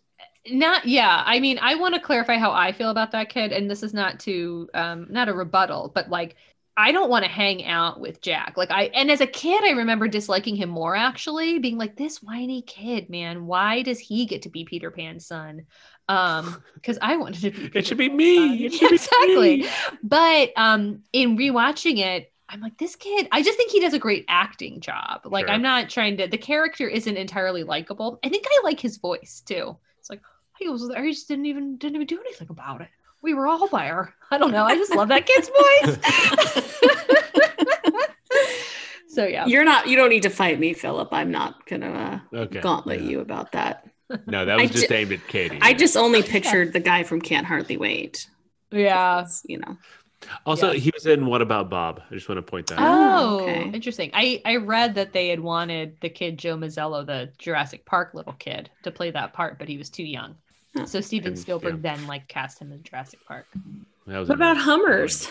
not 0.49 0.85
yeah 0.85 1.23
i 1.25 1.39
mean 1.39 1.57
i 1.61 1.73
want 1.73 1.95
to 1.95 2.01
clarify 2.01 2.37
how 2.37 2.51
i 2.51 2.69
feel 2.69 2.89
about 2.89 3.11
that 3.11 3.29
kid 3.29 3.53
and 3.53 3.71
this 3.71 3.81
is 3.81 3.93
not 3.93 4.19
to 4.19 4.67
um 4.73 5.07
not 5.09 5.29
a 5.29 5.33
rebuttal 5.33 5.89
but 5.95 6.09
like 6.09 6.35
i 6.75 6.91
don't 6.91 7.09
want 7.09 7.23
to 7.23 7.29
hang 7.31 7.65
out 7.65 7.99
with 7.99 8.21
jack 8.21 8.55
like 8.57 8.71
i 8.71 8.83
and 8.93 9.11
as 9.11 9.21
a 9.21 9.27
kid 9.27 9.63
i 9.63 9.71
remember 9.71 10.07
disliking 10.07 10.55
him 10.55 10.69
more 10.69 10.95
actually 10.95 11.59
being 11.59 11.77
like 11.77 11.95
this 11.95 12.21
whiny 12.23 12.61
kid 12.63 13.09
man 13.09 13.45
why 13.45 13.81
does 13.81 13.99
he 13.99 14.25
get 14.25 14.41
to 14.43 14.49
be 14.49 14.65
peter 14.65 14.89
pan's 14.91 15.25
son 15.25 15.65
um 16.09 16.61
because 16.75 16.97
i 17.01 17.15
wanted 17.17 17.41
to 17.41 17.51
be 17.51 17.77
It 17.77 17.85
should 17.85 17.97
Peter 17.97 18.09
be 18.09 18.09
me. 18.09 18.69
Should 18.69 18.89
be 18.89 18.95
exactly 18.95 19.57
me. 19.57 19.69
but 20.03 20.51
um 20.55 21.03
in 21.13 21.37
rewatching 21.37 21.99
it 21.99 22.31
i'm 22.49 22.61
like 22.61 22.77
this 22.77 22.95
kid 22.95 23.27
i 23.31 23.41
just 23.41 23.57
think 23.57 23.71
he 23.71 23.79
does 23.79 23.93
a 23.93 23.99
great 23.99 24.25
acting 24.27 24.79
job 24.81 25.21
like 25.25 25.47
Sure. 25.47 25.55
i'm 25.55 25.61
not 25.61 25.89
trying 25.89 26.17
to 26.17 26.27
the 26.27 26.37
character 26.37 26.87
isn't 26.87 27.17
entirely 27.17 27.63
likable 27.63 28.19
i 28.23 28.29
think 28.29 28.45
i 28.47 28.61
like 28.63 28.79
his 28.79 28.97
voice 28.97 29.41
too 29.45 29.77
it's 29.99 30.09
like 30.09 30.21
He 30.59 30.69
was 30.69 30.87
there. 30.87 31.03
He 31.03 31.11
just 31.11 31.27
didn't 31.27 31.45
even 31.45 31.77
didn't 31.77 31.95
even 31.95 32.07
do 32.07 32.19
anything 32.19 32.47
about 32.49 32.81
it. 32.81 32.89
We 33.23 33.33
were 33.33 33.47
all 33.47 33.67
there. 33.69 34.13
I 34.29 34.37
don't 34.37 34.51
know. 34.51 34.65
I 34.65 34.75
just 34.75 34.93
love 34.95 35.07
that 35.07 35.25
kid's 35.25 35.49
voice. 35.49 35.97
so 39.07 39.25
yeah. 39.25 39.45
You're 39.45 39.63
not. 39.63 39.87
You 39.87 39.95
don't 39.95 40.09
need 40.09 40.23
to 40.23 40.29
fight 40.29 40.59
me, 40.59 40.73
Philip. 40.73 41.09
I'm 41.11 41.31
not 41.31 41.65
gonna 41.65 42.21
uh, 42.33 42.37
Okay. 42.37 42.59
gauntlet 42.61 43.01
Yeah. 43.01 43.09
you 43.09 43.19
about 43.21 43.51
that. 43.53 43.87
No, 44.27 44.45
that 44.45 44.59
I 44.59 44.63
was 44.63 44.71
just 44.71 44.89
ju- 44.89 44.93
aimed 44.93 45.11
at 45.13 45.27
Katie. 45.27 45.57
I 45.61 45.73
just 45.73 45.95
only 45.97 46.21
pictured 46.35 46.73
the 46.73 46.79
guy 46.79 47.03
from 47.03 47.21
Can't 47.21 47.47
Hardly 47.47 47.77
Wait. 47.77 48.27
Yeah. 48.71 49.25
You 49.45 49.59
know. 49.59 49.77
also 50.45 50.71
yeah. 50.71 50.79
he 50.79 50.91
was 50.93 51.05
in 51.05 51.25
What 51.25 51.41
About 51.41 51.69
Bob? 51.69 52.01
I 52.11 52.13
just 52.15 52.27
want 52.29 52.37
to 52.39 52.43
point 52.43 52.67
that 52.67 52.79
out. 52.79 53.21
Oh, 53.21 53.39
okay. 53.41 53.69
interesting. 53.73 54.11
I 54.13 54.41
I 54.45 54.57
read 54.57 54.95
that 54.95 55.13
they 55.13 55.29
had 55.29 55.39
wanted 55.39 55.97
the 56.01 56.09
kid 56.09 56.37
Joe 56.39 56.57
Mazzello, 56.57 57.05
the 57.05 57.31
Jurassic 57.37 57.85
Park 57.85 58.13
little 58.13 58.33
kid, 58.33 58.69
to 58.83 58.91
play 58.91 59.11
that 59.11 59.33
part, 59.33 59.59
but 59.59 59.67
he 59.69 59.77
was 59.77 59.89
too 59.89 60.03
young. 60.03 60.35
Huh. 60.75 60.85
So 60.85 61.01
Steven 61.01 61.29
And, 61.29 61.39
Spielberg 61.39 61.75
yeah. 61.83 61.95
then 61.95 62.07
like 62.07 62.27
cast 62.27 62.59
him 62.59 62.71
in 62.71 62.81
Jurassic 62.83 63.19
Park. 63.27 63.45
That 64.07 64.19
was 64.19 64.29
What 64.29 64.35
about 64.35 64.57
another- 64.57 64.61
Hummers? 64.71 65.29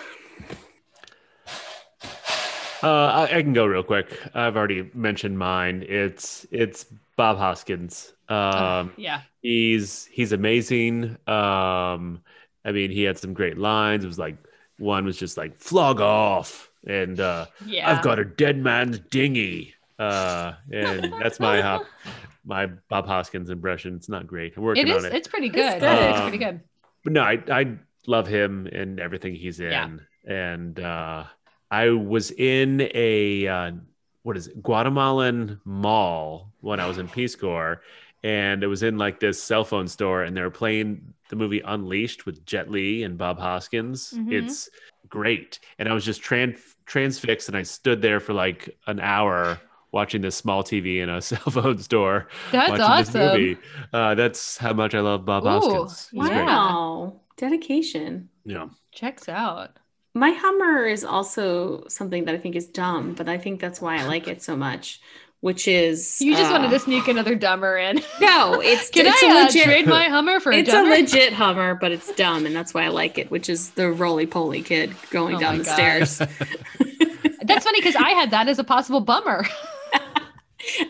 Uh, 2.82 3.27
I, 3.31 3.36
I 3.39 3.43
can 3.43 3.52
go 3.52 3.64
real 3.64 3.85
quick. 3.85 4.19
I've 4.35 4.56
already 4.56 4.90
mentioned 4.93 5.39
mine. 5.39 5.85
It's 5.89 6.44
it's 6.51 6.85
Bob 7.16 7.39
Hoskins. 7.39 8.12
Um, 8.28 8.93
yeah. 8.97 9.20
he's 9.40 10.06
he's 10.06 10.32
amazing. 10.32 11.16
Um, 11.28 12.23
I 12.64 12.73
mean, 12.73 12.90
he 12.90 13.02
had 13.05 13.19
some 13.19 13.35
great 13.35 13.56
lines. 13.56 14.02
It 14.02 14.09
was 14.09 14.19
like 14.19 14.36
one 14.78 15.05
was 15.05 15.16
just 15.16 15.36
like 15.36 15.56
"flog 15.60 16.01
off," 16.01 16.70
and 16.85 17.20
uh, 17.20 17.47
Yeah. 17.66 17.89
"I've 17.93 18.02
got 18.02 18.19
a 18.19 18.24
dead 18.24 18.59
man's 18.59 18.98
dinghy," 18.98 19.74
uh, 20.03 20.55
and 20.73 21.12
that's 21.20 21.39
my 21.41 21.61
hop, 21.61 21.83
my 22.45 22.66
Bob 22.89 23.07
Hoskins 23.07 23.51
impression. 23.51 23.95
It's 23.97 24.09
not 24.09 24.27
great. 24.27 24.57
I'm 24.57 24.62
working 24.62 24.87
It 24.87 24.91
is 24.91 25.05
on 25.05 25.11
it, 25.12 25.15
it's 25.16 25.29
pretty 25.29 25.49
good. 25.49 25.81
good. 25.81 25.83
It's 26.11 26.19
Um, 26.19 26.23
pretty 26.29 26.39
good. 26.45 26.61
but 27.05 27.12
no, 27.12 27.23
I 27.23 27.43
I 27.51 27.79
love 28.07 28.27
him 28.27 28.66
and 28.66 28.99
everything 29.01 29.35
he's 29.35 29.61
in, 29.61 29.70
Yeah. 29.70 29.89
and 30.27 30.81
uh, 30.81 31.24
I 31.70 31.91
was 31.91 32.31
in 32.33 32.89
a 32.95 33.47
uh, 33.47 33.73
what 34.23 34.37
is 34.37 34.49
it, 34.49 34.62
Guatemalan 34.62 35.61
mall 35.65 36.53
when 36.61 36.81
I 36.81 36.87
was 36.87 36.99
in 36.99 37.09
Peace 37.09 37.35
Corps, 37.37 37.81
and 38.23 38.62
it 38.62 38.66
was 38.66 38.83
in 38.83 38.99
like 38.99 39.20
this 39.20 39.43
cell 39.43 39.65
phone 39.65 39.89
store, 39.89 40.23
and 40.24 40.37
they 40.37 40.43
were 40.43 40.51
playing 40.51 41.12
the 41.29 41.37
movie 41.37 41.61
Unleashed 41.65 42.27
with 42.27 42.45
Jet 42.45 42.70
Li 42.70 43.05
and 43.05 43.16
Bob 43.16 43.39
Hoskins. 43.39 44.12
Mhm. 44.16 44.33
It's 44.33 44.69
great, 45.09 45.59
and 45.79 45.89
I 45.89 45.95
was 45.95 46.05
just 46.05 46.23
tran- 46.23 46.59
transfixed, 46.87 47.49
and 47.49 47.57
I 47.57 47.62
stood 47.62 48.03
there 48.03 48.20
for 48.20 48.33
like 48.33 48.77
an 48.87 48.99
hour. 49.01 49.59
Watching 49.93 50.23
this 50.23 50.36
small 50.36 50.64
TV 50.64 51.02
in 51.02 51.09
a 51.10 51.20
cell 51.23 51.39
phone 51.51 51.78
store, 51.78 52.28
That's 52.51 52.78
watching 52.78 52.85
awesome. 52.85 53.12
this 53.12 53.32
movie. 53.32 53.59
Uh, 53.93 54.14
that's 54.14 54.56
how 54.56 54.73
much 54.73 54.94
I 54.94 55.01
love 55.01 55.24
Bob 55.27 55.44
Ooh, 55.44 55.48
Hoskins. 55.48 56.09
He's 56.10 56.31
great. 56.31 56.44
Wow. 56.47 57.20
Dedication. 57.36 58.31
Yeah. 58.44 58.69
Checks 58.93 59.28
out. 59.28 59.78
My 60.14 60.31
Hummer 60.31 60.86
is 60.86 61.05
also 61.05 61.86
something 61.89 62.24
that 62.27 62.35
I 62.35 62.39
think 62.39 62.55
is 62.56 62.66
dumb, 62.66 63.14
but 63.14 63.28
I 63.28 63.39
think 63.39 63.60
that's 63.60 63.81
why 63.81 63.97
I 63.98 64.05
like 64.06 64.28
it 64.28 64.43
so 64.43 64.56
much. 64.56 65.01
Which 65.40 65.66
is 65.66 66.20
You 66.20 66.36
just 66.36 66.51
uh, 66.51 66.55
wanted 66.55 66.70
to 66.70 66.78
sneak 66.78 67.09
another 67.09 67.35
dumber 67.35 67.77
in. 67.77 68.01
No, 68.20 68.60
it's 68.60 68.90
Can 68.90 69.06
it's 69.06 69.23
I 69.23 69.27
a 69.27 69.31
uh, 69.31 69.44
legit 69.47 69.64
trade 69.64 69.86
my 69.89 70.05
Hummer 70.05 70.39
for 70.39 70.52
a 70.52 70.56
it's 70.59 70.69
a 70.69 70.73
dumber? 70.73 70.90
legit 70.90 71.32
Hummer, 71.32 71.74
but 71.74 71.90
it's 71.90 72.12
dumb, 72.14 72.47
and 72.47 72.55
that's 72.55 72.73
why 72.73 72.85
I 72.85 72.89
like 72.89 73.19
it. 73.19 73.31
Which 73.31 73.48
is 73.48 73.70
the 73.70 73.90
roly 73.90 74.27
poly 74.27 74.62
kid 74.62 74.94
going 75.10 75.36
Oh 75.36 75.40
down 75.40 75.59
the 75.59 75.64
God. 75.64 75.73
stairs. 75.74 76.19
That's 77.44 77.64
funny 77.64 77.81
because 77.81 77.97
I 77.97 78.10
had 78.10 78.31
that 78.31 78.47
as 78.48 78.59
a 78.60 78.64
possible 78.64 79.01
bummer. 79.01 79.44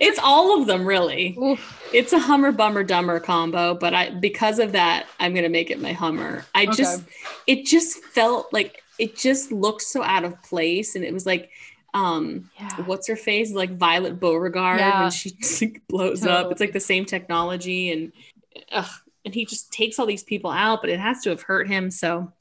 It's 0.01 0.19
all 0.23 0.61
of 0.61 0.66
them, 0.66 0.85
really. 0.86 1.36
Oof. 1.39 1.78
It's 1.93 2.12
a 2.12 2.19
Hummer 2.19 2.53
Bummer 2.53 2.85
Dumber 2.85 3.20
combo, 3.20 3.74
but 3.74 3.94
I 3.94 4.11
because 4.11 4.59
of 4.59 4.73
that, 4.73 5.07
I'm 5.20 5.35
gonna 5.35 5.49
make 5.49 5.70
it 5.70 5.81
my 5.81 5.93
Hummer. 5.93 6.44
I 6.55 6.65
Okay. 6.65 6.74
just 6.77 7.05
it 7.47 7.66
just 7.66 8.03
felt 8.05 8.53
like 8.53 8.82
it 8.99 9.16
just 9.16 9.53
looked 9.53 9.82
so 9.82 10.03
out 10.03 10.24
of 10.24 10.40
place, 10.43 10.94
and 10.94 11.05
it 11.05 11.12
was 11.12 11.27
like 11.27 11.51
um 11.94 12.51
Yeah. 12.59 12.69
what's 12.85 13.09
her 13.09 13.16
face 13.16 13.53
like 13.53 13.77
Violet 13.77 14.19
Beauregarde 14.20 14.81
Yeah. 14.81 15.03
when 15.03 15.11
she 15.11 15.31
just 15.40 15.61
like, 15.62 15.82
blows 15.89 16.24
up. 16.27 16.51
It's 16.51 16.61
like 16.61 16.73
the 16.73 16.81
same 16.81 17.05
technology, 17.05 17.93
and 17.93 18.12
ugh, 18.70 18.90
and 19.24 19.35
he 19.35 19.44
just 19.44 19.73
takes 19.73 19.99
all 19.99 20.07
these 20.07 20.24
people 20.24 20.51
out, 20.51 20.81
but 20.81 20.90
it 20.90 20.99
has 20.99 21.20
to 21.23 21.31
have 21.31 21.43
hurt 21.43 21.69
him. 21.69 21.90
So 21.90 22.32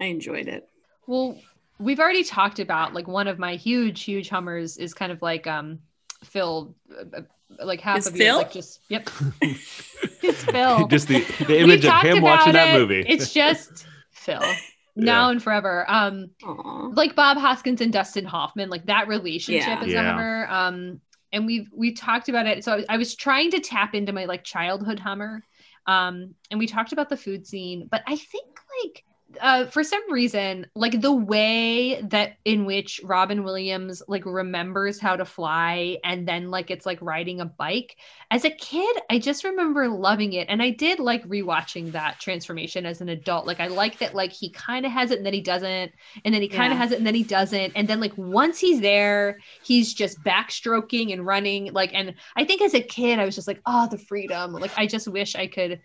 I 0.00 0.06
enjoyed 0.06 0.48
it. 0.48 0.68
Well, 1.06 1.38
we've 1.78 1.98
already 2.00 2.24
talked 2.24 2.58
about 2.60 2.94
like 2.94 3.08
one 3.08 3.26
of 3.26 3.38
my 3.38 3.56
huge, 3.56 4.02
huge 4.04 4.28
Hummers 4.28 4.76
is 4.76 4.94
kind 4.94 5.10
of 5.10 5.20
like 5.22 5.46
um 5.46 5.80
Phil, 6.24 6.74
uh, 6.90 7.18
uh, 7.18 7.64
like 7.64 7.80
half 7.80 7.98
Is 7.98 8.06
of 8.06 8.16
you 8.16 8.24
is, 8.26 8.36
like 8.36 8.52
just 8.52 8.80
yep, 8.88 9.08
it's 9.42 10.44
Phil. 10.44 10.86
just 10.88 11.08
the, 11.08 11.20
the 11.20 11.46
We 11.48 11.56
image 11.58 11.84
of 11.84 11.92
him 12.02 12.20
watching 12.20 12.50
about 12.50 12.66
that 12.66 12.78
movie. 12.78 13.04
It's 13.08 13.32
just 13.32 13.86
Phil 14.12 14.62
now 14.96 15.30
and 15.30 15.42
forever. 15.42 15.84
Um, 15.88 16.30
Aw. 16.44 16.88
like 16.94 17.14
Bob 17.16 17.38
Hoskins 17.38 17.80
and 17.80 17.92
Dustin 17.92 18.24
Hoffman, 18.24 18.70
like 18.70 18.86
that 18.86 19.08
relationship 19.08 19.66
Yeah. 19.80 19.84
is 19.84 19.92
Yeah. 19.92 20.00
a 20.02 20.04
Hummer. 20.12 20.46
Um, 20.50 21.00
and 21.32 21.46
we've 21.46 21.68
we 21.74 21.92
talked 21.92 22.28
about 22.28 22.46
it. 22.46 22.64
So 22.64 22.78
I, 22.78 22.84
I 22.90 22.96
was 22.96 23.14
trying 23.14 23.50
to 23.52 23.60
tap 23.60 23.94
into 23.94 24.12
my 24.12 24.24
like 24.26 24.44
childhood 24.44 24.98
Hummer. 24.98 25.42
Um, 25.86 26.34
and 26.50 26.58
we 26.60 26.66
talked 26.66 26.92
about 26.92 27.08
the 27.08 27.16
food 27.16 27.46
scene, 27.46 27.88
but 27.90 28.02
I 28.06 28.16
think 28.16 28.46
like 28.84 29.04
uh 29.40 29.66
for 29.66 29.84
some 29.84 30.00
reason, 30.10 30.66
like 30.74 31.00
the 31.00 31.12
way 31.12 32.00
that 32.02 32.38
in 32.44 32.64
which 32.64 33.00
Robin 33.04 33.44
Williams 33.44 34.02
like 34.08 34.24
remembers 34.26 34.98
how 34.98 35.14
to 35.16 35.24
fly 35.24 35.98
and 36.04 36.26
then 36.26 36.50
like 36.50 36.70
it's 36.70 36.86
like 36.86 36.98
riding 37.00 37.40
a 37.40 37.44
bike. 37.44 37.96
As 38.30 38.44
a 38.44 38.50
kid, 38.50 38.96
I 39.10 39.18
just 39.18 39.44
remember 39.44 39.88
loving 39.88 40.32
it. 40.32 40.48
And 40.48 40.62
I 40.62 40.70
did 40.70 40.98
like 40.98 41.24
rewatching 41.28 41.92
that 41.92 42.18
transformation 42.20 42.86
as 42.86 43.00
an 43.00 43.08
adult. 43.08 43.46
Like 43.46 43.60
I 43.60 43.68
like 43.68 43.98
that 43.98 44.14
like 44.14 44.32
he 44.32 44.50
kind 44.50 44.84
of 44.86 44.92
has 44.92 45.10
it 45.10 45.18
and 45.18 45.26
then 45.26 45.34
he 45.34 45.40
doesn't 45.42 45.92
and 46.24 46.34
then 46.34 46.42
he 46.42 46.48
kind 46.48 46.72
of 46.72 46.78
Yeah. 46.78 46.82
has 46.82 46.92
it 46.92 46.98
and 46.98 47.06
then 47.06 47.14
he 47.14 47.24
doesn't 47.24 47.72
and 47.76 47.86
then 47.88 48.00
like 48.00 48.16
once 48.16 48.58
he's 48.58 48.80
there 48.80 49.38
he's 49.62 49.94
just 49.94 50.22
backstroking 50.24 51.12
and 51.12 51.24
running 51.26 51.72
like 51.72 51.90
and 51.94 52.14
i 52.36 52.44
think 52.44 52.62
as 52.62 52.74
a 52.74 52.80
kid 52.80 53.18
i 53.18 53.24
was 53.24 53.34
just 53.34 53.46
like 53.48 53.60
oh 53.66 53.86
the 53.90 53.98
freedom 53.98 54.52
like 54.52 54.72
i 54.76 54.86
just 54.86 55.08
wish 55.08 55.34
i 55.36 55.46
could 55.46 55.80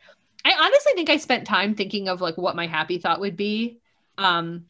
i 0.45 0.53
honestly 0.53 0.93
think 0.95 1.09
i 1.09 1.17
spent 1.17 1.45
time 1.47 1.75
thinking 1.75 2.07
of 2.07 2.21
like 2.21 2.37
what 2.37 2.55
my 2.55 2.67
happy 2.67 2.97
thought 2.97 3.19
would 3.19 3.35
be 3.35 3.79
um 4.17 4.65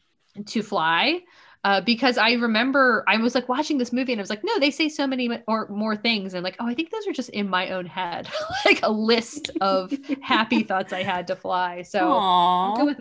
to 0.46 0.62
fly 0.62 1.20
uh, 1.66 1.80
because 1.80 2.16
I 2.16 2.34
remember 2.34 3.02
I 3.08 3.16
was 3.16 3.34
like 3.34 3.48
watching 3.48 3.76
this 3.76 3.92
movie 3.92 4.12
and 4.12 4.20
I 4.20 4.22
was 4.22 4.30
like, 4.30 4.44
no, 4.44 4.60
they 4.60 4.70
say 4.70 4.88
so 4.88 5.04
many 5.04 5.28
or 5.48 5.66
more 5.66 5.96
things. 5.96 6.32
And 6.32 6.44
like, 6.44 6.54
oh, 6.60 6.66
I 6.68 6.74
think 6.74 6.92
those 6.92 7.08
are 7.08 7.12
just 7.12 7.28
in 7.30 7.48
my 7.48 7.70
own 7.70 7.86
head, 7.86 8.28
like 8.64 8.78
a 8.84 8.90
list 8.92 9.50
of 9.60 9.92
happy 10.22 10.62
thoughts 10.62 10.92
I 10.92 11.02
had 11.02 11.26
to 11.26 11.34
fly. 11.34 11.82
So 11.82 12.22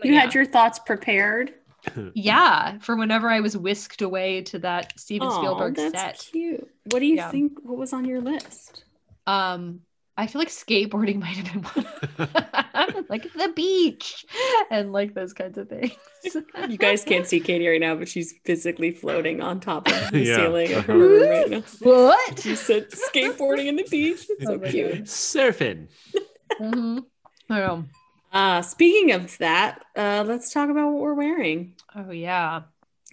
you 0.04 0.16
had 0.16 0.34
your 0.34 0.46
thoughts 0.46 0.80
prepared. 0.80 1.54
yeah, 2.16 2.80
for 2.80 2.96
whenever 2.96 3.30
I 3.30 3.40
was 3.40 3.56
whisked 3.56 4.02
away 4.02 4.42
to 4.44 4.58
that 4.60 5.00
Steven 5.00 5.30
Aw, 5.30 5.44
Spielberg 5.44 5.76
that's 5.78 6.02
set. 6.02 6.18
cute. 6.32 6.68
What 6.86 7.02
do 7.02 7.06
you 7.06 7.18
Yeah. 7.18 7.30
think? 7.30 7.60
What 7.62 7.78
was 7.78 7.94
on 7.94 8.06
your 8.06 8.22
list? 8.22 8.84
Um, 9.28 9.82
I 10.18 10.28
feel 10.28 10.40
like 10.40 10.48
skateboarding 10.50 11.20
might 11.20 11.36
have 11.38 11.52
been 11.52 11.64
one. 11.64 13.06
like 13.10 13.32
the 13.34 13.50
beach 13.56 14.26
and 14.72 14.92
like 14.94 15.14
those 15.14 15.34
kinds 15.34 15.58
of 15.58 15.70
things. 15.70 15.92
You 16.68 16.78
guys 16.78 17.04
can't 17.04 17.26
see 17.28 17.40
Katie 17.40 17.68
right 17.68 17.82
now, 17.82 17.96
but 17.96 18.08
she's 18.08 18.34
physically 18.46 18.92
floating 18.92 19.42
on 19.42 19.60
top 19.60 19.88
of 19.88 19.94
the 20.12 20.24
Yeah. 20.24 20.38
ceiling 20.38 20.74
of 20.74 20.86
her 20.86 20.98
room 20.98 21.30
right 21.30 21.50
now. 21.50 21.64
what? 21.84 22.40
She 22.40 22.56
said 22.56 22.90
skateboarding 22.92 23.68
in 23.68 23.76
the 23.76 23.84
beach. 23.84 24.26
It's 24.30 24.44
so 24.44 24.56
Oh 24.56 24.60
cute. 24.60 25.04
Surfing. 25.06 25.88
hmm 26.58 27.00
I 27.50 27.60
know. 27.60 27.86
Uh, 28.32 28.62
speaking 28.62 29.12
of 29.12 29.38
that, 29.38 29.86
uh, 29.96 30.24
let's 30.28 30.52
talk 30.52 30.70
about 30.70 30.92
what 30.92 31.02
we're 31.02 31.14
wearing. 31.14 31.76
Oh 31.96 32.12
yeah. 32.12 32.64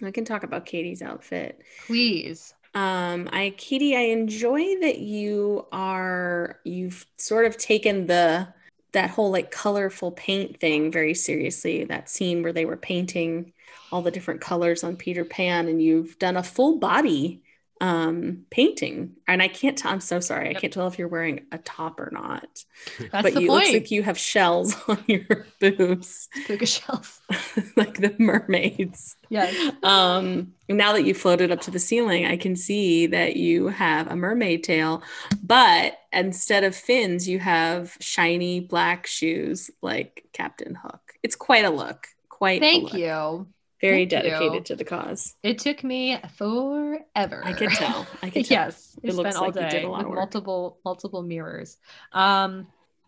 I 0.03 0.11
can 0.11 0.25
talk 0.25 0.43
about 0.43 0.65
Katie's 0.65 1.01
outfit. 1.01 1.61
Please. 1.87 2.53
Um, 2.73 3.29
I 3.31 3.53
Katie, 3.57 3.95
I 3.95 4.01
enjoy 4.01 4.79
that 4.81 4.99
you 4.99 5.67
are 5.71 6.59
you've 6.63 7.05
sort 7.17 7.45
of 7.45 7.57
taken 7.57 8.07
the 8.07 8.53
that 8.93 9.09
whole 9.11 9.31
like 9.31 9.51
colorful 9.51 10.11
paint 10.11 10.59
thing 10.59 10.91
very 10.91 11.13
seriously. 11.13 11.83
That 11.85 12.09
scene 12.09 12.41
where 12.43 12.53
they 12.53 12.65
were 12.65 12.77
painting 12.77 13.53
all 13.91 14.01
the 14.01 14.11
different 14.11 14.41
colors 14.41 14.83
on 14.83 14.97
Peter 14.97 15.23
Pan, 15.25 15.67
and 15.67 15.81
you've 15.81 16.17
done 16.19 16.37
a 16.37 16.43
full 16.43 16.79
body 16.79 17.43
um 17.81 18.45
painting. 18.49 19.15
And 19.27 19.41
I 19.41 19.47
can't 19.47 19.77
tell, 19.77 19.91
I'm 19.91 19.99
so 19.99 20.19
sorry, 20.19 20.49
I 20.49 20.53
can't 20.53 20.71
tell 20.71 20.87
if 20.87 20.97
you're 20.97 21.07
wearing 21.07 21.45
a 21.51 21.57
top 21.57 21.99
or 21.99 22.09
not. 22.11 22.63
That's 22.99 23.23
but 23.23 23.33
the 23.33 23.41
you 23.41 23.47
point. 23.47 23.63
looks 23.63 23.73
like 23.73 23.91
you 23.91 24.03
have 24.03 24.17
shells 24.17 24.75
on 24.87 25.03
your 25.07 25.47
boobs, 25.59 26.29
Puka 26.45 26.65
shells. 26.65 27.19
like 27.75 27.95
the 27.95 28.15
mermaids. 28.19 29.15
Yes. 29.29 29.73
Um, 29.83 30.53
now 30.69 30.93
that 30.93 31.03
you 31.03 31.13
floated 31.13 31.51
up 31.51 31.61
to 31.61 31.71
the 31.71 31.79
ceiling, 31.79 32.25
I 32.25 32.37
can 32.37 32.55
see 32.55 33.07
that 33.07 33.35
you 33.35 33.67
have 33.67 34.07
a 34.07 34.15
mermaid 34.15 34.63
tail, 34.63 35.03
but 35.43 35.97
instead 36.11 36.63
of 36.63 36.75
fins, 36.75 37.27
you 37.27 37.39
have 37.39 37.97
shiny 37.99 38.59
black 38.59 39.07
shoes 39.07 39.69
like 39.81 40.25
Captain 40.31 40.75
Hook. 40.75 41.13
It's 41.21 41.35
quite 41.35 41.65
a 41.65 41.69
look. 41.69 42.07
Quite. 42.29 42.61
a 42.61 42.65
Thank 42.65 42.93
look. 42.93 42.93
you. 42.93 43.47
Very 43.83 44.07
Thank 44.07 44.13
you. 44.13 44.29
dedicated 44.29 44.65
to 44.67 44.75
the 44.77 44.83
cause. 44.85 45.35
It 45.43 45.59
took 45.59 45.83
me 45.83 46.17
forever. 46.37 47.41
I 47.43 47.53
could 47.53 47.69
tell. 47.71 48.07
I 48.23 48.29
could 48.29 48.45
tell. 48.49 48.57
yes. 48.65 48.97
I 49.03 49.07
It 49.09 49.15
looks 49.15 49.35
spent 49.35 49.35
all 49.35 49.51
like 49.51 49.55
you 49.55 49.61
day 49.61 49.69
did 49.81 49.83
a 49.83 49.89
lot 49.89 49.97
with 49.99 50.07
of 50.07 50.13
multiple 50.13 50.79
multiple 50.85 51.21
mirrors. 51.21 51.77
Um 52.13 52.67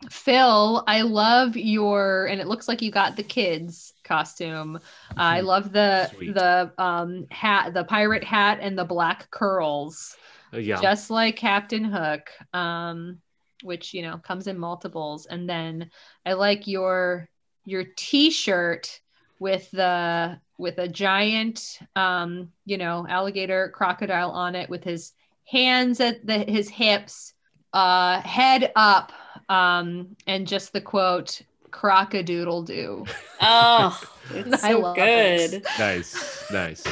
Phil, 0.09 0.83
I 0.87 1.01
love 1.01 1.55
your, 1.55 2.25
and 2.25 2.41
it 2.41 2.47
looks 2.47 2.67
like 2.67 2.81
you 2.81 2.91
got 2.91 3.15
the 3.15 3.23
kids 3.23 3.93
costume. 4.03 4.75
Uh, 4.75 4.79
I 5.17 5.39
love 5.39 5.71
the 5.71 6.09
Sweet. 6.09 6.33
the 6.35 6.73
um 6.77 7.25
hat, 7.31 7.73
the 7.73 7.85
pirate 7.85 8.23
hat, 8.23 8.59
and 8.61 8.77
the 8.77 8.83
black 8.83 9.31
curls, 9.31 10.15
Uh, 10.53 10.57
yeah. 10.57 10.81
just 10.81 11.09
like 11.09 11.37
Captain 11.37 11.85
Hook. 11.85 12.29
Um, 12.53 13.19
which 13.63 13.93
you 13.93 14.01
know 14.01 14.17
comes 14.17 14.47
in 14.47 14.59
multiples. 14.59 15.25
And 15.27 15.49
then 15.49 15.89
I 16.25 16.33
like 16.33 16.67
your 16.67 17.29
your 17.63 17.85
T-shirt 17.95 18.99
with 19.39 19.71
the 19.71 20.39
with 20.57 20.77
a 20.77 20.87
giant 20.87 21.79
um 21.95 22.51
you 22.65 22.77
know 22.77 23.05
alligator 23.09 23.69
crocodile 23.75 24.31
on 24.31 24.55
it 24.55 24.69
with 24.69 24.83
his 24.83 25.13
hands 25.45 25.99
at 25.99 26.25
the 26.25 26.39
his 26.39 26.69
hips 26.69 27.33
uh 27.73 28.21
head 28.21 28.71
up 28.75 29.11
um 29.49 30.15
and 30.27 30.47
just 30.47 30.73
the 30.73 30.81
quote 30.81 31.41
crockadoodle 31.71 32.65
do. 32.65 33.05
Oh, 33.41 34.01
it's 34.33 34.63
I 34.63 34.71
so 34.71 34.79
love 34.79 34.95
good. 34.95 35.53
it. 35.55 35.65
nice, 35.77 36.49
nice. 36.49 36.83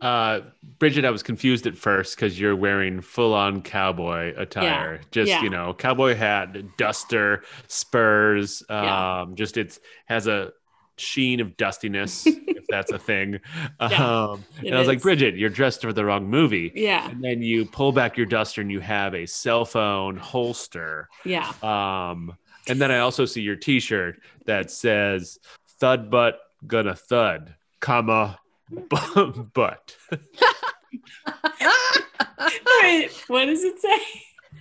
Uh, 0.00 0.40
Bridget, 0.78 1.04
I 1.04 1.10
was 1.10 1.22
confused 1.22 1.66
at 1.66 1.76
first 1.76 2.16
because 2.16 2.40
you're 2.40 2.56
wearing 2.56 3.02
full-on 3.02 3.60
cowboy 3.60 4.32
attire. 4.34 5.02
Just 5.10 5.28
yeah. 5.28 5.42
you 5.42 5.50
know, 5.50 5.74
cowboy 5.74 6.14
hat, 6.14 6.56
duster, 6.78 7.42
spurs. 7.68 8.62
Um, 8.70 8.82
Yeah. 8.82 9.26
just 9.34 9.58
it's 9.58 9.78
has 10.06 10.26
a 10.26 10.52
sheen 10.96 11.40
of 11.40 11.56
dustiness, 11.56 12.26
if 12.26 12.66
that's 12.68 12.90
a 12.92 12.98
thing. 12.98 13.40
Yeah, 13.80 14.24
um, 14.30 14.44
and 14.58 14.74
I 14.74 14.78
was 14.78 14.88
like. 14.88 15.02
Bridget, 15.02 15.36
you're 15.36 15.50
dressed 15.50 15.82
for 15.82 15.92
the 15.92 16.04
wrong 16.04 16.26
movie. 16.28 16.72
Yeah, 16.74 17.08
And 17.10 17.22
then 17.22 17.42
you 17.42 17.64
pull 17.66 17.92
back 17.92 18.16
your 18.16 18.26
duster 18.26 18.60
and 18.60 18.70
you 18.70 18.80
have 18.80 19.14
a 19.14 19.26
cell 19.26 19.64
phone 19.64 20.16
holster. 20.16 21.08
yeah. 21.24 21.52
Um, 21.62 22.36
and 22.68 22.80
then 22.80 22.90
I 22.90 22.98
also 23.00 23.24
see 23.26 23.42
your 23.42 23.56
T-shirt 23.56 24.20
that 24.46 24.70
says 24.70 25.38
"Thud 25.80 26.10
butt 26.10 26.38
gonna 26.66 26.94
thud, 26.94 27.54
comma 27.80 28.38
bu- 28.70 29.44
butt." 29.52 29.96
Wait, 32.82 33.10
what 33.28 33.46
does 33.46 33.62
it 33.64 33.80
say? 33.80 33.98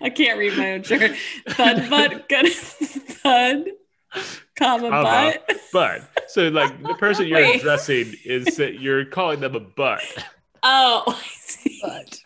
I 0.02 0.10
can't 0.10 0.38
read 0.40 0.58
my 0.58 0.74
own 0.74 0.84
shirt. 0.84 1.16
Thud 1.50 1.90
butt 1.90 2.28
gonna 2.30 2.50
thud, 2.50 3.66
comma 4.58 4.90
Comma. 4.90 5.04
butt. 5.48 5.60
Butt. 5.72 6.02
So 6.28 6.50
like 6.50 6.82
the 6.84 6.94
person 6.96 7.28
you're 7.28 7.40
Wait. 7.40 7.60
addressing 7.60 8.14
is 8.26 8.56
that 8.58 8.80
you're 8.80 9.06
calling 9.06 9.40
them 9.40 9.56
a 9.56 9.60
butt. 9.60 10.02
Oh, 10.66 11.04
I 11.08 11.22
see. 11.42 11.80
but 11.84 12.20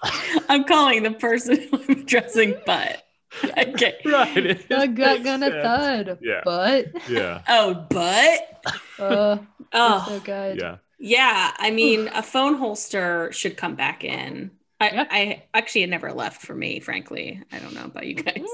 I'm 0.48 0.64
calling 0.66 1.02
the 1.02 1.10
person 1.12 1.68
I'm 1.74 1.90
addressing 1.90 2.54
butt. 2.66 3.04
Okay. 3.44 3.96
Right. 4.06 4.46
It 4.46 4.70
the 4.70 4.88
gut 4.88 5.24
gonna 5.24 5.48
sense. 5.50 5.64
thud 5.64 6.20
Yeah. 6.22 6.42
but 6.46 7.10
Yeah. 7.10 7.42
Oh, 7.48 7.74
butt. 7.90 8.64
uh 9.00 9.38
Oh, 9.74 10.06
so 10.08 10.20
good 10.20 10.58
Yeah. 10.60 10.78
Yeah, 11.00 11.52
I 11.58 11.72
mean, 11.72 12.08
a 12.10 12.24
phone 12.24 12.56
holster 12.56 13.32
should 13.32 13.58
come 13.58 13.76
back 13.76 14.04
in. 14.04 14.52
I, 14.80 14.90
Yeah. 14.92 15.06
I 15.12 15.44
actually 15.54 15.84
it 15.84 15.90
never 15.90 16.14
left 16.14 16.42
for 16.44 16.56
me, 16.56 16.80
frankly. 16.80 17.42
I 17.52 17.60
don't 17.60 17.74
know 17.74 17.86
about 17.86 18.06
you 18.08 18.16
guys, 18.16 18.46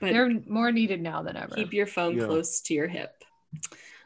but 0.00 0.12
they're 0.12 0.30
more 0.46 0.72
needed 0.72 1.00
now 1.00 1.22
than 1.22 1.36
ever 1.36 1.54
keep 1.54 1.72
your 1.72 1.86
phone 1.86 2.18
Yeah. 2.18 2.26
close 2.26 2.60
to 2.62 2.74
your 2.74 2.88
hip. 2.88 3.12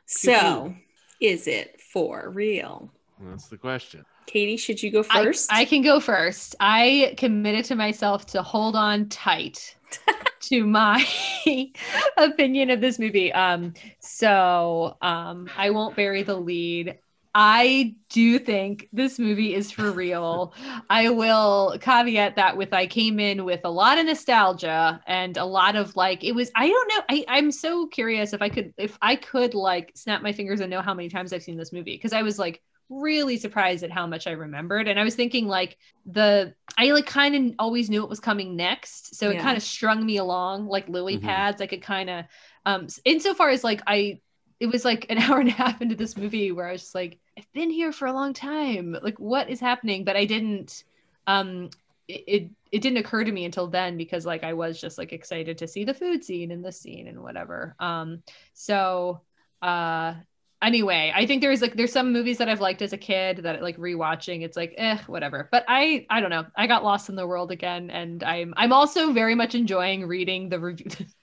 So, 0.07 0.75
is 1.21 1.47
it 1.47 1.81
for 1.93 2.31
real? 2.31 2.93
That's 3.21 3.49
the 3.49 3.57
question. 3.57 4.05
Katie, 4.27 4.57
should 4.57 4.83
you 4.83 4.91
go 4.91 5.05
I- 5.11 5.25
first? 5.25 5.53
I, 5.53 5.65
can 5.65 5.83
go 5.83 6.01
first. 6.01 6.55
I 6.61 7.15
committed 7.17 7.65
to 7.67 7.75
myself 7.75 8.27
to 8.27 8.43
hold 8.43 8.77
on 8.77 9.09
tight 9.09 9.77
to 10.43 10.65
my 10.67 11.05
opinion 12.17 12.71
of 12.71 12.81
this 12.81 12.99
movie. 12.99 13.33
Um, 13.33 13.75
so 14.01 14.97
um, 15.03 15.49
I 15.57 15.71
won't 15.71 15.97
bury 15.97 16.23
the 16.23 16.37
lead. 16.37 16.99
I 17.35 17.95
do 18.11 18.39
think 18.39 18.89
this 18.93 19.19
movie 19.19 19.55
is 19.55 19.71
for 19.71 19.91
real. 19.91 20.53
I 20.91 21.09
will 21.09 21.79
caveat 21.81 22.37
that 22.37 22.59
with 22.59 22.75
I 22.75 22.87
came 22.87 23.19
in 23.19 23.47
with 23.47 23.61
a 23.65 23.71
lot 23.71 23.97
of 23.99 24.05
nostalgia 24.05 25.01
and 25.07 25.39
a 25.39 25.45
lot 25.47 25.75
of 25.75 25.97
like 25.97 26.25
it 26.25 26.33
was 26.35 26.51
I 26.55 26.69
don't 26.69 26.89
know 26.89 27.03
I 27.09 27.25
I'm 27.29 27.51
so 27.51 27.87
curious 27.87 28.35
if 28.35 28.43
I 28.43 28.51
could 28.51 28.75
if 28.77 28.99
I 29.01 29.17
could 29.17 29.55
like 29.55 29.93
snap 29.95 30.21
my 30.23 30.33
fingers 30.33 30.61
and 30.61 30.71
know 30.71 30.83
how 30.83 30.93
many 30.93 31.09
times 31.09 31.33
I've 31.33 31.43
seen 31.43 31.57
this 31.57 31.73
movie 31.73 31.95
because 31.97 32.13
I 32.13 32.21
was 32.21 32.39
like 32.39 32.61
really 32.91 33.39
surprised 33.39 33.83
at 33.83 33.91
how 33.91 34.07
much 34.07 34.27
I 34.27 34.33
remembered 34.33 34.87
and 34.87 35.01
I 35.01 35.05
was 35.05 35.15
thinking 35.15 35.47
like 35.49 35.79
the 36.05 36.55
I 36.77 36.91
like 36.91 37.07
kind 37.07 37.35
of 37.35 37.55
always 37.59 37.89
knew 37.89 38.03
it 38.03 38.11
was 38.11 38.21
coming 38.21 38.57
next 38.57 39.15
so 39.17 39.31
it 39.31 39.39
kind 39.39 39.57
of 39.57 39.63
strung 39.63 40.05
me 40.05 40.19
along 40.19 40.67
like 40.67 40.87
lily 40.87 41.17
Mhm. 41.17 41.21
pads 41.25 41.63
I 41.63 41.67
could 41.67 41.81
kind 41.81 42.11
of 42.11 42.25
um 42.67 42.89
insofar 43.07 43.49
as 43.49 43.65
like 43.65 43.81
I 43.87 44.21
it 44.61 44.67
was 44.67 44.85
like 44.85 45.07
an 45.11 45.19
hour 45.19 45.41
and 45.41 45.49
a 45.49 45.53
half 45.53 45.81
into 45.81 45.95
this 45.95 46.17
movie 46.17 46.53
where 46.53 46.69
I 46.69 46.73
was 46.73 46.83
just 46.83 46.95
like, 46.95 47.19
I've 47.39 47.51
been 47.53 47.71
here 47.71 47.93
for 47.93 48.07
a 48.07 48.13
long 48.13 48.35
time. 48.35 48.97
Like, 49.03 49.19
what 49.19 49.49
is 49.49 49.61
happening? 49.61 50.05
But 50.05 50.17
I 50.17 50.25
didn't, 50.25 50.85
um, 51.27 51.71
it, 52.09 52.25
it, 52.27 52.51
it 52.73 52.83
didn't 52.83 52.99
occur 52.99 53.25
to 53.25 53.33
me 53.33 53.45
until 53.45 53.67
then 53.69 53.97
because 53.97 54.27
like 54.27 54.45
I 54.45 54.53
was 54.53 54.81
just 54.81 54.99
like 54.99 55.13
excited 55.13 55.59
to 55.59 55.69
see 55.69 55.85
the 55.85 55.95
food 55.95 56.25
scene 56.25 56.51
and 56.51 56.65
the 56.65 56.73
scene 56.73 57.09
and 57.09 57.23
whatever. 57.23 57.75
Um, 57.79 58.23
so, 58.55 59.23
uh, 59.63 60.15
anyway, 60.61 61.13
I 61.15 61.27
think 61.27 61.41
there's 61.41 61.63
like, 61.63 61.75
there's 61.77 61.93
some 61.93 62.13
movies 62.13 62.39
that 62.39 62.49
I've 62.49 62.61
liked 62.61 62.83
as 62.83 62.93
a 62.93 62.99
kid 62.99 63.39
that 63.39 63.63
like 63.63 63.79
rewatching, 63.79 64.43
it's 64.43 64.57
like, 64.57 64.75
eh, 64.77 64.99
whatever. 65.07 65.49
But 65.51 65.65
I, 65.69 66.07
I 66.11 66.21
don't 66.21 66.31
know. 66.31 66.47
I 66.57 66.67
got 66.67 66.85
lost 66.85 67.09
in 67.09 67.17
the 67.17 67.27
world 67.27 67.51
again. 67.51 67.91
And 67.91 68.23
I'm, 68.23 68.53
I'm 68.57 68.73
also 68.73 69.13
very 69.13 69.35
much 69.35 69.55
enjoying 69.55 70.07
reading 70.07 70.49
the 70.49 70.61
review, 70.61 70.87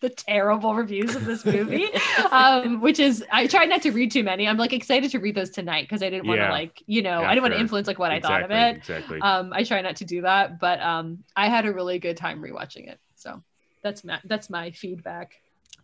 the 0.00 0.08
terrible 0.08 0.74
reviews 0.74 1.14
of 1.16 1.24
this 1.24 1.44
movie 1.56 1.86
um 2.30 2.80
which 2.80 2.98
is 3.00 3.24
i 3.32 3.46
tried 3.46 3.66
not 3.68 3.82
to 3.82 3.90
read 3.90 4.10
too 4.10 4.22
many 4.22 4.46
i'm 4.46 4.56
like 4.56 4.72
excited 4.72 5.10
to 5.10 5.18
read 5.18 5.34
those 5.34 5.50
tonight 5.50 5.82
because 5.82 6.02
i 6.02 6.10
didn't 6.10 6.26
want 6.26 6.38
to 6.38 6.44
Yeah. 6.44 6.50
like 6.52 6.82
you 6.86 7.02
know 7.02 7.22
i 7.24 7.34
didn't 7.34 7.42
want 7.42 7.54
to 7.54 7.60
influence 7.60 7.86
like 7.88 7.98
what 7.98 8.10
i 8.12 8.20
thought 8.20 8.42
of 8.42 8.50
it 8.50 8.76
Exactly. 8.76 9.20
um 9.20 9.52
i 9.52 9.64
try 9.64 9.80
not 9.80 9.96
to 9.96 10.04
do 10.04 10.22
that 10.22 10.60
but 10.60 10.80
um 10.80 11.24
i 11.36 11.48
had 11.48 11.66
a 11.66 11.72
really 11.72 11.98
good 11.98 12.16
time 12.16 12.40
rewatching 12.42 12.88
it 12.88 12.98
so 13.16 13.42
that's 13.82 14.04
my 14.04 14.18
that's 14.24 14.48
my 14.50 14.70
feedback 14.70 15.32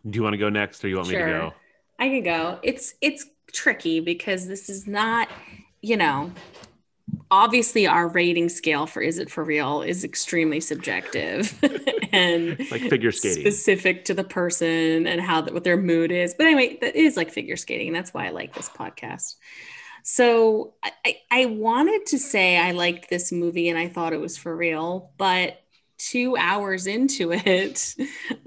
Do 0.09 0.17
you 0.19 0.23
want 0.23 0.35
to 0.35 0.39
go 0.39 0.49
next, 0.51 0.85
or 0.85 0.89
you 0.89 0.97
want 0.97 1.09
me 1.09 1.15
to 1.17 1.21
go? 1.25 1.53
I 1.99 2.09
can 2.09 2.23
go. 2.25 2.59
It's 2.63 2.95
it's 3.01 3.25
tricky 3.53 4.01
because 4.01 4.47
this 4.49 4.69
is 4.69 4.87
not, 4.87 5.29
you 5.81 5.97
know, 5.97 6.31
obviously 7.35 7.87
our 7.87 8.09
rating 8.09 8.49
scale 8.49 8.87
for 8.87 9.03
is 9.03 9.19
it 9.19 9.31
for 9.31 9.43
real 9.45 9.83
is 9.83 10.05
extremely 10.05 10.61
subjective 10.61 11.53
and 12.13 12.59
Like 12.71 12.83
figure 12.83 13.11
skating. 13.13 13.43
specific 13.43 14.05
to 14.07 14.15
the 14.15 14.25
person 14.25 15.07
and 15.07 15.21
how 15.21 15.43
what 15.47 15.65
their 15.65 15.77
mood 15.77 16.13
is. 16.13 16.35
But 16.35 16.47
anyway, 16.47 16.79
that 16.81 16.95
is 16.97 17.17
like 17.17 17.31
figure 17.33 17.57
skating. 17.57 17.89
and 17.89 17.97
That's 17.97 18.15
why 18.15 18.27
I 18.27 18.31
like 18.31 18.55
this 18.55 18.69
podcast. 18.69 19.35
So 20.03 20.75
I 21.05 21.17
I 21.31 21.47
wanted 21.47 22.07
to 22.07 22.19
say 22.19 22.57
I 22.59 22.73
liked 22.73 23.09
this 23.11 23.33
movie 23.33 23.69
and 23.71 23.79
I 23.79 23.89
thought 23.89 24.13
it 24.13 24.21
was 24.21 24.37
for 24.37 24.55
real, 24.55 25.11
but 25.17 25.61
two 25.99 26.37
hours 26.37 26.87
into 26.87 27.33
it, 27.33 27.95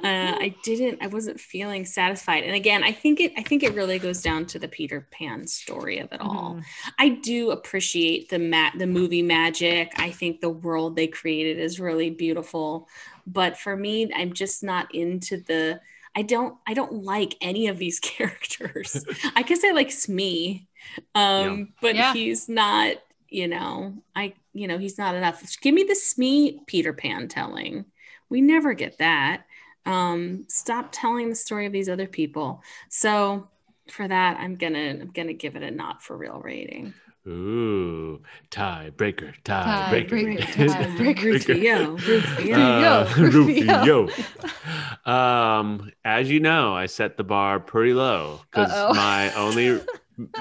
uh, 0.03 0.35
I 0.39 0.55
didn't. 0.63 1.01
I 1.01 1.07
wasn't 1.07 1.39
feeling 1.39 1.85
satisfied. 1.85 2.43
And 2.43 2.55
again, 2.55 2.83
I 2.83 2.91
think 2.91 3.19
it. 3.19 3.33
I 3.37 3.43
think 3.43 3.63
it 3.63 3.73
really 3.75 3.99
goes 3.99 4.21
down 4.21 4.45
to 4.47 4.59
the 4.59 4.67
Peter 4.67 5.07
Pan 5.11 5.47
story 5.47 5.99
of 5.99 6.11
it 6.11 6.21
all. 6.21 6.59
Mhm. 6.59 6.65
I 6.99 7.09
do 7.09 7.51
appreciate 7.51 8.29
the 8.29 8.39
mat 8.39 8.73
the 8.77 8.87
movie 8.87 9.21
magic. 9.23 9.91
I 9.97 10.11
think 10.11 10.41
the 10.41 10.49
world 10.49 10.95
they 10.95 11.07
created 11.07 11.59
is 11.59 11.79
really 11.79 12.09
beautiful. 12.09 12.87
But 13.25 13.57
for 13.57 13.75
me, 13.75 14.11
I'm 14.15 14.33
just 14.33 14.63
not 14.63 14.93
into 14.93 15.37
the 15.37 15.81
I 16.15 16.21
don't 16.23 16.55
I 16.67 16.73
don't 16.73 17.03
like 17.03 17.35
any 17.41 17.67
of 17.67 17.77
these 17.77 17.99
characters. 18.01 19.05
I 19.35 19.43
guess 19.43 19.63
I 19.63 19.71
like 19.71 19.91
Smee. 19.91 20.67
Um, 21.15 21.73
but 21.81 21.95
Yeah. 21.95 22.13
he's 22.13 22.47
not, 22.47 22.95
you 23.29 23.47
know, 23.47 23.93
I 24.15 24.33
you 24.53 24.67
know, 24.67 24.77
he's 24.77 24.97
not 24.97 25.15
enough. 25.15 25.43
Give 25.61 25.73
me 25.73 25.83
the 25.83 25.95
Smee 25.95 26.61
Peter 26.67 26.93
Pan 26.93 27.27
telling. 27.27 27.85
We 28.29 28.41
never 28.41 28.73
get 28.73 28.97
that. 28.97 29.43
Um, 29.85 30.45
stop 30.49 30.89
telling 30.91 31.29
the 31.29 31.35
story 31.35 31.65
of 31.65 31.71
these 31.71 31.87
other 31.87 32.07
people. 32.07 32.61
So 32.89 33.47
for 33.89 34.07
that, 34.07 34.37
I'm 34.39 34.55
gonna 34.55 34.89
I'm 35.01 35.11
gonna 35.13 35.33
give 35.33 35.55
it 35.55 35.63
a 35.63 35.71
not 35.71 36.03
for 36.03 36.17
real 36.17 36.41
rating. 36.43 36.93
Ooh, 37.27 38.21
tie 38.51 38.91
breaker, 38.95 39.33
tie, 39.43 39.63
Tie 39.63 39.89
breaker, 39.89 40.23
breaker, 40.23 40.67
tie 40.67 40.95
breaker. 40.97 41.27
Rufio, 41.27 41.97
Rufio. 41.97 42.57
Uh, 42.57 43.13
Rufio. 43.17 44.07
Rufio. 44.07 44.09
um, 45.05 45.91
as 46.05 46.29
you 46.31 46.39
know, 46.39 46.73
I 46.73 46.85
set 46.85 47.17
the 47.17 47.25
bar 47.25 47.59
pretty 47.59 47.93
low 47.93 48.41
because 48.49 48.71
my 48.95 49.33
only 49.33 49.81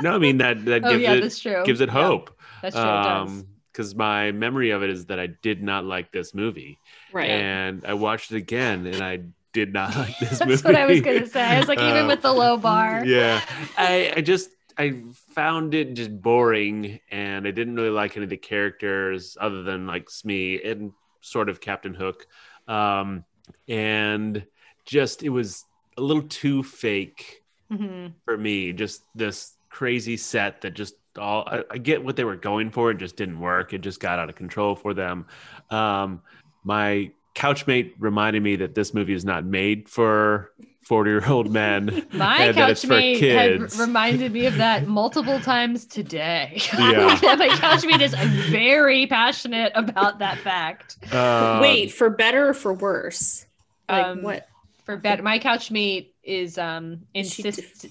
no, 0.00 0.12
I 0.12 0.18
mean 0.18 0.38
that 0.38 0.64
that 0.66 0.84
oh 0.84 0.98
gives 0.98 1.44
yeah 1.44 1.54
it 1.54 1.66
gives 1.66 1.80
it 1.80 1.88
hope. 1.88 2.35
That's 2.74 2.76
true. 2.76 2.84
Um, 2.84 3.46
because 3.72 3.94
my 3.94 4.32
memory 4.32 4.70
of 4.70 4.82
it 4.82 4.88
is 4.88 5.04
that 5.06 5.20
I 5.20 5.26
did 5.26 5.62
not 5.62 5.84
like 5.84 6.10
this 6.10 6.34
movie, 6.34 6.78
right. 7.12 7.28
and 7.28 7.84
I 7.84 7.92
watched 7.92 8.32
it 8.32 8.36
again, 8.36 8.86
and 8.86 9.02
I 9.02 9.20
did 9.52 9.72
not 9.72 9.94
like 10.04 10.18
this 10.18 10.38
that's 10.38 10.40
movie. 10.46 10.52
That's 10.52 10.64
what 10.64 10.76
i 10.76 10.84
was 10.86 11.00
gonna 11.00 11.26
say 11.26 11.42
i 11.42 11.58
was 11.58 11.66
like 11.68 11.78
even 11.80 12.02
Um, 12.02 12.06
with 12.08 12.20
the 12.20 12.32
low 12.32 12.56
bar 12.58 13.02
Yeah, 13.06 13.40
I, 13.78 14.12
I 14.16 14.20
just 14.20 14.50
I 14.78 15.02
found 15.34 15.74
it 15.74 15.94
just 15.94 16.10
boring, 16.20 17.00
and 17.10 17.46
I 17.46 17.50
didn't 17.50 17.74
really 17.76 17.88
like 17.90 18.16
any 18.16 18.24
of 18.24 18.30
the 18.30 18.36
characters 18.36 19.36
other 19.40 19.62
than 19.62 19.86
like 19.86 20.10
Smee 20.10 20.60
and 20.62 20.92
sort 21.22 21.48
of 21.48 21.60
Captain 21.60 21.94
Hook, 21.94 22.26
um, 22.68 23.24
and 23.68 24.44
just 24.84 25.22
it 25.22 25.30
was 25.30 25.64
a 25.96 26.00
little 26.02 26.22
too 26.24 26.62
fake 26.62 27.42
Mhm. 27.72 28.12
for 28.24 28.36
me. 28.36 28.72
Just 28.72 29.02
this 29.14 29.54
crazy 29.70 30.16
set 30.16 30.60
that 30.60 30.74
just 30.74 30.94
all 31.18 31.44
I, 31.46 31.62
I 31.70 31.78
get 31.78 32.02
what 32.04 32.16
they 32.16 32.24
were 32.24 32.36
going 32.36 32.70
for. 32.70 32.90
It 32.90 32.98
just 32.98 33.16
didn't 33.16 33.40
work. 33.40 33.72
It 33.72 33.78
just 33.78 34.00
got 34.00 34.18
out 34.18 34.28
of 34.28 34.36
control 34.36 34.74
for 34.74 34.94
them. 34.94 35.26
Um, 35.70 36.22
my 36.64 37.10
couchmate 37.34 37.92
reminded 37.98 38.42
me 38.42 38.56
that 38.56 38.74
this 38.74 38.94
movie 38.94 39.12
is 39.12 39.24
not 39.24 39.44
made 39.44 39.88
for 39.88 40.52
40 40.86 41.10
year 41.10 41.28
old 41.28 41.50
men. 41.52 42.06
My 42.12 42.52
that 42.52 42.70
it's 42.70 42.84
for 42.84 42.94
couchmate 42.94 43.20
had 43.20 43.58
kids. 43.60 43.78
reminded 43.78 44.32
me 44.32 44.46
of 44.46 44.56
that 44.56 44.86
multiple 44.86 45.40
times 45.40 45.84
today. 45.84 46.60
Yeah. 46.78 47.18
My 47.22 47.48
couchmate 47.48 48.00
is 48.00 48.14
very 48.50 49.06
passionate 49.06 49.72
about 49.74 50.20
that 50.20 50.38
fact. 50.38 50.96
Um, 51.12 51.60
Wait, 51.60 51.92
for 51.92 52.08
better 52.10 52.48
or 52.48 52.54
for 52.54 52.72
worse? 52.72 53.46
Like 53.88 54.06
Um, 54.06 54.22
what? 54.22 54.48
For 54.84 54.96
better, 54.96 55.22
my 55.22 55.38
couchmate 55.40 56.10
is 56.22 56.56
um 56.58 57.00
Is 57.14 57.32
she 57.32 57.44
insist 57.44 57.86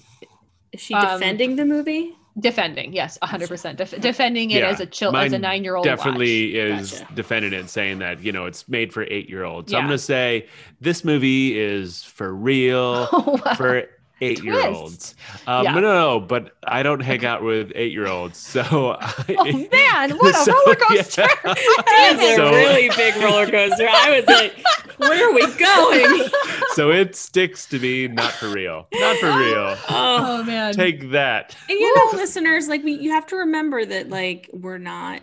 Is 0.72 0.80
she 0.80 0.94
um, 0.94 1.18
defending 1.20 1.56
the 1.56 1.66
movie? 1.66 2.16
Defending. 2.38 2.92
Yes, 2.92 3.18
hundred 3.22 3.48
percent 3.48 3.78
Def- 3.78 4.00
defending 4.00 4.50
it 4.50 4.60
Yeah, 4.60 4.68
as 4.68 4.80
a 4.80 4.86
chill 4.86 5.16
as 5.16 5.32
a 5.32 5.38
nine 5.38 5.64
year 5.64 5.76
old. 5.76 5.84
definitely 5.84 6.56
is 6.58 6.92
Gotcha. 7.00 7.14
defending 7.14 7.52
it, 7.52 7.68
saying 7.70 7.98
that 8.00 8.22
you 8.22 8.32
know 8.32 8.46
it's 8.46 8.68
made 8.68 8.92
for 8.92 9.02
eight 9.04 9.28
year 9.28 9.44
olds. 9.44 9.70
So 9.70 9.78
I'm 9.78 9.84
gonna 9.84 9.98
say 9.98 10.46
this 10.80 11.04
movie 11.04 11.58
is 11.58 12.02
for 12.04 12.34
real 12.34 13.08
oh, 13.12 13.38
for 13.56 13.84
eight 14.20 14.42
year 14.42 14.66
olds. 14.66 15.14
Um, 15.46 15.64
Yeah. 15.64 15.74
No, 15.74 15.80
no, 15.80 15.94
no, 15.94 16.20
but 16.20 16.52
I 16.66 16.82
don't 16.82 17.00
hang 17.00 17.24
out 17.24 17.42
with 17.42 17.70
eight 17.74 17.92
year 17.92 18.06
olds, 18.06 18.38
so 18.38 18.96
I, 19.00 19.24
Oh 19.38 19.52
man, 19.70 20.10
what 20.18 20.34
a 20.34 20.38
So, 20.44 20.52
roller 20.52 20.76
yeah. 20.78 20.86
coaster! 21.02 21.26
That's 21.44 22.22
a 22.22 22.36
So- 22.36 22.50
really 22.50 22.88
big 22.96 23.16
roller 23.16 23.46
coaster. 23.50 23.86
I 23.90 24.18
was 24.20 24.26
like, 24.26 24.54
where 24.98 25.28
are 25.28 25.34
we 25.34 25.46
going? 25.56 26.28
so 26.74 26.90
it 26.90 27.14
sticks 27.14 27.66
to 27.66 27.78
me, 27.78 28.08
not 28.08 28.32
for 28.32 28.48
real, 28.48 28.86
not 28.94 29.16
for 29.18 29.26
real. 29.26 29.76
Oh. 29.88 30.38
Oh 30.38 30.42
man, 30.44 30.72
Take 30.72 31.10
that. 31.10 31.54
And 31.68 31.78
you 31.78 31.94
know, 31.96 32.10
listeners, 32.18 32.68
like 32.68 32.82
we, 32.82 32.92
you 32.92 33.10
have 33.10 33.26
to 33.26 33.36
remember 33.36 33.84
that, 33.84 34.08
like, 34.08 34.48
we're 34.52 34.78
not 34.78 35.22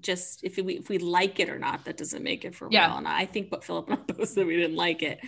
just 0.00 0.44
if 0.44 0.56
we 0.58 0.74
if 0.78 0.88
we 0.88 0.98
like 0.98 1.40
it 1.40 1.48
or 1.48 1.58
not, 1.58 1.84
that 1.86 1.96
doesn't 1.96 2.22
make 2.22 2.44
it 2.44 2.54
for 2.54 2.68
Yeah. 2.70 2.86
real. 2.86 2.98
And 2.98 3.08
I 3.08 3.26
think 3.26 3.50
what 3.50 3.64
Philip 3.64 3.88
and 3.90 3.98
I 3.98 4.12
both 4.12 4.28
said 4.28 4.46
we 4.46 4.54
didn't 4.56 4.76
like 4.76 5.02
it, 5.02 5.18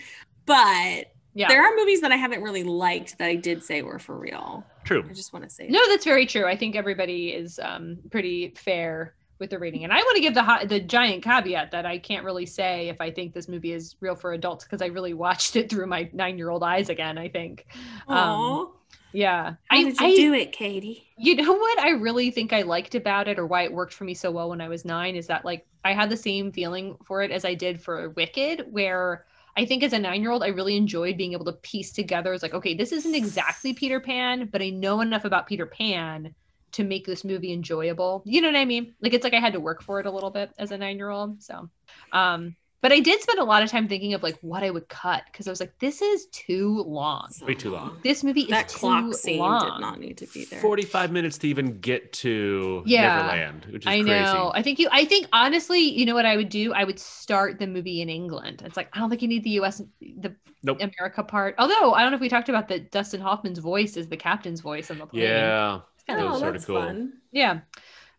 but 0.45 1.11
yeah. 1.33 1.47
there 1.47 1.63
are 1.63 1.75
movies 1.75 2.01
that 2.01 2.11
I 2.11 2.15
haven't 2.15 2.41
really 2.41 2.63
liked 2.63 3.17
that 3.17 3.27
I 3.27 3.35
did 3.35 3.63
say 3.63 3.81
were 3.81 3.99
for 3.99 4.17
real. 4.17 4.63
True. 4.83 5.05
I 5.09 5.13
just 5.13 5.33
want 5.33 5.47
to 5.47 5.49
say, 5.49 5.67
No, 5.67 5.79
that's 5.89 6.05
very 6.05 6.25
true. 6.25 6.45
I 6.45 6.55
think 6.55 6.75
everybody 6.75 7.29
is 7.29 7.59
um, 7.61 7.97
pretty 8.09 8.53
fair 8.55 9.13
with 9.39 9.49
the 9.49 9.57
rating, 9.59 9.83
and 9.83 9.91
I 9.91 9.97
want 9.97 10.15
to 10.15 10.21
give 10.21 10.33
the 10.35 10.43
hi- 10.43 10.65
the 10.65 10.79
giant 10.79 11.23
caveat 11.23 11.71
that 11.71 11.85
I 11.85 11.97
can't 11.97 12.23
really 12.23 12.45
say 12.45 12.89
if 12.89 13.01
I 13.01 13.09
think 13.09 13.33
this 13.33 13.47
movie 13.47 13.73
is 13.73 13.95
real 13.99 14.15
for 14.15 14.33
adults 14.33 14.65
because 14.65 14.81
I 14.81 14.87
really 14.87 15.13
watched 15.13 15.55
it 15.55 15.69
through 15.69 15.87
my 15.87 16.09
nine 16.13 16.37
year 16.37 16.49
old 16.49 16.63
eyes 16.63 16.89
again. 16.89 17.17
I 17.17 17.27
think, 17.27 17.65
um, 18.07 18.73
yeah. 19.13 19.55
how 19.67 19.77
I, 19.77 19.83
did 19.83 19.99
you 19.99 20.07
I- 20.07 20.15
do 20.15 20.33
it, 20.33 20.51
Katie? 20.51 21.07
You 21.17 21.35
know 21.35 21.53
what 21.53 21.79
I 21.79 21.89
really 21.91 22.31
think 22.31 22.53
I 22.53 22.61
liked 22.63 22.95
about 22.95 23.27
it, 23.27 23.39
or 23.39 23.45
why 23.45 23.63
it 23.63 23.73
worked 23.73 23.93
for 23.93 24.03
me 24.03 24.13
so 24.13 24.31
well 24.31 24.49
when 24.49 24.61
I 24.61 24.67
was 24.67 24.85
nine, 24.85 25.15
is 25.15 25.27
that 25.27 25.43
like 25.45 25.65
I 25.83 25.93
had 25.93 26.09
the 26.09 26.17
same 26.17 26.51
feeling 26.51 26.97
for 27.05 27.21
it 27.23 27.31
as 27.31 27.45
I 27.45 27.53
did 27.55 27.81
for 27.81 28.09
Wicked, 28.11 28.67
where 28.71 29.25
I 29.57 29.65
think 29.65 29.83
as 29.83 29.93
a 29.93 29.99
nine 29.99 30.21
year 30.21 30.31
old, 30.31 30.43
I 30.43 30.47
really 30.47 30.77
enjoyed 30.77 31.17
being 31.17 31.33
able 31.33 31.45
to 31.45 31.53
piece 31.53 31.91
together. 31.91 32.33
It's 32.33 32.43
like, 32.43 32.53
okay, 32.53 32.73
this 32.73 32.91
isn't 32.91 33.15
exactly 33.15 33.73
Peter 33.73 33.99
Pan, 33.99 34.49
but 34.51 34.61
I 34.61 34.69
know 34.69 35.01
enough 35.01 35.25
about 35.25 35.47
Peter 35.47 35.65
Pan 35.65 36.33
to 36.73 36.83
make 36.83 37.05
this 37.05 37.23
movie 37.23 37.51
enjoyable. 37.51 38.23
You 38.25 38.41
know 38.41 38.47
what 38.47 38.55
I 38.55 38.65
mean? 38.65 38.95
Like 39.01 39.13
it's 39.13 39.23
like 39.23 39.33
I 39.33 39.39
had 39.39 39.53
to 39.53 39.59
work 39.59 39.81
for 39.83 39.99
it 39.99 40.05
a 40.05 40.11
little 40.11 40.31
bit 40.31 40.51
as 40.57 40.71
a 40.71 40.77
nine 40.77 40.97
year 40.97 41.09
old. 41.09 41.43
So, 41.43 41.69
um, 42.11 42.55
but 42.81 42.91
I 42.91 42.99
did 42.99 43.21
spend 43.21 43.39
a 43.39 43.43
lot 43.43 43.61
of 43.63 43.69
time 43.69 43.87
thinking 43.87 44.13
of 44.13 44.23
like 44.23 44.37
what 44.41 44.63
I 44.63 44.69
would 44.71 44.89
cut 44.89 45.23
because 45.31 45.47
I 45.47 45.51
was 45.51 45.59
like, 45.59 45.77
this 45.79 46.01
is 46.01 46.25
too 46.31 46.83
long. 46.87 47.29
Way 47.43 47.53
too 47.53 47.71
long. 47.71 47.97
This 48.03 48.23
movie 48.23 48.41
is 48.41 48.47
That 48.49 48.69
too 48.69 48.77
clock 48.79 49.13
scene 49.13 49.37
long. 49.39 49.63
did 49.63 49.79
not 49.81 49.99
need 49.99 50.17
to 50.17 50.25
be 50.27 50.45
there. 50.45 50.59
45 50.61 51.11
minutes 51.11 51.37
to 51.39 51.47
even 51.47 51.79
get 51.79 52.11
to 52.13 52.83
Yeah. 52.85 53.17
Neverland, 53.21 53.65
which 53.71 53.83
is 53.83 53.87
I 53.87 54.01
crazy. 54.01 54.09
know. 54.09 54.51
I 54.55 54.61
think 54.61 54.79
you. 54.79 54.89
I 54.91 55.05
think 55.05 55.27
honestly, 55.31 55.79
you 55.79 56.05
know 56.05 56.15
what 56.15 56.25
I 56.25 56.35
would 56.35 56.49
do? 56.49 56.73
I 56.73 56.83
would 56.83 56.99
start 56.99 57.59
the 57.59 57.67
movie 57.67 58.01
in 58.01 58.09
England. 58.09 58.63
It's 58.65 58.75
like 58.77 58.89
I 58.93 58.99
don't 58.99 59.09
think 59.09 59.21
you 59.21 59.27
need 59.27 59.43
the 59.43 59.51
U.S. 59.61 59.81
the 60.01 60.35
Nope. 60.63 60.79
America 60.81 61.23
part. 61.23 61.55
Although 61.57 61.93
I 61.93 62.01
don't 62.01 62.11
know 62.11 62.15
if 62.15 62.21
we 62.21 62.29
talked 62.29 62.49
about 62.49 62.67
that. 62.69 62.91
Dustin 62.91 63.21
Hoffman's 63.21 63.59
voice 63.59 63.97
is 63.97 64.07
the 64.07 64.17
captain's 64.17 64.59
voice 64.61 64.91
on 64.91 64.97
the 64.97 65.05
plane. 65.07 65.23
Yeah. 65.23 65.79
It's 65.95 66.03
kind 66.03 66.19
That 66.19 66.25
of 66.27 66.33
oh, 66.33 66.39
sorta 66.39 66.59
cool. 66.59 66.81
fun. 66.81 67.13
yeah. 67.31 67.59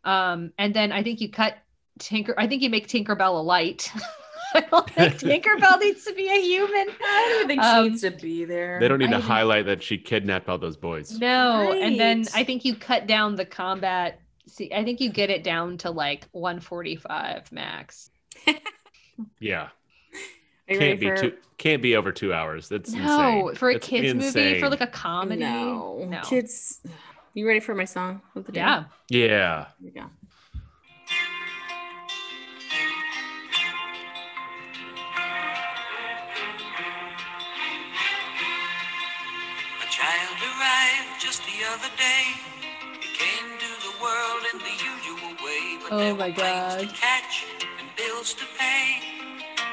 Um, 0.05 0.53
and 0.59 0.75
then 0.75 0.91
I 0.93 1.03
think 1.03 1.21
you 1.21 1.31
cut 1.31 1.59
Tinker. 1.99 2.35
I 2.39 2.47
think 2.49 2.63
you 2.63 2.71
make 2.71 2.89
Tinkerbell 2.89 3.39
a 3.39 3.43
light. 3.43 3.91
I 4.55 4.61
don't 4.71 4.89
think 4.91 5.15
Tinkerbell 5.45 5.79
needs 5.81 6.05
to 6.05 6.15
be 6.15 6.29
a 6.29 6.41
human. 6.41 6.95
I 7.05 7.27
don't 7.29 7.37
even 7.37 7.49
think 7.49 7.63
Um, 7.63 7.85
she 7.85 7.91
needs 7.91 8.03
to 8.03 8.11
be 8.11 8.45
there. 8.45 8.79
They 8.81 8.89
don't 8.89 8.99
need 8.99 9.07
I 9.07 9.13
to 9.13 9.17
didn't- 9.17 9.29
highlight 9.29 9.67
that 9.67 9.83
she 9.83 9.99
kidnapped 9.99 10.49
all 10.49 10.59
those 10.59 10.77
boys. 10.77 11.19
No, 11.19 11.73
and 11.73 11.99
then 11.99 12.25
I 12.35 12.45
think 12.45 12.65
you 12.65 12.75
cut 12.75 13.07
down 13.07 13.37
the 13.37 13.45
combat. 13.47 14.21
See, 14.47 14.73
I 14.75 14.85
think 14.85 15.01
you 15.01 15.11
get 15.11 15.31
it 15.31 15.45
down 15.45 15.79
to 15.79 15.91
like 15.91 16.27
145 16.33 17.53
max. 17.53 18.11
Yeah. 19.39 19.69
Are 20.69 20.77
Can't 20.79 20.99
be 20.99 21.09
ready 21.11 21.21
for? 21.31 21.31
two 21.31 21.37
can't 21.59 21.83
be 21.83 21.95
over 21.97 22.11
two 22.11 22.33
hours. 22.33 22.69
That's 22.69 22.93
No, 22.93 23.49
insane. 23.51 23.55
for 23.57 23.71
a 23.71 23.75
That's 23.75 23.87
kids 23.87 24.15
movie, 24.35 24.59
for 24.59 24.69
like 24.69 24.81
a 24.81 24.87
comedy. 24.89 25.41
No. 25.43 26.05
no. 26.09 26.21
kids. 26.23 26.81
You 27.35 27.47
ready 27.47 27.61
for 27.61 27.75
my 27.75 27.85
song 27.85 28.21
of 28.35 28.47
the 28.47 28.53
day? 28.53 28.61
Yeah. 28.61 28.85
Yeah. 29.09 29.67
Here 29.81 29.91
we 29.95 30.01
go. 30.01 30.07
Oh 45.95 46.17
my 46.17 46.31
God. 46.31 46.81
to 46.81 46.87
catch 46.87 47.45
and 47.61 47.89
bills 47.99 48.33
to 48.33 48.45
pay. 48.59 49.01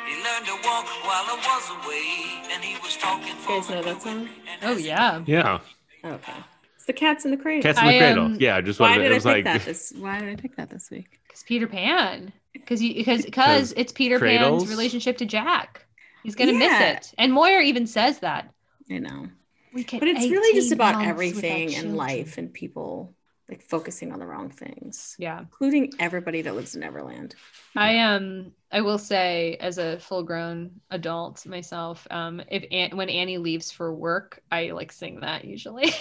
He 0.05 0.15
learned 0.15 0.45
to 0.47 0.51
walk 0.67 0.85
while 1.05 1.23
I 1.23 1.39
was 1.41 1.85
away, 1.85 2.51
and 2.53 2.61
he 2.61 2.75
was 2.83 2.97
talking 2.97 3.33
for 3.37 3.61
guys 3.61 3.69
know 3.69 3.81
that 3.83 4.01
song? 4.01 4.27
Oh 4.61 4.75
yeah. 4.75 5.23
Yeah. 5.25 5.59
Okay. 6.03 6.33
It's 6.75 6.85
the 6.85 6.91
Cats 6.91 7.23
in 7.23 7.31
the 7.31 7.37
Cradle. 7.37 7.61
Cats 7.61 7.79
in 7.79 7.87
the 7.87 7.95
I, 7.95 7.97
Cradle. 7.99 8.25
um, 8.25 8.37
yeah, 8.37 8.57
I 8.57 8.61
just 8.61 8.81
Why 8.81 8.89
wanted 8.97 9.03
did 9.03 9.11
it 9.11 9.13
I 9.13 9.15
was 9.15 9.23
pick 9.23 9.33
like 9.33 9.43
that 9.45 9.61
this? 9.65 9.93
Why 9.97 10.19
did 10.19 10.27
I 10.27 10.35
pick 10.35 10.57
that 10.57 10.69
this 10.69 10.89
week? 10.91 11.19
Because 11.25 11.43
Peter 11.43 11.67
Pan. 11.67 12.33
Because 12.51 12.83
you 12.83 12.95
because 12.95 13.23
because 13.23 13.73
it's 13.77 13.93
Peter 13.93 14.19
Cradles? 14.19 14.63
Pan's 14.63 14.69
relationship 14.69 15.19
to 15.19 15.25
Jack. 15.25 15.85
He's 16.23 16.35
gonna 16.35 16.51
miss 16.51 16.81
it. 16.81 17.13
And 17.17 17.31
Moira 17.31 17.63
even 17.63 17.87
says 17.87 18.19
that. 18.19 18.51
I 18.91 18.97
know, 18.97 19.27
We 19.73 19.85
get 19.85 20.01
but 20.01 20.09
it's 20.09 20.29
really 20.29 20.53
just 20.59 20.73
about 20.73 21.05
everything 21.05 21.71
in 21.71 21.95
life 21.95 22.37
and 22.37 22.51
people 22.51 23.15
like 23.49 23.61
focusing 23.63 24.11
on 24.13 24.19
the 24.19 24.25
wrong 24.25 24.49
things, 24.49 25.15
Yeah. 25.17 25.39
including 25.39 25.91
everybody 25.99 26.41
that 26.43 26.55
lives 26.55 26.75
in 26.75 26.81
Neverland. 26.81 27.35
I 27.75 27.99
um 27.99 28.51
I 28.71 28.81
will 28.81 28.97
say 28.99 29.57
as 29.59 29.77
a 29.77 29.99
full 29.99 30.23
grown 30.23 30.71
adult 30.91 31.45
myself, 31.45 32.07
um 32.11 32.41
if 32.49 32.63
An- 32.71 32.97
when 32.97 33.09
Annie 33.09 33.37
leaves 33.37 33.71
for 33.71 33.93
work, 33.93 34.41
I 34.51 34.71
like 34.71 34.91
sing 34.91 35.19
that 35.21 35.45
usually. 35.45 35.91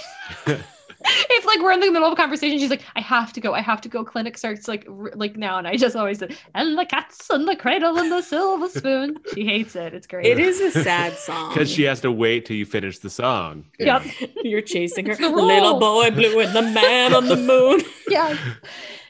if 0.46 1.44
like 1.46 1.60
we're 1.60 1.72
in 1.72 1.80
the 1.80 1.90
middle 1.90 2.08
of 2.08 2.12
a 2.12 2.16
conversation, 2.16 2.58
she's 2.58 2.70
like, 2.70 2.82
I 2.96 3.00
have 3.00 3.32
to 3.34 3.40
go, 3.40 3.54
I 3.54 3.60
have 3.60 3.80
to 3.82 3.88
go. 3.88 4.04
Clinic 4.04 4.36
starts 4.36 4.66
like 4.68 4.86
r- 4.88 5.12
like 5.14 5.36
now, 5.36 5.58
and 5.58 5.66
I 5.66 5.76
just 5.76 5.94
always 5.96 6.18
say, 6.18 6.36
and 6.54 6.76
the 6.76 6.84
cats 6.84 7.30
and 7.30 7.46
the 7.46 7.54
cradle 7.56 7.96
and 7.98 8.10
the 8.10 8.20
silver 8.22 8.68
spoon. 8.68 9.18
She 9.34 9.44
hates 9.44 9.76
it. 9.76 9.94
It's 9.94 10.06
great. 10.06 10.26
It 10.26 10.38
is 10.38 10.60
a 10.60 10.70
sad 10.82 11.16
song 11.16 11.50
because 11.50 11.70
she 11.70 11.84
has 11.84 12.00
to 12.00 12.10
wait 12.10 12.46
till 12.46 12.56
you 12.56 12.66
finish 12.66 12.98
the 12.98 13.10
song. 13.10 13.64
Yep. 13.78 14.02
You're 14.42 14.62
chasing 14.62 15.06
her, 15.06 15.14
the 15.14 15.28
little 15.28 15.78
boy 15.78 16.10
blue 16.10 16.40
and 16.40 16.54
the 16.54 16.62
man 16.62 17.14
on 17.14 17.26
the 17.26 17.36
moon. 17.36 17.80
Yeah. 18.08 18.38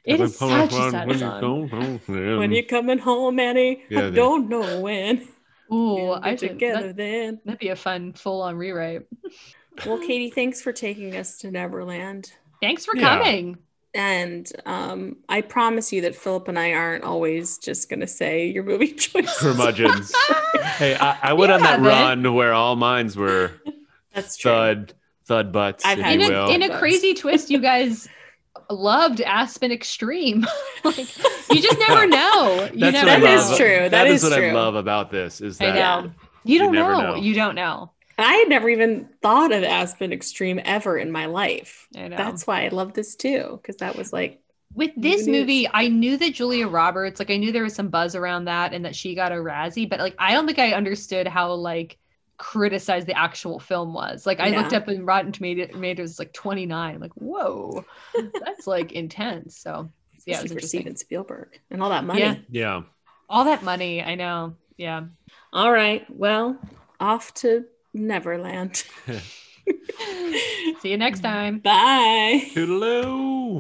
It 0.09 0.21
is 0.21 0.37
such 0.37 0.73
a 0.73 0.91
sad 0.91 1.19
song. 1.19 1.69
song. 1.69 2.01
when 2.39 2.53
you're 2.53 2.63
coming 2.65 2.99
home, 2.99 3.39
Annie, 3.39 3.83
Yeah, 3.91 3.99
I 4.07 4.11
they- 4.11 4.17
don't 4.17 4.49
know 4.49 4.81
when. 4.81 5.29
Ooh, 5.73 5.95
We'll 5.95 6.15
I 6.23 6.31
get 6.31 6.41
should. 6.41 6.49
together 6.51 6.87
That, 6.89 6.97
then. 6.97 7.41
that'd 7.45 7.59
be 7.61 7.69
a 7.69 7.77
fun 7.77 8.15
full 8.15 8.41
on 8.41 8.57
rewrite. 8.57 9.03
Well, 9.85 9.99
Katie, 10.07 10.31
thanks 10.31 10.63
for 10.63 10.73
taking 10.73 11.15
us 11.15 11.37
to 11.39 11.51
Neverland. 11.51 12.33
Thanks 12.63 12.87
for 12.87 12.97
Yeah. 12.97 13.19
coming. 13.19 13.59
And 13.95 14.51
um, 14.67 15.17
I 15.29 15.41
promise 15.43 15.93
you 15.93 16.03
that 16.03 16.15
Philip 16.15 16.49
and 16.49 16.59
I 16.59 16.73
aren't 16.73 17.05
always 17.05 17.59
just 17.59 17.89
going 17.91 18.01
to 18.01 18.07
say 18.07 18.47
your 18.47 18.63
movie 18.63 18.93
choices. 18.95 19.37
curmudgeons. 19.39 20.15
hey, 20.77 20.95
I, 20.97 21.19
I 21.23 21.33
went 21.35 21.51
You 21.51 21.55
on 21.57 21.61
that 21.63 21.81
haven't. 21.81 21.87
run 22.25 22.35
where 22.35 22.53
all 22.55 22.77
mines 22.77 23.17
were 23.17 23.53
That's 24.15 24.37
true. 24.37 24.51
thud, 24.51 24.95
thud 25.27 25.53
butts, 25.53 25.85
I've 25.85 25.99
if 25.99 26.05
had 26.05 26.15
in 26.15 26.21
you 26.21 26.35
a, 26.37 26.51
in 26.51 26.63
a 26.63 26.79
crazy 26.79 27.13
twist, 27.15 27.51
you 27.51 27.59
guys 27.61 28.09
loved 28.71 29.21
Aspen 29.21 29.73
Extreme. 29.73 30.47
like 30.85 31.09
you 31.51 31.63
just 31.63 31.79
never 31.79 32.07
know. 32.09 32.69
You 32.73 32.91
That's 32.91 32.93
never 32.93 33.07
what 33.07 33.17
I 33.17 33.21
That 33.21 33.35
know. 33.35 33.35
is 33.35 33.57
true. 33.57 33.89
That 33.89 34.07
is 34.07 34.23
is 34.23 34.23
what 34.23 34.33
true. 34.37 34.49
I 34.51 34.53
love 34.53 34.75
about 34.75 35.11
this 35.11 35.41
is 35.41 35.61
I 35.61 35.73
that 35.73 35.75
know. 35.75 36.13
You 36.45 36.59
don't 36.59 36.73
never 36.73 36.97
know. 36.97 37.01
know. 37.01 37.15
You 37.15 37.35
don't 37.35 37.55
know. 37.55 37.93
And 38.17 38.27
I 38.27 38.33
had 38.35 38.49
never 38.49 38.69
even 38.69 39.09
thought 39.23 39.53
of 39.53 39.63
Aspen 39.63 40.13
Extreme 40.13 40.61
ever 40.65 40.99
in 40.99 41.13
my 41.13 41.27
life. 41.27 41.89
I 41.97 42.09
know. 42.09 42.17
That's 42.17 42.47
why 42.47 42.65
I 42.65 42.69
love 42.69 42.93
this 42.95 43.15
too, 43.17 43.59
because 43.63 43.77
that 43.79 43.97
was 43.97 44.13
like, 44.13 44.41
With 44.75 44.93
this 44.97 45.27
movie, 45.27 45.69
I 45.73 45.89
knew 45.89 46.17
that 46.17 46.35
Julia 46.35 46.69
Roberts, 46.69 47.21
like 47.21 47.31
I 47.31 47.37
knew 47.37 47.53
there 47.53 47.63
was 47.63 47.75
some 47.75 47.89
buzz 47.89 48.15
around 48.15 48.47
that 48.47 48.75
and 48.75 48.85
that 48.85 48.97
she 48.97 49.15
got 49.15 49.33
a 49.33 49.37
Razzie, 49.37 49.89
but 49.89 50.01
like 50.01 50.15
I 50.19 50.33
don't 50.33 50.47
think 50.47 50.59
I 50.59 50.73
understood 50.73 51.27
how 51.29 51.53
like 51.55 51.99
criticized 52.39 53.07
the 53.07 53.19
actual 53.19 53.59
film 53.59 53.93
was. 53.93 54.25
Like 54.27 54.41
I 54.41 54.49
looked 54.51 54.73
up 54.73 54.89
and 54.89 55.07
Rotten 55.07 55.33
Tomato- 55.33 55.67
Tomatoes 55.67 56.13
is 56.13 56.19
like 56.19 56.33
29. 56.33 56.95
I'm 56.95 57.01
like, 57.01 57.13
whoa, 57.15 57.85
that's 58.45 58.67
like 58.67 58.93
intense. 58.93 59.59
So 59.59 59.91
yeah, 60.25 60.39
it 60.39 60.45
was 60.45 60.53
for. 60.53 60.61
Steven 60.61 60.97
Spielberg 60.97 61.61
and 61.71 61.83
all 61.83 61.91
that 61.91 62.05
money. 62.05 62.21
Yeah. 62.21 62.37
Yeah. 62.51 62.83
All 63.29 63.45
that 63.45 63.63
money, 63.63 64.03
I 64.03 64.15
know. 64.15 64.55
Yeah. 64.77 65.03
All 65.53 65.71
right. 65.71 66.07
Well, 66.09 66.59
off 67.01 67.35
to 67.35 67.65
Neverland. 67.93 68.85
See 70.81 70.91
you 70.91 70.97
next 70.97 71.21
time. 71.21 71.59
Bye. 71.59 72.49
Toodaloo. 72.55 73.55